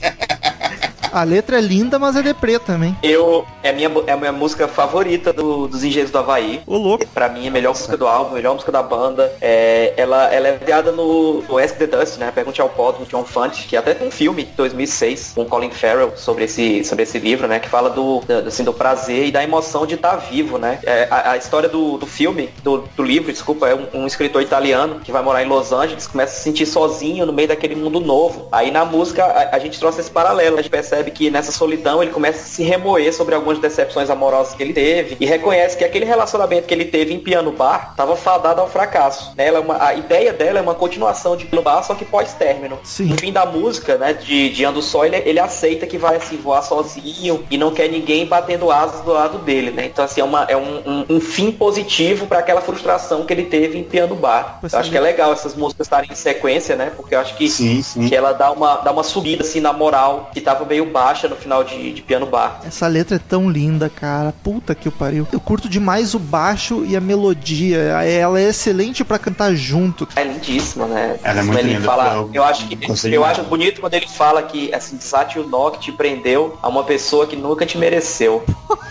A 1.11 1.23
letra 1.23 1.57
é 1.57 1.61
linda, 1.61 1.97
mas 1.99 2.15
é 2.15 2.21
deprê 2.21 2.59
também. 2.59 2.95
eu, 3.03 3.45
é, 3.63 3.69
a 3.69 3.73
minha, 3.73 3.91
é 4.07 4.11
a 4.11 4.17
minha 4.17 4.31
música 4.31 4.67
favorita 4.67 5.31
do- 5.33 5.67
dos 5.67 5.83
Engenheiros 5.83 6.11
do 6.11 6.17
Havaí. 6.19 6.61
Ô, 6.65 6.77
louco. 6.77 7.05
Pra 7.13 7.29
mim, 7.29 7.45
é 7.45 7.47
a 7.47 7.51
melhor 7.51 7.69
música 7.71 7.97
do 7.97 8.07
álbum, 8.07 8.31
a 8.31 8.35
melhor 8.35 8.53
música 8.53 8.71
da 8.71 8.81
banda. 8.83 9.31
É, 9.41 9.93
ela, 9.97 10.25
ela 10.33 10.47
é 10.49 10.57
baseada 10.57 10.91
no, 10.91 11.41
no 11.43 11.57
Ask 11.57 11.75
the 11.77 11.87
Dust, 11.87 12.17
né? 12.17 12.31
Pergunte 12.33 12.61
ao 12.61 12.67
do 12.77 13.05
John 13.05 13.23
Fante, 13.23 13.67
que 13.67 13.75
até 13.75 13.93
tem 13.93 14.07
um 14.07 14.11
filme, 14.11 14.43
de 14.43 14.51
2006, 14.51 15.31
com 15.35 15.45
Colin 15.45 15.71
Farrell, 15.71 16.13
sobre 16.15 16.43
esse, 16.45 16.83
sobre 16.83 17.03
esse 17.03 17.17
livro, 17.19 17.47
né? 17.47 17.59
Que 17.59 17.67
fala 17.69 17.89
do, 17.89 18.21
da- 18.27 18.39
assim, 18.39 18.63
do 18.63 18.73
prazer 18.73 19.25
e 19.27 19.31
da 19.31 19.43
emoção 19.43 19.85
de 19.85 19.95
estar 19.95 20.15
vivo, 20.17 20.57
né? 20.57 20.79
É, 20.83 21.07
a, 21.09 21.31
a 21.31 21.37
história 21.37 21.67
do, 21.67 21.97
do 21.97 22.05
filme, 22.05 22.49
do, 22.63 22.83
do 22.95 23.03
livro, 23.03 23.31
desculpa, 23.31 23.67
é 23.67 23.75
um, 23.75 24.01
um 24.03 24.07
escritor 24.07 24.41
italiano 24.41 24.99
que 25.03 25.11
vai 25.11 25.21
morar 25.23 25.43
em 25.43 25.47
Los 25.47 25.71
Angeles, 25.71 26.07
começa 26.07 26.33
a 26.33 26.35
se 26.37 26.43
sentir 26.43 26.65
sozinho 26.65 27.25
no 27.25 27.33
meio 27.33 27.47
daquele 27.47 27.75
mundo 27.75 27.99
novo. 27.99 28.47
Aí 28.51 28.69
na 28.71 28.85
música, 28.85 29.23
a, 29.25 29.55
a 29.55 29.59
gente 29.59 29.79
trouxe 29.79 29.99
esse 30.01 30.11
paralelo, 30.11 30.57
a 30.57 30.61
gente 30.61 30.69
percebe 30.71 30.96
percebe 30.97 31.11
que 31.11 31.29
nessa 31.29 31.51
solidão 31.51 32.01
ele 32.01 32.11
começa 32.11 32.39
a 32.39 32.43
se 32.43 32.63
remoer 32.63 33.13
sobre 33.13 33.35
algumas 33.35 33.59
decepções 33.59 34.09
amorosas 34.09 34.53
que 34.55 34.63
ele 34.63 34.73
teve 34.73 35.17
e 35.19 35.25
reconhece 35.25 35.77
que 35.77 35.83
aquele 35.83 36.05
relacionamento 36.05 36.67
que 36.67 36.73
ele 36.73 36.85
teve 36.85 37.13
em 37.13 37.19
piano 37.19 37.51
bar 37.51 37.89
estava 37.91 38.15
fadado 38.15 38.61
ao 38.61 38.69
fracasso. 38.69 39.33
né? 39.35 39.47
Ela 39.47 39.57
é 39.57 39.61
uma- 39.61 39.83
a 39.83 39.93
ideia 39.93 40.33
dela 40.33 40.59
é 40.59 40.61
uma 40.61 40.73
continuação 40.73 41.35
de 41.35 41.45
piano 41.45 41.61
bar, 41.63 41.83
só 41.83 41.93
que 41.93 42.03
pós-término. 42.05 42.79
No 42.99 43.17
fim 43.17 43.31
da 43.31 43.45
música, 43.45 43.97
né, 43.97 44.13
de, 44.13 44.49
de 44.49 44.65
Ando 44.65 44.81
Só, 44.81 45.05
ele, 45.05 45.17
ele 45.17 45.39
aceita 45.39 45.85
que 45.85 45.97
vai 45.97 46.15
assim, 46.17 46.37
voar 46.37 46.61
sozinho 46.61 47.45
e 47.49 47.57
não 47.57 47.71
quer 47.71 47.89
ninguém 47.89 48.25
batendo 48.25 48.71
asas 48.71 49.01
do 49.01 49.11
lado 49.11 49.37
dele, 49.39 49.71
né? 49.71 49.85
Então, 49.85 50.03
assim, 50.05 50.21
é, 50.21 50.23
uma, 50.23 50.43
é 50.49 50.57
um, 50.57 50.77
um- 50.85 51.05
um 51.09 51.19
fim 51.19 51.51
positivo 51.51 52.25
para 52.27 52.39
aquela 52.39 52.61
frustração 52.61 53.25
que 53.25 53.33
ele 53.33 53.43
teve 53.43 53.77
em 53.77 53.83
piano 53.83 54.15
bar. 54.15 54.57
Pois 54.61 54.73
Eu 54.73 54.79
acho 54.79 54.89
é. 54.89 54.91
que 54.91 54.97
é 54.97 55.01
legal 55.01 55.31
essas 55.31 55.55
músicas 55.55 55.85
estarem 55.85 56.09
em 56.11 56.15
sequência, 56.15 56.75
né? 56.75 56.91
Porque 56.95 57.13
eu 57.15 57.19
acho 57.19 57.35
que 57.35 57.47
Sim, 57.49 57.81
sim. 57.81 58.07
que 58.07 58.15
ela 58.15 58.33
dá 58.33 58.51
uma, 58.51 58.77
dá 58.77 58.91
uma 58.91 59.03
subida 59.03 59.43
assim 59.43 59.59
na 59.59 59.73
moral, 59.73 60.29
que 60.33 60.41
tava 60.41 60.65
meio 60.65 60.85
baixa 60.87 61.27
no 61.27 61.35
final 61.35 61.63
de, 61.63 61.93
de 61.93 62.01
piano 62.01 62.25
bar. 62.25 62.61
Essa 62.65 62.87
letra 62.87 63.15
é 63.15 63.19
tão 63.19 63.49
linda, 63.49 63.89
cara. 63.89 64.33
Puta 64.43 64.73
que 64.73 64.87
o 64.87 64.91
pariu. 64.91 65.27
Eu 65.31 65.39
curto 65.39 65.69
demais 65.69 66.13
o 66.13 66.19
baixo 66.19 66.83
e 66.85 66.95
a 66.95 67.01
melodia. 67.01 67.77
Ela 67.77 68.39
é 68.39 68.49
excelente 68.49 69.03
pra 69.03 69.19
cantar 69.19 69.53
junto. 69.55 70.07
É 70.15 70.23
lindíssima, 70.23 70.85
né? 70.87 71.19
Ela 71.23 71.39
é 71.39 71.43
muito 71.43 71.59
ele 71.59 71.73
linda, 71.73 71.85
Fala, 71.85 72.13
eu 72.13 72.29
eu, 72.33 72.43
acho 72.43 72.67
que 72.67 73.07
eu 73.13 73.23
acho 73.25 73.43
bonito 73.43 73.81
quando 73.81 73.93
ele 73.93 74.07
fala 74.07 74.43
que 74.43 74.73
assim, 74.73 74.99
Satchel 74.99 75.47
Nock 75.47 75.79
te 75.79 75.91
prendeu 75.91 76.57
a 76.61 76.67
uma 76.67 76.83
pessoa 76.83 77.25
que 77.27 77.35
nunca 77.35 77.65
te 77.65 77.77
mereceu. 77.77 78.43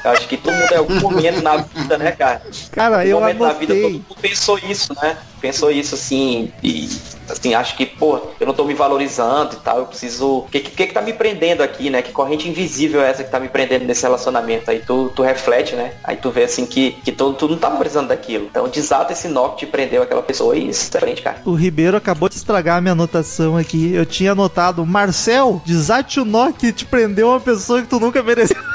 Eu 0.04 0.10
acho 0.10 0.26
que 0.28 0.36
todo 0.36 0.54
mundo 0.54 0.72
em 0.72 0.76
algum 0.76 1.00
momento 1.00 1.42
na 1.42 1.56
vida, 1.58 1.98
né, 1.98 2.12
cara? 2.12 2.42
Cara, 2.72 3.04
Em 3.04 3.10
eu 3.10 3.20
momento 3.20 3.38
da 3.38 3.52
vida 3.52 3.74
todo 3.74 3.78
anotei. 3.86 3.92
mundo 3.92 4.16
pensou 4.20 4.58
isso, 4.58 4.94
né? 5.02 5.16
Pensou 5.40 5.70
isso 5.70 5.94
assim 5.94 6.50
e 6.62 6.88
assim, 7.32 7.54
acho 7.54 7.76
que, 7.76 7.86
pô, 7.86 8.20
eu 8.38 8.46
não 8.46 8.54
tô 8.54 8.64
me 8.64 8.74
valorizando 8.74 9.54
e 9.54 9.58
tal, 9.58 9.78
eu 9.78 9.86
preciso. 9.86 10.38
O 10.38 10.48
que, 10.50 10.60
que 10.60 10.86
que 10.86 10.92
tá 10.92 11.02
me 11.02 11.12
prendendo 11.12 11.62
aqui, 11.62 11.90
né? 11.90 12.02
Que 12.02 12.12
corrente 12.12 12.48
invisível 12.48 13.00
é 13.02 13.10
essa 13.10 13.24
que 13.24 13.30
tá 13.30 13.40
me 13.40 13.48
prendendo 13.48 13.84
nesse 13.84 14.02
relacionamento? 14.02 14.70
Aí 14.70 14.80
tu, 14.80 15.10
tu 15.14 15.22
reflete, 15.22 15.74
né? 15.74 15.92
Aí 16.04 16.16
tu 16.16 16.30
vê 16.30 16.44
assim 16.44 16.66
que, 16.66 16.92
que 17.04 17.12
tu, 17.12 17.32
tu 17.34 17.48
não 17.48 17.56
tá 17.56 17.70
precisando 17.70 18.08
daquilo. 18.08 18.46
Então 18.46 18.68
desata 18.68 19.12
esse 19.12 19.28
nó 19.28 19.50
que 19.50 19.58
te 19.58 19.66
prendeu 19.66 20.02
aquela 20.02 20.22
pessoa 20.22 20.56
e 20.56 20.68
isso 20.68 20.96
é 20.96 21.00
frente, 21.00 21.22
cara. 21.22 21.38
O 21.44 21.54
Ribeiro 21.54 21.96
acabou 21.96 22.28
de 22.28 22.36
estragar 22.36 22.78
a 22.78 22.80
minha 22.80 22.92
anotação 22.92 23.56
aqui. 23.56 23.92
Eu 23.92 24.06
tinha 24.06 24.32
anotado, 24.32 24.84
Marcel, 24.84 25.62
desate 25.64 26.20
o 26.20 26.24
nó 26.24 26.52
que 26.52 26.72
te 26.72 26.84
prendeu 26.84 27.28
uma 27.28 27.40
pessoa 27.40 27.82
que 27.82 27.88
tu 27.88 28.00
nunca 28.00 28.22
mereceu. 28.22 28.56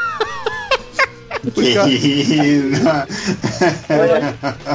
Porque 1.42 1.78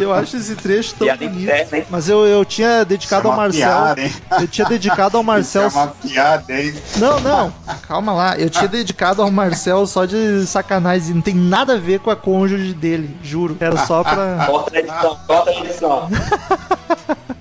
eu 0.05 0.13
acho 0.13 0.37
esse 0.37 0.57
trecho 0.57 0.95
tão 0.95 1.07
Piada 1.07 1.25
bonito. 1.29 1.43
interna, 1.43 1.79
hein? 1.79 1.87
Mas 1.89 2.09
eu, 2.09 2.27
eu 2.27 2.45
tinha 2.45 2.85
dedicado 2.85 3.29
é 3.29 3.31
ao 3.31 3.37
Marcel. 3.37 3.69
piada, 3.69 4.01
hein? 4.03 4.13
Eu 4.41 4.49
tinha 4.49 4.69
dedicado 4.69 5.17
ao 5.17 5.23
Marcel. 5.23 5.69
Isso 5.69 5.79
é 5.79 5.81
uma 5.81 5.89
piada, 5.89 6.53
hein? 6.53 6.75
Não, 6.97 7.21
não, 7.21 7.55
calma 7.87 8.13
lá. 8.13 8.39
Eu 8.39 8.51
tinha 8.51 8.69
dedicado 8.69 9.23
ao 9.23 9.31
Marcel 9.31 9.87
só 9.87 10.05
de 10.05 10.45
sacanagem. 10.47 11.15
Não 11.15 11.23
tem 11.23 11.35
nada 11.35 11.75
a 11.75 11.79
ver 11.79 12.01
com 12.01 12.11
a 12.11 12.17
cônjuge 12.17 12.75
dele, 12.75 13.17
juro. 13.23 13.57
Era 13.61 13.77
só 13.87 14.03
pra. 14.03 14.47
Corta 14.47 14.77
a 14.77 14.81
edição, 14.81 15.19
corta 15.27 15.51
a 15.51 15.55
edição. 15.55 16.09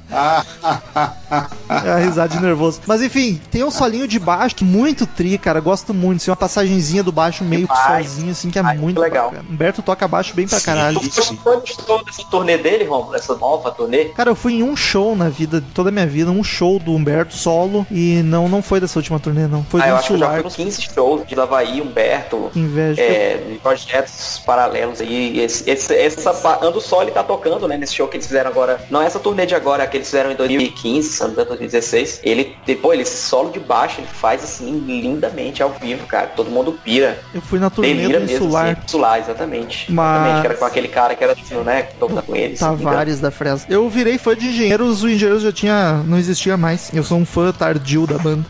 É 1.85 1.91
a 1.91 1.97
risada 1.97 2.29
de 2.29 2.41
nervoso. 2.41 2.81
Mas 2.85 3.01
enfim, 3.01 3.39
tem 3.51 3.63
um 3.63 3.71
solinho 3.71 4.07
de 4.07 4.19
baixo 4.19 4.63
muito 4.63 5.05
tri, 5.05 5.37
cara. 5.37 5.59
Gosto 5.59 5.93
muito. 5.93 6.17
Assim, 6.21 6.31
uma 6.31 6.37
passagenzinha 6.37 7.03
do 7.03 7.11
baixo 7.11 7.43
meio 7.43 7.67
Demais. 7.67 8.07
sozinho, 8.07 8.31
assim, 8.31 8.49
que 8.49 8.59
é 8.59 8.61
Ai, 8.63 8.77
muito 8.77 8.99
legal. 9.01 9.29
bacana. 9.31 9.45
Humberto 9.49 9.81
toca 9.81 10.07
baixo 10.07 10.33
bem 10.33 10.47
pra 10.47 10.59
caralho. 10.61 10.99
Tu 10.99 11.11
foi 11.11 11.37
foi 11.37 12.03
dessa 12.05 12.23
turnê 12.29 12.57
dele, 12.57 12.85
Romulo? 12.85 13.15
Essa 13.15 13.35
nova 13.35 13.71
turnê? 13.71 14.05
Cara, 14.05 14.29
eu 14.31 14.35
fui 14.35 14.53
em 14.55 14.63
um 14.63 14.75
show 14.75 15.15
na 15.15 15.29
vida, 15.29 15.63
toda 15.73 15.89
a 15.89 15.91
minha 15.91 16.07
vida, 16.07 16.31
um 16.31 16.43
show 16.43 16.79
do 16.79 16.93
Humberto 16.93 17.33
solo. 17.35 17.85
E 17.91 18.21
não, 18.23 18.47
não 18.47 18.61
foi 18.61 18.79
dessa 18.79 18.97
última 18.99 19.19
turnê, 19.19 19.47
não. 19.47 19.63
Foi 19.63 19.81
Ah, 19.81 19.85
do 19.85 19.89
eu 19.89 19.95
acho 19.97 20.13
que 20.13 20.19
já 20.19 20.31
fui 20.33 20.45
uns 20.45 20.55
15 20.55 20.81
shows 20.93 21.27
de 21.27 21.35
Lavaí, 21.35 21.81
Humberto, 21.81 22.49
Que 22.53 22.59
inveja. 22.59 23.01
é, 23.01 23.37
de 23.53 23.59
projetos 23.59 24.41
paralelos 24.45 25.01
aí. 25.01 25.39
Esse, 25.39 25.69
esse, 25.69 25.93
essa 25.95 26.31
Ando 26.61 26.79
Só 26.79 27.01
ele 27.01 27.11
tá 27.11 27.23
tocando, 27.23 27.67
né? 27.67 27.77
Nesse 27.77 27.95
show 27.95 28.07
que 28.07 28.17
eles 28.17 28.27
fizeram 28.27 28.49
agora. 28.49 28.79
Não 28.89 29.01
é 29.01 29.05
essa 29.05 29.19
turnê 29.19 29.45
de 29.45 29.55
agora, 29.55 29.85
que 29.87 29.97
eles 30.05 30.09
fizeram 30.09 30.31
em 30.31 30.35
2015, 30.35 31.09
se 31.09 31.19
não 31.21 31.27
me 31.29 31.33
engano, 31.33 31.49
2016. 31.49 32.21
Ele, 32.23 32.55
depois, 32.65 32.93
ele, 32.95 33.03
esse 33.03 33.17
solo 33.17 33.49
de 33.51 33.59
baixo, 33.59 33.99
ele 33.99 34.07
faz 34.07 34.43
assim, 34.43 34.71
lindamente 34.85 35.61
ao 35.63 35.71
vivo, 35.71 36.05
cara. 36.05 36.27
Todo 36.27 36.49
mundo 36.49 36.77
pira. 36.83 37.19
Eu 37.33 37.41
fui 37.41 37.59
na 37.59 37.69
turnê 37.69 37.93
Delira 37.93 38.19
do 38.19 38.25
mesmo, 38.25 38.45
Insular. 38.45 38.69
assim. 38.71 38.81
Insular, 38.85 39.19
exatamente. 39.19 39.91
Mas- 39.91 40.15
Exatamente, 40.15 40.41
que 40.41 40.47
era 40.47 40.55
com 40.55 40.65
aquele 40.65 40.87
cara 40.87 41.15
que 41.15 41.23
era, 41.23 41.35
tipo, 41.35 41.55
né, 41.61 41.83
tocando 41.99 42.21
com 42.23 42.35
ele. 42.35 42.53
engano. 42.55 42.77
Tavares 42.77 43.19
da 43.19 43.31
Fresno. 43.31 43.67
Eu 43.69 43.89
virei 43.89 44.17
fã 44.17 44.35
de 44.35 44.47
engenheiros, 44.47 45.03
o 45.03 45.09
engenheiros 45.09 45.41
já 45.43 45.51
tinha. 45.51 46.03
não 46.05 46.17
existia 46.17 46.55
mais. 46.57 46.91
Eu 46.93 47.03
sou 47.03 47.17
um 47.17 47.25
fã 47.25 47.51
tardio 47.51 48.05
da 48.05 48.17
banda. 48.17 48.45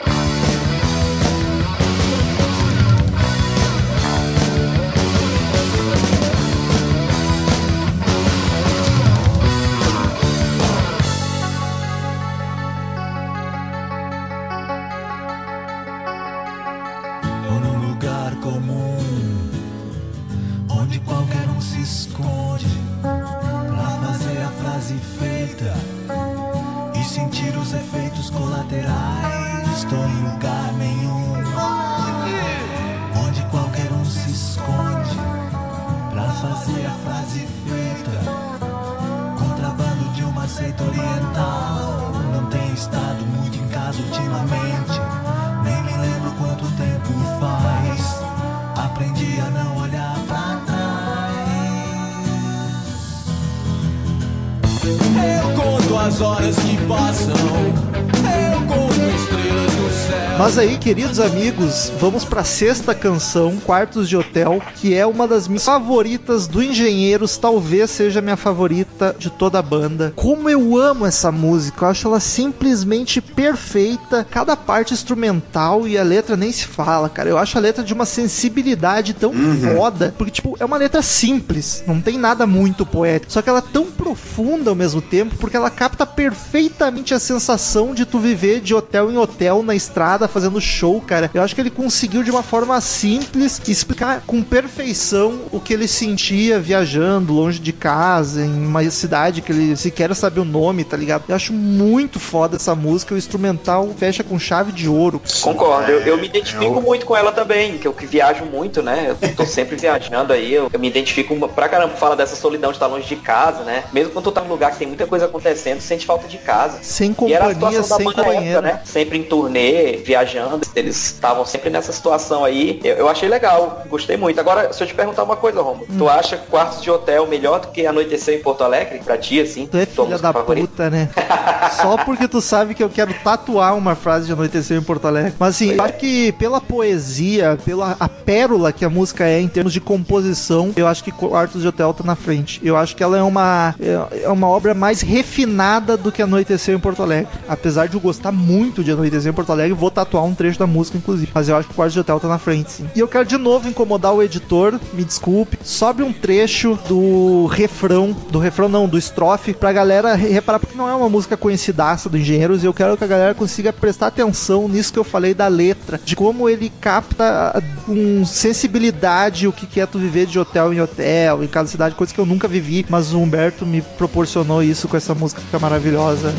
Queridos 60.95 61.19
amigos, 61.19 61.91
vamos 61.99 62.23
pra 62.23 62.45
sexta 62.45 62.95
canção, 62.95 63.57
Quartos 63.57 64.07
de 64.07 64.15
Hotel, 64.15 64.61
que 64.75 64.93
é 64.93 65.05
uma 65.05 65.27
das 65.27 65.45
minhas 65.45 65.65
favoritas 65.65 66.47
do 66.47 66.63
Engenheiros, 66.63 67.35
talvez 67.35 67.89
seja 67.89 68.19
a 68.19 68.21
minha 68.21 68.37
favorita 68.37 69.13
de 69.19 69.29
toda 69.29 69.59
a 69.59 69.61
banda. 69.61 70.13
Como 70.15 70.49
eu 70.49 70.77
amo 70.77 71.05
essa 71.05 71.33
música, 71.33 71.83
eu 71.83 71.89
acho 71.89 72.07
ela 72.07 72.21
simplesmente 72.21 73.19
perfeita, 73.19 74.25
cada 74.31 74.55
parte 74.55 74.93
instrumental 74.93 75.85
e 75.85 75.97
a 75.97 76.03
letra 76.03 76.37
nem 76.37 76.49
se 76.49 76.65
fala, 76.65 77.09
cara. 77.09 77.27
Eu 77.27 77.37
acho 77.37 77.57
a 77.57 77.61
letra 77.61 77.83
de 77.83 77.93
uma 77.93 78.05
sensibilidade 78.05 79.13
tão 79.13 79.33
foda, 79.33 80.15
porque 80.17 80.31
tipo, 80.31 80.55
é 80.61 80.63
uma 80.63 80.77
letra 80.77 81.01
simples, 81.01 81.83
não 81.85 81.99
tem 81.99 82.17
nada 82.17 82.47
muito 82.47 82.85
poético, 82.85 83.33
só 83.33 83.41
que 83.41 83.49
ela 83.49 83.59
é 83.59 83.73
tão 83.73 83.87
profunda 83.87 84.69
ao 84.69 84.75
mesmo 84.75 85.01
tempo, 85.01 85.35
porque 85.35 85.57
ela 85.57 85.69
capta 85.69 86.05
perfeitamente 86.05 87.13
a 87.13 87.19
sensação 87.19 87.93
de 87.93 88.05
tu 88.05 88.17
viver 88.17 88.61
de 88.61 88.73
hotel 88.73 89.11
em 89.11 89.17
hotel 89.17 89.61
na 89.61 89.75
estrada 89.75 90.25
fazendo 90.25 90.61
show, 90.61 90.84
cara. 91.01 91.29
Eu 91.33 91.41
acho 91.41 91.53
que 91.55 91.61
ele 91.61 91.69
conseguiu 91.69 92.23
de 92.23 92.31
uma 92.31 92.43
forma 92.43 92.79
simples 92.81 93.59
explicar 93.67 94.21
com 94.25 94.41
perfeição 94.43 95.41
o 95.51 95.59
que 95.59 95.73
ele 95.73 95.87
sentia 95.87 96.59
viajando 96.59 97.33
longe 97.33 97.59
de 97.59 97.71
casa, 97.73 98.41
em 98.41 98.65
uma 98.65 98.83
cidade 98.89 99.41
que 99.41 99.51
ele 99.51 99.75
sequer 99.75 100.13
sabe 100.15 100.39
o 100.39 100.45
nome, 100.45 100.83
tá 100.83 100.95
ligado? 100.95 101.23
Eu 101.27 101.35
acho 101.35 101.51
muito 101.51 102.19
foda 102.19 102.55
essa 102.55 102.75
música, 102.75 103.13
o 103.13 103.17
instrumental 103.17 103.89
fecha 103.97 104.23
com 104.23 104.37
chave 104.39 104.71
de 104.71 104.87
ouro. 104.87 105.21
Concordo, 105.41 105.91
eu, 105.91 105.99
eu 106.01 106.17
me 106.17 106.27
identifico 106.27 106.63
Eu- 106.63 106.81
muito 106.81 107.05
com 107.05 107.15
ela 107.15 107.31
também, 107.31 107.77
que 107.77 107.87
eu 107.87 107.93
que 107.93 108.05
viajo 108.05 108.45
muito, 108.45 108.81
né? 108.81 109.15
Eu 109.21 109.35
tô 109.35 109.45
sempre 109.45 109.75
viajando 109.79 110.31
aí, 110.33 110.53
eu, 110.53 110.69
eu 110.71 110.79
me 110.79 110.87
identifico 110.87 111.35
pra 111.49 111.67
caramba, 111.67 111.95
fala 111.95 112.15
dessa 112.15 112.35
solidão 112.35 112.71
de 112.71 112.77
estar 112.77 112.87
longe 112.87 113.07
de 113.07 113.15
casa, 113.15 113.63
né? 113.63 113.83
Mesmo 113.91 114.11
quando 114.11 114.25
tu 114.25 114.31
tá 114.31 114.41
num 114.41 114.49
lugar 114.49 114.71
que 114.71 114.77
tem 114.77 114.87
muita 114.87 115.07
coisa 115.07 115.25
acontecendo, 115.25 115.77
tu 115.79 115.83
sente 115.83 116.05
falta 116.05 116.27
de 116.27 116.37
casa. 116.37 116.79
Sem 116.81 117.15
E 117.27 117.33
era 117.33 117.45
a 117.47 117.53
companhia, 117.53 117.81
situação 117.83 117.89
da 117.89 117.95
sem 117.97 118.05
banda 118.25 118.35
época, 118.35 118.61
né? 118.61 118.81
Sempre 118.85 119.17
em 119.17 119.23
turnê, 119.23 119.97
viajando, 119.97 120.64
eles 120.75 120.95
estavam 121.13 121.45
sempre 121.45 121.69
nessa 121.69 121.91
situação 121.91 122.43
aí. 122.43 122.79
Eu, 122.83 122.95
eu 122.95 123.09
achei 123.09 123.27
legal, 123.29 123.83
gostei 123.89 124.17
muito. 124.17 124.39
Agora, 124.39 124.71
se 124.73 124.81
eu 124.83 124.87
te 124.87 124.93
perguntar 124.93 125.23
uma 125.23 125.35
coisa, 125.35 125.61
Romulo, 125.61 125.85
Hum. 125.89 125.97
tu 125.97 126.09
acha 126.09 126.37
quartos 126.37 126.81
de 126.81 126.89
hotel 126.89 127.27
melhor 127.27 127.59
do 127.59 127.67
que 127.67 127.85
anoitecer 127.85 128.39
em 128.39 128.41
Porto 128.41 128.63
Alegre 128.63 128.99
pra 128.99 129.17
ti, 129.17 129.39
assim? 129.39 129.67
Tu 129.67 129.77
é 129.77 129.85
filha 129.85 130.17
da 130.17 130.31
favorita? 130.33 130.67
puta, 130.67 130.89
né? 130.89 131.09
Só 131.81 131.97
porque 131.97 132.27
tu 132.27 132.41
sabe 132.41 132.73
que 132.73 132.83
eu 132.83 132.89
quero 132.89 133.13
tatuar 133.23 133.75
uma 133.75 133.95
frase 133.95 134.25
de 134.27 134.33
anoitecer 134.33 134.77
em 134.77 134.81
Porto 134.81 135.05
Alegre. 135.07 135.33
Mas 135.39 135.55
assim, 135.55 135.71
eu 135.73 135.83
acho 135.83 135.93
que 135.97 136.31
pela 136.33 136.59
poesia, 136.61 137.57
pela 137.65 137.95
a 137.99 138.07
pérola 138.07 138.71
que 138.71 138.85
a 138.85 138.89
música 138.89 139.25
é 139.25 139.39
em 139.39 139.47
termos 139.47 139.73
de 139.73 139.79
composição, 139.81 140.71
eu 140.75 140.87
acho 140.87 141.03
que 141.03 141.11
Quartos 141.11 141.61
de 141.61 141.67
Hotel 141.67 141.93
tá 141.93 142.03
na 142.03 142.15
frente. 142.15 142.59
Eu 142.63 142.75
acho 142.77 142.95
que 142.95 143.03
ela 143.03 143.17
é 143.17 143.21
uma, 143.21 143.75
é- 143.79 144.23
é 144.23 144.29
uma 144.29 144.47
obra 144.47 144.73
mais 144.73 145.01
refinada 145.01 145.97
do 145.97 146.11
que 146.11 146.21
Anoitecer 146.21 146.75
em 146.75 146.79
Porto 146.79 147.03
Alegre. 147.03 147.27
Apesar 147.47 147.87
de 147.87 147.95
eu 147.95 147.99
gostar 147.99 148.31
muito 148.31 148.83
de 148.83 148.91
Anoitecer 148.91 149.31
em 149.31 149.35
Porto 149.35 149.51
Alegre, 149.51 149.73
vou 149.73 149.91
tatuar 149.91 150.23
um 150.23 150.33
trecho 150.33 150.54
da 150.59 150.67
música, 150.67 150.97
inclusive. 150.97 151.31
Mas 151.33 151.49
eu 151.49 151.55
acho 151.55 151.67
que 151.67 151.73
o 151.73 151.75
quarto 151.75 151.93
de 151.93 151.99
hotel 151.99 152.19
tá 152.19 152.27
na 152.27 152.37
frente, 152.37 152.71
sim. 152.71 152.89
E 152.95 152.99
eu 152.99 153.07
quero 153.07 153.25
de 153.25 153.37
novo 153.37 153.67
incomodar 153.67 154.13
o 154.13 154.21
editor, 154.23 154.79
me 154.93 155.03
desculpe. 155.03 155.57
Sobe 155.63 156.03
um 156.03 156.11
trecho 156.13 156.77
do 156.87 157.45
refrão, 157.47 158.15
do 158.31 158.39
refrão 158.39 158.69
não, 158.69 158.87
do 158.87 158.97
estrofe, 158.97 159.53
pra 159.53 159.71
galera 159.71 160.15
re- 160.15 160.29
reparar, 160.29 160.59
porque 160.59 160.77
não 160.77 160.89
é 160.89 160.93
uma 160.95 161.09
música 161.09 161.35
conhecidaça 161.37 162.09
do 162.09 162.17
Engenheiros, 162.17 162.63
e 162.63 162.65
eu 162.65 162.73
quero 162.73 162.97
que 162.97 163.03
a 163.03 163.07
galera 163.07 163.33
consiga 163.33 163.71
prestar 163.73 164.07
atenção 164.07 164.67
nisso 164.67 164.91
que 164.93 164.99
eu 164.99 165.03
falei 165.03 165.33
da 165.33 165.47
letra, 165.47 165.99
de 166.03 166.15
como 166.15 166.49
ele 166.49 166.71
capta 166.81 167.23
ah, 167.55 167.61
com 167.85 168.25
sensibilidade 168.25 169.47
o 169.47 169.51
que 169.51 169.65
que 169.65 169.79
é 169.79 169.85
tu 169.85 169.99
viver 169.99 170.25
de 170.25 170.39
hotel 170.39 170.73
em 170.73 170.81
hotel, 170.81 171.43
em 171.43 171.47
cada 171.47 171.67
cidade, 171.67 171.95
coisa 171.95 172.13
que 172.13 172.19
eu 172.19 172.25
nunca 172.25 172.47
vivi, 172.47 172.85
mas 172.89 173.13
o 173.13 173.19
Humberto 173.19 173.65
me 173.65 173.81
proporcionou 173.81 174.63
isso 174.63 174.87
com 174.87 174.97
essa 174.97 175.13
música 175.13 175.41
que 175.49 175.55
é 175.55 175.59
maravilhosa. 175.59 176.33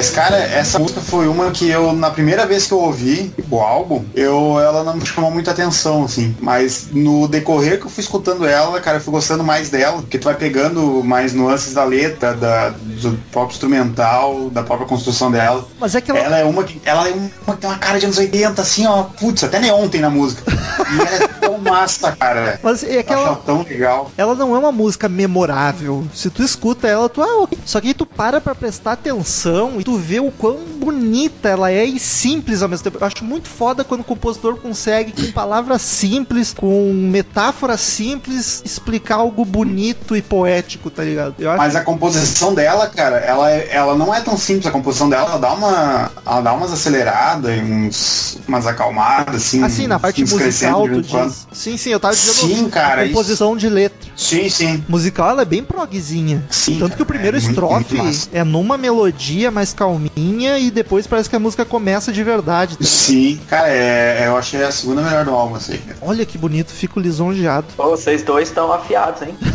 Mas, 0.00 0.08
cara, 0.08 0.38
essa 0.38 0.78
música 0.78 0.98
foi 0.98 1.28
uma 1.28 1.50
que 1.50 1.68
eu, 1.68 1.92
na 1.92 2.10
primeira 2.10 2.46
vez 2.46 2.66
que 2.66 2.72
eu 2.72 2.80
ouvi 2.80 3.30
o 3.50 3.60
álbum, 3.60 4.02
eu, 4.14 4.58
ela 4.58 4.82
não 4.82 4.96
me 4.96 5.04
chamou 5.04 5.30
muita 5.30 5.50
atenção, 5.50 6.04
assim. 6.04 6.34
Mas 6.40 6.86
no 6.90 7.28
decorrer 7.28 7.78
que 7.78 7.84
eu 7.84 7.90
fui 7.90 8.02
escutando 8.02 8.46
ela, 8.46 8.80
cara, 8.80 8.96
eu 8.96 9.02
fui 9.02 9.12
gostando 9.12 9.44
mais 9.44 9.68
dela, 9.68 9.98
porque 10.00 10.18
tu 10.18 10.24
vai 10.24 10.34
pegando 10.34 11.04
mais 11.04 11.34
nuances 11.34 11.74
da 11.74 11.84
letra, 11.84 12.32
da, 12.32 12.70
do 12.70 13.12
próprio 13.30 13.52
instrumental, 13.52 14.48
da 14.48 14.62
própria 14.62 14.88
construção 14.88 15.30
dela. 15.30 15.68
Mas 15.78 15.94
é 15.94 16.00
que 16.00 16.10
ela, 16.10 16.20
Ela 16.20 16.38
é 16.38 16.44
uma 16.44 16.64
que. 16.64 16.80
Ela 16.82 17.06
é 17.06 17.14
uma 17.46 17.54
tem 17.54 17.68
uma 17.68 17.78
cara 17.78 17.98
de 17.98 18.06
anos 18.06 18.16
80, 18.16 18.62
assim, 18.62 18.86
ó. 18.86 19.02
Putz, 19.02 19.44
até 19.44 19.58
neon 19.58 19.86
tem 19.88 20.00
na 20.00 20.08
música. 20.08 20.42
E 20.90 20.98
ela 20.98 21.24
é 21.24 21.39
massa, 21.70 22.12
cara. 22.12 22.60
mas 22.62 22.82
é 22.84 23.02
que 23.02 23.12
ela, 23.12 23.36
tão 23.36 23.62
legal. 23.62 24.10
ela 24.16 24.34
não 24.34 24.54
é 24.54 24.58
uma 24.58 24.72
música 24.72 25.08
memorável. 25.08 26.06
Se 26.14 26.30
tu 26.30 26.42
escuta 26.42 26.86
ela, 26.88 27.08
tu 27.08 27.22
ah, 27.22 27.42
ok. 27.42 27.58
Só 27.64 27.80
que 27.80 27.88
aí 27.88 27.94
tu 27.94 28.04
para 28.06 28.40
pra 28.40 28.54
prestar 28.54 28.92
atenção 28.92 29.80
e 29.80 29.84
tu 29.84 29.96
vê 29.96 30.20
o 30.20 30.30
quão 30.30 30.58
bonita 30.78 31.48
ela 31.48 31.70
é 31.70 31.84
e 31.84 31.98
simples 31.98 32.62
ao 32.62 32.68
mesmo 32.68 32.84
tempo. 32.84 32.98
Eu 33.00 33.06
acho 33.06 33.24
muito 33.24 33.48
foda 33.48 33.84
quando 33.84 34.00
o 34.00 34.04
compositor 34.04 34.56
consegue, 34.56 35.12
com 35.12 35.32
palavras 35.32 35.82
simples, 35.82 36.52
com 36.52 36.92
metáforas 36.92 37.80
simples, 37.80 38.62
explicar 38.64 39.16
algo 39.16 39.44
bonito 39.44 40.16
e 40.16 40.22
poético, 40.22 40.90
tá 40.90 41.02
ligado? 41.02 41.34
Eu 41.38 41.50
acho 41.50 41.58
Mas 41.58 41.76
a 41.76 41.82
composição 41.82 42.54
dela, 42.54 42.86
cara, 42.88 43.16
ela, 43.18 43.50
é- 43.50 43.68
ela 43.70 43.94
não 43.94 44.14
é 44.14 44.20
tão 44.20 44.36
simples. 44.36 44.66
A 44.66 44.70
composição 44.70 45.08
dela, 45.08 45.28
ela 45.30 45.38
dá 45.38 45.52
uma. 45.52 46.10
Ela 46.26 46.40
dá 46.40 46.52
umas 46.52 46.72
aceleradas 46.72 47.56
e 47.56 47.60
uns, 47.60 48.38
umas 48.48 48.66
acalmadas, 48.66 49.36
assim. 49.36 49.62
Assim, 49.62 49.86
na 49.86 49.98
parte 49.98 50.22
musical, 50.22 50.88
tu 50.88 51.02
diz. 51.02 51.46
Sim, 51.60 51.76
sim, 51.76 51.90
eu 51.90 52.00
tava 52.00 52.14
dizendo 52.14 52.56
Sim, 52.56 52.70
cara, 52.70 53.02
a 53.02 53.06
composição 53.06 53.54
de 53.54 53.68
letra. 53.68 54.10
Sim, 54.16 54.48
sim. 54.48 54.82
Musical, 54.88 55.28
ela 55.28 55.42
é 55.42 55.44
bem 55.44 55.62
progzinha. 55.62 56.42
Sim, 56.48 56.78
Tanto 56.78 56.96
que 56.96 57.02
o 57.02 57.04
cara, 57.04 57.18
primeiro 57.18 57.36
é 57.36 57.40
muito, 57.40 57.50
estrofe 57.50 57.94
muito 57.94 57.96
massa. 57.98 58.28
é 58.32 58.42
numa 58.42 58.78
melodia 58.78 59.50
mais 59.50 59.74
calminha 59.74 60.58
e 60.58 60.70
depois 60.70 61.06
parece 61.06 61.28
que 61.28 61.36
a 61.36 61.38
música 61.38 61.66
começa 61.66 62.10
de 62.10 62.24
verdade. 62.24 62.78
Sim, 62.80 63.38
cara, 63.46 63.68
é, 63.68 64.26
eu 64.26 64.38
achei 64.38 64.62
a 64.62 64.72
segunda 64.72 65.02
melhor 65.02 65.26
do 65.26 65.32
álbum, 65.32 65.56
assim. 65.56 65.78
Olha 66.00 66.24
que 66.24 66.38
bonito, 66.38 66.72
fico 66.72 66.98
lisonjeado. 66.98 67.66
Pô, 67.76 67.90
Vocês 67.90 68.22
dois 68.22 68.48
estão 68.48 68.72
afiados, 68.72 69.20
hein? 69.20 69.36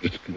Este 0.00 0.32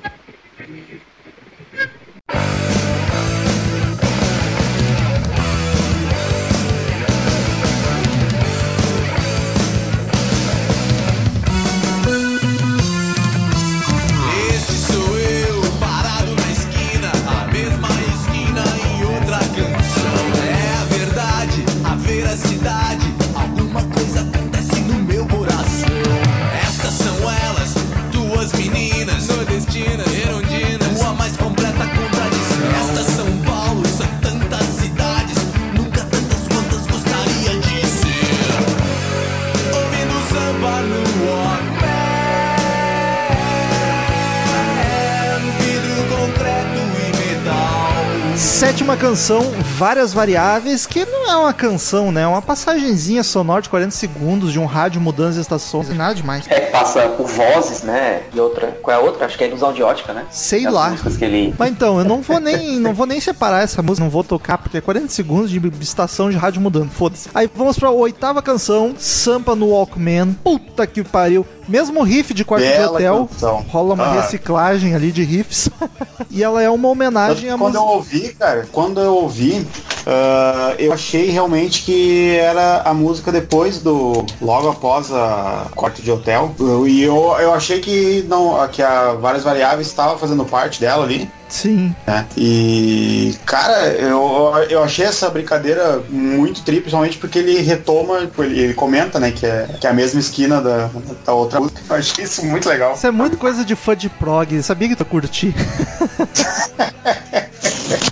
canção, 48.97 49.41
várias 49.77 50.11
variáveis, 50.11 50.85
que 50.85 51.05
não 51.05 51.29
é 51.29 51.35
uma 51.35 51.53
canção, 51.53 52.11
né? 52.11 52.23
É 52.23 52.27
uma 52.27 52.41
passagenzinha 52.41 53.23
sonora 53.23 53.61
de 53.61 53.69
40 53.69 53.91
segundos 53.91 54.51
de 54.51 54.59
um 54.59 54.65
rádio 54.65 54.99
mudando 54.99 55.29
as 55.29 55.35
estações. 55.37 55.89
Nada 55.89 56.15
demais. 56.15 56.45
É, 56.49 56.61
passa 56.61 57.07
por 57.09 57.27
vozes, 57.27 57.83
né? 57.83 58.23
E 58.33 58.39
outra. 58.39 58.77
Qual 58.81 58.95
é 58.95 58.99
a 58.99 59.03
outra? 59.03 59.25
Acho 59.25 59.37
que 59.37 59.43
é 59.43 59.47
ilusão 59.47 59.71
de 59.71 59.83
ótica, 59.83 60.13
né? 60.13 60.25
Sei 60.31 60.65
As 60.65 60.73
lá. 60.73 60.95
que 61.17 61.23
ele. 61.23 61.53
Mas 61.57 61.69
então, 61.71 61.99
eu 61.99 62.05
não 62.05 62.21
vou 62.21 62.39
nem 62.39 62.79
não 62.79 62.93
vou 62.93 63.05
nem 63.05 63.19
separar 63.19 63.63
essa 63.63 63.81
música, 63.81 64.03
não 64.03 64.11
vou 64.11 64.23
tocar, 64.23 64.57
porque 64.57 64.77
é 64.77 64.81
40 64.81 65.09
segundos 65.09 65.51
de 65.51 65.61
estação 65.81 66.29
de 66.29 66.37
rádio 66.37 66.61
mudando, 66.61 66.89
foda-se. 66.89 67.29
Aí 67.33 67.49
vamos 67.53 67.77
pra 67.77 67.91
oitava 67.91 68.41
canção, 68.41 68.95
Sampa 68.97 69.55
no 69.55 69.69
Walkman. 69.69 70.33
Puta 70.43 70.87
que 70.87 71.03
pariu. 71.03 71.45
Mesmo 71.67 72.01
riff 72.03 72.33
de 72.33 72.45
quarto 72.45 72.63
de 72.65 72.81
hotel, 72.85 73.27
canção. 73.31 73.65
rola 73.69 73.93
uma 73.93 74.03
Ah. 74.05 74.21
reciclagem 74.21 74.95
ali 74.95 75.11
de 75.11 75.23
riffs. 75.23 75.69
e 76.31 76.41
ela 76.43 76.61
é 76.63 76.69
uma 76.69 76.87
homenagem 76.87 77.49
à 77.49 77.57
Quando 77.57 77.75
eu 77.75 77.81
música. 77.85 78.15
ouvi, 78.15 78.33
cara, 78.35 78.67
quando 78.71 78.99
eu 79.01 79.13
ouvi, 79.15 79.67
ah, 80.05 80.73
eu 80.79 80.93
achei 80.93 81.29
realmente 81.29 81.83
que 81.83 82.37
era 82.37 82.81
a 82.83 82.93
música 82.93 83.31
depois 83.31 83.79
do. 83.79 84.25
logo 84.41 84.69
após 84.69 85.11
a 85.11 85.67
quarto 85.75 86.01
de 86.01 86.09
hotel. 86.11 86.53
Eu- 86.59 86.87
E 86.87 87.03
eu, 87.03 87.35
eu 87.39 87.53
achei 87.53 87.79
que 87.79 88.25
não. 88.29 88.65
que 88.69 88.81
a 88.81 89.13
várias 89.13 89.43
variáveis 89.43 89.87
estava 89.87 90.17
fazendo 90.17 90.45
parte 90.45 90.79
dela 90.79 91.03
ali. 91.03 91.29
Sim. 91.49 91.95
né? 92.05 92.25
E, 92.35 93.35
cara, 93.45 93.87
eu, 93.93 94.53
eu 94.69 94.83
achei 94.83 95.05
essa 95.05 95.29
brincadeira 95.29 96.01
muito 96.09 96.63
tri, 96.63 96.79
principalmente 96.79 97.17
porque 97.17 97.39
ele 97.39 97.61
retoma, 97.61 98.29
ele, 98.39 98.59
ele 98.59 98.73
comenta, 98.73 99.19
né, 99.19 99.31
que 99.31 99.45
é, 99.45 99.67
que 99.79 99.87
é 99.87 99.89
a 99.89 99.93
mesma 99.93 100.19
esquina 100.19 100.61
da, 100.61 100.89
da 101.25 101.33
outra 101.33 101.59
música. 101.59 101.81
Eu 101.89 101.95
achei 101.95 102.23
isso 102.25 102.45
muito 102.45 102.67
legal. 102.67 102.93
Isso 102.93 103.07
é 103.07 103.11
muito 103.11 103.37
coisa 103.37 103.63
de 103.63 103.75
fã 103.75 103.95
de 103.95 104.09
prog. 104.09 104.61
Sabia 104.61 104.89
que 104.89 104.95
tu 104.95 105.05
curti? 105.05 105.53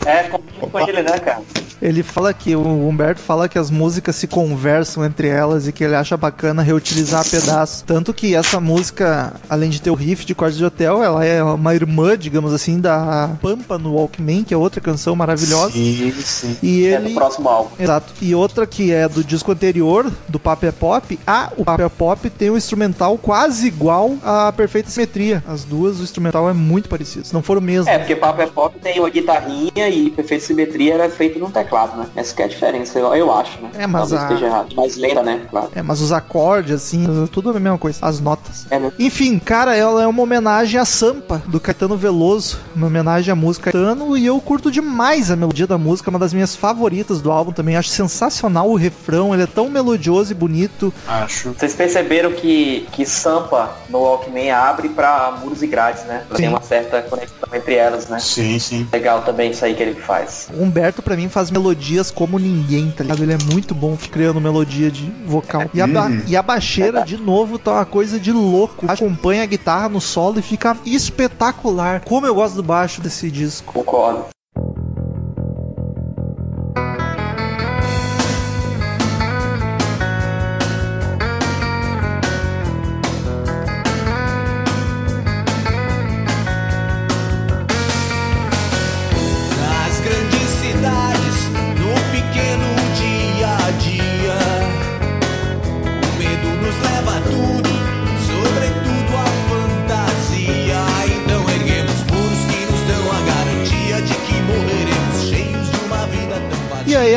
É, 0.05 0.29
com 0.29 0.79
ele, 0.79 1.01
né, 1.01 1.17
cara? 1.19 1.41
Ele 1.81 2.03
fala 2.03 2.33
que, 2.33 2.55
o 2.55 2.87
Humberto 2.87 3.21
fala 3.21 3.47
que 3.49 3.57
as 3.57 3.69
músicas 3.69 4.15
se 4.15 4.27
conversam 4.27 5.03
entre 5.05 5.27
elas 5.27 5.67
e 5.67 5.71
que 5.71 5.83
ele 5.83 5.95
acha 5.95 6.15
bacana 6.17 6.61
reutilizar 6.61 7.27
pedaços. 7.29 7.81
Tanto 7.81 8.13
que 8.13 8.35
essa 8.35 8.59
música, 8.59 9.33
além 9.49 9.69
de 9.69 9.81
ter 9.81 9.89
o 9.89 9.95
riff 9.95 10.25
de 10.25 10.33
Quartos 10.35 10.57
de 10.57 10.65
Hotel, 10.65 11.03
ela 11.03 11.25
é 11.25 11.43
uma 11.43 11.75
irmã, 11.75 12.17
digamos 12.17 12.53
assim, 12.53 12.79
da 12.79 13.31
Pampa 13.41 13.77
no 13.77 13.93
Walkman, 13.95 14.43
que 14.43 14.53
é 14.53 14.57
outra 14.57 14.79
canção 14.81 15.15
maravilhosa. 15.15 15.71
Sim, 15.73 16.11
sim. 16.23 16.57
E 16.63 16.85
É 16.85 16.95
ele. 16.95 17.09
do 17.09 17.15
próximo 17.15 17.49
álbum. 17.49 17.69
Exato. 17.79 18.13
E 18.21 18.33
outra 18.33 18.65
que 18.65 18.91
é 18.91 19.07
do 19.07 19.23
disco 19.23 19.51
anterior, 19.51 20.11
do 20.27 20.39
Papo 20.39 20.65
é 20.65 20.71
Pop. 20.71 21.19
Ah, 21.25 21.51
o 21.57 21.65
Papo 21.65 21.81
é 21.83 21.89
Pop 21.89 22.29
tem 22.29 22.49
um 22.49 22.57
instrumental 22.57 23.17
quase 23.17 23.67
igual 23.67 24.15
à 24.23 24.51
Perfeita 24.51 24.89
Simetria. 24.89 25.43
As 25.47 25.63
duas, 25.63 25.99
o 25.99 26.03
instrumental 26.03 26.49
é 26.49 26.53
muito 26.53 26.89
parecido. 26.89 27.25
Se 27.27 27.33
não 27.33 27.41
for 27.43 27.57
o 27.57 27.61
mesmo. 27.61 27.89
É, 27.89 27.97
porque 27.97 28.15
Papo 28.15 28.41
é 28.41 28.47
Pop 28.47 28.77
tem 28.79 28.99
uma 28.99 29.09
guitarrinha 29.09 29.89
e 29.89 30.09
Perfeita 30.09 30.45
Simetria 30.45 30.93
era 30.95 31.09
feito 31.09 31.37
no 31.39 31.49
teclado, 31.49 31.64
né? 31.97 32.05
Essa 32.15 32.33
que 32.35 32.41
é 32.41 32.45
a 32.45 32.47
diferença, 32.47 32.97
eu, 32.99 33.13
eu 33.15 33.33
acho, 33.33 33.61
né? 33.61 33.69
É, 33.77 33.87
mas 33.87 34.09
Talvez 34.09 34.21
a- 34.21 34.25
esteja 34.33 34.45
errado. 34.47 34.75
Mais 34.75 34.95
lenta, 34.95 35.23
né? 35.23 35.41
Claro. 35.49 35.69
É, 35.75 35.81
mas 35.81 36.01
os 36.01 36.11
acordes, 36.11 36.73
assim, 36.75 37.05
tudo 37.31 37.51
é 37.53 37.57
a 37.57 37.59
mesma 37.59 37.77
coisa. 37.77 37.99
As 38.01 38.19
notas. 38.19 38.65
É, 38.69 38.79
né? 38.79 38.91
Enfim, 38.99 39.39
cara, 39.39 39.75
ela 39.75 40.01
é 40.03 40.07
uma 40.07 40.21
homenagem 40.23 40.79
à 40.79 40.85
Sampa, 40.85 41.41
do 41.47 41.59
Caetano 41.59 41.97
Veloso. 41.97 42.59
Uma 42.75 42.87
homenagem 42.87 43.31
à 43.31 43.35
música 43.35 43.71
Caetano. 43.71 44.17
E 44.17 44.25
eu 44.25 44.39
curto 44.41 44.71
demais 44.71 45.31
a 45.31 45.35
melodia 45.35 45.67
da 45.67 45.77
música, 45.77 46.09
uma 46.09 46.19
das 46.19 46.33
minhas 46.33 46.55
favoritas 46.55 47.21
do 47.21 47.31
álbum 47.31 47.51
também. 47.51 47.75
Acho 47.75 47.89
sensacional 47.89 48.69
o 48.69 48.75
refrão, 48.75 49.33
ele 49.33 49.43
é 49.43 49.47
tão 49.47 49.69
melodioso 49.69 50.31
e 50.31 50.35
bonito. 50.35 50.93
Acho. 51.07 51.53
Vocês 51.53 51.73
perceberam 51.73 52.31
que, 52.31 52.87
que 52.91 53.05
Sampa 53.05 53.71
no 53.89 53.99
Walkman 53.99 54.51
abre 54.51 54.89
pra 54.89 55.37
muros 55.41 55.61
e 55.61 55.67
grades, 55.67 56.03
né? 56.05 56.23
Sim. 56.29 56.35
Tem 56.35 56.47
uma 56.49 56.61
certa 56.61 57.01
conexão 57.01 57.49
entre 57.53 57.75
elas, 57.75 58.07
né? 58.07 58.19
Sim, 58.19 58.59
sim. 58.59 58.87
Legal 58.91 59.21
também 59.21 59.51
isso 59.51 59.63
aí 59.65 59.73
que 59.73 59.81
ele 59.83 59.95
faz. 59.99 60.47
O 60.53 60.61
Humberto, 60.63 61.01
pra 61.01 61.15
mim, 61.15 61.29
faz 61.29 61.49
melodias 61.59 62.11
como 62.11 62.37
ninguém, 62.37 62.91
tá 62.91 63.03
ligado? 63.03 63.23
Ele 63.23 63.33
é 63.33 63.37
muito 63.51 63.73
bom 63.73 63.97
criando 64.11 64.41
melodia 64.41 64.91
de 64.91 65.09
vocal. 65.25 65.63
E 65.73 65.81
a, 65.81 65.87
ba- 65.87 66.07
Hum. 66.07 66.21
e 66.27 66.35
a 66.35 66.41
baixeira, 66.41 67.01
de 67.03 67.17
novo, 67.17 67.57
tá 67.57 67.71
uma 67.73 67.85
coisa 67.85 68.19
de 68.19 68.31
louco. 68.31 68.85
Acompanha 68.89 69.43
a 69.43 69.45
guitarra 69.45 69.87
no 69.89 70.01
solo 70.01 70.39
e 70.39 70.41
fica 70.41 70.75
espetacular. 70.85 72.01
Como 72.01 72.25
eu 72.27 72.35
gosto 72.35 72.55
do 72.55 72.63
baixo 72.63 73.01
desse 73.01 73.31
disco. 73.31 73.71
Concordo. 73.73 74.25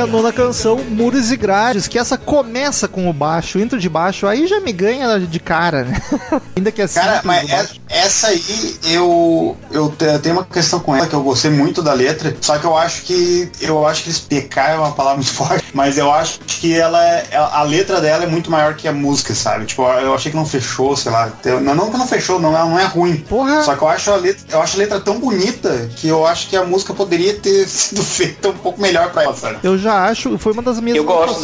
Nona 0.08 0.32
canção, 0.32 0.78
Muros 0.78 1.30
e 1.30 1.36
Grades, 1.36 1.86
que 1.86 1.98
essa 1.98 2.16
começa 2.18 2.88
com 2.88 3.08
o 3.08 3.12
baixo, 3.12 3.58
intro 3.58 3.78
de 3.78 3.88
baixo, 3.88 4.26
aí 4.26 4.46
já 4.46 4.60
me 4.60 4.72
ganha 4.72 5.18
de 5.20 5.38
cara, 5.40 5.84
né? 5.84 6.00
Ainda 6.56 6.72
que 6.72 6.82
é 6.82 6.88
Cara, 6.88 7.20
mas 7.24 7.48
baixo. 7.48 7.80
é- 7.90 7.98
essa 7.98 8.28
aí 8.28 8.76
eu 8.84 9.56
eu 9.70 9.88
te- 9.90 10.18
tenho 10.20 10.36
uma 10.36 10.44
questão 10.44 10.78
com 10.80 10.94
ela 10.94 11.06
que 11.06 11.14
eu 11.14 11.22
gostei 11.22 11.50
muito 11.50 11.82
da 11.82 11.92
letra, 11.92 12.34
só 12.40 12.58
que 12.58 12.64
eu 12.64 12.76
acho 12.76 13.02
que 13.02 13.50
eu 13.60 13.86
acho 13.86 14.02
que 14.02 14.08
eles 14.08 14.20
pecar 14.20 14.70
é 14.70 14.76
uma 14.76 14.92
palavra 14.92 15.16
muito 15.22 15.32
forte, 15.32 15.64
mas 15.74 15.98
eu 15.98 16.12
acho 16.12 16.40
que 16.40 16.74
ela 16.74 17.02
é, 17.04 17.26
a 17.36 17.62
letra 17.62 18.00
dela 18.00 18.24
é 18.24 18.26
muito 18.26 18.50
maior 18.50 18.74
que 18.74 18.86
a 18.88 18.92
música, 18.92 19.34
sabe? 19.34 19.66
Tipo, 19.66 19.82
eu 19.82 20.14
achei 20.14 20.30
que 20.30 20.36
não 20.36 20.46
fechou, 20.46 20.96
sei 20.96 21.10
lá. 21.12 21.30
Não, 21.62 21.74
não 21.74 21.90
que 21.90 21.96
não 21.96 22.06
fechou, 22.06 22.38
não, 22.40 22.50
ela 22.54 22.64
não 22.66 22.78
é 22.78 22.84
ruim. 22.84 23.16
Porra. 23.28 23.62
Só 23.62 23.74
que 23.74 23.82
eu 23.82 23.88
acho 23.88 24.10
a 24.10 24.16
letra, 24.16 24.44
eu 24.50 24.62
acho 24.62 24.76
a 24.76 24.78
letra 24.78 25.00
tão 25.00 25.18
bonita 25.18 25.88
que 25.96 26.08
eu 26.08 26.26
acho 26.26 26.48
que 26.48 26.56
a 26.56 26.64
música 26.64 26.92
poderia 26.94 27.34
ter 27.34 27.66
sido 27.68 28.02
feita 28.02 28.48
um 28.48 28.56
pouco 28.58 28.80
melhor 28.80 29.10
pra 29.12 29.24
ela, 29.24 29.34
sabe? 29.36 29.58
Eu 29.62 29.76
já 29.78 29.97
acho, 30.04 30.38
foi 30.38 30.52
uma 30.52 30.62
das 30.62 30.80
minhas 30.80 30.96
Eu 30.96 31.04
gosto 31.04 31.40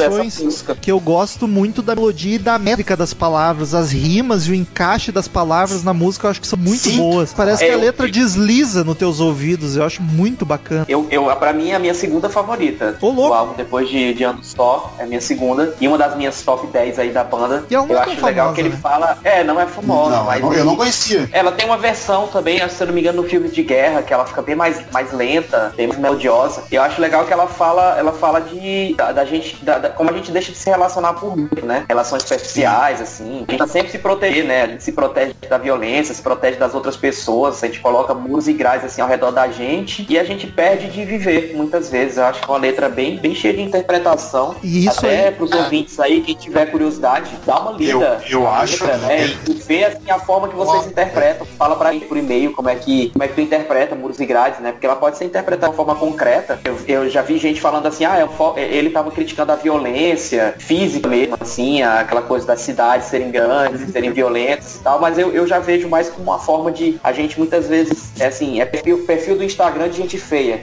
que 0.81 0.91
eu 0.91 1.01
gosto 1.01 1.47
muito 1.49 1.83
da 1.83 1.95
melodia 1.95 2.37
e 2.37 2.39
da 2.39 2.59
métrica 2.59 2.97
das 2.97 3.13
palavras, 3.15 3.75
as 3.75 3.93
rimas 3.93 4.47
e 4.47 4.51
o 4.53 4.55
encaixe 4.55 5.11
das 5.13 5.29
palavras 5.29 5.83
na 5.83 5.93
música 5.95 6.27
eu 6.27 6.31
acho 6.31 6.41
que 6.41 6.47
são 6.47 6.59
muito 6.59 6.81
Sim. 6.89 6.97
boas. 6.99 7.33
Parece 7.33 7.65
É, 7.65 7.67
que 7.69 7.73
a 7.73 7.77
eu- 7.77 7.81
letra 7.81 8.09
desliza 8.09 8.85
nos 8.85 8.97
teus 8.97 9.21
ouvidos, 9.21 9.77
eu 9.77 9.85
acho 9.85 10.03
muito 10.03 10.45
bacana. 10.45 10.85
Eu, 10.89 11.07
eu, 11.11 11.25
pra 11.37 11.53
mim, 11.53 11.71
é 11.71 11.75
a 11.75 11.79
minha 11.79 11.95
segunda 11.95 12.29
favorita. 12.29 12.97
Ô, 13.01 13.09
louco. 13.11 13.31
O 13.31 13.35
álbum, 13.35 13.55
depois 13.57 13.89
de, 13.89 14.15
de 14.15 14.25
Anos 14.25 14.49
Só, 14.57 14.93
é 14.99 15.05
a 15.05 15.07
minha 15.07 15.21
segunda. 15.21 15.75
E 15.81 15.89
uma 15.89 15.99
das 15.99 16.17
minhas 16.17 16.41
top 16.43 16.67
10 16.67 16.99
aí 16.99 17.11
da 17.11 17.25
banda. 17.25 17.65
E 17.71 17.75
eu 17.75 17.87
é 17.89 17.95
acho 17.99 18.17
tão 18.17 18.25
legal 18.27 18.47
famosa, 18.47 18.55
que 18.55 18.61
ele 18.61 18.69
né? 18.71 18.79
fala. 18.83 19.19
É, 19.25 19.45
não 19.45 19.61
é 19.61 19.67
famosa, 19.67 20.17
Não, 20.17 20.25
mas. 20.25 20.41
eu 20.41 20.47
não, 20.47 20.53
eu 20.55 20.65
não 20.65 20.77
conhecia. 20.77 21.29
Ela 21.33 21.53
tem 21.53 21.67
uma 21.67 21.77
versão 21.79 22.27
também, 22.29 22.59
se 22.69 22.83
eu 22.83 22.87
não 22.87 22.95
me 22.95 23.01
engano, 23.01 23.23
no 23.23 23.29
filme 23.29 23.49
de 23.49 23.63
guerra, 23.63 24.03
que 24.03 24.13
ela 24.13 24.25
fica 24.27 24.43
bem 24.43 24.55
mais, 24.55 24.79
mais 24.93 25.13
lenta, 25.13 25.73
bem 25.77 25.87
mais 25.87 25.99
melodiosa. 26.01 26.63
E 26.71 26.75
eu 26.75 26.83
acho 26.83 27.01
legal 27.01 27.25
que 27.25 27.33
ela 27.33 27.47
fala, 27.47 27.97
ela 27.99 28.13
fala 28.13 28.34
de 28.41 28.95
da, 28.95 29.13
da 29.13 29.25
gente, 29.25 29.57
da- 29.65 29.79
da- 29.79 29.91
como 29.91 30.11
a 30.11 30.13
gente 30.13 30.31
deixa 30.31 30.53
de 30.53 30.59
se 30.59 30.69
relacionar 30.71 31.15
por 31.15 31.37
muito, 31.37 31.65
né? 31.65 31.85
Relações 31.89 32.23
superficiais, 32.23 33.01
assim. 33.01 33.45
A 33.49 33.51
gente 33.51 33.59
tá 33.59 33.67
sempre 33.67 33.91
se 33.91 33.99
proteger, 33.99 34.45
né? 34.45 34.63
A 34.63 34.67
gente 34.67 34.83
se 34.83 34.93
protege 34.93 35.35
da 35.49 35.59
violência, 35.59 36.15
se 36.15 36.23
protege 36.23 36.57
das 36.59 36.75
outras 36.75 36.97
pessoas, 36.97 37.63
a 37.63 37.67
gente 37.67 37.81
coloca 37.81 38.15
muros 38.15 38.49
e 38.49 38.53
grades 38.53 38.85
assim 38.87 39.01
ao 39.01 39.09
redor 39.09 39.31
da 39.31 39.49
gente 39.49 40.07
e 40.09 40.19
a 40.19 40.25
gente 40.25 40.47
perde 40.47 40.89
de 40.89 41.05
viver 41.05 41.53
muitas 41.55 41.91
vezes. 41.91 42.17
Eu 42.19 42.25
acho 42.25 42.41
que 42.41 42.47
é 42.47 42.53
uma 42.53 42.59
letra 42.59 42.89
bem, 42.89 43.17
bem 43.19 43.35
cheia 43.35 43.55
de 43.55 43.63
interpretação. 43.63 44.55
E 44.63 44.87
isso 44.87 44.99
Até 44.99 45.29
aí- 45.29 45.35
pros 45.35 45.53
ouvintes 45.53 45.99
aí, 46.01 46.21
quem 46.21 46.35
tiver 46.35 46.67
curiosidade, 46.67 47.31
dá 47.47 47.61
uma 47.61 47.73
lida. 47.73 48.21
Eu- 48.29 48.41
eu 48.41 48.49
acho- 48.49 48.85
letra, 48.85 48.99
né? 48.99 49.27
E 49.49 49.53
vê 49.55 49.85
assim 49.85 50.11
a 50.11 50.19
forma 50.19 50.49
que 50.49 50.55
vocês 50.55 50.87
interpretam. 50.87 51.47
Fala 51.59 51.77
pra 51.77 51.93
gente 51.93 52.07
por 52.07 52.17
e-mail 52.17 52.53
como 52.53 52.69
é 52.69 52.75
que 52.75 53.11
como 53.11 53.23
é 53.23 53.29
que 53.29 53.35
tu 53.35 53.41
interpreta 53.41 53.95
muros 53.95 54.19
e 54.21 54.27
grades, 54.27 54.61
né? 54.61 54.73
Porque 54.73 54.87
ela 54.87 54.97
pode 54.97 55.17
ser 55.19 55.25
interpretada 55.25 55.73
de 55.73 55.79
uma 55.79 55.85
forma 55.85 55.95
concreta. 55.95 56.59
Eu, 56.65 56.77
eu 56.87 57.09
já 57.11 57.23
vi 57.23 57.39
gente 57.39 57.61
falando 57.61 57.87
assim, 57.87 58.05
ah, 58.05 58.19
é 58.25 58.29
um 58.29 58.33
fo- 58.37 58.55
ele 58.57 58.91
tava 58.91 59.11
criticando 59.11 59.53
a 59.53 59.57
violência 59.57 60.55
física 60.59 61.09
mesmo, 61.09 61.37
assim, 61.41 61.83
aquela 61.83 62.23
coisa 62.23 62.47
das 62.47 62.61
cidades 62.61 63.09
serem 63.09 63.31
grandes, 63.31 63.91
serem 63.93 64.11
violentas 64.13 64.77
e 64.77 64.79
tal, 64.81 65.01
mas 65.01 65.19
eu, 65.19 65.31
eu 65.33 65.47
já 65.47 65.59
vejo 65.59 65.89
mais 65.89 66.09
como 66.09 66.25
uma 66.31 66.39
forma 66.39 66.73
de 66.73 66.99
a 67.03 67.13
gente 67.13 67.39
muitas 67.39 67.69
vezes, 67.69 68.13
é 68.19 68.27
assim, 68.27 68.61
é 68.61 68.65
perfil, 68.65 69.05
perfil 69.07 69.37
do 69.37 69.45
Instagram 69.45 69.89
de 69.89 69.97
gente 69.99 70.19
feia. 70.19 70.63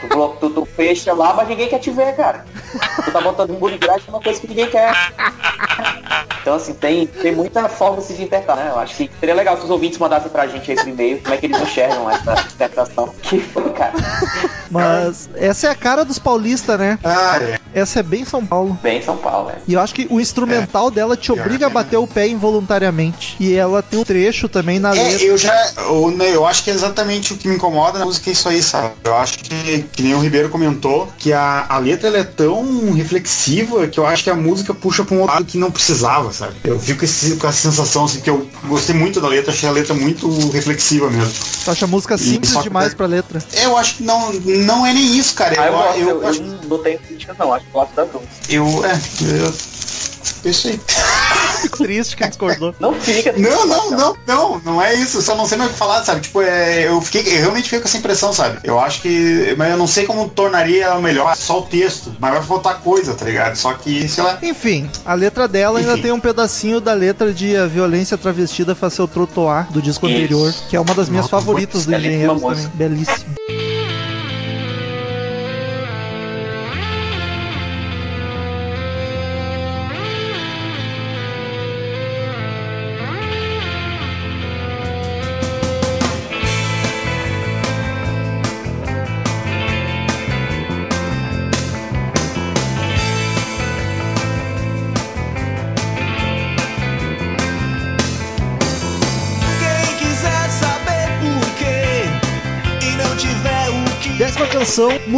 Tu, 0.00 0.08
blo- 0.08 0.36
tu, 0.40 0.50
tu 0.50 0.66
fecha 0.66 1.12
lá, 1.12 1.32
mas 1.34 1.48
ninguém 1.48 1.68
quer 1.68 1.78
te 1.78 1.90
ver, 1.90 2.14
cara. 2.16 2.44
Tu 3.04 3.10
tá 3.12 3.20
botando 3.20 3.50
e 3.50 3.78
grade 3.78 4.04
é 4.06 4.10
uma 4.10 4.20
coisa 4.20 4.40
que 4.40 4.48
ninguém 4.48 4.68
quer. 4.68 4.92
Então, 6.40 6.54
assim, 6.54 6.72
tem, 6.72 7.06
tem 7.06 7.34
muita 7.34 7.68
forma 7.68 8.00
de 8.00 8.12
interpretar, 8.14 8.56
né? 8.56 8.68
Eu 8.70 8.78
acho 8.78 8.96
que 8.96 9.10
seria 9.20 9.34
legal 9.34 9.56
se 9.58 9.64
os 9.64 9.70
ouvintes 9.70 9.98
mandassem 9.98 10.30
pra 10.30 10.46
gente 10.46 10.74
por 10.74 10.88
e-mail 10.88 11.20
como 11.20 11.34
é 11.34 11.36
que 11.36 11.46
eles 11.46 11.60
enxergam 11.60 12.08
essa 12.10 12.32
interpretação. 12.54 13.12
Que 13.20 13.38
foi, 13.38 13.70
cara. 13.72 13.92
Mas 14.70 15.28
essa 15.34 15.66
é 15.66 15.70
a 15.70 15.74
cara 15.74 16.04
dos 16.04 16.18
paulistas, 16.18 16.78
né? 16.78 16.87
Ah, 17.04 17.38
é. 17.40 17.58
Essa 17.74 18.00
é 18.00 18.02
bem 18.02 18.24
São 18.24 18.44
Paulo. 18.44 18.78
Bem 18.82 19.02
São 19.02 19.16
Paulo, 19.16 19.48
né? 19.48 19.56
E 19.66 19.74
eu 19.74 19.80
acho 19.80 19.94
que 19.94 20.06
o 20.10 20.20
instrumental 20.20 20.90
dela 20.90 21.16
te 21.16 21.30
obriga 21.30 21.66
a 21.66 21.70
bater 21.70 21.96
o 21.98 22.06
pé 22.06 22.26
involuntariamente. 22.28 23.36
E 23.38 23.54
ela 23.54 23.82
tem 23.82 23.98
um 23.98 24.04
trecho 24.04 24.48
também 24.48 24.78
na 24.78 24.94
É, 24.96 25.02
letra. 25.02 25.24
eu 25.26 25.36
já. 25.38 25.72
Eu, 25.76 26.10
né, 26.10 26.34
eu 26.34 26.46
acho 26.46 26.64
que 26.64 26.70
é 26.70 26.74
exatamente 26.74 27.32
o 27.32 27.36
que 27.36 27.46
me 27.48 27.54
incomoda 27.56 27.98
na 27.98 28.04
música 28.04 28.30
é 28.30 28.32
isso 28.32 28.48
aí, 28.48 28.62
sabe? 28.62 28.92
Eu 29.04 29.14
acho 29.16 29.38
que, 29.38 29.82
que 29.92 30.02
nem 30.02 30.14
o 30.14 30.18
Ribeiro 30.18 30.48
comentou, 30.48 31.08
que 31.18 31.32
a, 31.32 31.66
a 31.68 31.78
letra 31.78 32.08
ela 32.08 32.18
é 32.18 32.24
tão 32.24 32.92
reflexiva 32.92 33.86
que 33.86 33.98
eu 33.98 34.06
acho 34.06 34.24
que 34.24 34.30
a 34.30 34.34
música 34.34 34.72
puxa 34.74 35.04
pra 35.04 35.14
um 35.14 35.20
outro 35.20 35.34
lado 35.34 35.44
que 35.46 35.58
não 35.58 35.70
precisava, 35.70 36.32
sabe? 36.32 36.54
Eu 36.64 36.78
fico 36.78 37.04
esse- 37.04 37.36
com 37.36 37.46
essa 37.48 37.60
sensação 37.60 38.04
assim, 38.04 38.20
que 38.20 38.30
eu 38.30 38.48
gostei 38.64 38.94
muito 38.94 39.20
da 39.20 39.28
letra, 39.28 39.52
achei 39.52 39.68
a 39.68 39.72
letra 39.72 39.94
muito 39.94 40.28
reflexiva 40.50 41.08
mesmo. 41.10 41.32
Tu 41.64 41.70
acha 41.70 41.84
a 41.84 41.88
música 41.88 42.16
simples 42.18 42.52
que- 42.54 42.62
demais 42.62 42.94
pra 42.94 43.06
letra. 43.06 43.42
Eu 43.62 43.76
acho 43.76 43.96
que 43.96 44.02
não, 44.02 44.32
não 44.32 44.86
é 44.86 44.92
nem 44.92 45.16
isso, 45.18 45.34
cara. 45.34 45.54
Ah, 45.60 45.66
eu, 45.98 46.02
eu, 46.02 46.08
eu, 46.16 46.22
eu 46.22 46.28
acho- 46.28 46.42
não 46.78 46.84
tenho 46.84 46.98
crítica 46.98 47.36
não, 47.38 47.52
acho 47.52 47.64
que 47.66 47.72
gosto 47.72 47.94
das 47.94 48.08
duas. 48.10 48.24
eu, 48.48 48.84
é, 48.84 49.00
eu, 49.42 49.52
isso 50.44 50.68
aí. 50.68 50.80
Fico 51.62 51.78
triste 51.84 52.16
que 52.16 52.26
discordou. 52.26 52.74
Não 52.78 52.94
fica. 52.94 53.32
Não, 53.36 53.66
não, 53.66 53.90
não, 53.90 54.16
não, 54.26 54.58
não 54.60 54.82
é 54.82 54.94
isso. 54.94 55.20
Só 55.22 55.34
não 55.34 55.46
sei 55.46 55.58
mais 55.58 55.70
o 55.70 55.72
que 55.72 55.78
falar, 55.78 56.04
sabe? 56.04 56.20
Tipo, 56.20 56.42
é, 56.42 56.86
eu 56.86 57.00
fiquei, 57.00 57.22
eu 57.22 57.40
realmente 57.40 57.64
fiquei 57.64 57.80
com 57.80 57.88
essa 57.88 57.98
impressão, 57.98 58.32
sabe? 58.32 58.60
Eu 58.62 58.78
acho 58.78 59.02
que, 59.02 59.54
mas 59.56 59.70
eu 59.70 59.76
não 59.76 59.86
sei 59.86 60.06
como 60.06 60.28
tornaria 60.28 60.84
ela 60.84 61.00
melhor. 61.00 61.34
Só 61.36 61.60
o 61.60 61.62
texto, 61.62 62.14
mas 62.18 62.32
vai 62.32 62.42
faltar 62.42 62.80
coisa, 62.80 63.14
tá 63.14 63.24
ligado? 63.24 63.56
Só 63.56 63.72
que, 63.74 64.08
sei 64.08 64.22
lá. 64.22 64.38
Enfim, 64.42 64.88
a 65.04 65.14
letra 65.14 65.48
dela 65.48 65.78
ainda 65.78 65.92
Enfim. 65.92 66.02
tem 66.02 66.12
um 66.12 66.20
pedacinho 66.20 66.80
da 66.80 66.94
letra 66.94 67.32
de 67.32 67.56
A 67.56 67.66
Violência 67.66 68.16
Travestida 68.16 68.74
Faz 68.74 68.94
Seu 68.94 69.08
Trotoar, 69.08 69.70
do 69.72 69.82
disco 69.82 70.06
Isso. 70.06 70.16
anterior, 70.16 70.54
que 70.68 70.76
é 70.76 70.80
uma 70.80 70.94
das 70.94 71.08
minhas 71.08 71.28
Nossa, 71.28 71.36
favoritas 71.36 71.84
do 71.84 71.90
belíssima 71.90 72.14
Engenheiros 72.14 72.42
também. 72.42 72.68
Belíssimo. 72.74 73.27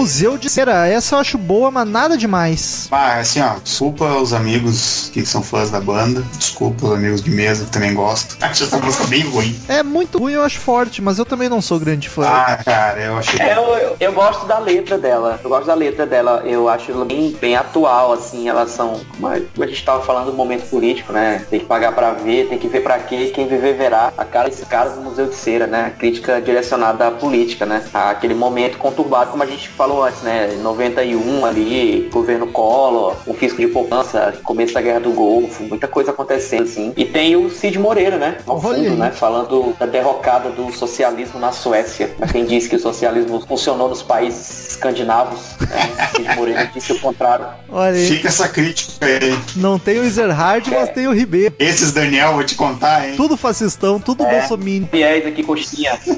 Museu 0.01 0.39
de 0.39 0.49
Cera. 0.49 0.89
Essa 0.89 1.17
eu 1.17 1.19
acho 1.19 1.37
boa, 1.37 1.71
mas 1.71 1.87
nada 1.87 2.17
demais. 2.17 2.89
Ah, 2.91 3.19
assim, 3.19 3.39
ó, 3.43 3.57
desculpa 3.63 4.07
os 4.17 4.33
amigos 4.33 5.11
que 5.13 5.27
são 5.27 5.43
fãs 5.43 5.71
da 5.71 5.79
banda, 5.79 6.25
desculpa 6.39 6.87
os 6.87 6.93
amigos 6.95 7.23
de 7.23 7.31
mesa 7.31 7.67
que 7.67 7.71
também 7.71 7.93
gostam. 7.93 8.37
Acho 8.49 8.65
essa 8.65 8.79
música 8.79 9.05
bem 9.07 9.23
ruim. 9.23 9.61
É 9.69 9.83
muito 9.83 10.19
ruim, 10.19 10.33
eu 10.33 10.43
acho 10.43 10.59
forte, 10.59 11.03
mas 11.03 11.19
eu 11.19 11.25
também 11.27 11.49
não 11.49 11.61
sou 11.61 11.79
grande 11.79 12.09
fã. 12.09 12.27
Ah, 12.27 12.59
cara, 12.65 13.01
eu 13.01 13.19
achei. 13.19 13.39
É, 13.39 13.57
eu, 13.57 13.63
eu, 13.77 13.97
eu 14.01 14.13
gosto 14.13 14.47
da 14.47 14.59
letra 14.59 14.97
dela. 14.97 15.39
Eu 15.45 15.51
gosto 15.51 15.67
da 15.67 15.75
letra 15.75 16.07
dela. 16.07 16.43
Eu 16.45 16.69
acho 16.69 16.91
ela 16.91 17.05
bem, 17.05 17.37
bem 17.41 17.55
atual, 17.55 18.13
assim. 18.13 18.49
Elas 18.49 18.71
são. 18.71 19.01
Como 19.15 19.29
a 19.29 19.39
como 19.39 19.65
a 19.65 19.67
gente 19.67 19.85
tava 19.85 20.03
falando 20.03 20.31
do 20.31 20.33
momento 20.33 20.69
político, 20.69 21.13
né? 21.13 21.45
Tem 21.51 21.61
que 21.61 21.67
pagar 21.67 21.93
pra 21.93 22.13
ver, 22.13 22.49
tem 22.49 22.59
que 22.59 22.69
ver 22.69 22.83
pra 22.83 22.99
quê. 22.99 23.31
Quem 23.35 23.47
viver 23.47 23.75
verá. 23.75 24.13
A 24.17 24.25
cara 24.25 24.49
desse 24.49 24.65
cara 24.65 24.91
do 24.91 25.01
Museu 25.03 25.27
de 25.27 25.35
Cera, 25.35 25.67
né? 25.67 25.93
Crítica 25.99 26.41
direcionada 26.41 27.07
à 27.07 27.11
política, 27.11 27.67
né? 27.67 27.85
Aquele 27.93 28.35
momento 28.35 28.79
conturbado, 28.79 29.31
como 29.31 29.43
a 29.43 29.47
gente 29.47 29.69
falou 29.69 29.90
antes, 30.03 30.23
né? 30.23 30.59
91 30.63 31.45
ali, 31.45 32.09
governo 32.13 32.47
Collor, 32.49 33.17
o 33.27 33.35
fisco 33.35 33.61
de 33.61 33.67
poupança, 33.69 34.35
começo 34.45 34.75
da 34.75 34.81
Guerra 34.81 35.01
do 35.01 35.11
Golfo, 35.11 35.65
muita 35.65 35.89
coisa 35.89 36.11
acontecendo, 36.11 36.65
assim. 36.65 36.93
E 36.97 37.05
tem 37.05 37.37
o 37.37 37.51
Cid 37.51 37.79
Moreira, 37.79 38.17
né? 38.17 38.39
Ao 38.47 38.61
fundo, 38.61 38.97
né? 38.97 39.11
Falando 39.11 39.75
da 39.79 39.87
derrocada 39.87 40.51
do 40.51 40.73
socialismo 40.73 41.39
na 41.41 41.53
Suécia. 41.53 42.09
Pra 42.17 42.27
quem 42.29 42.45
disse 42.45 42.69
que 42.69 42.77
o 42.77 42.81
socialismo 42.81 43.41
funcionou 43.47 43.89
nos 43.89 44.03
países 44.03 44.71
escandinavos, 44.71 45.41
né? 45.61 46.09
Cid 46.17 46.37
Moreira 46.37 46.71
disse 46.73 46.93
o 46.93 47.01
contrário. 47.01 47.47
Olha 47.69 47.93
aí, 47.97 48.07
Fica 48.07 48.29
essa 48.29 48.49
crítica 48.49 49.07
aí. 49.07 49.37
não 49.57 49.79
tem 49.79 49.99
o 49.99 50.05
Ezerhard, 50.05 50.71
mas 50.71 50.89
tem 50.91 51.07
o 51.07 51.13
Ribeiro. 51.13 51.55
Esses 51.59 51.93
Daniel, 51.93 52.35
vou 52.35 52.45
te 52.45 52.55
contar, 52.55 53.09
hein? 53.09 53.17
Tudo 53.17 53.37
fascistão, 53.37 53.99
tudo 54.01 54.25
É. 54.25 54.39
bolsominion. 54.41 54.87
Fiéis 54.89 55.27
aqui, 55.27 55.43
coxinha. 55.43 55.99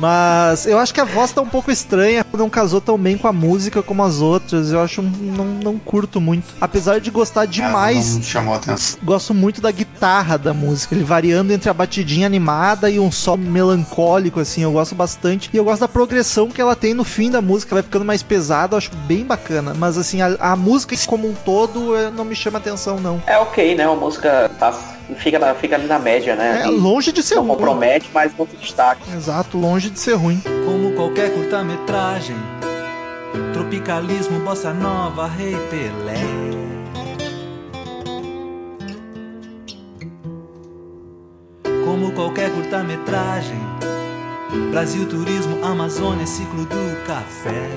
Mas 0.00 0.66
eu 0.66 0.78
acho 0.78 0.94
que 0.94 1.00
a 1.00 1.04
voz 1.04 1.32
tá 1.32 1.40
um 1.42 1.48
pouco 1.48 1.70
estranha, 1.70 2.24
não 2.32 2.48
casou 2.48 2.80
tão 2.80 2.96
bem 2.98 3.18
com 3.18 3.28
a 3.28 3.32
música 3.32 3.82
como 3.82 4.02
as 4.02 4.20
outras. 4.20 4.72
Eu 4.72 4.80
acho, 4.80 5.02
não, 5.02 5.44
não 5.44 5.78
curto 5.78 6.20
muito. 6.20 6.54
Apesar 6.60 7.00
de 7.00 7.10
gostar 7.10 7.46
demais, 7.46 8.16
Não 8.16 8.22
chamou 8.22 8.54
atenção. 8.54 8.98
gosto 9.02 9.34
muito 9.34 9.60
da 9.60 9.70
guitarra 9.70 10.36
da 10.38 10.54
música, 10.54 10.94
ele 10.94 11.04
variando 11.04 11.52
entre 11.52 11.68
a 11.68 11.74
batidinha 11.74 12.26
animada 12.26 12.88
e 12.90 12.98
um 12.98 13.10
solo 13.10 13.42
melancólico, 13.42 14.40
assim, 14.40 14.62
eu 14.62 14.72
gosto 14.72 14.94
bastante. 14.94 15.50
E 15.52 15.56
eu 15.56 15.64
gosto 15.64 15.80
da 15.80 15.88
progressão 15.88 16.48
que 16.48 16.60
ela 16.60 16.74
tem 16.74 16.94
no 16.94 17.04
fim 17.04 17.30
da 17.30 17.40
música, 17.40 17.74
vai 17.74 17.82
ficando 17.82 18.04
mais 18.04 18.22
pesada, 18.22 18.74
eu 18.74 18.78
acho 18.78 18.90
bem 19.06 19.24
bacana. 19.24 19.74
Mas 19.76 19.98
assim, 19.98 20.22
a, 20.22 20.36
a 20.40 20.56
música 20.56 20.90
como 21.06 21.28
um 21.28 21.34
todo 21.34 21.96
eh, 21.96 22.10
não 22.10 22.24
me 22.24 22.34
chama 22.34 22.58
atenção, 22.58 22.98
não. 23.00 23.22
É 23.26 23.38
ok, 23.38 23.74
né? 23.74 23.86
Uma 23.86 23.96
música 23.96 24.50
tá, 24.58 24.72
fica, 25.16 25.38
na- 25.38 25.54
fica 25.54 25.76
ali 25.76 25.86
na 25.86 25.98
média, 25.98 26.34
né? 26.36 26.62
É 26.64 26.68
E 26.68 26.70
longe 26.70 27.12
de 27.12 27.22
ser 27.22 27.36
não 27.36 27.42
ruim. 27.42 27.50
compromete, 27.56 28.08
mas 28.12 28.32
não 28.38 28.46
se 28.46 28.56
destaca. 28.56 29.00
Exato, 29.14 29.56
longe 29.58 29.90
de 29.90 29.98
ser 29.98 30.14
ruim. 30.14 30.40
Como 30.64 30.92
qualquer 30.92 31.32
curta-metragem, 31.32 32.36
tropicalismo, 33.52 34.40
bossa 34.40 34.72
nova, 34.72 35.26
rei 35.26 35.56
Pelé. 35.70 36.20
Como 41.84 42.12
qualquer 42.12 42.50
curta-metragem, 42.52 43.58
Brasil 44.70 45.06
Turismo, 45.08 45.64
Amazônia, 45.64 46.26
ciclo 46.26 46.64
do 46.64 47.04
café. 47.06 47.68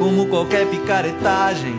Como 0.00 0.26
qualquer 0.28 0.66
picaretagem. 0.66 1.74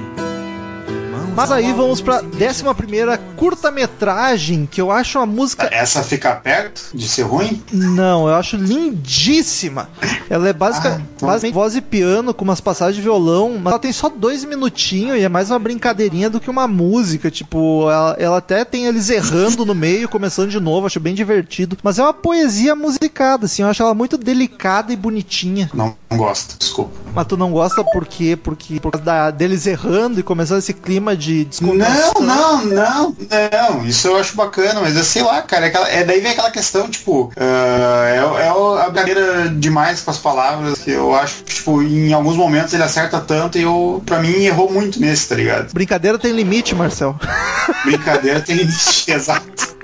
Mas 1.36 1.52
aí 1.52 1.72
vamos 1.74 2.02
pra 2.02 2.20
se 2.20 2.26
mexe. 2.26 2.38
décima 2.38 2.76
primeira 2.76 3.18
curta-metragem, 3.38 4.68
que 4.70 4.82
eu 4.82 4.92
acho 4.92 5.18
uma 5.20 5.26
música 5.26 5.70
Essa 5.72 6.04
fica 6.04 6.36
perto 6.36 6.90
de 6.94 7.08
ser 7.08 7.24
ruim? 7.24 7.62
Não, 7.72 8.28
eu 8.28 8.36
acho 8.36 8.56
lindíssima. 8.58 9.90
Ela 10.30 10.50
é 10.50 10.54
basica, 10.54 10.90
Ah, 10.98 11.02
então- 11.16 11.28
basicamente 11.28 11.54
voz 11.54 11.76
e 11.76 11.82
piano 11.82 12.34
com 12.34 12.44
umas 12.44 12.62
passagens 12.62 12.96
de 12.96 13.02
violão, 13.02 13.58
mas 13.62 13.72
ela 13.72 13.80
tem 13.80 13.92
só 13.92 14.10
dois 14.10 14.44
minutinhos 14.44 15.18
e 15.18 15.22
é 15.24 15.30
mais 15.30 15.50
uma 15.50 15.60
brincadeirinha 15.60 16.30
do 16.30 16.40
que 16.40 16.50
uma 16.50 16.68
música. 16.68 17.30
Tipo, 17.32 17.90
ela, 17.90 18.16
ela 18.20 18.38
até 18.38 18.64
tem 18.66 18.86
eles 18.86 19.10
errando 19.10 19.66
no 19.66 19.74
meio, 19.76 20.10
começando 20.10 20.50
de 20.50 20.60
novo, 20.60 20.86
acho 20.88 21.00
bem 21.00 21.14
divertido. 21.16 21.78
Mas 21.84 21.98
é 22.00 22.04
uma 22.04 22.14
poesia 22.14 22.76
musicada, 22.76 23.46
assim, 23.46 23.62
eu 23.62 23.68
acho 23.68 23.82
ela 23.82 23.94
muito 23.94 24.18
delicada 24.18 24.92
e 24.92 24.96
bonitinha. 24.96 25.70
Não, 25.74 25.96
não 26.10 26.18
gosto, 26.18 26.58
desculpa. 26.58 26.92
Mas 27.14 27.28
tu 27.28 27.36
não 27.38 27.52
gosta 27.52 27.84
por 27.84 28.06
quê? 28.06 28.38
Porque 28.42 28.80
por 28.80 28.92
causa 28.92 29.06
da- 29.06 29.32
deles 29.32 29.66
errando 29.66 30.20
e 30.20 30.24
começando 30.24 30.60
esse 30.60 30.74
clima 30.74 31.11
de 31.16 31.48
Não, 31.62 31.76
descontração. 31.76 32.14
não, 32.22 32.66
não, 32.66 33.16
não. 33.52 33.86
Isso 33.86 34.08
eu 34.08 34.18
acho 34.18 34.36
bacana, 34.36 34.82
mas 34.82 34.96
eu 34.96 35.04
sei 35.04 35.22
lá, 35.24 35.42
cara. 35.42 35.66
É, 35.66 35.70
aquela- 35.70 35.90
é 35.90 36.04
daí 36.04 36.20
vem 36.22 36.32
aquela 36.32 36.52
questão, 36.52 36.90
tipo, 36.90 37.32
ah, 37.38 38.04
é, 38.40 38.44
é 38.46 38.50
a 38.50 38.90
brincadeira 38.90 39.50
demais 39.50 40.02
com 40.02 40.12
as 40.12 40.18
palavras 40.18 40.80
que 40.80 40.92
eu 40.92 41.14
acho 41.16 41.44
que, 41.44 41.54
tipo, 41.56 41.82
em 41.82 42.14
alguns 42.14 42.36
momentos 42.36 42.74
ele 42.74 42.84
acerta 42.84 43.20
tanto 43.20 43.58
e 43.58 43.62
eu, 43.64 44.02
pra 44.06 44.20
mim, 44.20 44.32
errou 44.44 44.72
muito 44.72 45.00
nesse, 45.00 45.28
tá 45.30 45.36
ligado? 45.36 45.74
Brincadeira 45.74 46.18
tem 46.20 46.32
limite, 46.32 46.74
Marcel. 46.76 47.16
Brincadeira 47.86 48.42
tem 48.42 48.56
limite, 48.56 49.06
exato. 49.12 49.76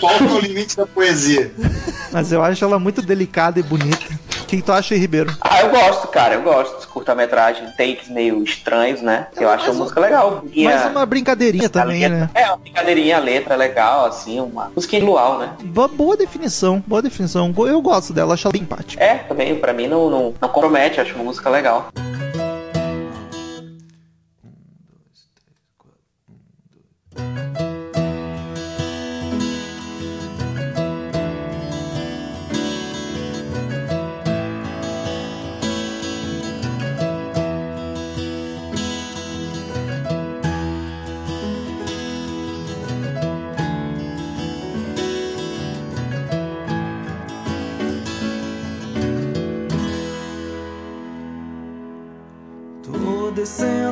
Qual 0.00 0.16
que 0.18 0.24
é 0.24 0.26
o 0.26 0.38
limite 0.40 0.76
da 0.76 0.86
poesia? 0.86 1.52
Mas 2.10 2.32
eu 2.32 2.42
acho 2.42 2.64
ela 2.64 2.78
muito 2.78 3.00
delicada 3.02 3.60
e 3.60 3.62
bonita. 3.62 4.04
Que, 4.52 4.58
que 4.58 4.62
tu 4.62 4.70
acha 4.70 4.92
aí, 4.92 5.00
Ribeiro? 5.00 5.34
Ah, 5.40 5.62
eu 5.62 5.70
gosto, 5.70 6.08
cara, 6.08 6.34
eu 6.34 6.42
gosto 6.42 6.78
de 6.82 6.86
curta-metragem, 6.86 7.68
takes 7.74 8.10
meio 8.10 8.44
estranhos, 8.44 9.00
né? 9.00 9.28
Eu 9.40 9.48
acho 9.48 9.70
a 9.70 9.72
música 9.72 9.98
legal. 9.98 10.44
E 10.52 10.64
Mais 10.64 10.84
a- 10.84 10.88
uma 10.90 11.06
brincadeirinha 11.06 11.68
a 11.68 11.70
também, 11.70 12.02
letra- 12.02 12.18
né? 12.18 12.30
É, 12.34 12.46
uma 12.48 12.58
brincadeirinha, 12.58 13.16
a 13.16 13.20
letra 13.20 13.54
é 13.54 13.56
legal, 13.56 14.04
assim, 14.04 14.38
uma 14.40 14.70
música 14.76 14.98
luau, 14.98 15.38
né? 15.38 15.54
Boa, 15.62 15.88
boa 15.88 16.16
definição, 16.18 16.84
boa 16.86 17.00
definição. 17.00 17.50
Eu 17.66 17.80
gosto 17.80 18.12
dela, 18.12 18.34
acho 18.34 18.46
ela 18.46 18.52
bem 18.52 18.60
empática. 18.60 19.02
É, 19.02 19.14
também, 19.26 19.56
pra 19.58 19.72
mim 19.72 19.88
não, 19.88 20.10
não, 20.10 20.34
não 20.38 20.48
compromete, 20.50 21.00
acho 21.00 21.14
uma 21.14 21.24
música 21.24 21.48
legal. 21.48 21.88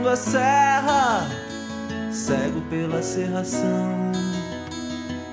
Descendo 0.00 0.08
a 0.08 0.16
serra, 0.16 1.28
cego 2.12 2.60
pela 2.62 3.02
serração, 3.02 4.12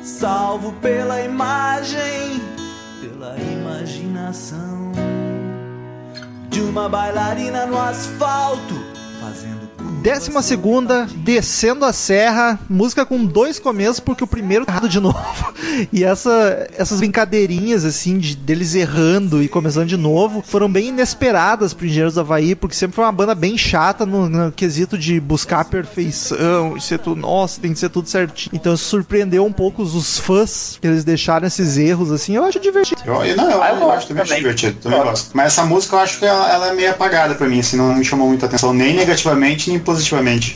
salvo 0.03 0.73
pela 0.73 1.21
imagem, 1.21 2.41
pela 3.01 3.37
imaginação 3.37 4.91
de 6.49 6.61
uma 6.61 6.89
bailarina 6.89 7.65
no 7.65 7.79
asfalto, 7.79 8.75
Décima 10.07 10.41
segunda, 10.41 11.05
Descendo 11.17 11.83
a 11.83 11.91
Serra, 11.91 12.57
música 12.69 13.05
com 13.05 13.25
dois 13.25 13.59
começos, 13.59 13.99
porque 13.99 14.23
o 14.23 14.27
primeiro 14.27 14.65
tá 14.65 14.71
errado 14.71 14.87
de 14.87 15.01
novo. 15.01 15.17
E 15.91 16.01
essa, 16.01 16.65
essas 16.77 16.99
brincadeirinhas, 16.99 17.83
assim, 17.83 18.17
de, 18.17 18.33
deles 18.33 18.73
errando 18.73 19.43
e 19.43 19.49
começando 19.49 19.85
de 19.85 19.97
novo, 19.97 20.41
foram 20.47 20.71
bem 20.71 20.87
inesperadas 20.87 21.73
pro 21.73 21.85
Engenheiros 21.85 22.13
do 22.13 22.21
Havaí, 22.21 22.55
porque 22.55 22.73
sempre 22.73 22.95
foi 22.95 23.03
uma 23.03 23.11
banda 23.11 23.35
bem 23.35 23.57
chata 23.57 24.05
no, 24.05 24.29
no 24.29 24.49
quesito 24.49 24.97
de 24.97 25.19
buscar 25.19 25.59
a 25.59 25.65
perfeição, 25.65 26.77
e 26.77 26.81
ser 26.81 26.99
tudo, 26.99 27.19
nossa, 27.19 27.59
tem 27.59 27.73
que 27.73 27.79
ser 27.79 27.89
tudo 27.89 28.07
certinho. 28.07 28.55
Então 28.55 28.75
isso 28.75 28.85
surpreendeu 28.85 29.43
um 29.45 29.51
pouco 29.51 29.81
os, 29.81 30.17
fãs, 30.19 30.77
que 30.79 30.87
eles 30.87 31.03
deixaram 31.03 31.45
esses 31.45 31.77
erros, 31.77 32.13
assim, 32.13 32.33
eu 32.37 32.45
acho 32.45 32.61
divertido. 32.61 33.01
Eu, 33.05 33.25
eu- 33.25 33.35
não, 33.35 33.51
eu, 33.51 33.61
Ah, 33.61 33.69
eu 33.71 33.75
eu 33.75 33.79
gosto 33.81 33.97
acho 33.97 34.07
também, 34.07 34.21
acho 34.23 34.29
também. 34.31 34.41
divertido, 34.43 34.77
também 34.81 34.99
Gosto. 34.99 35.09
gosto. 35.11 35.29
Mas 35.33 35.47
essa 35.47 35.65
música 35.65 35.97
eu 35.97 35.99
acho 35.99 36.17
que 36.19 36.25
ela, 36.25 36.49
ela 36.49 36.67
é 36.69 36.73
meio 36.73 36.91
apagada 36.91 37.35
pra 37.35 37.45
mim, 37.49 37.59
assim, 37.59 37.75
não 37.75 37.93
me 37.93 38.05
chamou 38.05 38.29
muita 38.29 38.45
atenção, 38.45 38.71
nem 38.73 38.95
negativamente, 38.95 39.69
nem 39.69 39.77
positivamente. 39.77 39.96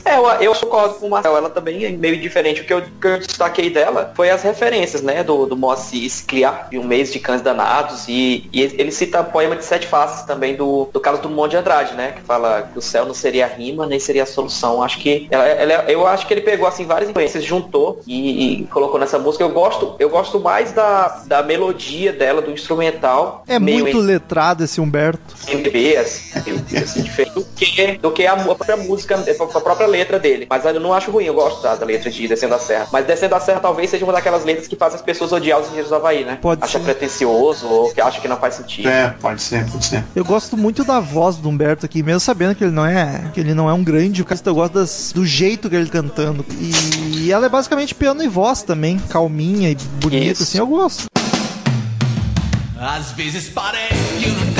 É, 0.06 0.18
eu, 0.18 0.28
eu 0.42 0.56
concordo 0.56 0.96
com 0.96 1.08
o 1.08 1.10
Marcel, 1.10 1.36
ela 1.38 1.50
também 1.50 1.84
é 1.86 1.90
meio 1.90 2.20
diferente. 2.20 2.62
O 2.62 2.66
que 2.66 2.74
eu, 2.74 2.82
que 2.82 3.08
eu 3.08 3.18
destaquei 3.20 3.70
dela 3.70 4.12
foi 4.16 4.30
as 4.30 4.42
referências, 4.44 5.02
né, 5.02 5.24
do, 5.24 5.46
do 5.46 5.56
Moacir 5.58 6.06
Scliar, 6.10 6.68
de 6.70 6.78
Um 6.78 6.84
Mês 6.84 7.12
de 7.12 7.20
Cães 7.20 7.42
Danados, 7.42 8.06
e, 8.08 8.50
e 8.54 8.62
ele 8.62 8.92
cita 8.92 9.24
poema 9.24 9.56
de 9.56 9.64
Sete 9.66 9.88
Faces 9.88 10.24
também 10.26 10.56
do, 10.56 10.90
do 10.92 11.00
Carlos 11.00 11.22
Drummond 11.22 11.50
de 11.52 11.58
Andrade, 11.58 11.94
né, 11.96 12.14
que 12.16 12.22
fala 12.22 12.70
que 12.72 12.78
o 12.78 12.82
céu 12.82 13.06
não 13.06 13.14
seria 13.14 13.46
a 13.46 13.50
rima, 13.50 13.86
nem 13.86 14.00
seria 14.00 14.24
a 14.24 14.26
solução. 14.26 14.82
Acho 14.84 15.00
que, 15.00 15.28
ela, 15.32 15.46
ela- 15.48 15.92
eu 15.92 16.06
acho 16.08 16.28
que 16.28 16.34
ele 16.34 16.42
pegou, 16.42 16.68
assim, 16.68 16.86
várias 16.86 17.10
influências, 17.10 17.44
juntou 17.44 18.02
e, 18.08 18.62
e 18.62 18.64
colocou 18.68 19.00
nessa 19.00 19.18
música. 19.20 19.44
Eu 19.44 19.50
gosto, 19.50 19.96
eu 20.00 20.10
gosto 20.10 20.40
mais 20.40 20.72
da, 20.72 21.22
da 21.26 21.44
melodia 21.44 22.12
dela, 22.14 22.42
do 22.42 22.52
instrumental. 22.52 23.44
É 23.48 23.60
meio 23.60 23.80
muito 23.84 23.98
letrado 24.00 24.64
esse 24.64 24.80
Humberto. 24.82 25.36
MPB, 25.48 25.98
assim, 25.98 26.22
assim, 26.82 27.02
diferente 27.04 27.34
do 27.34 27.46
que, 27.56 27.92
do 27.98 28.12
que 28.12 28.26
a, 28.26 28.34
a 28.34 28.36
própria 28.44 28.78
música 28.78 29.18
a 29.40 29.62
própria 29.62 29.88
letra 29.88 30.20
dele. 30.20 30.48
Mas 30.50 30.64
eu 30.66 30.80
não 30.80 30.94
acho 30.94 31.12
ruim, 31.12 31.26
eu 31.26 31.34
gosto 31.34 31.62
da, 31.62 31.76
da 31.76 31.86
letra 31.86 32.10
de 32.10 32.28
Descendo 32.28 32.56
a 32.56 32.60
Serra. 32.60 32.88
Mas 32.92 33.06
Descendo 33.06 33.36
a 33.36 33.40
Serra 33.40 33.60
talvez 33.60 33.90
seja 33.90 34.04
uma 34.04 34.14
daquelas 34.14 34.44
letras 34.46 34.68
que 34.68 34.76
faz 34.76 34.94
as 34.96 35.02
pessoas 35.02 35.32
odiar 35.32 35.60
os 35.60 35.66
engenheiros 35.66 35.90
do 35.90 35.96
Havaí, 35.96 36.24
né? 36.26 36.38
Pode 36.42 36.64
acha 36.64 36.78
ser. 36.80 36.84
pretencioso 36.84 37.68
ou 37.68 37.94
que 37.94 38.02
acha 38.02 38.20
que 38.22 38.28
não 38.28 38.38
faz 38.38 38.56
sentido. 38.56 38.90
É, 38.90 39.16
pode 39.20 39.42
ser, 39.42 39.66
pode 39.70 39.86
ser. 39.86 40.04
Eu 40.16 40.24
gosto 40.26 40.56
muito 40.58 40.84
da 40.84 41.00
voz 41.00 41.36
do 41.38 41.50
Humberto 41.50 41.86
aqui, 41.86 42.02
mesmo 42.04 42.20
sabendo 42.20 42.56
que 42.56 42.64
ele 42.64 42.72
não 42.74 42.86
é, 42.86 43.30
que 43.34 43.40
ele 43.40 43.54
não 43.54 43.70
é 43.70 43.74
um 43.74 43.84
grande 43.84 44.22
vocalista, 44.22 44.50
eu 44.50 44.56
gosto 44.56 44.74
das- 44.74 45.12
do 45.14 45.26
jeito 45.26 45.70
que 45.70 45.76
ele 45.76 45.90
cantando. 45.90 46.46
E 46.60 47.32
ela 47.32 47.46
é 47.46 47.50
basicamente 47.50 47.94
piano 47.96 48.24
e 48.24 48.28
voz 48.28 48.62
também, 48.64 48.98
calminha 49.10 49.70
e 49.70 49.76
bonita, 49.76 50.32
Isso. 50.34 50.44
assim, 50.44 50.58
eu 50.58 50.68
gosto. 50.68 51.06
Às 52.80 53.12
vezes 53.12 53.48
parece 53.50 53.94
que 54.20 54.28
eu 54.28 54.34
não 54.34 54.51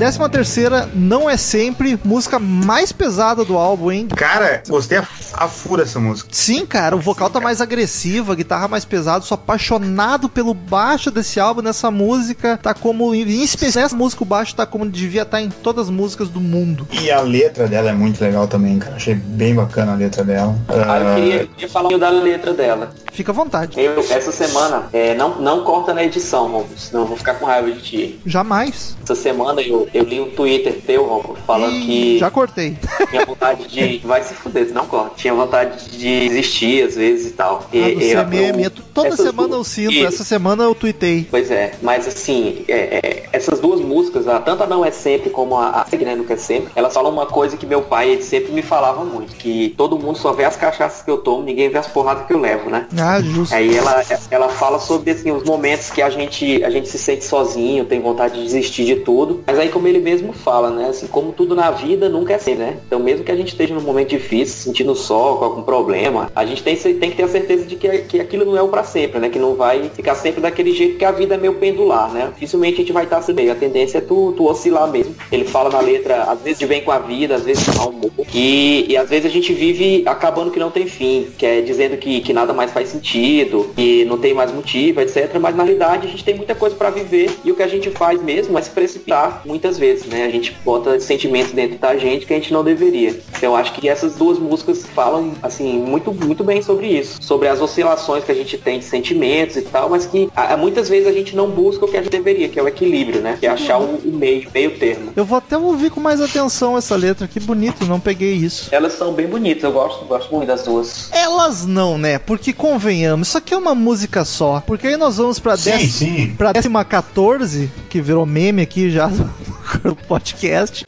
Décima 0.00 0.30
terceira, 0.30 0.88
não 0.94 1.28
é 1.28 1.36
sempre, 1.36 2.00
música 2.02 2.38
mais 2.38 2.90
pesada 2.90 3.44
do 3.44 3.58
álbum, 3.58 3.92
hein? 3.92 4.08
Cara, 4.16 4.62
gostei 4.66 4.96
a, 4.96 5.06
a 5.34 5.46
fura 5.46 5.82
essa 5.82 6.00
música. 6.00 6.30
Sim, 6.32 6.64
cara, 6.64 6.96
o 6.96 6.98
vocal 6.98 7.28
tá 7.28 7.38
mais 7.38 7.60
agressivo, 7.60 8.32
a 8.32 8.34
guitarra 8.34 8.66
mais 8.66 8.86
pesada, 8.86 9.22
sou 9.22 9.34
apaixonado 9.34 10.26
pelo 10.26 10.54
baixo 10.54 11.10
desse 11.10 11.38
álbum, 11.38 11.60
nessa 11.60 11.90
música, 11.90 12.56
tá 12.56 12.72
como, 12.72 13.14
em 13.14 13.42
especial 13.42 13.84
essa 13.84 13.94
música, 13.94 14.22
o 14.22 14.26
baixo 14.26 14.54
tá 14.54 14.64
como 14.64 14.88
devia 14.88 15.20
estar 15.20 15.42
em 15.42 15.50
todas 15.50 15.88
as 15.88 15.90
músicas 15.90 16.30
do 16.30 16.40
mundo. 16.40 16.88
E 16.90 17.10
a 17.10 17.20
letra 17.20 17.68
dela 17.68 17.90
é 17.90 17.92
muito 17.92 18.22
legal 18.22 18.48
também, 18.48 18.78
cara. 18.78 18.96
Achei 18.96 19.14
bem 19.14 19.54
bacana 19.54 19.92
a 19.92 19.96
letra 19.96 20.24
dela. 20.24 20.56
Ah, 20.66 20.98
eu 20.98 21.08
Ah, 21.08 21.14
queria, 21.14 21.42
eu 21.42 21.46
queria 21.48 21.68
falar 21.68 21.88
um 21.88 21.90
pouquinho 21.90 22.10
da 22.10 22.22
letra 22.22 22.54
dela. 22.54 22.90
Fica 23.12 23.32
à 23.32 23.34
vontade. 23.34 23.78
Eu, 23.80 23.98
essa 24.00 24.32
semana, 24.32 24.88
é, 24.92 25.14
não, 25.14 25.36
não 25.40 25.64
corta 25.64 25.92
na 25.92 26.04
edição, 26.04 26.42
Romulo, 26.44 26.68
senão 26.76 27.02
eu 27.02 27.06
vou 27.06 27.16
ficar 27.16 27.34
com 27.34 27.44
raiva 27.46 27.70
de 27.70 27.80
ti. 27.80 28.20
Jamais. 28.24 28.96
Essa 29.02 29.14
semana 29.14 29.60
eu, 29.60 29.88
eu 29.92 30.04
li 30.04 30.20
um 30.20 30.30
Twitter 30.30 30.80
teu, 30.86 31.04
Romulo, 31.04 31.36
falando 31.46 31.74
Ih, 31.74 31.80
que 31.86 32.18
Já 32.18 32.30
cortei. 32.30 32.76
tinha 33.10 33.26
vontade 33.26 33.66
de. 33.68 33.98
Vai 34.04 34.22
se 34.22 34.34
fuder, 34.34 34.72
não 34.72 34.86
corta. 34.86 35.12
Tinha 35.16 35.34
vontade 35.34 35.88
de 35.90 36.28
desistir 36.28 36.84
às 36.84 36.94
vezes 36.94 37.28
e 37.32 37.34
tal. 37.34 37.64
E, 37.72 37.78
Ah, 37.82 37.88
do 37.88 38.00
e- 38.00 38.10
CMM, 38.10 38.62
eu- 38.64 38.70
toda 38.94 39.16
semana 39.16 39.48
eu 39.48 39.56
duas- 39.56 39.66
sinto, 39.68 39.92
Isso. 39.92 40.06
essa 40.06 40.24
semana 40.24 40.64
eu 40.64 40.74
tuitei. 40.74 41.26
Pois 41.30 41.50
é, 41.50 41.72
mas 41.82 42.06
assim, 42.06 42.64
é, 42.68 42.74
é, 43.02 43.28
essas 43.32 43.60
duas 43.60 43.80
músicas, 43.80 44.26
a, 44.28 44.38
tanto 44.40 44.62
a 44.62 44.66
Não 44.66 44.84
É 44.84 44.90
Sempre 44.90 45.30
como 45.30 45.56
a, 45.56 45.80
a 45.90 45.96
né, 45.96 46.14
Nunca 46.14 46.34
É 46.34 46.36
Sempre, 46.36 46.70
elas 46.74 46.92
falam 46.94 47.10
uma 47.12 47.26
coisa 47.26 47.56
que 47.56 47.66
meu 47.66 47.82
pai 47.82 48.10
ele 48.10 48.22
sempre 48.22 48.52
me 48.52 48.62
falava 48.62 49.04
muito, 49.04 49.34
que 49.36 49.74
todo 49.76 49.98
mundo 49.98 50.16
só 50.18 50.32
vê 50.32 50.44
as 50.44 50.56
cachaças 50.56 51.02
que 51.02 51.10
eu 51.10 51.18
tomo, 51.18 51.42
ninguém 51.42 51.68
vê 51.68 51.78
as 51.78 51.86
porradas 51.86 52.26
que 52.26 52.32
eu 52.32 52.38
levo, 52.40 52.70
né? 52.70 52.86
Ah, 53.00 53.20
justo. 53.20 53.54
Aí 53.54 53.76
ela, 53.76 54.02
ela 54.30 54.48
fala 54.48 54.78
sobre 54.78 55.10
assim, 55.10 55.30
os 55.30 55.44
momentos 55.44 55.90
que 55.90 56.02
a 56.02 56.10
gente, 56.10 56.62
a 56.64 56.70
gente 56.70 56.88
se 56.88 56.98
sente 56.98 57.24
sozinho, 57.24 57.84
tem 57.84 58.00
vontade 58.00 58.34
de 58.34 58.42
desistir 58.42 58.84
de 58.84 58.96
tudo. 58.96 59.42
Mas 59.46 59.58
aí 59.58 59.68
como 59.68 59.88
ele 59.88 59.98
mesmo 59.98 60.32
fala, 60.32 60.70
né? 60.70 60.88
Assim, 60.88 61.06
como 61.06 61.32
tudo 61.32 61.54
na 61.54 61.70
vida 61.70 62.08
nunca 62.08 62.32
é 62.32 62.36
assim, 62.36 62.54
né? 62.54 62.78
Então 62.86 63.00
mesmo 63.00 63.24
que 63.24 63.32
a 63.32 63.36
gente 63.36 63.48
esteja 63.48 63.74
num 63.74 63.80
momento 63.80 64.10
difícil, 64.10 64.56
se 64.56 64.62
sentindo 64.64 64.94
só, 64.94 65.34
com 65.34 65.44
algum 65.44 65.62
problema, 65.62 66.30
a 66.34 66.44
gente 66.44 66.62
tem, 66.62 66.76
tem 66.76 67.10
que 67.10 67.16
ter 67.16 67.24
a 67.24 67.28
certeza 67.28 67.64
de 67.66 67.76
que, 67.76 67.88
que 67.98 68.20
aquilo 68.20 68.44
não 68.44 68.56
é 68.56 68.62
o 68.62 68.68
pra 68.68 68.84
sempre, 68.84 69.18
né? 69.18 69.28
Que 69.28 69.38
não 69.38 69.54
vai 69.54 69.88
ficar 69.90 70.14
sempre 70.14 70.40
daquele 70.40 70.72
jeito 70.72 70.98
que 70.98 71.04
a 71.04 71.12
vida 71.12 71.34
é 71.34 71.38
meio 71.38 71.54
pendular, 71.54 72.10
né? 72.12 72.30
Dificilmente 72.34 72.74
a 72.74 72.78
gente 72.78 72.92
vai 72.92 73.04
estar 73.04 73.18
assim 73.18 73.32
meio. 73.32 73.52
A 73.52 73.54
tendência 73.54 73.98
é 73.98 74.00
tu, 74.00 74.32
tu 74.36 74.46
oscilar 74.46 74.88
mesmo. 74.90 75.14
Ele 75.30 75.44
fala 75.44 75.70
na 75.70 75.80
letra, 75.80 76.24
às 76.24 76.40
vezes 76.40 76.58
de 76.58 76.66
bem 76.66 76.82
com 76.82 76.92
a 76.92 76.98
vida, 76.98 77.34
às 77.34 77.42
vezes 77.42 77.64
de 77.64 77.76
mau 77.76 77.90
humor. 77.90 78.10
E, 78.34 78.86
e 78.88 78.96
às 78.96 79.08
vezes 79.08 79.26
a 79.26 79.28
gente 79.28 79.52
vive 79.52 80.02
acabando 80.06 80.50
que 80.50 80.58
não 80.58 80.70
tem 80.70 80.86
fim, 80.86 81.28
que 81.36 81.46
é 81.46 81.60
dizendo 81.60 81.96
que, 81.96 82.20
que 82.20 82.32
nada 82.32 82.52
mais 82.52 82.70
faz 82.70 82.89
sentido, 82.90 83.70
que 83.76 84.04
não 84.04 84.18
tem 84.18 84.34
mais 84.34 84.52
motivo, 84.52 85.00
etc. 85.00 85.36
Mas 85.40 85.54
na 85.56 85.62
realidade 85.64 86.06
a 86.06 86.10
gente 86.10 86.24
tem 86.24 86.34
muita 86.34 86.54
coisa 86.54 86.74
pra 86.76 86.90
viver 86.90 87.30
e 87.44 87.50
o 87.50 87.56
que 87.56 87.62
a 87.62 87.68
gente 87.68 87.90
faz 87.90 88.22
mesmo 88.22 88.58
é 88.58 88.62
se 88.62 88.70
precipitar 88.70 89.42
muitas 89.44 89.78
vezes, 89.78 90.06
né? 90.06 90.24
A 90.24 90.30
gente 90.30 90.56
bota 90.64 90.98
sentimentos 91.00 91.52
dentro 91.52 91.78
da 91.78 91.96
gente 91.96 92.26
que 92.26 92.32
a 92.32 92.36
gente 92.36 92.52
não 92.52 92.62
deveria. 92.64 93.10
Então 93.36 93.50
eu 93.50 93.56
acho 93.56 93.72
que 93.72 93.88
essas 93.88 94.14
duas 94.14 94.38
músicas 94.38 94.84
falam 94.94 95.32
assim 95.42 95.78
muito 95.78 96.12
muito 96.12 96.44
bem 96.44 96.62
sobre 96.62 96.86
isso, 96.86 97.18
sobre 97.22 97.48
as 97.48 97.60
oscilações 97.60 98.24
que 98.24 98.32
a 98.32 98.34
gente 98.34 98.56
tem 98.58 98.78
de 98.78 98.84
sentimentos 98.84 99.56
e 99.56 99.62
tal, 99.62 99.88
mas 99.90 100.06
que 100.06 100.28
a- 100.34 100.56
muitas 100.56 100.88
vezes 100.88 101.06
a 101.06 101.12
gente 101.12 101.34
não 101.36 101.48
busca 101.50 101.84
o 101.84 101.88
que 101.88 101.96
a 101.96 102.02
gente 102.02 102.10
deveria, 102.10 102.48
que 102.48 102.58
é 102.58 102.62
o 102.62 102.68
equilíbrio, 102.68 103.20
né? 103.20 103.36
Que 103.38 103.46
é 103.46 103.50
achar 103.50 103.78
o, 103.80 103.84
o 104.04 104.12
meio, 104.12 104.48
meio 104.52 104.70
termo. 104.78 105.12
Eu 105.16 105.24
vou 105.24 105.38
até 105.38 105.56
ouvir 105.56 105.90
com 105.90 106.00
mais 106.00 106.20
atenção 106.20 106.76
essa 106.76 106.96
letra, 106.96 107.26
que 107.28 107.40
bonito, 107.40 107.84
não 107.86 108.00
peguei 108.00 108.32
isso. 108.34 108.68
Elas 108.72 108.92
são 108.94 109.12
bem 109.12 109.26
bonitas, 109.26 109.62
eu 109.64 109.72
gosto, 109.72 110.04
gosto 110.04 110.34
muito 110.34 110.46
das 110.48 110.62
duas. 110.64 111.10
Elas 111.12 111.66
não, 111.66 111.96
né? 111.98 112.18
Porque 112.18 112.52
convenhamos, 112.80 113.28
isso 113.28 113.36
aqui 113.38 113.52
é 113.52 113.56
uma 113.58 113.74
música 113.74 114.24
só. 114.24 114.62
Porque 114.66 114.86
aí 114.86 114.96
nós 114.96 115.18
vamos 115.18 115.38
pra, 115.38 115.54
Sim, 115.56 115.70
dez, 115.70 115.92
sim. 115.92 116.34
pra 116.36 116.52
décima 116.52 116.82
14, 116.82 117.70
que 117.90 118.00
virou 118.00 118.24
meme 118.24 118.62
aqui 118.62 118.90
já 118.90 119.08
no 119.84 119.94
podcast. 119.94 120.84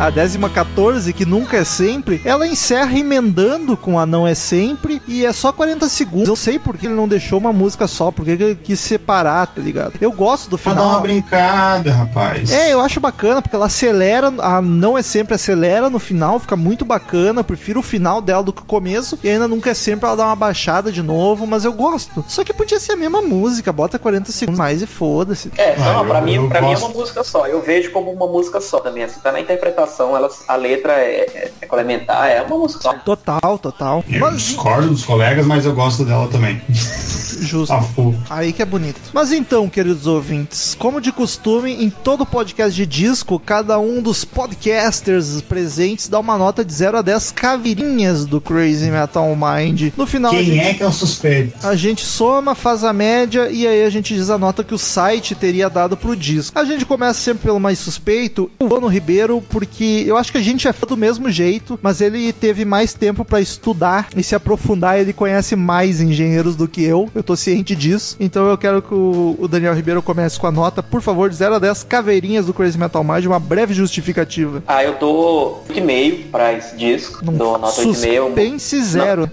A 0.00 0.08
décima 0.08 0.48
14, 0.48 1.12
que 1.12 1.26
nunca 1.26 1.58
é 1.58 1.64
sempre, 1.64 2.22
ela 2.24 2.46
encerra 2.46 2.98
emendando 2.98 3.76
com 3.76 3.98
a 3.98 4.06
não 4.06 4.26
é 4.26 4.34
sempre 4.34 5.02
e 5.06 5.26
é 5.26 5.32
só 5.32 5.52
40 5.52 5.90
segundos. 5.90 6.26
Eu 6.26 6.34
sei 6.36 6.58
porque 6.58 6.86
ele 6.86 6.94
não 6.94 7.06
deixou 7.06 7.38
uma 7.38 7.52
música 7.52 7.86
só, 7.86 8.10
porque 8.10 8.30
ele 8.30 8.54
quis 8.54 8.80
separar, 8.80 9.46
tá 9.48 9.60
ligado? 9.60 9.92
Eu 10.00 10.10
gosto 10.10 10.48
do 10.48 10.56
Pra 10.56 10.72
dar 10.72 10.80
uma 10.80 10.88
final. 10.88 11.02
brincada, 11.02 11.92
rapaz. 11.92 12.50
É, 12.50 12.72
eu 12.72 12.80
acho 12.80 12.98
bacana, 12.98 13.42
porque 13.42 13.54
ela 13.54 13.66
acelera, 13.66 14.32
a 14.38 14.62
não 14.62 14.96
é 14.96 15.02
sempre 15.02 15.34
acelera 15.34 15.90
no 15.90 15.98
final, 15.98 16.40
fica 16.40 16.56
muito 16.56 16.82
bacana. 16.82 17.40
Eu 17.40 17.44
prefiro 17.44 17.80
o 17.80 17.82
final 17.82 18.22
dela 18.22 18.42
do 18.42 18.54
que 18.54 18.62
o 18.62 18.64
começo. 18.64 19.18
E 19.22 19.28
ainda 19.28 19.46
nunca 19.46 19.68
é 19.68 19.74
sempre 19.74 20.06
ela 20.06 20.16
dar 20.16 20.24
uma 20.26 20.36
baixada 20.36 20.90
de 20.90 21.02
novo, 21.02 21.46
mas 21.46 21.66
eu 21.66 21.74
gosto. 21.74 22.24
Só 22.26 22.42
que 22.42 22.54
podia 22.54 22.80
ser 22.80 22.92
a 22.92 22.96
mesma 22.96 23.20
música, 23.20 23.70
bota 23.70 23.98
40 23.98 24.32
segundos 24.32 24.58
mais 24.58 24.80
e 24.80 24.86
foda-se. 24.86 25.50
É, 25.58 25.74
Ah, 25.78 25.92
não, 25.92 26.06
pra 26.06 26.20
eu- 26.20 26.24
mim, 26.24 26.34
eu 26.36 26.48
pra 26.48 26.62
mim 26.62 26.72
é 26.72 26.78
uma 26.78 26.88
música 26.88 27.22
só. 27.22 27.46
Eu 27.46 27.60
vejo 27.60 27.90
como 27.92 28.10
uma 28.10 28.26
música 28.26 28.62
só 28.62 28.80
também. 28.80 29.04
Assim, 29.04 29.20
tá 29.20 29.30
na 29.30 29.40
interpretação, 29.40 29.89
elas, 29.98 30.42
a 30.46 30.56
letra 30.56 30.92
é, 30.92 31.20
é, 31.34 31.52
é 31.60 31.66
complementar, 31.66 32.28
é 32.30 32.42
uma 32.42 32.56
música 32.58 32.82
só. 32.82 32.92
Total, 32.94 33.58
total. 33.58 34.04
Eu 34.08 34.20
Mas 34.20 34.42
discordo 34.42 34.88
dos 34.88 35.04
colegas, 35.04 35.46
mas 35.46 35.64
eu 35.64 35.74
gosto 35.74 36.04
dela 36.04 36.28
também. 36.28 36.60
justo. 36.70 37.72
A 37.72 37.80
full. 37.82 38.14
Aí 38.28 38.52
que 38.52 38.62
é 38.62 38.64
bonito. 38.64 39.00
Mas 39.12 39.32
então, 39.32 39.68
queridos 39.68 40.06
ouvintes, 40.06 40.74
como 40.78 41.00
de 41.00 41.12
costume, 41.12 41.72
em 41.84 41.90
todo 41.90 42.26
podcast 42.26 42.74
de 42.74 42.86
disco, 42.86 43.38
cada 43.38 43.78
um 43.78 44.00
dos 44.02 44.24
podcasters 44.24 45.40
presentes 45.42 46.08
dá 46.08 46.18
uma 46.18 46.36
nota 46.36 46.64
de 46.64 46.72
0 46.72 46.98
a 46.98 47.02
10 47.02 47.32
caveirinhas 47.32 48.24
do 48.26 48.40
Crazy 48.40 48.90
Metal 48.90 49.26
Mind. 49.36 49.92
No 49.96 50.06
final, 50.06 50.32
a 50.32 50.36
Quem 50.36 50.44
gente, 50.44 50.66
é 50.66 50.74
que 50.74 50.82
é 50.82 50.86
o 50.86 50.92
suspeito? 50.92 51.66
a 51.66 51.74
gente 51.76 52.04
soma, 52.04 52.54
faz 52.54 52.84
a 52.84 52.92
média 52.92 53.48
e 53.50 53.66
aí 53.66 53.84
a 53.84 53.90
gente 53.90 54.14
diz 54.14 54.30
a 54.30 54.38
nota 54.38 54.62
que 54.64 54.74
o 54.74 54.78
site 54.78 55.34
teria 55.34 55.68
dado 55.70 55.96
pro 55.96 56.16
disco. 56.16 56.58
A 56.58 56.64
gente 56.64 56.84
começa 56.84 57.20
sempre 57.20 57.44
pelo 57.44 57.60
mais 57.60 57.78
suspeito, 57.78 58.50
o 58.58 58.68
Vano 58.68 58.86
Ribeiro, 58.86 59.42
porque 59.48 59.79
eu 59.84 60.16
acho 60.16 60.32
que 60.32 60.38
a 60.38 60.42
gente 60.42 60.66
é 60.66 60.74
do 60.86 60.96
mesmo 60.96 61.30
jeito, 61.30 61.78
mas 61.82 62.00
ele 62.00 62.32
teve 62.32 62.64
mais 62.64 62.94
tempo 62.94 63.24
pra 63.24 63.40
estudar 63.40 64.08
e 64.16 64.22
se 64.22 64.34
aprofundar, 64.34 64.98
ele 64.98 65.12
conhece 65.12 65.54
mais 65.54 66.00
engenheiros 66.00 66.56
do 66.56 66.66
que 66.66 66.82
eu, 66.82 67.08
eu 67.14 67.22
tô 67.22 67.36
ciente 67.36 67.76
disso. 67.76 68.16
Então 68.18 68.46
eu 68.48 68.58
quero 68.58 68.82
que 68.82 68.94
o, 68.94 69.46
Daniel 69.48 69.74
Ribeiro 69.74 70.02
comece 70.02 70.38
com 70.38 70.46
a 70.46 70.52
nota, 70.52 70.82
por 70.82 71.02
favor, 71.02 71.28
de 71.28 71.36
0 71.36 71.56
a 71.56 71.58
10 71.58 71.84
caveirinhas 71.84 72.46
do 72.46 72.54
Crazy 72.54 72.78
Metal 72.78 73.04
Mind, 73.04 73.26
uma 73.26 73.38
breve 73.38 73.74
justificativa. 73.74 74.62
Ah, 74.66 74.82
eu 74.82 74.94
dou 74.94 75.64
8,5 75.68 76.30
pra 76.30 76.52
esse 76.52 76.76
disco. 76.76 77.24
dou 77.24 77.58
nota 77.58 77.82
8,5. 77.82 78.26
Suspense 78.26 78.82
zero. 78.82 79.30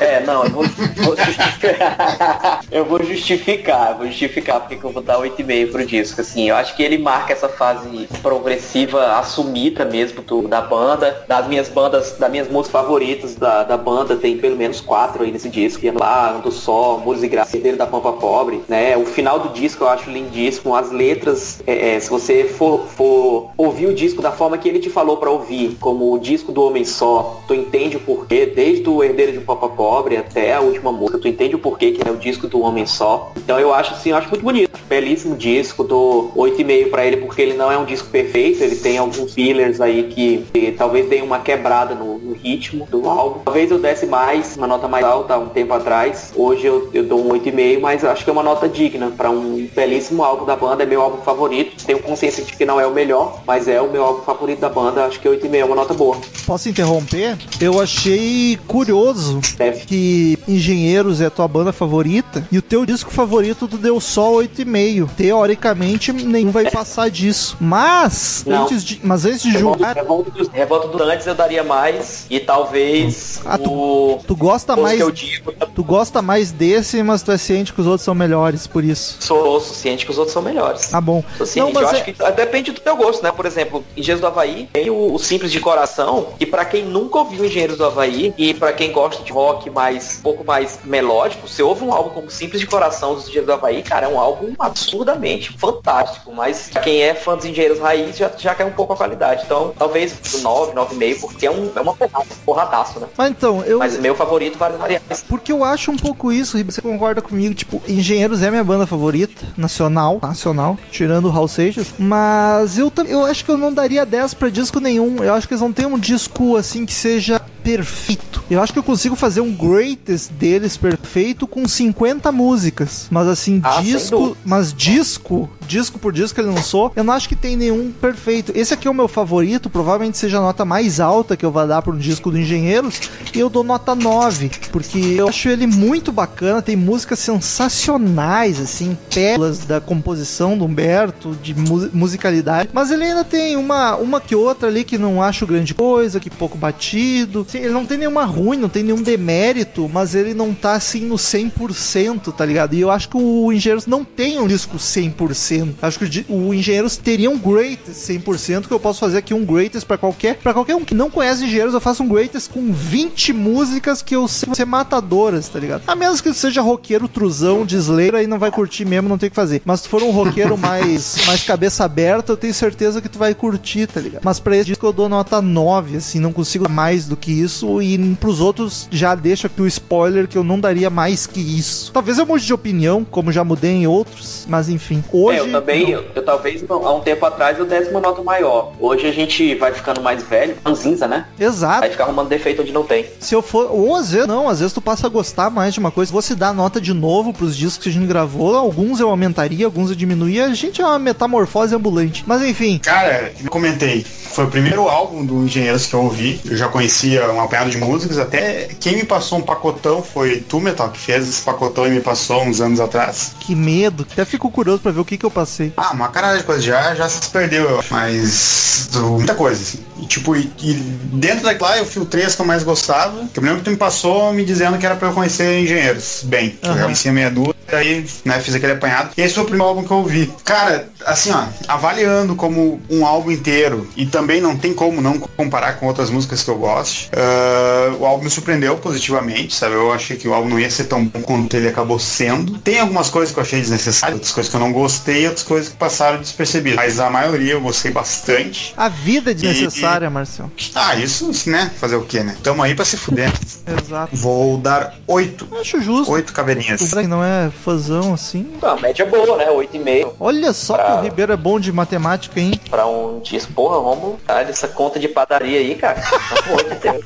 É, 0.00 0.24
não, 0.24 0.44
eu 0.44 0.50
vou, 0.50 0.64
vou 0.96 1.16
justificar. 1.16 2.60
eu 2.70 2.84
vou 2.84 3.04
justificar, 3.04 3.96
vou 3.96 4.06
justificar 4.06 4.60
porque 4.60 4.76
que 4.76 4.84
eu 4.84 4.92
vou 4.92 5.02
dar 5.02 5.18
8,5 5.18 5.70
pro 5.70 5.86
disco. 5.86 6.20
Assim, 6.20 6.48
eu 6.48 6.56
acho 6.56 6.74
que 6.76 6.82
ele 6.82 6.98
marca 6.98 7.32
essa 7.32 7.48
fase 7.48 8.08
progressiva 8.22 9.18
assumida 9.18 9.67
mesmo 9.84 10.22
do, 10.22 10.42
da 10.48 10.60
banda. 10.60 11.24
Das 11.26 11.46
minhas 11.46 11.68
bandas, 11.68 12.16
das 12.18 12.30
minhas 12.30 12.48
músicas 12.48 12.82
favoritas 12.82 13.34
da, 13.34 13.62
da 13.62 13.76
banda, 13.76 14.16
tem 14.16 14.38
pelo 14.38 14.56
menos 14.56 14.80
quatro 14.80 15.24
aí 15.24 15.30
nesse 15.30 15.48
disco. 15.48 15.84
E 15.84 15.90
lá, 15.90 16.36
Ando 16.36 16.50
Só, 16.50 16.98
Música 16.98 17.26
e 17.26 17.28
Graça, 17.28 17.56
Herdeiro 17.56 17.76
da 17.76 17.86
Pampa 17.86 18.12
Pobre, 18.12 18.62
né? 18.68 18.96
O 18.96 19.04
final 19.04 19.38
do 19.38 19.48
disco 19.50 19.84
eu 19.84 19.88
acho 19.88 20.10
lindíssimo. 20.10 20.74
As 20.74 20.90
letras, 20.90 21.62
é, 21.66 21.94
é, 21.94 22.00
se 22.00 22.10
você 22.10 22.44
for, 22.44 22.86
for 22.86 23.50
ouvir 23.56 23.86
o 23.86 23.94
disco 23.94 24.22
da 24.22 24.32
forma 24.32 24.58
que 24.58 24.68
ele 24.68 24.78
te 24.78 24.90
falou 24.90 25.16
pra 25.16 25.30
ouvir, 25.30 25.76
como 25.80 26.12
o 26.12 26.18
disco 26.18 26.52
do 26.52 26.62
Homem 26.62 26.84
Só, 26.84 27.42
tu 27.46 27.54
entende 27.54 27.96
o 27.96 28.00
porquê, 28.00 28.46
desde 28.46 28.88
o 28.88 29.02
Herdeiro 29.02 29.32
de 29.32 29.40
Pampa 29.40 29.68
Pobre 29.68 30.16
até 30.16 30.54
a 30.54 30.60
última 30.60 30.92
música, 30.92 31.18
tu 31.18 31.28
entende 31.28 31.54
o 31.54 31.58
porquê 31.58 31.92
que 31.92 32.06
é 32.06 32.10
o 32.10 32.16
disco 32.16 32.46
do 32.46 32.60
Homem 32.60 32.86
Só. 32.86 33.32
Então 33.36 33.58
eu 33.58 33.72
acho 33.72 33.94
assim, 33.94 34.10
eu 34.10 34.16
acho 34.16 34.28
muito 34.28 34.42
bonito. 34.42 34.78
belíssimo 34.88 35.36
disco, 35.36 35.84
dou 35.84 36.32
8,5 36.36 36.90
pra 36.90 37.04
ele 37.04 37.18
porque 37.18 37.42
ele 37.42 37.54
não 37.54 37.70
é 37.70 37.78
um 37.78 37.84
disco 37.84 38.08
perfeito, 38.08 38.62
ele 38.62 38.76
tem 38.76 38.98
alguns 38.98 39.34
fillers 39.58 39.80
aí 39.80 40.04
que, 40.04 40.44
que 40.52 40.72
talvez 40.72 41.08
deem 41.08 41.22
uma 41.22 41.40
quebrada 41.40 41.94
no, 41.94 42.18
no 42.18 42.32
ritmo 42.34 42.86
do 42.90 43.08
álbum. 43.08 43.40
Talvez 43.44 43.70
eu 43.70 43.78
desse 43.78 44.06
mais, 44.06 44.56
uma 44.56 44.66
nota 44.66 44.86
mais 44.86 45.04
alta 45.04 45.36
um 45.36 45.48
tempo 45.48 45.74
atrás. 45.74 46.32
Hoje 46.36 46.66
eu, 46.66 46.88
eu 46.94 47.04
dou 47.04 47.20
um 47.20 47.30
8,5, 47.30 47.80
mas 47.80 48.04
acho 48.04 48.24
que 48.24 48.30
é 48.30 48.32
uma 48.32 48.42
nota 48.42 48.68
digna 48.68 49.10
para 49.16 49.30
um 49.30 49.68
belíssimo 49.74 50.22
álbum 50.22 50.44
da 50.44 50.54
banda, 50.54 50.82
é 50.82 50.86
meu 50.86 51.02
álbum 51.02 51.22
favorito. 51.22 51.84
Tenho 51.84 51.98
consciência 52.00 52.44
de 52.44 52.52
que 52.52 52.64
não 52.64 52.80
é 52.80 52.86
o 52.86 52.92
melhor, 52.92 53.42
mas 53.46 53.66
é 53.66 53.80
o 53.80 53.90
meu 53.90 54.04
álbum 54.04 54.22
favorito 54.22 54.60
da 54.60 54.68
banda, 54.68 55.04
acho 55.04 55.18
que 55.18 55.28
8,5 55.28 55.54
é 55.54 55.64
uma 55.64 55.74
nota 55.74 55.94
boa. 55.94 56.16
Posso 56.46 56.68
interromper? 56.68 57.36
Eu 57.60 57.80
achei 57.80 58.58
curioso 58.66 59.40
Deve. 59.56 59.84
que 59.86 60.38
Engenheiros 60.46 61.20
é 61.20 61.26
a 61.26 61.30
tua 61.30 61.48
banda 61.48 61.72
favorita 61.72 62.46
e 62.50 62.58
o 62.58 62.62
teu 62.62 62.86
disco 62.86 63.10
favorito 63.10 63.66
tu 63.66 63.76
deu 63.76 64.00
só 64.00 64.32
8,5. 64.32 65.08
Teoricamente, 65.16 66.12
nenhum 66.12 66.50
vai 66.50 66.70
passar 66.70 67.10
disso. 67.10 67.56
Mas, 67.60 68.44
Não. 68.46 68.62
antes 68.62 68.84
de, 68.84 69.00
mas 69.02 69.24
antes 69.24 69.42
de 69.42 69.47
Revolta, 69.50 69.78
julgar, 69.78 69.94
Revolta 69.96 70.30
dos, 70.30 70.48
Revolta 70.48 70.88
dos 70.88 71.00
Antes 71.00 71.26
eu 71.26 71.34
daria 71.34 71.64
mais 71.64 72.26
e 72.30 72.38
talvez 72.40 73.40
Ah, 73.44 73.58
tu- 73.58 73.72
o... 73.72 74.20
tu 74.26 74.36
gosta 74.36 74.74
Os 74.74 74.80
mais 74.82 74.96
que 74.96 75.02
eu 75.02 75.10
digo, 75.10 75.52
tu 75.74 75.82
gosta 75.84 76.20
mais 76.22 76.50
desse, 76.52 77.02
mas 77.02 77.22
tu 77.22 77.32
é 77.32 77.38
ciente 77.38 77.72
que 77.72 77.80
os 77.80 77.86
outros 77.86 78.04
são 78.04 78.14
melhores, 78.14 78.66
por 78.66 78.84
isso. 78.84 79.16
sou 79.20 79.60
ciente 79.60 80.04
que 80.04 80.10
os 80.10 80.18
outros 80.18 80.32
são 80.32 80.42
melhores. 80.42 80.88
Tá 80.88 81.00
bom. 81.00 81.22
Sou 81.36 81.46
ciente, 81.46 81.72
Não, 81.72 81.80
eu 81.80 81.86
mas 81.86 81.94
acho 82.00 82.02
é- 82.10 82.12
que 82.12 82.32
depende 82.32 82.72
do 82.72 82.80
teu 82.80 82.96
gosto, 82.96 83.22
né? 83.22 83.32
Por 83.32 83.46
exemplo, 83.46 83.84
Engenheiros 83.96 84.20
do 84.20 84.26
Havaí 84.26 84.68
tem 84.72 84.90
o, 84.90 85.14
o 85.14 85.18
Simples 85.18 85.50
de 85.52 85.60
Coração, 85.60 86.28
e 86.40 86.46
pra 86.46 86.64
quem 86.64 86.84
nunca 86.84 87.18
ouviu 87.18 87.44
Engenheiros 87.44 87.76
do 87.76 87.84
Havaí, 87.84 88.34
e 88.36 88.54
pra 88.54 88.72
quem 88.72 88.92
gosta 88.92 89.22
de 89.22 89.32
rock 89.32 89.70
mais, 89.70 90.18
um 90.18 90.22
pouco 90.22 90.44
mais 90.44 90.78
melódico, 90.84 91.46
você 91.48 91.62
ouve 91.62 91.84
um 91.84 91.92
álbum 91.92 92.10
como 92.10 92.30
Simples 92.30 92.60
de 92.60 92.66
Coração 92.66 93.14
dos 93.14 93.24
Engenheiros 93.24 93.46
do 93.46 93.52
Havaí, 93.52 93.82
cara, 93.82 94.06
é 94.06 94.08
um 94.08 94.18
álbum 94.18 94.54
absurdamente 94.58 95.52
fantástico, 95.58 96.32
mas 96.32 96.68
pra 96.72 96.80
quem 96.82 97.02
é 97.02 97.14
fã 97.14 97.36
dos 97.36 97.44
Engenheiros 97.44 97.78
Raiz 97.78 98.16
já, 98.16 98.30
já 98.36 98.54
cai 98.54 98.66
um 98.66 98.72
pouco 98.72 98.92
a 98.92 98.96
qualidade. 98.96 99.37
Então, 99.44 99.72
talvez 99.78 100.14
9, 100.42 100.72
9,5, 100.72 101.20
porque 101.20 101.46
é, 101.46 101.50
um, 101.50 101.70
é 101.74 101.80
uma 101.80 101.94
porrada, 101.94 102.26
porradaço, 102.44 103.00
né? 103.00 103.06
Mas 103.16 103.30
então, 103.30 103.62
eu 103.64 103.78
Mas 103.78 103.98
meu 103.98 104.14
favorito, 104.14 104.58
vários 104.58 104.78
variáveis. 104.78 105.24
Porque 105.28 105.52
eu 105.52 105.64
acho 105.64 105.90
um 105.90 105.96
pouco 105.96 106.32
isso, 106.32 106.56
Ribe, 106.56 106.72
você 106.72 106.82
concorda 106.82 107.20
comigo? 107.20 107.54
Tipo, 107.54 107.82
Engenheiros 107.88 108.42
é 108.42 108.50
minha 108.50 108.64
banda 108.64 108.86
favorita, 108.86 109.46
nacional, 109.56 110.18
nacional, 110.22 110.78
tirando 110.90 111.28
o 111.28 111.36
Hal 111.36 111.48
Seixas. 111.48 111.94
Mas 111.98 112.78
eu, 112.78 112.92
eu 113.06 113.24
acho 113.24 113.44
que 113.44 113.50
eu 113.50 113.56
não 113.56 113.72
daria 113.72 114.04
10 114.04 114.34
pra 114.34 114.48
disco 114.48 114.80
nenhum. 114.80 115.22
Eu 115.22 115.34
acho 115.34 115.46
que 115.46 115.54
eles 115.54 115.62
não 115.62 115.72
têm 115.72 115.86
um 115.86 115.98
disco 115.98 116.56
assim 116.56 116.84
que 116.84 116.92
seja 116.92 117.40
perfeito. 117.76 118.42
Eu 118.50 118.62
acho 118.62 118.72
que 118.72 118.78
eu 118.78 118.82
consigo 118.82 119.14
fazer 119.14 119.40
um 119.40 119.52
greatest 119.52 120.30
deles 120.32 120.76
perfeito 120.76 121.46
com 121.46 121.66
50 121.68 122.32
músicas. 122.32 123.06
Mas 123.10 123.28
assim, 123.28 123.60
Ah, 123.62 123.80
disco, 123.82 124.36
mas 124.44 124.72
disco, 124.72 125.48
disco 125.66 125.98
por 125.98 126.12
disco 126.12 126.34
que 126.34 126.40
ele 126.40 126.52
lançou, 126.54 126.90
eu 126.96 127.04
não 127.04 127.12
acho 127.12 127.28
que 127.28 127.36
tem 127.36 127.56
nenhum 127.56 127.92
perfeito. 127.92 128.52
Esse 128.54 128.72
aqui 128.74 128.88
é 128.88 128.90
o 128.90 128.94
meu 128.94 129.06
favorito, 129.08 129.68
provavelmente 129.68 130.16
seja 130.16 130.38
a 130.38 130.40
nota 130.40 130.64
mais 130.64 130.98
alta 131.00 131.36
que 131.36 131.44
eu 131.44 131.50
vou 131.50 131.66
dar 131.66 131.82
para 131.82 131.92
um 131.92 131.98
disco 131.98 132.30
do 132.30 132.38
Engenheiros, 132.38 133.00
e 133.34 133.38
eu 133.38 133.50
dou 133.50 133.62
nota 133.62 133.94
9, 133.94 134.50
porque 134.72 134.98
eu 134.98 135.28
acho 135.28 135.48
ele 135.48 135.66
muito 135.66 136.10
bacana, 136.10 136.62
tem 136.62 136.76
músicas 136.76 137.18
sensacionais, 137.18 138.60
assim, 138.60 138.96
pérolas 139.14 139.58
da 139.60 139.80
composição 139.80 140.56
do 140.56 140.64
Humberto, 140.64 141.36
de 141.42 141.54
mu- 141.54 141.90
musicalidade, 141.92 142.70
mas 142.72 142.90
ele 142.90 143.04
ainda 143.04 143.24
tem 143.24 143.56
uma, 143.56 143.96
uma 143.96 144.20
que 144.20 144.34
outra 144.34 144.68
ali 144.68 144.84
que 144.84 144.96
não 144.98 145.22
acho 145.22 145.46
grande 145.46 145.74
coisa, 145.74 146.18
que 146.20 146.30
pouco 146.30 146.56
batido. 146.56 147.46
Sim, 147.48 147.57
ele 147.58 147.72
não 147.72 147.86
tem 147.86 147.98
nenhuma 147.98 148.24
ruim, 148.24 148.56
não 148.56 148.68
tem 148.68 148.82
nenhum 148.82 149.02
demérito, 149.02 149.88
mas 149.92 150.14
ele 150.14 150.34
não 150.34 150.52
tá 150.54 150.72
assim 150.72 151.00
no 151.00 151.16
100%, 151.16 152.32
tá 152.32 152.44
ligado? 152.44 152.74
E 152.74 152.80
eu 152.80 152.90
acho 152.90 153.08
que 153.08 153.16
o 153.16 153.52
Engenheiros 153.52 153.86
não 153.86 154.04
tem 154.04 154.40
um 154.40 154.46
disco 154.46 154.76
100%. 154.76 155.74
Acho 155.80 155.98
que 155.98 156.26
o 156.28 156.52
Engenheiros 156.52 156.96
teria 156.96 157.30
um 157.30 157.38
greatest 157.38 158.10
100%, 158.10 158.66
que 158.66 158.72
eu 158.72 158.80
posso 158.80 159.00
fazer 159.00 159.18
aqui 159.18 159.32
um 159.32 159.44
greatest 159.44 159.86
pra 159.86 159.98
qualquer, 159.98 160.36
para 160.36 160.52
qualquer 160.52 160.74
um 160.74 160.84
que 160.84 160.94
não 160.94 161.10
conhece 161.10 161.44
Engenheiros, 161.44 161.74
eu 161.74 161.80
faço 161.80 162.02
um 162.02 162.08
greatest 162.08 162.50
com 162.50 162.72
20 162.72 163.32
músicas 163.32 164.02
que 164.02 164.14
eu 164.14 164.26
sei 164.26 164.48
ser 164.54 164.64
matadoras, 164.64 165.48
tá 165.48 165.58
ligado? 165.58 165.82
A 165.86 165.94
menos 165.94 166.20
que 166.20 166.32
seja 166.32 166.60
roqueiro 166.60 167.06
truzão 167.08 167.64
de 167.64 167.76
Slayer, 167.76 168.14
aí 168.14 168.26
não 168.26 168.38
vai 168.38 168.50
curtir 168.50 168.84
mesmo, 168.84 169.08
não 169.08 169.18
tem 169.18 169.28
o 169.28 169.30
que 169.30 169.36
fazer. 169.36 169.62
Mas 169.64 169.80
se 169.80 169.88
for 169.88 170.02
um 170.02 170.10
roqueiro 170.10 170.56
mais 170.58 171.16
mais 171.26 171.42
cabeça 171.42 171.84
aberta, 171.84 172.32
eu 172.32 172.36
tenho 172.36 172.54
certeza 172.54 173.00
que 173.00 173.08
tu 173.08 173.18
vai 173.18 173.34
curtir, 173.34 173.86
tá 173.86 174.00
ligado? 174.00 174.22
Mas 174.24 174.40
pra 174.40 174.56
esse 174.56 174.66
disco 174.66 174.86
eu 174.86 174.92
dou 174.92 175.08
nota 175.08 175.40
9, 175.40 175.96
assim, 175.96 176.18
não 176.18 176.32
consigo 176.32 176.68
mais 176.68 177.06
do 177.06 177.16
que 177.16 177.32
isso 177.32 177.47
e 177.82 177.98
pros 178.20 178.40
outros 178.40 178.88
já 178.90 179.14
deixo 179.14 179.46
aqui 179.46 179.60
o 179.62 179.66
spoiler 179.66 180.26
que 180.28 180.36
eu 180.36 180.44
não 180.44 180.58
daria 180.58 180.90
mais 180.90 181.26
que 181.26 181.40
isso. 181.40 181.90
Talvez 181.92 182.18
eu 182.18 182.26
mude 182.26 182.44
de 182.46 182.52
opinião, 182.54 183.04
como 183.04 183.32
já 183.32 183.42
mudei 183.44 183.70
em 183.72 183.86
outros, 183.86 184.46
mas 184.48 184.68
enfim. 184.68 185.02
Hoje 185.12 185.38
É, 185.38 185.40
eu 185.40 185.50
também, 185.52 185.82
não. 185.84 185.90
eu, 185.90 186.04
eu 186.14 186.24
talvez 186.24 186.64
há 186.68 186.92
um 186.92 187.00
tempo 187.00 187.24
atrás 187.26 187.58
eu 187.58 187.64
desse 187.66 187.90
uma 187.90 188.00
nota 188.00 188.22
maior. 188.22 188.72
Hoje 188.80 189.06
a 189.06 189.12
gente 189.12 189.54
vai 189.54 189.72
ficando 189.72 190.00
mais 190.00 190.22
velho, 190.22 190.56
ranzinza, 190.64 191.06
né? 191.08 191.26
Exato. 191.38 191.80
Vai 191.80 191.90
ficar 191.90 192.04
arrumando 192.04 192.28
defeito 192.28 192.62
onde 192.62 192.72
não 192.72 192.84
tem. 192.84 193.06
Se 193.20 193.34
eu 193.34 193.42
for. 193.42 193.68
Ou 193.70 193.94
às 193.96 194.10
vezes 194.10 194.26
não, 194.28 194.48
às 194.48 194.60
vezes 194.60 194.72
tu 194.72 194.80
passa 194.80 195.06
a 195.06 195.10
gostar 195.10 195.50
mais 195.50 195.74
de 195.74 195.80
uma 195.80 195.90
coisa. 195.90 196.12
Vou 196.12 196.22
se 196.22 196.34
dar 196.34 196.52
nota 196.52 196.80
de 196.80 196.92
novo 196.92 197.32
pros 197.32 197.56
discos 197.56 197.82
que 197.84 197.88
a 197.88 197.92
gente 197.92 198.06
gravou. 198.06 198.56
Alguns 198.56 199.00
eu 199.00 199.08
aumentaria, 199.10 199.64
alguns 199.66 199.90
eu 199.90 199.96
diminuía. 199.96 200.46
A 200.46 200.54
gente 200.54 200.80
é 200.80 200.84
uma 200.84 200.98
metamorfose 200.98 201.74
ambulante. 201.74 202.24
Mas 202.26 202.42
enfim, 202.42 202.78
Cara, 202.82 203.32
eu 203.42 203.50
comentei. 203.50 204.04
Foi 204.04 204.44
o 204.44 204.48
primeiro 204.50 204.88
álbum 204.88 205.24
do 205.24 205.44
Engenheiros 205.44 205.86
que 205.86 205.94
eu 205.94 206.02
ouvi. 206.02 206.40
Eu 206.44 206.56
já 206.56 206.68
conhecia 206.68 207.27
um 207.32 207.40
apanhado 207.40 207.70
de 207.70 207.78
músicas. 207.78 208.18
Até 208.18 208.68
quem 208.80 208.96
me 208.96 209.04
passou 209.04 209.38
um 209.38 209.42
pacotão 209.42 210.02
foi 210.02 210.40
tu, 210.40 210.60
Metal, 210.60 210.88
que 210.90 210.98
fez 210.98 211.28
esse 211.28 211.42
pacotão 211.42 211.86
e 211.86 211.90
me 211.90 212.00
passou 212.00 212.42
uns 212.42 212.60
anos 212.60 212.80
atrás. 212.80 213.32
que 213.40 213.54
medo. 213.54 214.06
Até 214.10 214.24
fico 214.24 214.50
curioso 214.50 214.80
pra 214.80 214.92
ver 214.92 215.00
o 215.00 215.04
que, 215.04 215.16
que 215.16 215.26
eu 215.26 215.30
passei. 215.30 215.72
Ah, 215.76 215.92
uma 215.92 216.08
caralho 216.08 216.38
de 216.38 216.44
coisa. 216.44 216.60
Já, 216.62 216.94
já 216.94 217.08
se 217.08 217.28
perdeu, 217.30 217.68
eu 217.68 217.78
acho. 217.80 217.92
Mas 217.92 218.88
muita 218.94 219.34
coisa, 219.34 219.60
assim. 219.60 219.78
E 220.00 220.06
tipo, 220.06 220.36
e, 220.36 220.50
e 220.62 220.74
dentro 220.74 221.44
daquela 221.44 221.78
eu 221.78 221.84
filtrei 221.86 222.24
as 222.24 222.34
que 222.34 222.42
eu 222.42 222.46
mais 222.46 222.62
gostava. 222.62 223.26
Que 223.32 223.38
eu 223.38 223.42
me 223.42 223.48
lembro 223.48 223.62
que 223.62 223.70
tu 223.70 223.72
me 223.72 223.76
passou 223.76 224.32
me 224.32 224.44
dizendo 224.44 224.78
que 224.78 224.86
era 224.86 224.96
pra 224.96 225.08
eu 225.08 225.12
conhecer 225.12 225.60
engenheiros. 225.60 226.22
Bem, 226.24 226.50
que 226.50 226.68
eu 226.68 226.76
conhecia 226.76 227.12
meia 227.12 227.30
dúzia, 227.30 227.54
aí, 227.72 228.06
né, 228.24 228.40
fiz 228.40 228.54
aquele 228.54 228.72
apanhado. 228.72 229.10
E 229.16 229.20
esse 229.20 229.34
foi 229.34 229.42
o 229.42 229.46
primeiro 229.46 229.68
álbum 229.68 229.84
que 229.84 229.90
eu 229.90 229.98
ouvi. 229.98 230.32
Cara, 230.44 230.88
assim, 231.04 231.30
ó, 231.32 231.44
avaliando 231.66 232.34
como 232.34 232.80
um 232.88 233.04
álbum 233.06 233.30
inteiro, 233.30 233.88
e 233.96 234.06
também 234.06 234.40
não 234.40 234.56
tem 234.56 234.72
como 234.72 235.00
não 235.00 235.18
comparar 235.18 235.74
com 235.74 235.86
outras 235.86 236.10
músicas 236.10 236.42
que 236.42 236.50
eu 236.50 236.56
gosto, 236.56 237.10
ah, 237.18 237.94
o 237.98 238.06
álbum 238.06 238.24
me 238.24 238.30
surpreendeu 238.30 238.76
positivamente, 238.76 239.54
sabe? 239.54 239.74
Eu 239.74 239.92
achei 239.92 240.16
que 240.16 240.28
o 240.28 240.34
álbum 240.34 240.48
não 240.50 240.58
ia 240.60 240.70
ser 240.70 240.84
tão 240.84 241.04
bom 241.04 241.20
quanto 241.22 241.54
ele 241.56 241.68
acabou 241.68 241.98
sendo. 241.98 242.58
Tem 242.58 242.78
algumas 242.80 243.10
coisas 243.10 243.32
que 243.34 243.38
eu 243.38 243.42
achei 243.42 243.60
desnecessárias, 243.60 244.14
outras 244.16 244.32
coisas 244.32 244.50
que 244.50 244.56
eu 244.56 244.60
não 244.60 244.72
gostei, 244.72 245.26
outras 245.26 245.44
coisas 245.44 245.68
que 245.70 245.76
passaram 245.76 246.18
despercebidas. 246.18 246.76
Mas 246.76 247.00
a 247.00 247.10
maioria 247.10 247.52
eu 247.54 247.60
gostei 247.60 247.90
bastante. 247.90 248.72
A 248.76 248.88
vida 248.88 249.30
é 249.32 249.34
desnecessária, 249.34 250.08
Marcel. 250.08 250.50
Ah, 250.74 250.94
isso, 250.96 251.30
né? 251.50 251.70
Fazer 251.78 251.96
o 251.96 252.02
quê, 252.04 252.20
né? 252.22 252.36
Tamo 252.42 252.62
aí 252.62 252.74
pra 252.74 252.84
se 252.84 252.96
fuder. 252.96 253.32
Exato. 253.66 254.14
Vou 254.16 254.58
dar 254.58 254.94
oito. 255.06 255.46
Acho 255.60 255.80
justo. 255.80 256.12
Oito 256.12 256.32
caveirinhas. 256.32 256.80
O 256.80 256.88
cara 256.90 257.02
que 257.02 257.08
não 257.08 257.22
é 257.24 257.50
fãzão 257.64 258.14
assim. 258.14 258.46
A 258.62 258.76
média 258.76 259.02
é 259.02 259.06
boa, 259.06 259.36
né? 259.36 259.46
8,5 259.50 260.12
Olha 260.20 260.52
só 260.52 260.76
que 260.76 260.82
Pra- 260.82 261.00
o 261.00 261.02
Ribeiro 261.02 261.32
é 261.32 261.36
bom 261.36 261.58
de 261.58 261.72
matemática, 261.72 262.38
hein? 262.40 262.58
pra 262.70 262.86
um 262.86 263.20
disco. 263.20 263.52
Porra, 263.52 263.80
vamos 263.80 264.16
dar 264.26 264.48
essa 264.48 264.68
conta 264.68 264.98
de 265.00 265.08
padaria 265.08 265.58
aí, 265.58 265.74
cara. 265.74 266.00
Tá 266.00 266.94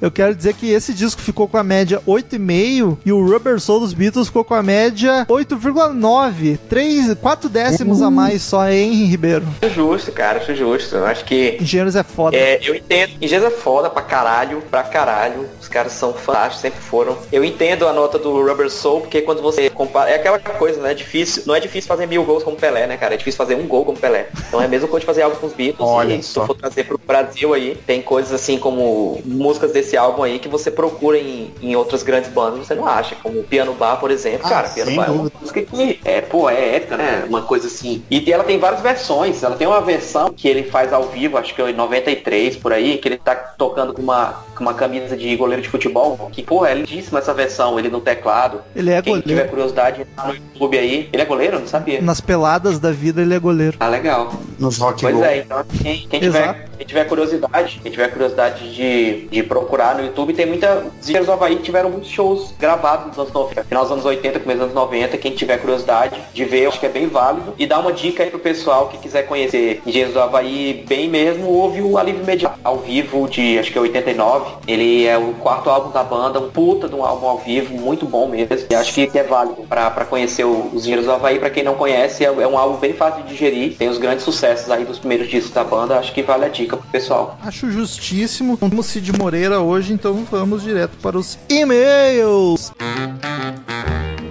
Eu 0.00 0.10
quero 0.10 0.34
dizer 0.34 0.54
que 0.54 0.70
esse 0.70 0.92
disco 0.92 1.20
ficou 1.20 1.46
com 1.46 1.56
a 1.56 1.62
média 1.62 2.00
8,5 2.06 2.98
e 3.04 3.12
o 3.12 3.24
Rubber 3.24 3.60
Soul 3.60 3.80
dos 3.80 3.94
Beatles 3.94 4.26
ficou 4.26 4.44
com 4.44 4.54
a 4.54 4.62
média 4.62 5.26
8,9. 5.28 6.58
3, 6.68 7.14
4 7.14 7.48
décimos 7.48 8.02
a 8.02 8.10
mais 8.10 8.42
só, 8.42 8.68
hein, 8.68 9.04
Ribeiro? 9.04 9.46
Acho 9.62 9.74
justo, 9.74 10.12
cara, 10.12 10.38
acho 10.38 10.54
justo. 10.54 10.96
Eu 10.96 11.06
acho 11.06 11.24
que 11.24 11.56
Engenheiros 11.60 11.96
é 11.96 12.02
foda. 12.02 12.36
É, 12.36 12.60
eu 12.62 12.74
entendo. 12.74 13.12
Engenheiros 13.20 13.52
é 13.52 13.56
foda 13.56 13.88
pra 13.88 14.02
caralho, 14.02 14.62
pra 14.70 14.82
caralho. 14.82 15.48
Os 15.60 15.68
caras 15.68 15.92
são 15.92 16.12
fantásticos, 16.12 16.60
sempre 16.60 16.80
foram. 16.80 17.16
Eu 17.30 17.44
entendo 17.44 17.86
a 17.86 17.92
nota 17.92 18.18
do 18.18 18.42
Rubber 18.42 18.70
Soul, 18.70 19.02
porque 19.02 19.22
quando 19.22 19.40
você 19.40 19.70
compara. 19.70 20.10
É 20.10 20.16
aquela 20.16 20.38
coisa, 20.38 20.80
né? 20.80 20.94
Difícil. 20.94 21.44
Não 21.46 21.54
é 21.54 21.60
difícil 21.60 21.88
fazer 21.88 22.06
mil 22.06 22.24
gols 22.24 22.42
como 22.42 22.56
Pelé, 22.56 22.86
né, 22.86 22.96
cara? 22.96 23.14
É 23.14 23.16
difícil 23.16 23.38
fazer 23.38 23.54
um 23.54 23.66
gol 23.66 23.84
como 23.84 23.98
Pelé. 23.98 24.28
Então 24.48 24.60
é 24.60 24.68
mesmo 24.68 24.88
coisa 24.88 25.00
de 25.00 25.06
fazer 25.06 25.22
algo 25.22 25.36
com 25.36 25.46
os 25.46 25.52
Beatles. 25.52 25.88
Olha 25.88 26.14
e 26.14 26.22
se 26.22 26.30
só. 26.30 26.42
tu 26.42 26.48
for 26.48 26.54
trazer 26.54 26.84
pro 26.84 26.98
Brasil 26.98 27.54
aí, 27.54 27.78
tem 27.86 28.02
coisas 28.02 28.32
assim 28.32 28.58
como 28.58 29.20
músicas 29.24 29.72
desse 29.72 29.96
álbum 29.96 30.22
aí 30.22 30.38
que 30.38 30.48
você 30.48 30.70
procura 30.70 31.18
em, 31.18 31.52
em 31.60 31.76
outras 31.76 32.02
grandes 32.02 32.30
bandas, 32.30 32.66
você 32.66 32.74
não 32.74 32.86
acha. 32.86 33.14
Como 33.22 33.42
Piano 33.42 33.74
Bar, 33.74 33.96
por 33.96 34.10
exemplo. 34.10 34.46
Ah, 34.46 34.48
cara, 34.48 34.68
Piano 34.68 34.94
Bar 34.94 35.06
é 35.06 35.10
uma 35.10 35.16
dúvida. 35.18 35.36
música 35.40 35.62
que 35.62 36.00
é, 36.04 36.20
pô, 36.20 36.48
é 36.48 36.76
épica, 36.76 36.96
né? 36.96 37.24
Uma 37.28 37.42
coisa 37.42 37.66
assim. 37.66 38.02
E 38.10 38.30
ela 38.32 38.44
tem 38.44 38.58
várias 38.58 38.80
versões. 38.80 39.42
Ela 39.42 39.56
tem 39.56 39.66
uma 39.66 39.80
versão 39.80 40.32
que 40.32 40.48
ele 40.48 40.64
faz 40.64 40.92
ao 40.92 41.04
vivo, 41.04 41.38
acho 41.38 41.54
que 41.54 41.62
é 41.62 41.70
em 41.70 41.74
93, 41.74 42.56
por 42.56 42.72
aí, 42.72 42.98
que 42.98 43.08
ele 43.08 43.16
tá 43.18 43.34
tocando 43.34 43.92
com 43.92 44.02
uma, 44.02 44.34
com 44.54 44.62
uma 44.62 44.74
camisa 44.74 45.16
de 45.16 45.34
goleiro 45.36 45.62
de 45.62 45.68
futebol. 45.68 46.30
Que, 46.32 46.42
pô, 46.42 46.64
é 46.66 46.74
lindíssima 46.74 47.18
essa 47.18 47.34
versão, 47.34 47.78
ele 47.78 47.88
no 47.88 48.00
teclado. 48.00 48.60
Ele 48.74 48.90
é 48.90 49.00
Quem 49.02 49.14
tiver 49.20 49.28
goleiro. 49.32 49.48
curiosidade, 49.50 50.06
tá 50.16 50.28
no 50.28 50.34
YouTube 50.34 50.78
aí. 50.78 51.08
Ele 51.12 51.22
é 51.22 51.24
goleiro? 51.24 51.60
Não 51.60 51.66
sabia. 51.66 52.00
Nas 52.00 52.20
peladas 52.20 52.78
da 52.78 52.90
vida 52.90 53.22
ele 53.22 53.34
é 53.34 53.38
goleiro. 53.38 53.76
Ah, 53.80 53.88
legal. 53.88 54.32
Nos 54.58 54.78
rock 54.78 55.02
Pois 55.02 55.20
é, 55.20 55.38
então 55.38 55.64
quem, 55.82 56.06
quem 56.08 56.20
tiver, 56.20 56.68
quem 56.78 56.86
tiver 56.86 57.04
curiosidade, 57.04 57.61
curiosidade, 57.62 57.80
quem 57.82 57.92
tiver 57.92 58.08
curiosidade 58.08 58.74
de, 58.74 59.26
de 59.28 59.42
procurar 59.42 59.94
no 59.96 60.04
YouTube, 60.04 60.32
tem 60.34 60.46
muita. 60.46 60.84
Os 61.00 61.04
Engenheiros 61.04 61.26
do 61.26 61.32
Havaí 61.32 61.56
tiveram 61.56 61.90
muitos 61.90 62.08
shows 62.10 62.54
gravados 62.58 63.06
nos 63.08 63.18
anos 63.18 63.32
90, 63.32 63.64
final 63.64 63.82
dos 63.82 63.92
anos 63.92 64.04
80, 64.04 64.40
começo 64.40 64.58
dos 64.60 64.64
anos 64.70 64.74
90. 64.74 65.16
Quem 65.18 65.32
tiver 65.32 65.58
curiosidade 65.58 66.16
de 66.32 66.44
ver, 66.44 66.66
acho 66.66 66.78
que 66.80 66.86
é 66.86 66.88
bem 66.88 67.06
válido. 67.06 67.54
E 67.58 67.66
dá 67.66 67.78
uma 67.78 67.92
dica 67.92 68.22
aí 68.22 68.30
pro 68.30 68.38
pessoal 68.38 68.88
que 68.88 68.98
quiser 68.98 69.22
conhecer 69.26 69.80
Engenheiros 69.86 70.14
do 70.14 70.20
Havaí 70.20 70.84
bem 70.88 71.08
mesmo, 71.08 71.46
ouve 71.48 71.80
o 71.82 71.98
Alívio 71.98 72.22
Imediato 72.22 72.58
ao 72.64 72.78
vivo 72.78 73.28
de 73.28 73.58
acho 73.58 73.70
que 73.72 73.78
é 73.78 73.80
89. 73.80 74.52
Ele 74.66 75.06
é 75.06 75.16
o 75.18 75.32
quarto 75.34 75.68
álbum 75.70 75.90
da 75.90 76.02
banda, 76.02 76.38
um 76.40 76.50
puta 76.50 76.88
de 76.88 76.94
um 76.94 77.04
álbum 77.04 77.26
ao 77.26 77.38
vivo, 77.38 77.74
muito 77.74 78.06
bom 78.06 78.28
mesmo. 78.28 78.56
E 78.70 78.74
acho 78.74 78.92
que 78.92 79.10
é 79.18 79.22
válido 79.22 79.62
pra 79.68 79.90
conhecer 80.04 80.44
o- 80.44 80.70
os 80.72 80.82
Engenheiros 80.82 81.06
do 81.06 81.12
Havaí. 81.12 81.38
Pra 81.38 81.50
quem 81.50 81.62
não 81.62 81.74
conhece, 81.74 82.24
é, 82.24 82.28
é 82.28 82.46
um 82.46 82.58
álbum 82.58 82.76
bem 82.76 82.92
fácil 82.92 83.22
de 83.22 83.30
digerir. 83.30 83.76
Tem 83.76 83.88
os 83.88 83.98
grandes 83.98 84.24
sucessos 84.24 84.70
aí 84.70 84.84
dos 84.84 84.98
primeiros 84.98 85.28
discos 85.28 85.52
da 85.52 85.64
banda. 85.64 85.98
Acho 85.98 86.12
que 86.12 86.22
vale 86.22 86.44
a 86.44 86.48
dica 86.48 86.76
pro 86.76 86.86
pessoal. 86.88 87.36
Acho 87.52 87.70
justíssimo. 87.70 88.56
Como 88.56 88.82
Cid 88.82 89.12
Moreira 89.12 89.60
hoje, 89.60 89.92
então 89.92 90.26
vamos 90.30 90.62
direto 90.62 90.96
para 91.02 91.18
os 91.18 91.38
e-mails. 91.50 92.72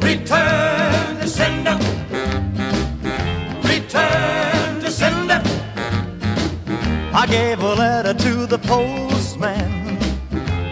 Return 0.01 1.19
to 1.21 1.27
sender. 1.27 1.77
Return 3.63 4.79
to 4.83 4.91
sender. 4.91 5.39
I 7.13 7.27
gave 7.27 7.63
a 7.63 7.75
letter 7.75 8.15
to 8.15 8.47
the 8.47 8.57
postman. 8.57 9.99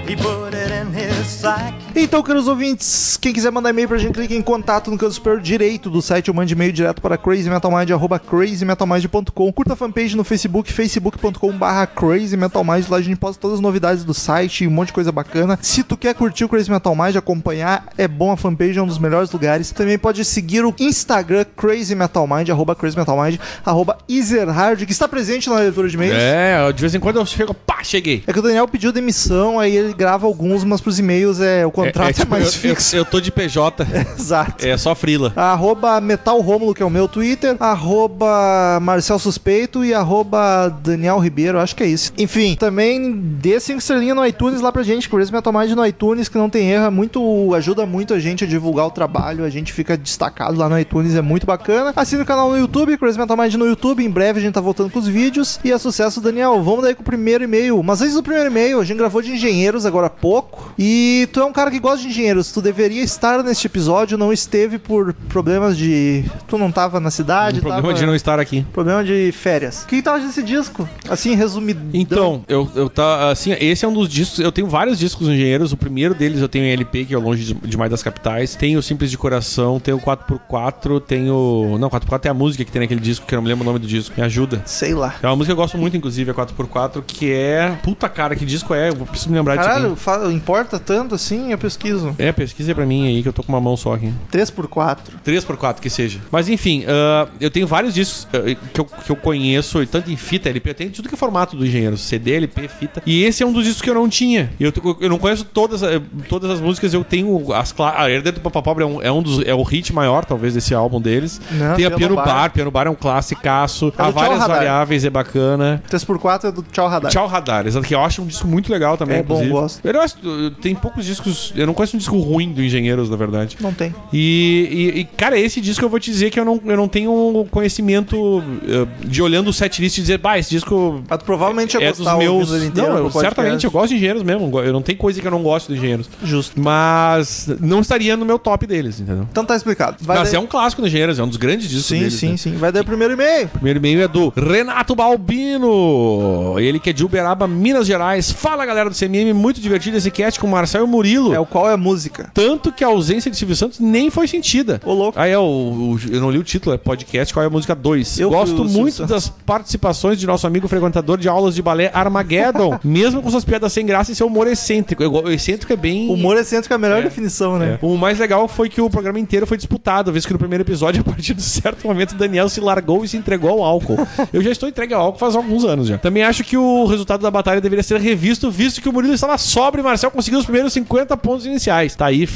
He 0.07 0.15
put 0.15 0.55
it 0.55 0.71
in 0.71 0.91
his 0.91 1.27
sack. 1.27 1.78
Então, 1.95 2.21
queridos 2.21 2.47
ouvintes, 2.47 3.17
quem 3.17 3.33
quiser 3.33 3.51
mandar 3.51 3.71
e-mail 3.71 3.87
pra 3.87 3.97
gente, 3.97 4.13
clique 4.13 4.35
em 4.35 4.41
contato 4.41 4.91
no 4.91 4.97
canto 4.97 5.13
superior 5.13 5.41
direito 5.41 5.89
do 5.89 6.01
site 6.01 6.29
ou 6.29 6.35
mande 6.35 6.53
e-mail 6.53 6.71
direto 6.71 7.01
para 7.01 7.17
crazymetalmind, 7.17 7.89
arroba 7.91 8.19
crazymetalmind.com. 8.19 9.51
Curta 9.51 9.73
a 9.73 9.75
fanpage 9.75 10.15
no 10.15 10.23
Facebook, 10.23 10.71
facebook.com 10.71 11.51
barra 11.53 11.87
crazymetalmind. 11.87 12.87
Lá 12.89 12.97
a 12.97 13.01
gente 13.01 13.17
posta 13.17 13.41
todas 13.41 13.55
as 13.55 13.61
novidades 13.61 14.03
do 14.03 14.13
site 14.13 14.63
e 14.63 14.67
um 14.67 14.71
monte 14.71 14.87
de 14.87 14.93
coisa 14.93 15.11
bacana. 15.11 15.57
Se 15.61 15.83
tu 15.83 15.97
quer 15.97 16.13
curtir 16.13 16.45
o 16.45 16.49
Crazy 16.49 16.69
Metal 16.69 16.95
Mind, 16.95 17.15
acompanhar, 17.15 17.87
é 17.97 18.07
bom 18.07 18.31
a 18.31 18.37
fanpage, 18.37 18.77
é 18.77 18.81
um 18.81 18.87
dos 18.87 18.99
melhores 18.99 19.31
lugares. 19.31 19.71
Também 19.71 19.97
pode 19.97 20.23
seguir 20.23 20.63
o 20.63 20.73
Instagram 20.79 21.45
Crazy 21.57 21.95
Metal 21.95 22.27
Mind, 22.27 22.49
arroba 22.49 22.75
Crazy 22.75 22.97
Metal 22.97 23.21
Mind, 23.21 23.39
arroba 23.65 23.97
Ezerhard, 24.07 24.85
que 24.85 24.91
está 24.91 25.07
presente 25.07 25.49
na 25.49 25.57
leitura 25.57 25.89
de 25.89 25.95
e-mails. 25.95 26.15
É, 26.17 26.71
de 26.71 26.81
vez 26.81 26.93
em 26.93 26.99
quando 26.99 27.17
eu 27.17 27.25
chego, 27.25 27.53
pá, 27.53 27.83
cheguei. 27.83 28.23
É 28.27 28.33
que 28.33 28.39
o 28.39 28.41
Daniel 28.41 28.67
pediu 28.67 28.91
demissão, 28.91 29.59
aí 29.59 29.75
ele 29.75 29.93
grava 29.93 30.27
alguns, 30.27 30.63
mas 30.63 30.81
pros 30.81 30.99
e-mails 30.99 31.41
é 31.41 31.65
o 31.65 31.71
contrato 31.85 32.09
é, 32.09 32.13
tipo, 32.13 32.31
mais 32.31 32.45
eu, 32.45 32.51
fixo. 32.51 32.95
Eu, 32.95 32.99
eu 32.99 33.05
tô 33.05 33.19
de 33.19 33.31
PJ, 33.31 33.85
Exato. 34.17 34.65
é 34.65 34.77
só 34.77 34.95
frila. 34.95 35.33
Arroba 35.35 35.99
Metal 36.01 36.39
Rômulo, 36.39 36.73
que 36.73 36.83
é 36.83 36.85
o 36.85 36.89
meu 36.89 37.07
Twitter, 37.07 37.55
arroba 37.59 38.79
Marcel 38.81 39.19
Suspeito 39.19 39.83
e 39.83 39.93
arroba 39.93 40.69
Daniel 40.83 41.19
Ribeiro, 41.19 41.59
acho 41.59 41.75
que 41.75 41.83
é 41.83 41.87
isso. 41.87 42.13
Enfim, 42.17 42.55
também 42.55 43.11
dê 43.11 43.59
5 43.59 43.79
estrelinhas 43.79 44.15
no 44.15 44.25
iTunes 44.25 44.61
lá 44.61 44.71
pra 44.71 44.83
gente, 44.83 45.09
Crazy 45.09 45.31
Metal 45.31 45.53
Mind 45.53 45.71
no 45.71 45.85
iTunes, 45.85 46.29
que 46.29 46.37
não 46.37 46.49
tem 46.49 46.69
erro, 46.71 46.85
é 46.85 46.89
muito, 46.89 47.53
ajuda 47.55 47.85
muito 47.85 48.13
a 48.13 48.19
gente 48.19 48.43
a 48.43 48.47
divulgar 48.47 48.85
o 48.85 48.91
trabalho, 48.91 49.43
a 49.43 49.49
gente 49.49 49.73
fica 49.73 49.97
destacado 49.97 50.57
lá 50.57 50.69
no 50.69 50.79
iTunes, 50.79 51.15
é 51.15 51.21
muito 51.21 51.45
bacana. 51.45 51.93
Assine 51.95 52.21
o 52.21 52.25
canal 52.25 52.49
no 52.49 52.57
YouTube, 52.57 52.97
Crazy 52.97 53.17
Metal 53.17 53.37
Mind 53.37 53.53
no 53.55 53.65
YouTube, 53.65 54.03
em 54.03 54.09
breve 54.09 54.39
a 54.39 54.41
gente 54.41 54.53
tá 54.53 54.61
voltando 54.61 54.89
com 54.89 54.99
os 54.99 55.07
vídeos. 55.07 55.59
E 55.63 55.71
é 55.71 55.77
sucesso, 55.77 56.21
Daniel, 56.21 56.61
vamos 56.61 56.83
daí 56.83 56.95
com 56.95 57.01
o 57.01 57.05
primeiro 57.05 57.43
e-mail. 57.43 57.81
Mas 57.83 58.01
antes 58.01 58.13
do 58.13 58.23
primeiro 58.23 58.49
e-mail, 58.49 58.79
a 58.79 58.83
gente 58.83 58.97
gravou 58.97 59.21
de 59.21 59.31
engenheiros 59.31 59.85
agora 59.85 60.07
há 60.07 60.09
pouco, 60.09 60.73
e 60.77 61.27
tu 61.31 61.39
é 61.39 61.45
um 61.45 61.53
cara 61.53 61.68
que 61.71 61.79
gosta 61.79 62.01
de 62.01 62.07
engenheiros, 62.09 62.51
tu 62.51 62.61
deveria 62.61 63.01
estar 63.03 63.43
neste 63.43 63.67
episódio, 63.67 64.17
não 64.17 64.31
esteve 64.33 64.77
por 64.77 65.13
problemas 65.27 65.77
de... 65.77 66.23
tu 66.47 66.57
não 66.57 66.71
tava 66.71 66.99
na 66.99 67.11
cidade, 67.11 67.59
O 67.59 67.61
problema 67.61 67.81
tava- 67.87 67.93
de 67.99 68.05
não 68.05 68.15
estar 68.15 68.39
aqui. 68.39 68.65
Problema 68.73 69.03
de 69.03 69.31
férias. 69.31 69.83
O 69.83 69.87
que 69.87 70.01
tal 70.01 70.19
desse 70.19 70.41
disco? 70.43 70.87
Assim, 71.09 71.35
resumido. 71.35 71.79
Então, 71.93 72.43
eu, 72.47 72.69
eu 72.75 72.89
tá 72.89 73.29
assim, 73.31 73.51
esse 73.59 73.85
é 73.85 73.87
um 73.87 73.93
dos 73.93 74.09
discos, 74.09 74.39
eu 74.39 74.51
tenho 74.51 74.67
vários 74.67 74.97
discos 74.99 75.27
engenheiros, 75.27 75.71
o 75.71 75.77
primeiro 75.77 76.13
deles 76.13 76.41
eu 76.41 76.49
tenho 76.49 76.65
em 76.65 76.71
LP, 76.71 77.05
que 77.05 77.13
é 77.13 77.17
o 77.17 77.21
Longe 77.21 77.53
de- 77.53 77.67
Demais 77.67 77.91
das 77.91 78.01
Capitais, 78.03 78.55
tenho 78.55 78.79
o 78.79 78.83
Simples 78.83 79.11
de 79.11 79.17
Coração, 79.17 79.79
tenho 79.79 79.97
o 79.97 80.01
4x4, 80.01 81.01
tenho... 81.01 81.77
Não, 81.79 81.89
4x4 81.89 82.25
é 82.25 82.29
a 82.29 82.33
música 82.33 82.63
que 82.65 82.71
tem 82.71 82.81
naquele 82.81 82.99
disco, 83.01 83.25
que 83.25 83.33
eu 83.33 83.37
não 83.37 83.43
me 83.43 83.49
lembro 83.49 83.63
o 83.63 83.65
nome 83.65 83.79
do 83.79 83.87
disco, 83.87 84.13
me 84.17 84.23
ajuda. 84.23 84.61
Sei 84.65 84.93
lá. 84.93 85.15
É 85.21 85.27
uma 85.27 85.35
música 85.35 85.53
que 85.53 85.59
eu 85.59 85.63
gosto 85.63 85.77
muito, 85.77 85.95
inclusive, 85.97 86.31
a 86.31 86.33
4x4, 86.33 87.03
que 87.05 87.31
é... 87.31 87.77
Puta 87.83 88.07
cara, 88.09 88.35
que 88.35 88.45
disco 88.45 88.73
é? 88.73 88.89
Eu 88.89 88.95
preciso 89.05 89.29
me 89.29 89.37
lembrar 89.37 89.55
disso 89.57 89.67
Caralho, 89.67 89.91
aqui. 89.93 90.01
fa- 90.01 90.31
importa 90.31 90.79
tanto 90.79 91.15
assim? 91.15 91.51
Pesquiso. 91.59 92.15
É, 92.17 92.31
pesquisa 92.31 92.73
pra 92.73 92.85
mim 92.85 93.07
aí, 93.07 93.21
que 93.21 93.29
eu 93.29 93.33
tô 93.33 93.43
com 93.43 93.51
uma 93.51 93.61
mão 93.61 93.75
só 93.75 93.93
aqui. 93.93 94.11
3x4. 94.31 94.97
3x4 95.25 95.79
que 95.79 95.89
seja. 95.89 96.19
Mas 96.31 96.49
enfim, 96.49 96.83
ah, 96.87 97.27
eu 97.39 97.51
tenho 97.51 97.67
vários 97.67 97.93
discos 97.93 98.27
ah, 98.33 98.39
que, 98.73 98.79
eu, 98.79 98.85
que 98.85 99.09
eu 99.09 99.15
conheço, 99.15 99.85
tanto 99.87 100.11
em 100.11 100.15
fita, 100.15 100.49
LP, 100.49 100.69
eu 100.69 100.75
tenho 100.75 100.91
tudo 100.91 101.09
que 101.09 101.15
é 101.15 101.17
formato 101.17 101.55
do 101.55 101.65
engenheiro, 101.65 101.97
CD, 101.97 102.35
LP, 102.35 102.67
fita. 102.67 103.03
E 103.05 103.23
esse 103.23 103.43
é 103.43 103.45
um 103.45 103.51
dos 103.51 103.63
discos 103.63 103.81
que 103.81 103.89
eu 103.89 103.93
não 103.93 104.09
tinha. 104.09 104.51
Eu, 104.59 104.71
eu 104.99 105.09
não 105.09 105.17
conheço 105.17 105.43
todas, 105.45 105.83
eh, 105.83 106.01
todas 106.27 106.49
as 106.49 106.59
músicas, 106.59 106.93
eu 106.93 107.03
tenho 107.03 107.53
as 107.53 107.73
A 107.79 108.09
Herdeiro 108.09 108.39
do 108.39 108.41
Papa 108.41 108.61
Pobre 108.61 108.83
é 108.83 108.87
um, 108.87 109.01
é 109.01 109.11
um 109.11 109.21
dos. 109.21 109.45
É 109.45 109.53
o 109.53 109.63
hit 109.63 109.93
maior, 109.93 110.25
talvez, 110.25 110.53
desse 110.53 110.73
álbum 110.73 110.99
deles. 111.01 111.41
Não, 111.51 111.75
tem 111.75 111.85
a 111.85 111.89
Piano 111.89 111.97
Piano 111.97 112.15
Bar. 112.15 112.25
Bar. 112.25 112.51
Piano 112.51 112.71
Bar 112.71 112.87
é 112.87 112.89
um 112.89 112.95
classicaço. 112.95 113.93
É 113.97 114.01
Há 114.01 114.09
várias 114.09 114.45
variáveis, 114.45 115.05
é 115.05 115.09
bacana. 115.09 115.83
3x4 115.89 116.45
é 116.45 116.51
do 116.51 116.63
Tchau 116.63 116.87
Radar. 116.87 117.11
Tchau 117.11 117.27
Radar, 117.27 117.67
exato, 117.67 117.85
que 117.85 117.95
eu 117.95 118.01
acho 118.01 118.21
um 118.21 118.27
disco 118.27 118.47
muito 118.47 118.71
legal 118.71 118.97
também, 118.97 119.17
É 119.17 119.23
bom, 119.23 119.35
inclusive. 119.35 119.51
gosto. 119.51 119.85
Eu 119.85 119.93
gosto, 119.93 120.51
tem 120.61 120.75
poucos 120.75 121.05
discos. 121.05 121.48
Eu 121.55 121.67
não 121.67 121.73
conheço 121.73 121.95
um 121.95 121.99
disco 121.99 122.17
ruim 122.19 122.51
do 122.51 122.63
Engenheiros, 122.63 123.09
na 123.09 123.15
verdade. 123.15 123.57
Não 123.59 123.73
tem. 123.73 123.93
E, 124.13 124.93
e- 124.95 124.99
e, 125.01 125.03
cara, 125.05 125.37
esse 125.39 125.59
disco 125.61 125.83
eu 125.83 125.89
vou 125.89 125.99
te 125.99 126.11
dizer 126.11 126.29
que 126.29 126.39
eu 126.39 126.45
não, 126.45 126.59
eu 126.65 126.77
não 126.77 126.87
tenho 126.87 127.45
conhecimento 127.51 128.43
eh, 128.67 128.87
de 129.05 129.21
olhando 129.21 129.49
o 129.49 129.53
setlist 129.53 129.97
e 129.97 130.01
dizer, 130.01 130.17
bah, 130.17 130.37
esse 130.37 130.49
disco 130.49 131.01
Mas 131.09 131.19
tu 131.19 131.25
provavelmente 131.25 131.77
ia 131.77 131.83
é 131.89 131.91
dos 131.93 131.99
meus. 132.17 132.49
inteiro 132.63 132.89
Não, 132.89 132.97
eu, 132.97 133.11
certamente 133.11 133.65
eu 133.65 133.71
gosto 133.71 133.89
de 133.89 133.95
engenheiros 133.95 134.23
mesmo. 134.23 134.59
Eu 134.59 134.73
não 134.73 134.81
tenho 134.81 134.97
coisa 134.97 135.19
que 135.21 135.27
eu 135.27 135.31
não 135.31 135.43
gosto 135.43 135.71
de 135.71 135.77
engenheiros. 135.77 136.09
Justo. 136.23 136.59
Mas 136.59 137.49
não 137.59 137.79
estaria 137.81 138.15
no 138.17 138.25
meu 138.25 138.39
top 138.39 138.65
deles, 138.65 138.99
entendeu? 138.99 139.25
Então 139.31 139.45
tá 139.45 139.55
explicado. 139.55 139.97
Vai 140.01 140.17
Mas 140.19 140.29
daí- 140.29 140.37
é 140.37 140.39
um 140.39 140.47
clássico 140.47 140.81
do 140.81 140.87
engenheiros, 140.87 141.19
é 141.19 141.23
um 141.23 141.27
dos 141.27 141.37
grandes 141.37 141.67
discos 141.69 141.85
Sim, 141.87 141.99
deles. 141.99 142.13
sim, 142.13 142.29
né? 142.31 142.37
sim. 142.37 142.51
Vai 142.57 142.71
daí 142.71 142.81
o 142.81 142.85
primeiro 142.85 143.13
e-mail. 143.13 143.47
Primeiro 143.49 143.79
e-mail 143.79 144.01
é 144.01 144.07
do 144.07 144.29
Renato 144.35 144.95
Balbino. 144.95 146.59
Ele 146.59 146.79
que 146.79 146.89
é 146.89 146.93
de 146.93 147.03
Uberaba, 147.03 147.47
Minas 147.47 147.87
Gerais. 147.87 148.31
Fala 148.31 148.65
galera 148.65 148.89
do 148.89 148.95
CMM, 148.95 149.33
muito 149.33 149.59
divertido 149.61 149.97
esse 149.97 150.11
cast 150.11 150.39
com 150.39 150.47
o 150.47 150.51
Marcel 150.51 150.81
e 150.81 150.83
o 150.83 150.87
Murilo. 150.87 151.33
É 151.33 151.38
o 151.39 151.45
qual 151.45 151.69
é 151.69 151.73
a 151.73 151.77
música. 151.77 152.29
Tanto 152.33 152.71
que 152.71 152.83
a 152.83 152.87
ausência 152.87 153.29
de 153.31 153.37
Silvio 153.37 153.55
Santos 153.55 153.79
nem 153.79 154.09
foi 154.09 154.27
sentida. 154.27 154.79
Ô, 154.85 154.93
louco. 154.93 155.19
Ah, 155.19 155.27
é, 155.27 155.37
o, 155.37 155.41
o- 155.41 155.99
eu 156.11 156.19
não 156.21 156.29
li 156.31 156.37
o 156.37 156.43
título, 156.43 156.73
é 156.75 156.77
podcast, 156.77 157.33
qual 157.33 157.43
é 157.43 157.47
a 157.47 157.49
música 157.49 157.75
2. 157.75 158.19
Eu 158.19 158.29
Gosto 158.29 158.61
o 158.63 158.65
muito 158.69 159.05
das 159.05 159.29
participações 159.29 160.17
de 160.19 160.25
nosso 160.25 160.45
amigo 160.47 160.67
frequentador 160.67 161.17
de 161.17 161.27
aulas 161.27 161.55
de 161.55 161.61
balé 161.61 161.91
Armageddon, 161.93 162.79
mesmo 162.83 163.21
com 163.21 163.29
suas 163.29 163.43
piadas 163.45 163.71
sem 163.73 163.85
graça 163.85 164.11
e 164.11 164.15
seu 164.15 164.27
humor 164.27 164.47
excêntrico. 164.47 165.03
O 165.03 165.29
excêntrico 165.31 165.71
é 165.73 165.75
bem... 165.75 166.09
Humor 166.09 166.37
excêntrico 166.37 166.73
é 166.73 166.75
a 166.75 166.79
melhor 166.79 166.99
É. 166.99 167.03
definição, 167.03 167.57
né? 167.57 167.77
É. 167.81 167.85
O 167.85 167.97
mais 167.97 168.19
legal 168.19 168.47
foi 168.47 168.69
que 168.69 168.81
o 168.81 168.89
programa 168.89 169.19
inteiro 169.19 169.45
foi 169.45 169.57
disputado, 169.57 170.11
visto 170.11 170.27
que 170.27 170.33
no 170.33 170.39
primeiro 170.39 170.63
episódio, 170.63 171.01
a 171.05 171.09
partir 171.11 171.33
de 171.33 171.41
certo 171.41 171.85
momento, 171.87 172.13
o 172.13 172.15
Daniel 172.15 172.49
se 172.49 172.59
largou 172.59 173.03
e 173.03 173.07
se 173.07 173.17
entregou 173.17 173.49
ao 173.51 173.63
álcool. 173.63 173.97
Eu 174.33 174.41
já 174.41 174.51
estou 174.51 174.67
entregue 174.69 174.93
ao 174.93 175.01
álcool 175.01 175.19
faz 175.19 175.35
alguns 175.35 175.63
anos 175.65 175.87
já. 175.87 175.97
Também 175.97 176.23
acho 176.23 176.43
que 176.43 176.55
o 176.57 176.85
resultado 176.85 177.21
da 177.21 177.31
batalha 177.31 177.59
deveria 177.61 177.83
ser 177.83 177.99
revisto, 177.99 178.49
visto 178.49 178.81
que 178.81 178.89
o 178.89 178.93
Murilo 178.93 179.13
estava 179.13 179.37
sóbrio 179.37 179.81
e 179.81 179.83
o 179.83 179.85
Marcel 179.85 180.11
conseguiu 180.11 180.39
os 180.39 180.45
primeiros 180.45 180.73
50 180.73 181.15
pontos 181.29 181.45
iniciais. 181.45 181.95
Tá 181.95 182.07
aí, 182.07 182.27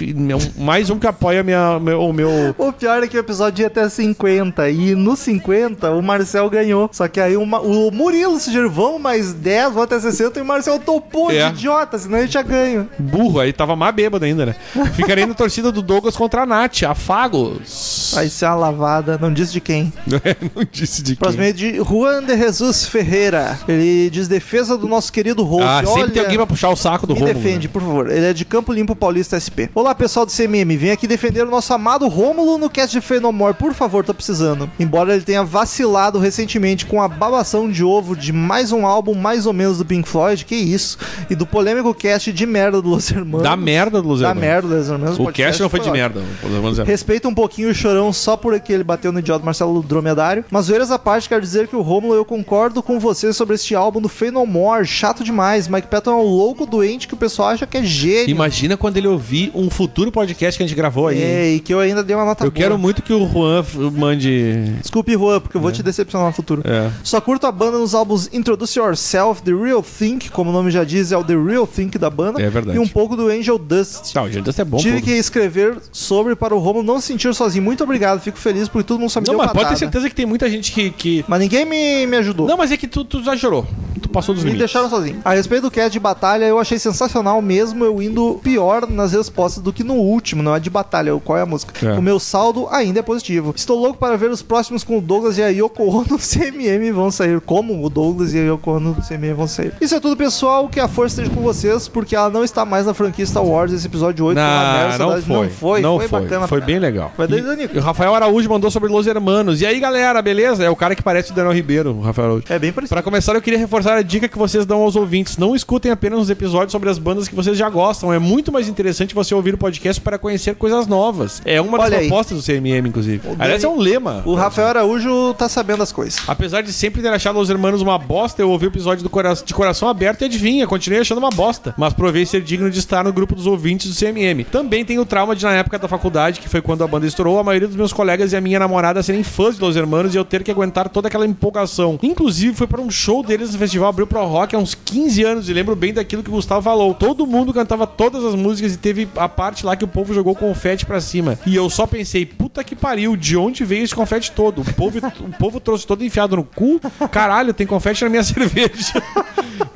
mais 0.56 0.90
um 0.91 0.99
que 0.99 1.07
apoia 1.07 1.41
minha, 1.41 1.80
meu, 1.80 2.02
o 2.03 2.14
meu. 2.14 2.30
O 2.60 2.72
pior 2.72 3.02
é 3.02 3.07
que 3.07 3.18
o 3.18 3.20
episódio 3.20 3.64
ia 3.64 3.68
até 3.68 3.90
50. 3.90 4.70
E 4.70 4.94
no 4.94 5.15
50, 5.15 5.90
o 5.91 6.02
Marcel 6.03 6.48
ganhou. 6.49 6.88
Só 6.94 7.07
que 7.07 7.20
aí 7.20 7.36
uma- 7.36 7.60
o 7.60 7.90
Murilo 7.90 8.40
sugeriu: 8.40 8.70
vamos 8.70 9.02
mais 9.02 9.34
10, 9.34 9.70
vamos 9.70 9.84
até 9.86 9.99
60. 9.99 10.38
E 10.38 10.41
o 10.44 10.45
Marcel 10.45 10.80
topou 10.80 11.32
É. 11.32 11.49
de 11.49 11.57
idiota, 11.57 11.98
senão 11.98 12.20
ele 12.20 12.28
tinha 12.28 12.44
ganho. 12.44 12.88
Burro, 12.99 13.40
aí 13.40 13.52
tava 13.52 13.76
mais 13.76 13.95
bêbado 13.95 14.26
ainda, 14.26 14.45
né? 14.45 14.56
Ficarei 14.95 15.26
na 15.26 15.34
torcida 15.34 15.72
do 15.72 15.82
Douglas 15.82 16.15
contra 16.15 16.44
a 16.44 16.45
Nath, 16.45 16.84
Afagos. 16.84 18.11
Vai 18.14 18.28
ser 18.30 18.45
uma 18.45 18.56
lavada, 18.56 19.18
não 19.20 19.34
disse 19.34 19.53
de 19.53 19.61
quem. 19.61 19.91
Não 20.56 20.65
disse 20.72 21.02
de 21.02 21.15
quem. 21.15 21.20
Próximo 21.20 21.44
é 21.44 21.52
de 21.52 21.76
Juan 21.84 22.24
de 22.24 22.38
Jesus 22.38 22.86
Ferreira. 22.86 23.57
Ele 23.68 24.10
diz 24.10 24.28
defesa 24.28 24.78
do 24.78 24.88
nosso 24.88 25.11
querido 25.11 25.44
Rose. 25.44 25.64
Ah, 25.65 25.82
sempre 25.86 26.02
Olha, 26.03 26.11
tem 26.11 26.22
alguém 26.22 26.38
pra 26.38 26.45
puxar 26.45 26.70
o 26.70 26.76
saco 26.76 27.07
do 27.07 27.14
Me 27.14 27.20
Rômulo, 27.22 27.40
defende, 27.40 27.68
né? 27.68 27.74
por 27.74 27.82
favor. 27.82 28.10
Ele 28.11 28.26
é 28.26 28.34
de 28.34 28.44
Campo 28.45 28.72
Limpo 28.72 28.82
Paulista 28.93 29.39
SP. 29.39 29.72
Olá, 29.73 29.95
pessoal 29.95 30.26
do 30.26 30.31
CMM. 30.31 30.76
Vem 30.76 30.91
aqui 30.91 31.07
defender 31.07 31.43
o 31.43 31.49
nosso 31.49 31.73
amado 31.73 32.07
Rômulo 32.10 32.57
no 32.57 32.69
cast 32.69 32.99
de 32.99 33.05
Fenomore. 33.05 33.53
Por 33.55 33.73
favor, 33.73 34.03
tô 34.03 34.14
precisando. 34.14 34.69
Embora 34.77 35.14
ele 35.14 35.23
tenha 35.23 35.43
vacilado 35.43 36.19
recentemente 36.19 36.85
com 36.85 37.01
a 37.01 37.07
babação 37.07 37.69
de 37.72 37.84
ovo 37.84 38.15
de 38.15 38.34
mais 38.34 38.72
um 38.73 38.85
álbum 38.85 39.14
mais 39.15 39.45
ou 39.45 39.53
menos 39.53 39.77
do 39.77 39.85
Pink 39.85 40.07
Floyd, 40.07 40.43
que 40.43 40.55
isso, 40.55 40.97
e 41.30 41.35
do 41.35 41.45
polêmico 41.45 41.93
cast 41.93 42.34
de 42.34 42.45
merda 42.45 42.81
do 42.81 42.89
Los 42.89 43.10
Hermanos. 43.10 43.43
Da 43.43 43.55
merda 43.55 44.01
do 44.01 44.07
Los 44.10 44.19
Da 44.19 44.30
Hermanos. 44.30 44.49
merda 44.49 44.68
do 44.68 44.76
Los 44.76 44.89
Hermanos. 44.89 45.19
O 45.19 45.31
cast 45.31 45.61
não 45.61 45.69
foi 45.69 45.80
de 45.80 45.89
merda. 45.91 46.22
dizer. 46.69 46.85
Respeita 46.85 47.27
um 47.27 47.34
pouquinho 47.34 47.69
o 47.69 47.73
chorão 47.73 48.11
só 48.11 48.35
por 48.35 48.60
que 48.60 48.73
ele 48.73 48.84
bateu 48.84 49.11
no 49.11 49.19
idiota 49.19 49.45
Marcelo 49.45 49.81
Dromedário. 49.81 50.43
Mas 50.51 50.65
zoeiras 50.65 50.91
à 50.91 50.99
parte, 50.99 51.30
quero 51.30 51.41
dizer 51.41 51.68
que 51.68 51.76
o 51.76 51.81
Romulo 51.81 52.14
eu 52.14 52.26
concordo 52.26 52.81
com 52.81 52.99
você 52.99 53.31
sobre 53.34 53.55
este 53.55 53.76
álbum 53.76 54.01
do 54.01 54.10
Fenomore. 54.10 54.85
Chato 54.85 55.23
demais. 55.23 55.68
Mike 55.68 55.88
Patton 55.88 56.11
é 56.11 56.15
um 56.15 56.22
louco 56.23 56.65
doente 56.65 57.07
que 57.07 57.14
o 57.14 57.18
pessoal 57.18 57.49
acha 57.49 57.68
que 57.68 57.77
é 57.77 57.84
gênio. 57.84 58.30
Imagina 58.30 58.73
quando 58.78 58.98
ele 58.98 59.08
ouvir 59.08 59.52
um 59.54 59.70
futuro 59.70 60.12
podcast 60.12 60.58
que 60.58 60.64
a 60.64 60.68
gente 60.68 60.76
gravou 60.76 61.08
aí. 61.08 61.22
É, 61.22 61.54
e 61.54 61.60
que 61.60 61.74
eu 61.74 61.80
ainda 61.80 62.04
dei 62.04 62.16
uma 62.16 62.26
nota 62.26 62.44
Eu 62.44 62.52
boa. 62.52 62.62
quero 62.62 62.78
muito 62.78 63.02
que 63.02 63.14
o 63.14 63.28
Juan 63.28 63.64
mande. 63.91 64.74
Desculpe, 64.82 65.14
Juan, 65.14 65.40
porque 65.40 65.58
eu 65.58 65.62
vou 65.62 65.72
te 65.72 65.82
decepcionar 65.84 66.28
no 66.28 66.34
futuro. 66.34 66.62
É. 66.66 66.90
Só 67.04 67.20
curto 67.22 67.48
a 67.48 67.52
banda 67.52 67.78
nos 67.78 67.94
álbuns 67.95 68.30
Introduce 68.34 68.78
Yourself, 68.78 69.41
The 69.41 69.52
Real 69.54 69.84
Think, 69.84 70.30
como 70.32 70.50
o 70.50 70.54
nome 70.54 70.72
já 70.72 70.84
diz, 70.84 71.12
é 71.12 71.18
o 71.18 71.24
The 71.24 71.36
Real 71.36 71.68
Think 71.68 71.98
da 71.98 72.10
banda. 72.10 72.41
É 72.41 72.50
verdade. 72.50 72.78
E 72.78 72.80
um 72.80 72.88
pouco 72.88 73.16
do 73.16 73.28
Angel 73.28 73.58
Dust. 73.58 74.14
Não, 74.16 74.30
gente, 74.32 74.50
isso 74.50 74.62
é 74.62 74.66
bom. 74.66 74.78
Tive 74.78 75.00
pô. 75.00 75.06
que 75.06 75.12
escrever 75.12 75.78
sobre 75.91 76.36
para 76.36 76.56
o 76.56 76.60
Romulo 76.60 76.84
não 76.86 77.00
se 77.00 77.08
sentir 77.08 77.34
sozinho. 77.34 77.64
Muito 77.64 77.84
obrigado, 77.84 78.20
fico 78.20 78.38
feliz 78.38 78.68
porque 78.68 78.88
todo 78.88 79.00
mundo 79.00 79.10
só 79.10 79.20
me 79.20 79.28
Não, 79.28 79.34
deu 79.36 79.44
mas 79.44 79.54
pode 79.54 79.70
ter 79.70 79.78
certeza 79.78 80.10
que 80.10 80.16
tem 80.16 80.26
muita 80.26 80.50
gente 80.50 80.72
que. 80.72 80.90
que... 80.91 81.26
Mas 81.28 81.40
ninguém 81.40 81.66
me, 81.66 82.06
me 82.06 82.18
ajudou. 82.18 82.48
Não, 82.48 82.58
mas 82.58 82.72
é 82.72 82.78
que 82.78 82.88
tu, 82.88 83.04
tu 83.04 83.20
exagerou. 83.20 83.66
Tu 84.02 84.10
passou 84.10 84.34
dos 84.36 84.44
Me 84.44 84.52
limites. 84.52 84.72
deixaram 84.72 84.90
sozinho. 84.90 85.22
A 85.24 85.34
respeito 85.34 85.64
do 85.64 85.72
cast 85.72 85.91
de 85.91 86.00
batalha, 86.00 86.45
eu 86.45 86.60
achei 86.60 86.78
sensacional 86.78 87.41
mesmo 87.41 87.86
eu 87.86 88.02
indo 88.02 88.40
pior 88.54 88.88
nas 88.90 89.14
respostas 89.14 89.64
do 89.64 89.74
que 89.74 89.84
no 89.84 89.96
último, 89.96 90.44
não 90.44 90.56
é 90.56 90.60
de 90.60 90.70
batalha, 90.70 91.12
qual 91.24 91.38
é 91.38 91.42
a 91.42 91.46
música. 91.46 91.74
É. 91.88 91.94
O 91.98 92.02
meu 92.02 92.20
saldo 92.20 92.68
ainda 92.70 93.00
é 93.00 93.02
positivo. 93.02 93.54
Estou 93.56 93.80
louco 93.80 93.98
para 93.98 94.16
ver 94.16 94.30
os 94.30 94.42
próximos 94.44 94.84
com 94.84 94.98
o 95.00 95.02
Douglas 95.02 95.38
e 95.38 95.44
a 95.44 95.48
Yoko 95.50 95.84
Ono 95.86 96.06
do 96.06 96.18
CMM 96.20 96.92
vão 96.92 97.10
sair. 97.10 97.42
Como 97.42 97.84
o 97.84 97.90
Douglas 97.90 98.34
e 98.34 98.40
a 98.40 98.44
Yoko 98.44 98.72
Ono 98.72 98.94
do 98.94 99.02
CMM 99.02 99.34
vão 99.34 99.48
sair. 99.48 99.74
Isso 99.82 99.96
é 99.96 100.00
tudo, 100.00 100.16
pessoal. 100.16 100.68
Que 100.70 100.80
a 100.80 100.88
força 100.88 101.22
esteja 101.22 101.36
com 101.36 101.42
vocês, 101.42 101.88
porque 101.88 102.16
ela 102.16 102.30
não 102.30 102.44
está 102.44 102.64
mais 102.64 102.86
na 102.86 102.94
franquia 102.94 103.26
Star 103.26 103.44
Wars. 103.44 103.72
Esse 103.74 103.88
episódio 103.88 104.24
8 104.26 104.38
foi 104.38 104.44
uma 104.46 104.74
merda, 104.74 104.98
Não, 105.00 105.10
não 105.10 105.22
foi. 105.22 105.34
não 105.36 105.50
foi. 105.50 105.82
Não 105.82 105.98
foi, 106.00 106.08
foi. 106.08 106.22
bacana. 106.22 106.48
Foi 106.48 106.62
bem 106.62 106.78
legal. 106.80 107.12
Vai 107.18 107.28
daí, 107.28 107.40
E- 107.40 107.44
Danico. 107.44 107.76
e 107.76 107.80
o 107.80 107.82
Rafael 107.82 108.14
Araújo 108.14 108.48
mandou 108.50 108.70
sobre 108.70 108.90
Los 108.90 109.08
Hermanos. 109.08 109.62
E 109.62 109.66
aí, 109.66 109.80
galera, 109.80 110.22
beleza? 110.22 110.64
É 110.64 110.70
o 110.70 110.76
cara 110.76 110.96
que 110.96 111.02
parece 111.02 111.32
o 111.32 111.34
Daniel 111.34 111.54
Ribeiro, 111.54 111.92
o 111.92 112.02
Rafael 112.02 112.28
Araújo. 112.28 112.46
É 112.50 112.60
bem 112.60 112.72
parecido. 112.72 112.94
Pra 112.96 113.02
começar, 113.04 113.34
eu 113.34 113.42
queria 113.42 113.58
reforçar 113.60 113.98
a 113.98 114.02
dica 114.02 114.28
que 114.28 114.38
vocês 114.38 114.64
dão 114.66 114.82
aos 114.84 114.96
ouvintes. 114.96 115.38
Não 115.38 115.56
escutem 115.56 115.92
apenas 115.92 116.20
os 116.20 116.30
episódios 116.30 116.72
sobre 116.72 116.90
as 116.90 116.98
bandas 117.00 117.28
que 117.28 117.34
vocês 117.36 117.58
já 117.58 117.70
gostam. 117.70 118.14
É 118.14 118.20
muito 118.20 118.43
mais 118.52 118.68
interessante 118.68 119.14
você 119.15 119.34
ouvir 119.34 119.53
o 119.53 119.57
podcast 119.57 120.02
para 120.02 120.18
conhecer 120.18 120.56
coisas 120.56 120.88
novas. 120.88 121.41
É 121.45 121.60
uma 121.61 121.78
das 121.78 121.88
Olha 121.88 121.98
aí. 121.99 122.07
propostas 122.07 122.38
do 122.38 122.44
CMM, 122.44 122.88
inclusive. 122.90 123.28
O 123.28 123.36
Aliás, 123.40 123.64
é 123.64 123.68
um 123.68 123.78
lema. 123.78 124.22
O 124.26 124.36
Rafael 124.36 124.68
Araújo 124.68 125.34
tá 125.36 125.48
sabendo 125.49 125.84
as 125.84 125.91
coisas. 125.91 126.22
Apesar 126.28 126.61
de 126.61 126.72
sempre 126.74 127.02
ter 127.02 127.10
achado 127.10 127.38
Los 127.38 127.49
Hermanos 127.49 127.82
uma 127.82 127.98
bosta, 127.98 128.41
eu 128.41 128.49
ouvi 128.49 128.65
o 128.65 128.70
episódio 128.70 129.03
do 129.03 129.10
cora- 129.10 129.34
de 129.34 129.53
coração 129.53 129.88
aberto 129.88 130.22
e 130.22 130.26
adivinha, 130.26 130.68
continuei 130.68 131.02
achando 131.02 131.18
uma 131.20 131.30
bosta. 131.30 131.74
Mas 131.78 131.94
provei 131.94 132.26
ser 132.26 132.41
digno 132.41 132.70
de 132.70 132.80
estar 132.80 133.03
no 133.03 133.14
grupo 133.14 133.36
dos 133.36 133.48
ouvintes 133.48 133.94
do 133.94 133.98
CMM. 133.98 134.44
Também 134.45 134.84
tenho 134.86 135.02
o 135.02 135.06
trauma 135.06 135.36
de, 135.36 135.44
na 135.45 135.53
época 135.53 135.78
da 135.80 135.88
faculdade, 135.88 136.40
que 136.40 136.49
foi 136.49 136.61
quando 136.61 136.84
a 136.84 136.88
banda 136.88 137.06
estourou, 137.06 137.40
a 137.40 137.44
maioria 137.44 137.68
dos 137.68 137.78
meus 137.78 137.94
colegas 137.94 138.34
e 138.34 138.36
a 138.36 138.41
minha 138.41 138.60
namorada 138.60 139.02
serem 139.03 139.24
fãs 139.24 139.56
de 139.56 139.61
Los 139.61 139.76
Hermanos 139.76 140.14
e 140.14 140.18
eu 140.18 140.26
ter 140.26 140.44
que 140.44 140.52
aguentar 140.52 140.90
toda 140.90 141.07
aquela 141.07 141.26
empolgação. 141.26 141.99
Inclusive, 142.02 142.53
foi 142.56 142.68
para 142.68 142.82
um 142.82 142.90
show 142.90 143.24
deles 143.24 143.53
no 143.53 143.60
Festival 143.60 143.90
Abril 143.90 144.07
Pro 144.07 144.26
Rock 144.26 144.56
há 144.56 144.60
uns 144.60 144.74
15 144.76 145.24
anos 145.24 145.49
e 145.49 145.53
lembro 145.53 145.76
bem 145.76 145.94
daquilo 145.94 146.24
que 146.24 146.30
o 146.30 146.34
Gustavo 146.34 146.61
falou. 146.61 146.94
Todo 146.94 147.26
mundo 147.28 147.53
cantava 147.53 147.86
todas 147.86 148.24
as 148.24 148.32
músicas 148.35 148.73
e 148.73 148.77
teve 148.77 149.07
a 149.15 149.27
parte 149.30 149.65
lá 149.65 149.76
que 149.76 149.84
o 149.84 149.88
povo 149.88 150.14
jogou 150.14 150.35
confete 150.35 150.85
pra 150.85 150.99
cima. 151.01 151.38
E 151.45 151.55
eu 151.55 151.69
só 151.69 151.85
pensei, 151.88 152.26
puta 152.26 152.64
que 152.64 152.76
pariu, 152.76 153.15
de 153.15 153.35
onde 153.38 153.64
veio 153.65 153.84
esse 153.84 153.95
confete 153.95 154.31
todo? 154.31 154.61
O 154.61 154.73
povo, 154.73 154.99
o 155.19 155.38
povo 155.38 155.60
trouxe 155.60 155.85
todo 155.88 156.03
enfiado 156.03 156.35
no 156.35 156.43
cu? 156.43 156.80
Caralho, 157.11 157.53
tem 157.53 157.65
confete 157.68 158.03
na 158.03 158.10
minha 158.10 158.23
cerveja. 158.23 159.01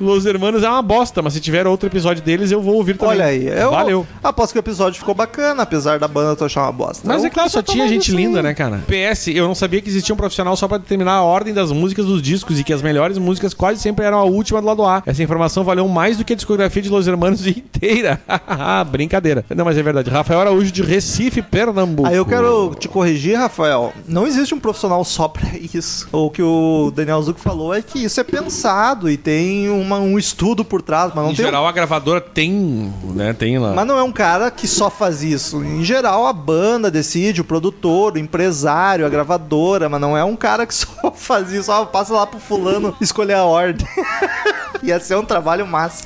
Los 0.00 0.26
Hermanos 0.26 0.62
é 0.62 0.68
uma 0.68 0.82
bosta, 0.82 1.20
mas 1.22 1.32
se 1.32 1.40
tiver 1.40 1.66
outro 1.66 1.88
episódio 1.88 2.22
deles, 2.22 2.50
eu 2.52 2.60
vou 2.62 2.74
ouvir 2.76 2.96
também. 2.96 3.14
Olha 3.16 3.24
aí, 3.26 3.46
eu 3.46 3.70
Valeu. 3.70 4.06
aposto 4.22 4.52
que 4.52 4.58
o 4.58 4.60
episódio 4.60 4.98
ficou 4.98 5.14
bacana, 5.14 5.62
apesar 5.62 5.98
da 5.98 6.06
banda 6.06 6.36
tu 6.36 6.44
achar 6.44 6.62
uma 6.62 6.72
bosta. 6.72 7.06
Mas 7.06 7.22
Eu 7.22 7.28
é 7.28 7.30
claro, 7.30 7.50
só 7.50 7.62
tinha 7.62 7.86
gente 7.88 8.10
aí. 8.10 8.16
linda, 8.16 8.42
né, 8.42 8.54
cara? 8.54 8.82
PS, 8.86 9.28
eu 9.28 9.46
não 9.46 9.54
sabia 9.54 9.80
que 9.80 9.88
existia 9.88 10.14
um 10.14 10.18
profissional 10.18 10.56
só 10.56 10.68
pra 10.68 10.78
determinar 10.78 11.14
a 11.14 11.22
ordem 11.22 11.52
das 11.52 11.72
músicas 11.72 12.06
dos 12.06 12.22
discos 12.22 12.58
e 12.60 12.64
que 12.64 12.72
as 12.72 12.82
melhores 12.82 13.18
músicas 13.18 13.52
quase 13.54 13.80
sempre 13.80 14.04
eram 14.04 14.18
a 14.18 14.24
última 14.24 14.60
do 14.60 14.66
lado 14.66 14.84
A. 14.84 15.02
Essa 15.04 15.22
informação 15.22 15.64
valeu 15.64 15.86
mais 15.88 16.16
do 16.16 16.24
que 16.24 16.32
a 16.32 16.36
discografia 16.36 16.82
de 16.82 16.88
Los 16.88 17.06
Hermanos 17.08 17.44
inteira. 17.46 18.20
Brincadeira. 18.90 19.44
Não, 19.54 19.64
mas 19.64 19.76
é 19.76 19.82
verdade. 19.82 20.10
Rafael 20.10 20.40
Araújo 20.40 20.70
de 20.72 20.82
Recife, 20.82 21.42
Pernambuco. 21.42 22.08
Aí 22.08 22.16
eu 22.16 22.24
quero 22.26 22.74
te 22.78 22.88
corrigir, 22.88 23.36
Rafael. 23.38 23.92
Não 24.06 24.26
existe 24.26 24.54
um 24.54 24.60
profissional 24.60 25.04
só 25.04 25.28
pra 25.28 25.48
isso. 25.56 26.08
O 26.12 26.30
que 26.30 26.42
o 26.42 26.92
Daniel 26.94 27.22
Zuc 27.22 27.38
falou 27.40 27.74
é 27.74 27.82
que 27.82 28.02
isso 28.04 28.20
é 28.20 28.24
pensado 28.24 29.10
e 29.10 29.16
tem 29.16 29.68
uma- 29.68 29.98
um 29.98 30.18
estudo 30.18 30.64
por 30.64 30.82
trás, 30.82 31.12
mas 31.14 31.24
não 31.24 31.32
Em 31.32 31.34
tem. 31.34 31.44
um- 31.44 31.48
geral, 31.48 31.66
a 31.66 31.72
gravadora 31.72 32.20
tem, 32.20 32.92
né, 33.14 33.32
tem 33.32 33.58
lá. 33.58 33.72
Mas 33.74 33.86
não 33.86 33.98
é 33.98 34.02
um 34.02 34.12
cara 34.12 34.50
que 34.50 34.66
só 34.66 34.88
faz 34.90 35.22
isso. 35.22 35.62
Em 35.62 35.84
geral, 35.84 36.26
a 36.26 36.32
banda 36.32 36.90
decide, 36.90 37.40
o 37.40 37.44
produtor, 37.44 38.14
o 38.14 38.18
empresário, 38.18 39.04
a 39.04 39.08
gravadora, 39.08 39.88
mas 39.88 40.00
não 40.00 40.16
é 40.16 40.24
um 40.24 40.36
cara 40.36 40.66
que 40.66 40.74
só 40.74 41.12
faz 41.14 41.52
isso. 41.52 41.64
Só 41.68 41.84
passa 41.84 42.14
lá 42.14 42.26
pro 42.26 42.40
fulano 42.40 42.94
escolher 43.00 43.34
a 43.34 43.44
ordem. 43.44 43.86
Ia 44.82 45.00
ser 45.00 45.16
um 45.16 45.24
trabalho 45.24 45.66
massa. 45.66 46.04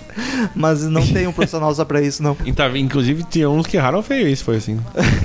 Mas 0.55 0.83
não 0.83 1.07
tem 1.07 1.27
um 1.27 1.33
profissional 1.33 1.75
só 1.75 1.85
pra 1.85 2.01
isso, 2.01 2.23
não. 2.23 2.32
Então, 2.47 2.77
inclusive, 2.77 3.25
tinha 3.25 3.49
uns 3.49 3.67
que 3.67 3.77
erraram 3.77 4.03
feio, 4.03 4.29
isso 4.29 4.45
foi 4.45 4.57
assim. 4.57 4.79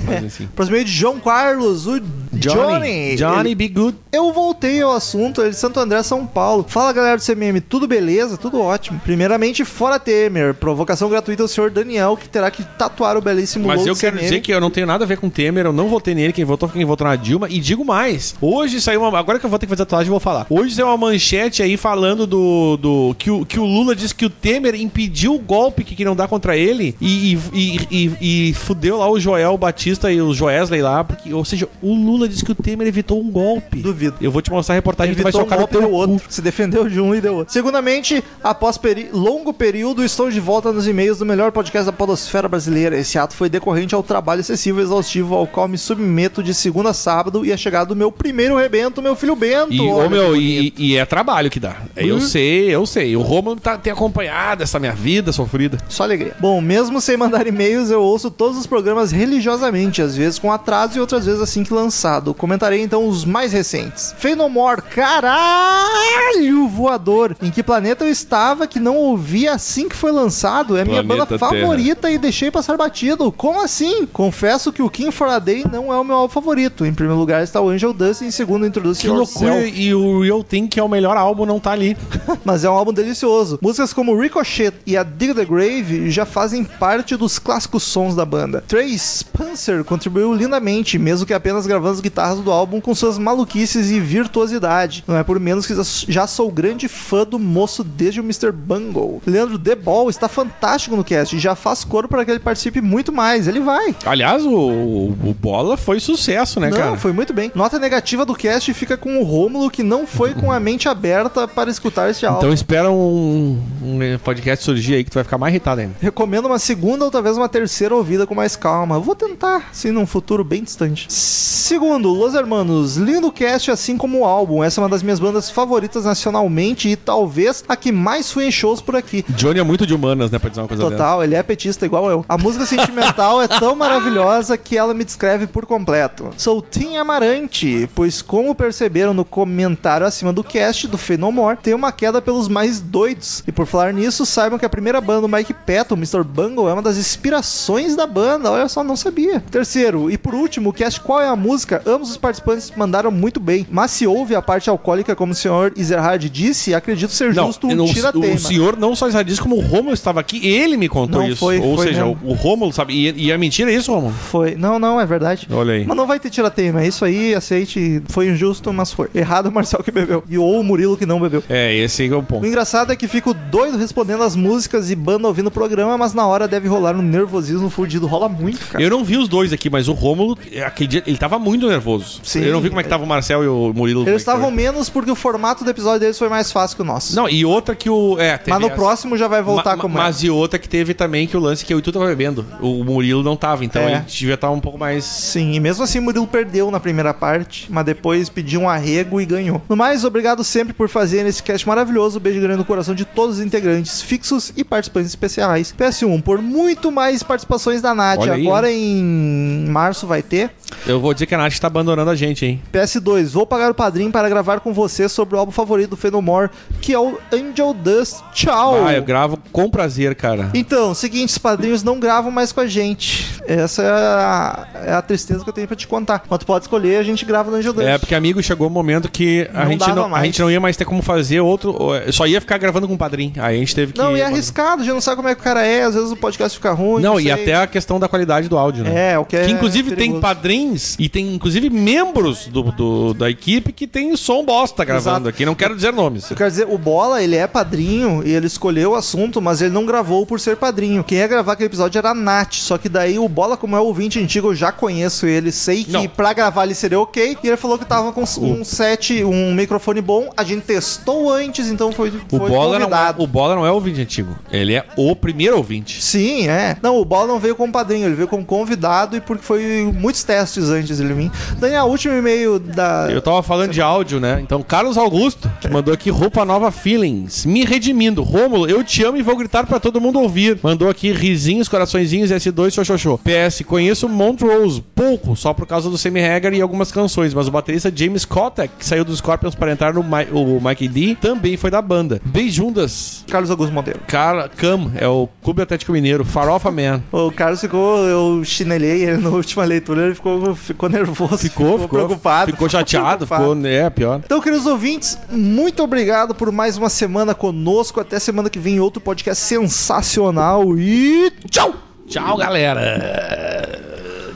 Mas, 0.06 0.24
assim. 0.26 0.48
Próximo 0.54 0.76
aí 0.76 0.84
de 0.84 0.90
João 0.92 1.18
Carlos, 1.20 1.86
o 1.86 2.00
Johnny. 2.32 3.16
Johnny, 3.16 3.40
Ele- 3.50 3.54
be 3.54 3.68
good. 3.68 3.96
Eu 4.12 4.32
voltei 4.32 4.80
ao 4.80 4.92
assunto, 4.92 5.40
ele 5.42 5.50
de 5.50 5.56
Santo 5.56 5.78
André, 5.80 6.02
São 6.02 6.26
Paulo. 6.26 6.64
Fala 6.66 6.92
galera 6.92 7.16
do 7.18 7.22
CMM, 7.22 7.60
tudo 7.60 7.86
beleza? 7.86 8.36
Tudo 8.36 8.60
ótimo. 8.60 9.00
Primeiramente, 9.04 9.64
fora 9.64 9.98
Temer, 9.98 10.54
provocação 10.54 11.08
gratuita 11.10 11.42
ao 11.42 11.48
senhor 11.48 11.70
Daniel, 11.70 12.16
que 12.16 12.28
terá 12.28 12.50
que 12.50 12.62
tatuar 12.62 13.16
o 13.16 13.20
belíssimo 13.20 13.66
Mas 13.68 13.86
eu 13.86 13.94
quero 13.94 14.16
CMM. 14.16 14.22
dizer 14.28 14.40
que 14.40 14.52
eu 14.52 14.60
não 14.60 14.70
tenho 14.70 14.86
nada 14.86 15.04
a 15.04 15.06
ver 15.06 15.18
com 15.18 15.26
o 15.26 15.30
Temer, 15.30 15.66
eu 15.66 15.72
não 15.72 15.88
votei 15.88 16.14
nele, 16.14 16.32
quem 16.32 16.44
votou 16.44 16.68
foi 16.68 16.78
quem 16.78 16.86
votou 16.86 17.06
na 17.06 17.16
Dilma. 17.16 17.48
E 17.50 17.58
digo 17.60 17.84
mais, 17.84 18.34
hoje 18.40 18.80
saiu 18.80 19.02
uma. 19.02 19.18
Agora 19.18 19.38
que 19.38 19.44
eu 19.46 19.50
vou 19.50 19.58
ter 19.58 19.66
que 19.66 19.70
fazer 19.70 19.84
tatuagem, 19.84 20.08
eu 20.08 20.12
vou 20.12 20.20
falar. 20.20 20.46
Hoje 20.48 20.74
saiu 20.74 20.86
uma 20.86 20.96
manchete 20.96 21.62
aí 21.62 21.76
falando 21.76 22.26
do. 22.26 22.76
do 22.76 23.14
que, 23.18 23.30
o, 23.30 23.44
que 23.44 23.58
o 23.60 23.64
Lula 23.64 23.94
disse 23.94 24.14
que 24.14 24.24
o 24.26 24.30
Temer 24.30 24.74
impediu 24.74 25.34
o 25.34 25.38
golpe 25.38 25.84
que 25.84 25.94
queriam 25.94 26.16
dar 26.16 26.28
contra 26.28 26.56
ele 26.56 26.96
e, 27.00 27.38
e, 27.52 27.86
e, 27.90 28.48
e- 28.50 28.54
fudeu 28.54 28.98
lá 28.98 29.08
o 29.10 29.18
Joel 29.20 29.56
Batista 29.56 30.10
e 30.12 30.20
o 30.20 30.32
Joesley 30.34 30.82
lá. 30.82 31.04
Porque, 31.04 31.32
ou 31.32 31.44
seja, 31.44 31.68
o 31.82 31.94
Lula 31.94 32.28
disse 32.28 32.44
que 32.44 32.52
o 32.52 32.54
Temer 32.54 32.86
evitou 32.86 33.20
um 33.20 33.30
golpe. 33.30 33.80
Duvido. 33.80 34.16
Eu 34.20 34.30
vou 34.30 34.42
te 34.42 34.50
mostrar 34.50 34.74
a 34.74 34.76
reportagem 34.76 35.14
que 35.14 35.20
tu 35.20 35.22
vai 35.22 35.30
Evitou 35.30 35.46
um 35.46 35.58
golpe 35.58 35.72
teu 35.78 35.88
cu. 35.88 35.94
outro. 35.94 36.20
Se 36.28 36.42
defendeu 36.42 36.88
de 36.88 37.00
um 37.00 37.14
e 37.14 37.20
deu 37.20 37.36
outro. 37.36 37.52
Segundamente, 37.52 38.22
após 38.42 38.76
peri- 38.78 39.08
longo 39.12 39.52
período, 39.52 40.04
estou 40.04 40.30
de 40.30 40.40
volta 40.40 40.72
nos 40.72 40.86
e-mails 40.88 41.18
do 41.18 41.26
melhor 41.26 41.52
podcast 41.52 41.86
da 41.86 41.92
podosfera 41.92 42.48
brasileira. 42.48 42.96
Esse 42.98 43.18
ato 43.18 43.34
foi 43.34 43.48
decorrente 43.48 43.94
ao 43.94 44.02
trabalho 44.02 44.40
excessivo 44.40 44.80
e 44.80 44.82
exaustivo 44.82 45.34
ao 45.34 45.46
qual 45.46 45.68
me 45.68 45.78
submeto 45.78 46.42
de 46.42 46.54
segunda 46.54 46.90
a 46.90 46.94
sábado 46.94 47.44
e 47.44 47.52
a 47.52 47.56
chegada 47.56 47.86
do 47.86 47.96
meu 47.96 48.10
primeiro 48.10 48.56
rebento, 48.56 49.02
meu 49.02 49.14
filho 49.16 49.36
Bento. 49.36 49.72
E, 49.72 49.80
ô, 49.80 50.08
meu, 50.08 50.32
que 50.34 50.74
e, 50.78 50.92
e 50.92 50.96
é 50.96 51.04
trabalho 51.04 51.50
que 51.50 51.60
dá. 51.60 51.76
Eu 51.96 52.16
Hum. 52.16 52.20
sei, 52.20 52.68
eu 52.74 52.86
sei. 52.86 53.14
O 53.16 53.22
Romulo 53.22 53.56
tá, 53.60 53.76
tem 53.76 53.92
acompanhado 53.92 54.62
essa 54.62 54.78
minha 54.78 54.92
vida 54.92 55.32
sofrida. 55.32 55.78
Só 55.88 56.02
alegria. 56.04 56.34
Bom, 56.40 56.60
mesmo 56.60 56.87
sem 57.00 57.16
mandar 57.16 57.46
e-mails, 57.46 57.90
eu 57.90 58.02
ouço 58.02 58.30
todos 58.30 58.58
os 58.58 58.66
programas 58.66 59.12
religiosamente, 59.12 60.02
às 60.02 60.16
vezes 60.16 60.38
com 60.38 60.52
atraso 60.52 60.96
e 60.96 61.00
outras 61.00 61.26
vezes 61.26 61.40
assim 61.40 61.62
que 61.62 61.72
lançado. 61.72 62.34
Comentarei 62.34 62.82
então 62.82 63.06
os 63.06 63.24
mais 63.24 63.52
recentes. 63.52 64.14
Fenomore, 64.18 64.82
caralho, 64.82 66.68
voador. 66.68 67.36
Em 67.42 67.50
que 67.50 67.62
planeta 67.62 68.04
eu 68.04 68.10
estava 68.10 68.66
que 68.66 68.80
não 68.80 68.96
ouvi 68.96 69.48
assim 69.48 69.88
que 69.88 69.96
foi 69.96 70.10
lançado? 70.12 70.76
É 70.76 70.84
minha 70.84 71.02
Planeta 71.04 71.26
banda 71.26 71.38
favorita 71.38 72.10
e 72.10 72.18
deixei 72.18 72.50
passar 72.50 72.76
batido. 72.76 73.30
Como 73.32 73.62
assim? 73.62 74.06
Confesso 74.06 74.72
que 74.72 74.82
o 74.82 74.90
King 74.90 75.12
for 75.12 75.28
a 75.28 75.38
Day 75.38 75.64
não 75.70 75.92
é 75.92 75.98
o 75.98 76.04
meu 76.04 76.16
álbum 76.16 76.32
favorito. 76.32 76.84
Em 76.84 76.94
primeiro 76.94 77.18
lugar 77.18 77.42
está 77.42 77.60
o 77.60 77.68
Angel 77.68 77.92
Dust 77.92 78.22
e 78.22 78.26
em 78.26 78.30
segundo 78.30 78.66
Introduce 78.66 79.00
Que 79.00 79.08
loucura. 79.08 79.66
E 79.66 79.94
o 79.94 80.22
Real 80.22 80.42
Think, 80.42 80.68
que 80.68 80.80
é 80.80 80.82
o 80.82 80.88
melhor 80.88 81.16
álbum, 81.16 81.44
não 81.46 81.60
tá 81.60 81.72
ali. 81.72 81.96
Mas 82.44 82.64
é 82.64 82.70
um 82.70 82.74
álbum 82.74 82.92
delicioso. 82.92 83.58
Músicas 83.62 83.92
como 83.92 84.18
Ricochet 84.18 84.72
e 84.86 84.96
a 84.96 85.02
Dig 85.02 85.34
the 85.34 85.44
Grave 85.44 86.10
já 86.10 86.24
fazem 86.24 86.64
parte 86.78 87.16
dos 87.16 87.38
clássicos 87.38 87.82
sons 87.82 88.14
da 88.14 88.24
banda. 88.24 88.62
Trey 88.66 88.96
Spencer 88.98 89.84
contribuiu 89.84 90.32
lindamente, 90.34 90.98
mesmo 90.98 91.26
que 91.26 91.34
apenas 91.34 91.66
gravando 91.66 91.94
as 91.94 92.00
guitarras 92.00 92.38
do 92.40 92.50
álbum 92.50 92.80
com 92.80 92.94
suas 92.94 93.18
maluquices 93.18 93.90
e 93.90 94.00
virtuosidade. 94.00 95.04
Não 95.06 95.16
é 95.16 95.24
por 95.24 95.38
menos 95.40 95.66
que 95.66 95.74
já 96.10 96.26
sou 96.26 96.50
grande 96.50 96.88
fã 96.88 97.24
do 97.24 97.38
moço 97.38 97.82
desde 97.82 98.20
o 98.20 98.24
Mr. 98.24 98.52
Bungle. 98.52 99.20
Leandro 99.26 99.58
The 99.58 99.74
Ball 99.74 100.08
está 100.08 100.28
fantástico 100.28 100.96
no 100.96 101.04
cast 101.04 101.34
e 101.36 101.38
já 101.38 101.54
faz 101.54 101.84
coro 101.84 102.08
para 102.08 102.24
que 102.24 102.30
ele 102.30 102.40
participe 102.40 102.80
muito 102.80 103.12
mais. 103.12 103.48
Ele 103.48 103.60
vai. 103.60 103.94
Aliás, 104.04 104.44
o, 104.44 104.50
o, 104.50 105.06
o 105.30 105.34
Bola 105.34 105.76
foi 105.76 106.00
sucesso, 106.00 106.60
né, 106.60 106.70
Não, 106.70 106.76
cara? 106.76 106.96
foi 106.96 107.12
muito 107.12 107.32
bem. 107.32 107.50
Nota 107.54 107.78
negativa 107.78 108.24
do 108.24 108.34
cast 108.34 108.72
fica 108.74 108.96
com 108.96 109.18
o 109.18 109.24
Rômulo, 109.24 109.70
que 109.70 109.82
não 109.82 110.06
foi 110.06 110.34
com 110.34 110.52
a 110.52 110.60
mente 110.60 110.88
aberta 110.88 111.46
para 111.48 111.70
escutar 111.70 112.10
este 112.10 112.24
álbum. 112.26 112.38
Então 112.38 112.52
espera 112.52 112.90
um, 112.90 113.60
um 113.82 114.18
podcast 114.22 114.64
surgir 114.64 114.94
aí 114.94 115.04
que 115.04 115.10
tu 115.10 115.14
vai 115.14 115.24
ficar 115.24 115.38
mais 115.38 115.52
irritado 115.52 115.80
ainda. 115.80 115.94
Recomendo 116.00 116.46
uma 116.46 116.57
segunda 116.58 117.04
ou 117.04 117.10
talvez 117.10 117.36
uma 117.36 117.48
terceira 117.48 117.94
ouvida 117.94 118.26
com 118.26 118.34
mais 118.34 118.56
calma. 118.56 118.98
Vou 118.98 119.14
tentar, 119.14 119.70
sim, 119.72 119.90
num 119.90 120.06
futuro 120.06 120.42
bem 120.44 120.62
distante. 120.62 121.06
Segundo, 121.12 122.10
Los 122.10 122.34
Hermanos, 122.34 122.96
lindo 122.96 123.30
cast 123.30 123.70
assim 123.70 123.96
como 123.96 124.20
o 124.20 124.24
álbum. 124.24 124.64
Essa 124.64 124.80
é 124.80 124.82
uma 124.82 124.88
das 124.88 125.02
minhas 125.02 125.20
bandas 125.20 125.50
favoritas 125.50 126.04
nacionalmente 126.04 126.88
e 126.88 126.96
talvez 126.96 127.64
a 127.68 127.76
que 127.76 127.92
mais 127.92 128.32
fui 128.32 128.46
em 128.46 128.50
shows 128.50 128.80
por 128.80 128.96
aqui. 128.96 129.24
Johnny 129.28 129.60
é 129.60 129.62
muito 129.62 129.86
de 129.86 129.94
humanas, 129.94 130.30
né, 130.30 130.38
pra 130.38 130.48
dizer 130.48 130.62
uma 130.62 130.68
coisa 130.68 130.82
dessa. 130.82 130.96
Total, 130.96 131.22
ele 131.22 131.34
é 131.34 131.42
petista 131.42 131.84
igual 131.84 132.10
eu. 132.10 132.24
A 132.28 132.38
música 132.38 132.64
sentimental 132.64 133.42
é 133.42 133.48
tão 133.48 133.74
maravilhosa 133.74 134.56
que 134.56 134.76
ela 134.78 134.94
me 134.94 135.04
descreve 135.04 135.46
por 135.46 135.66
completo. 135.66 136.30
Sou 136.36 136.62
Tim 136.62 136.96
Amarante, 136.96 137.88
pois 137.94 138.22
como 138.22 138.54
perceberam 138.54 139.12
no 139.12 139.24
comentário 139.24 140.06
acima 140.06 140.32
do 140.32 140.42
cast 140.42 140.86
do 140.86 140.96
Fenomore, 140.96 141.58
tem 141.62 141.74
uma 141.74 141.92
queda 141.92 142.22
pelos 142.22 142.48
mais 142.48 142.80
doidos. 142.80 143.42
E 143.46 143.52
por 143.52 143.66
falar 143.66 143.92
nisso, 143.92 144.24
saibam 144.24 144.58
que 144.58 144.64
a 144.64 144.70
primeira 144.70 145.00
banda 145.00 145.22
do 145.22 145.28
Mike 145.28 145.52
Patton 145.52 145.96
Mr. 145.96 146.24
Bungle 146.48 146.68
é 146.68 146.72
uma 146.72 146.82
das 146.82 146.96
inspirações 146.96 147.94
da 147.94 148.06
banda. 148.06 148.50
Olha 148.50 148.68
só, 148.68 148.82
não 148.82 148.96
sabia. 148.96 149.40
Terceiro, 149.50 150.10
e 150.10 150.16
por 150.16 150.34
último, 150.34 150.70
o 150.70 150.72
cast 150.72 151.00
Qual 151.00 151.20
é 151.20 151.28
a 151.28 151.36
Música? 151.36 151.82
Ambos 151.86 152.10
os 152.10 152.16
participantes 152.16 152.72
mandaram 152.76 153.10
muito 153.10 153.38
bem. 153.40 153.66
Mas 153.70 153.90
se 153.90 154.06
houve 154.06 154.34
a 154.34 154.42
parte 154.42 154.68
alcoólica, 154.70 155.14
como 155.14 155.32
o 155.32 155.34
senhor 155.34 155.72
Ezerhard 155.76 156.28
disse, 156.30 156.74
acredito 156.74 157.12
ser 157.12 157.34
Não, 157.34 157.46
justo 157.46 157.66
um 157.66 157.74
não, 157.74 157.86
tira-tema. 157.86 158.34
o 158.34 158.38
senhor 158.38 158.76
não 158.76 158.94
só 158.96 159.10
já 159.10 159.22
disse 159.22 159.40
como 159.40 159.56
o 159.56 159.60
Rômulo 159.60 159.92
estava 159.94 160.20
aqui, 160.20 160.46
ele 160.46 160.76
me 160.76 160.88
contou 160.88 161.20
Não, 161.22 161.28
isso. 161.28 161.38
foi- 161.40 161.58
Ou 161.60 161.76
foi 161.76 161.88
seja, 161.88 162.04
mesmo. 162.04 162.18
o, 162.24 162.30
o 162.30 162.34
Rômulo 162.34 162.72
sabe. 162.72 162.94
E, 162.94 163.26
e 163.26 163.30
é 163.30 163.38
mentira 163.38 163.70
isso, 163.72 163.92
Rômulo? 163.92 164.12
Foi. 164.14 164.54
Não, 164.54 164.78
não, 164.78 165.00
é 165.00 165.06
verdade. 165.06 165.46
Olha 165.50 165.74
aí. 165.74 165.84
Mas 165.86 165.96
não 165.96 166.06
vai 166.06 166.18
ter 166.18 166.30
tira-tema. 166.30 166.82
É 166.82 166.88
isso 166.88 167.04
aí, 167.04 167.34
aceite. 167.34 168.02
Foi 168.08 168.28
injusto, 168.28 168.72
mas 168.72 168.92
foi. 168.92 169.08
Errado 169.14 169.46
o 169.46 169.52
Marcel 169.52 169.82
que 169.82 169.90
bebeu. 169.90 170.22
E 170.28 170.38
ou 170.38 170.60
o 170.60 170.64
Murilo 170.64 170.96
que 170.96 171.06
não 171.06 171.20
bebeu. 171.20 171.42
É, 171.48 171.74
esse 171.76 172.02
aí 172.02 172.08
é 172.10 172.14
o 172.14 172.18
O 172.18 172.22
ponto. 172.22 172.46
engraçado 172.46 172.92
é 172.92 172.96
que 172.96 173.08
fico 173.08 173.32
doido 173.34 173.76
respondendo 173.78 174.22
as 174.22 174.36
músicas 174.36 174.90
e 174.90 174.94
banda 174.96 175.26
ouvindo 175.26 175.46
o 175.48 175.50
programa, 175.50 175.96
mas 175.98 176.12
na 176.14 176.26
hora 176.26 176.37
deve 176.46 176.68
rolar 176.68 176.94
um 176.96 177.02
nervosismo 177.02 177.68
fudido. 177.70 178.06
Rola 178.06 178.28
muito, 178.28 178.58
cara. 178.66 178.82
Eu 178.82 178.90
não 178.90 179.02
vi 179.04 179.16
os 179.16 179.28
dois 179.28 179.52
aqui, 179.52 179.68
mas 179.70 179.88
o 179.88 179.92
Rômulo, 179.92 180.36
aquele 180.64 180.86
dia, 180.88 181.02
ele 181.06 181.16
tava 181.18 181.38
muito 181.38 181.66
nervoso. 181.68 182.20
Sim. 182.22 182.40
eu 182.44 182.52
não 182.52 182.60
vi 182.60 182.68
como 182.68 182.80
é 182.80 182.82
que 182.84 182.88
tava 182.88 183.04
o 183.04 183.06
Marcel 183.06 183.42
e 183.44 183.48
o 183.48 183.72
Murilo. 183.74 184.04
é 184.06 184.10
Eles 184.10 184.22
estavam 184.22 184.50
menos 184.50 184.88
porque 184.88 185.10
o 185.10 185.14
formato 185.14 185.64
do 185.64 185.70
episódio 185.70 186.00
deles 186.00 186.18
foi 186.18 186.28
mais 186.28 186.50
fácil 186.52 186.76
que 186.76 186.82
o 186.82 186.84
nosso. 186.84 187.14
Não, 187.16 187.28
e 187.28 187.44
outra 187.44 187.74
que 187.74 187.88
o. 187.90 188.18
É, 188.18 188.36
teve 188.38 188.50
mas 188.50 188.60
no 188.60 188.66
essa. 188.66 188.74
próximo 188.76 189.16
já 189.16 189.26
vai 189.28 189.42
voltar 189.42 189.76
Ma- 189.76 189.82
como 189.82 189.94
Mas 189.98 190.22
e 190.22 190.30
outra 190.30 190.58
que 190.58 190.68
teve 190.68 190.94
também 190.94 191.26
que 191.26 191.36
o 191.36 191.40
lance 191.40 191.64
que 191.64 191.72
eu 191.72 191.78
e 191.78 191.82
tu 191.82 191.90
tava 191.92 192.06
bebendo. 192.06 192.44
O 192.60 192.84
Murilo 192.84 193.22
não 193.22 193.36
tava, 193.36 193.64
então 193.64 193.82
É. 193.82 193.92
ele 193.96 194.00
devia 194.06 194.34
estar 194.34 194.50
um 194.50 194.60
pouco 194.60 194.78
mais. 194.78 195.04
Sim, 195.04 195.52
e 195.54 195.60
mesmo 195.60 195.84
assim 195.84 195.98
o 195.98 196.02
Murilo 196.02 196.26
perdeu 196.26 196.70
na 196.70 196.80
primeira 196.80 197.12
parte, 197.14 197.66
mas 197.70 197.84
depois 197.84 198.28
pediu 198.28 198.60
um 198.62 198.68
arrego 198.68 199.20
e 199.20 199.26
ganhou. 199.26 199.62
No 199.68 199.76
mais, 199.76 200.04
obrigado 200.04 200.42
sempre 200.44 200.72
por 200.72 200.88
fazer 200.88 201.26
esse 201.26 201.42
cast 201.42 201.66
maravilhoso. 201.66 202.18
Beijo 202.20 202.40
grande 202.40 202.58
no 202.58 202.64
coração 202.64 202.94
de 202.94 203.04
todos 203.04 203.38
os 203.38 203.44
integrantes 203.44 204.00
fixos 204.02 204.52
e 204.56 204.64
participantes 204.64 205.10
especiais. 205.10 205.72
PS1, 205.78 206.20
por 206.28 206.42
muito 206.42 206.92
mais 206.92 207.22
participações 207.22 207.80
da 207.80 207.94
Nath. 207.94 208.18
Olha 208.20 208.34
aí, 208.34 208.46
Agora 208.46 208.70
em 208.70 209.64
março 209.66 210.06
vai 210.06 210.22
ter. 210.22 210.50
Eu 210.86 211.00
vou 211.00 211.14
dizer 211.14 211.24
que 211.24 211.34
a 211.34 211.38
Nath 211.38 211.58
tá 211.58 211.68
abandonando 211.68 212.10
a 212.10 212.14
gente, 212.14 212.44
hein? 212.44 212.62
PS2, 212.70 213.30
vou 213.30 213.46
pagar 213.46 213.70
o 213.70 213.74
padrinho 213.74 214.12
para 214.12 214.28
gravar 214.28 214.60
com 214.60 214.74
você 214.74 215.08
sobre 215.08 215.36
o 215.36 215.38
álbum 215.38 215.50
favorito 215.50 215.90
do 215.90 215.96
Fenomore, 215.96 216.50
que 216.82 216.92
é 216.92 216.98
o 216.98 217.18
Angel 217.32 217.72
Dust. 217.72 218.16
Tchau! 218.34 218.84
Ah, 218.86 218.92
eu 218.92 219.02
gravo 219.02 219.38
com 219.50 219.70
prazer, 219.70 220.14
cara. 220.14 220.50
Então, 220.52 220.92
seguinte, 220.92 221.30
os 221.30 221.38
padrinhos 221.38 221.82
não 221.82 221.98
gravam 221.98 222.30
mais 222.30 222.52
com 222.52 222.60
a 222.60 222.66
gente. 222.66 223.40
Essa 223.46 223.82
é 223.82 223.88
a, 223.88 224.68
é 224.84 224.92
a 224.92 225.00
tristeza 225.00 225.42
que 225.42 225.48
eu 225.48 225.54
tenho 225.54 225.66
pra 225.66 225.76
te 225.76 225.86
contar. 225.88 226.18
Tu 226.18 226.44
pode 226.44 226.64
escolher, 226.64 226.98
a 226.98 227.02
gente 227.02 227.24
grava 227.24 227.50
no 227.50 227.56
Angel 227.56 227.72
Dust. 227.72 227.86
É, 227.86 227.96
porque 227.96 228.14
amigo, 228.14 228.42
chegou 228.42 228.66
um 228.66 228.70
momento 228.70 229.10
que 229.10 229.48
a, 229.54 229.64
Não 229.64 229.72
gente 229.72 229.92
não, 229.92 230.14
a 230.14 230.24
gente 230.24 230.40
não 230.42 230.50
ia 230.50 230.60
mais 230.60 230.76
ter 230.76 230.84
como 230.84 231.00
fazer 231.00 231.40
outro. 231.40 231.74
Só 232.12 232.26
ia 232.26 232.38
ficar 232.38 232.58
gravando 232.58 232.86
com 232.86 232.92
o 232.92 232.98
padrinho. 232.98 233.32
Aí 233.38 233.56
a 233.56 233.58
gente 233.58 233.74
teve 233.74 233.94
que. 233.94 233.98
Não, 233.98 234.14
e 234.14 234.20
é 234.20 234.26
arriscado, 234.26 234.84
já 234.84 234.92
não 234.92 235.00
sabe 235.00 235.16
como 235.16 235.28
é 235.28 235.34
que 235.34 235.40
o 235.40 235.44
cara 235.44 235.64
é, 235.64 235.84
às 235.84 235.94
vezes 235.94 236.10
o 236.10 236.17
podcast 236.18 236.56
fica 236.56 236.72
ruim. 236.72 237.02
Não, 237.02 237.18
e 237.18 237.24
sei. 237.24 237.32
até 237.32 237.54
a 237.54 237.66
questão 237.66 237.98
da 237.98 238.08
qualidade 238.08 238.48
do 238.48 238.58
áudio, 238.58 238.84
né? 238.84 239.12
É, 239.12 239.18
o 239.18 239.24
que 239.24 239.36
é 239.36 239.44
Que 239.46 239.52
inclusive 239.52 239.90
tem 239.90 239.96
perigoso. 239.96 240.20
padrinhos 240.20 240.96
e 240.98 241.08
tem 241.08 241.34
inclusive 241.34 241.70
membros 241.70 242.46
do, 242.46 242.62
do- 242.72 243.14
da 243.14 243.30
equipe 243.30 243.72
que 243.72 243.86
tem 243.86 244.14
som 244.16 244.44
bosta 244.44 244.84
gravando 244.84 245.16
Exato. 245.16 245.28
aqui. 245.28 245.44
Não 245.46 245.54
quero 245.54 245.74
dizer 245.74 245.92
nomes. 245.92 246.30
Eu 246.30 246.36
quero 246.36 246.50
dizer, 246.50 246.66
o 246.68 246.76
Bola, 246.78 247.22
ele 247.22 247.36
é 247.36 247.46
padrinho 247.46 248.22
e 248.24 248.30
ele 248.32 248.46
escolheu 248.46 248.92
o 248.92 248.94
assunto, 248.94 249.40
mas 249.40 249.60
ele 249.62 249.72
não 249.72 249.84
gravou 249.86 250.24
por 250.26 250.40
ser 250.40 250.56
padrinho. 250.56 251.02
Quem 251.04 251.18
ia 251.18 251.26
gravar 251.26 251.52
aquele 251.52 251.68
episódio 251.68 251.98
era 251.98 252.10
a 252.10 252.14
Nath. 252.14 252.54
Só 252.54 252.76
que 252.78 252.88
daí 252.88 253.18
o 253.18 253.28
Bola, 253.28 253.56
como 253.56 253.76
é 253.76 253.80
ouvinte 253.80 254.18
antigo, 254.18 254.48
eu 254.48 254.54
já 254.54 254.72
conheço 254.72 255.26
ele, 255.26 255.50
sei 255.52 255.84
que 255.84 255.92
Não. 255.92 256.06
pra 256.08 256.32
gravar 256.32 256.64
ele 256.64 256.74
seria 256.74 257.00
ok. 257.00 257.36
E 257.42 257.46
ele 257.46 257.56
falou 257.56 257.78
que 257.78 257.84
tava 257.84 258.12
com 258.12 258.22
um 258.38 258.64
set, 258.64 259.22
um 259.24 259.54
microfone 259.54 260.00
bom. 260.00 260.30
A 260.36 260.44
gente 260.44 260.62
testou 260.62 261.32
antes, 261.32 261.68
então 261.68 261.92
foi, 261.92 262.08
O 262.08 262.38
foi 262.38 262.48
Bola, 262.50 262.78
não 262.78 262.86
é, 262.86 262.90
convidado. 262.90 263.22
o 263.22 263.26
Bola 263.26 263.54
não 263.54 263.66
é 263.66 263.70
ouvinte 263.70 264.00
antigo. 264.00 264.36
Ele 264.50 264.74
é 264.74 264.84
o 264.96 265.14
primeiro 265.16 265.56
ouvinte. 265.56 266.02
Sim, 266.08 266.48
é. 266.48 266.76
Não, 266.82 266.96
o 266.98 267.04
Bola 267.04 267.26
não 267.26 267.38
veio 267.38 267.54
como 267.54 267.72
padrinho, 267.72 268.06
ele 268.06 268.14
veio 268.14 268.28
como 268.28 268.44
convidado 268.44 269.16
e 269.16 269.20
porque 269.20 269.42
foi 269.44 269.92
muitos 269.94 270.24
testes 270.24 270.70
antes 270.70 270.98
dele 270.98 271.12
vir. 271.12 271.30
Daniel, 271.58 271.84
último 271.86 272.14
e-mail 272.14 272.58
da. 272.58 273.08
Eu 273.10 273.20
tava 273.20 273.42
falando 273.42 273.72
de 273.72 273.82
áudio, 273.82 274.18
né? 274.18 274.40
Então, 274.42 274.62
Carlos 274.62 274.96
Augusto, 274.96 275.50
que 275.60 275.68
mandou 275.68 275.92
aqui 275.92 276.08
roupa 276.10 276.44
nova 276.44 276.70
feelings, 276.70 277.44
me 277.44 277.64
redimindo. 277.64 278.22
Rômulo, 278.22 278.66
eu 278.68 278.82
te 278.82 279.02
amo 279.04 279.18
e 279.18 279.22
vou 279.22 279.36
gritar 279.36 279.66
pra 279.66 279.78
todo 279.78 280.00
mundo 280.00 280.18
ouvir. 280.20 280.58
Mandou 280.62 280.88
aqui 280.88 281.12
risinhos, 281.12 281.68
coraçõezinhos, 281.68 282.30
S2, 282.30 282.70
xoxoxô. 282.72 283.18
PS, 283.18 283.62
conheço 283.66 284.08
Montrose, 284.08 284.82
pouco, 284.94 285.36
só 285.36 285.52
por 285.52 285.66
causa 285.66 285.90
do 285.90 285.98
Sammy 285.98 286.24
Hagar 286.24 286.52
e 286.54 286.60
algumas 286.62 286.90
canções, 286.90 287.34
mas 287.34 287.48
o 287.48 287.50
baterista 287.50 287.92
James 287.94 288.24
Kotek, 288.24 288.72
que 288.78 288.86
saiu 288.86 289.04
dos 289.04 289.18
Scorpions 289.18 289.54
para 289.54 289.70
entrar 289.72 289.92
no 289.92 290.02
Mi- 290.02 290.28
o 290.32 290.60
Mike 290.60 290.88
D, 290.88 291.16
também 291.20 291.56
foi 291.56 291.70
da 291.70 291.82
banda. 291.82 292.20
Beijundas. 292.24 293.24
Carlos 293.28 293.50
Augusto 293.50 293.72
Monteiro. 293.72 294.00
Cara, 294.06 294.48
Cam, 294.48 294.90
é 294.96 295.06
o 295.06 295.28
Clube 295.42 295.62
Atlético 295.62 295.94
Mineiro, 295.98 296.24
Farofa 296.24 296.70
Man. 296.70 297.02
O 297.10 297.32
Carlos 297.32 297.60
ficou, 297.60 298.04
eu 298.04 298.44
chinelei 298.44 299.04
ele 299.04 299.18
na 299.18 299.30
última 299.30 299.64
leitura, 299.64 300.06
ele 300.06 300.14
ficou, 300.14 300.54
ficou 300.54 300.88
nervoso. 300.88 301.38
Ficou, 301.38 301.78
ficou, 301.80 301.88
preocupado. 301.88 302.52
Ficou 302.52 302.68
chateado, 302.68 303.26
preocupado. 303.26 303.54
ficou, 303.56 303.66
é, 303.66 303.90
pior. 303.90 304.20
Então, 304.24 304.40
queridos 304.40 304.66
ouvintes, 304.66 305.18
muito 305.30 305.82
obrigado 305.82 306.34
por 306.34 306.52
mais 306.52 306.76
uma 306.76 306.88
semana 306.88 307.34
conosco. 307.34 308.00
Até 308.00 308.18
semana 308.18 308.48
que 308.48 308.58
vem, 308.58 308.78
outro 308.78 309.00
podcast 309.00 309.42
sensacional. 309.42 310.78
E 310.78 311.32
tchau! 311.50 311.74
Tchau, 312.06 312.36
galera. 312.36 313.88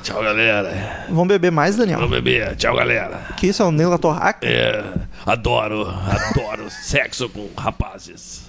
Tchau, 0.03 0.23
galera. 0.23 1.07
Vamos 1.09 1.29
beber 1.29 1.53
mais, 1.53 1.77
Daniel? 1.77 2.01
Vamos 2.01 2.13
beber. 2.13 2.57
Tchau, 2.57 2.77
galera. 2.77 3.29
Que 3.37 3.47
isso 3.47 3.63
é 3.63 3.67
o 3.67 3.71
Neila 3.71 3.99
Torraca? 3.99 4.47
É, 4.47 4.85
adoro, 5.25 5.89
adoro 5.89 6.69
sexo 6.83 7.29
com 7.29 7.49
rapazes. 7.57 8.49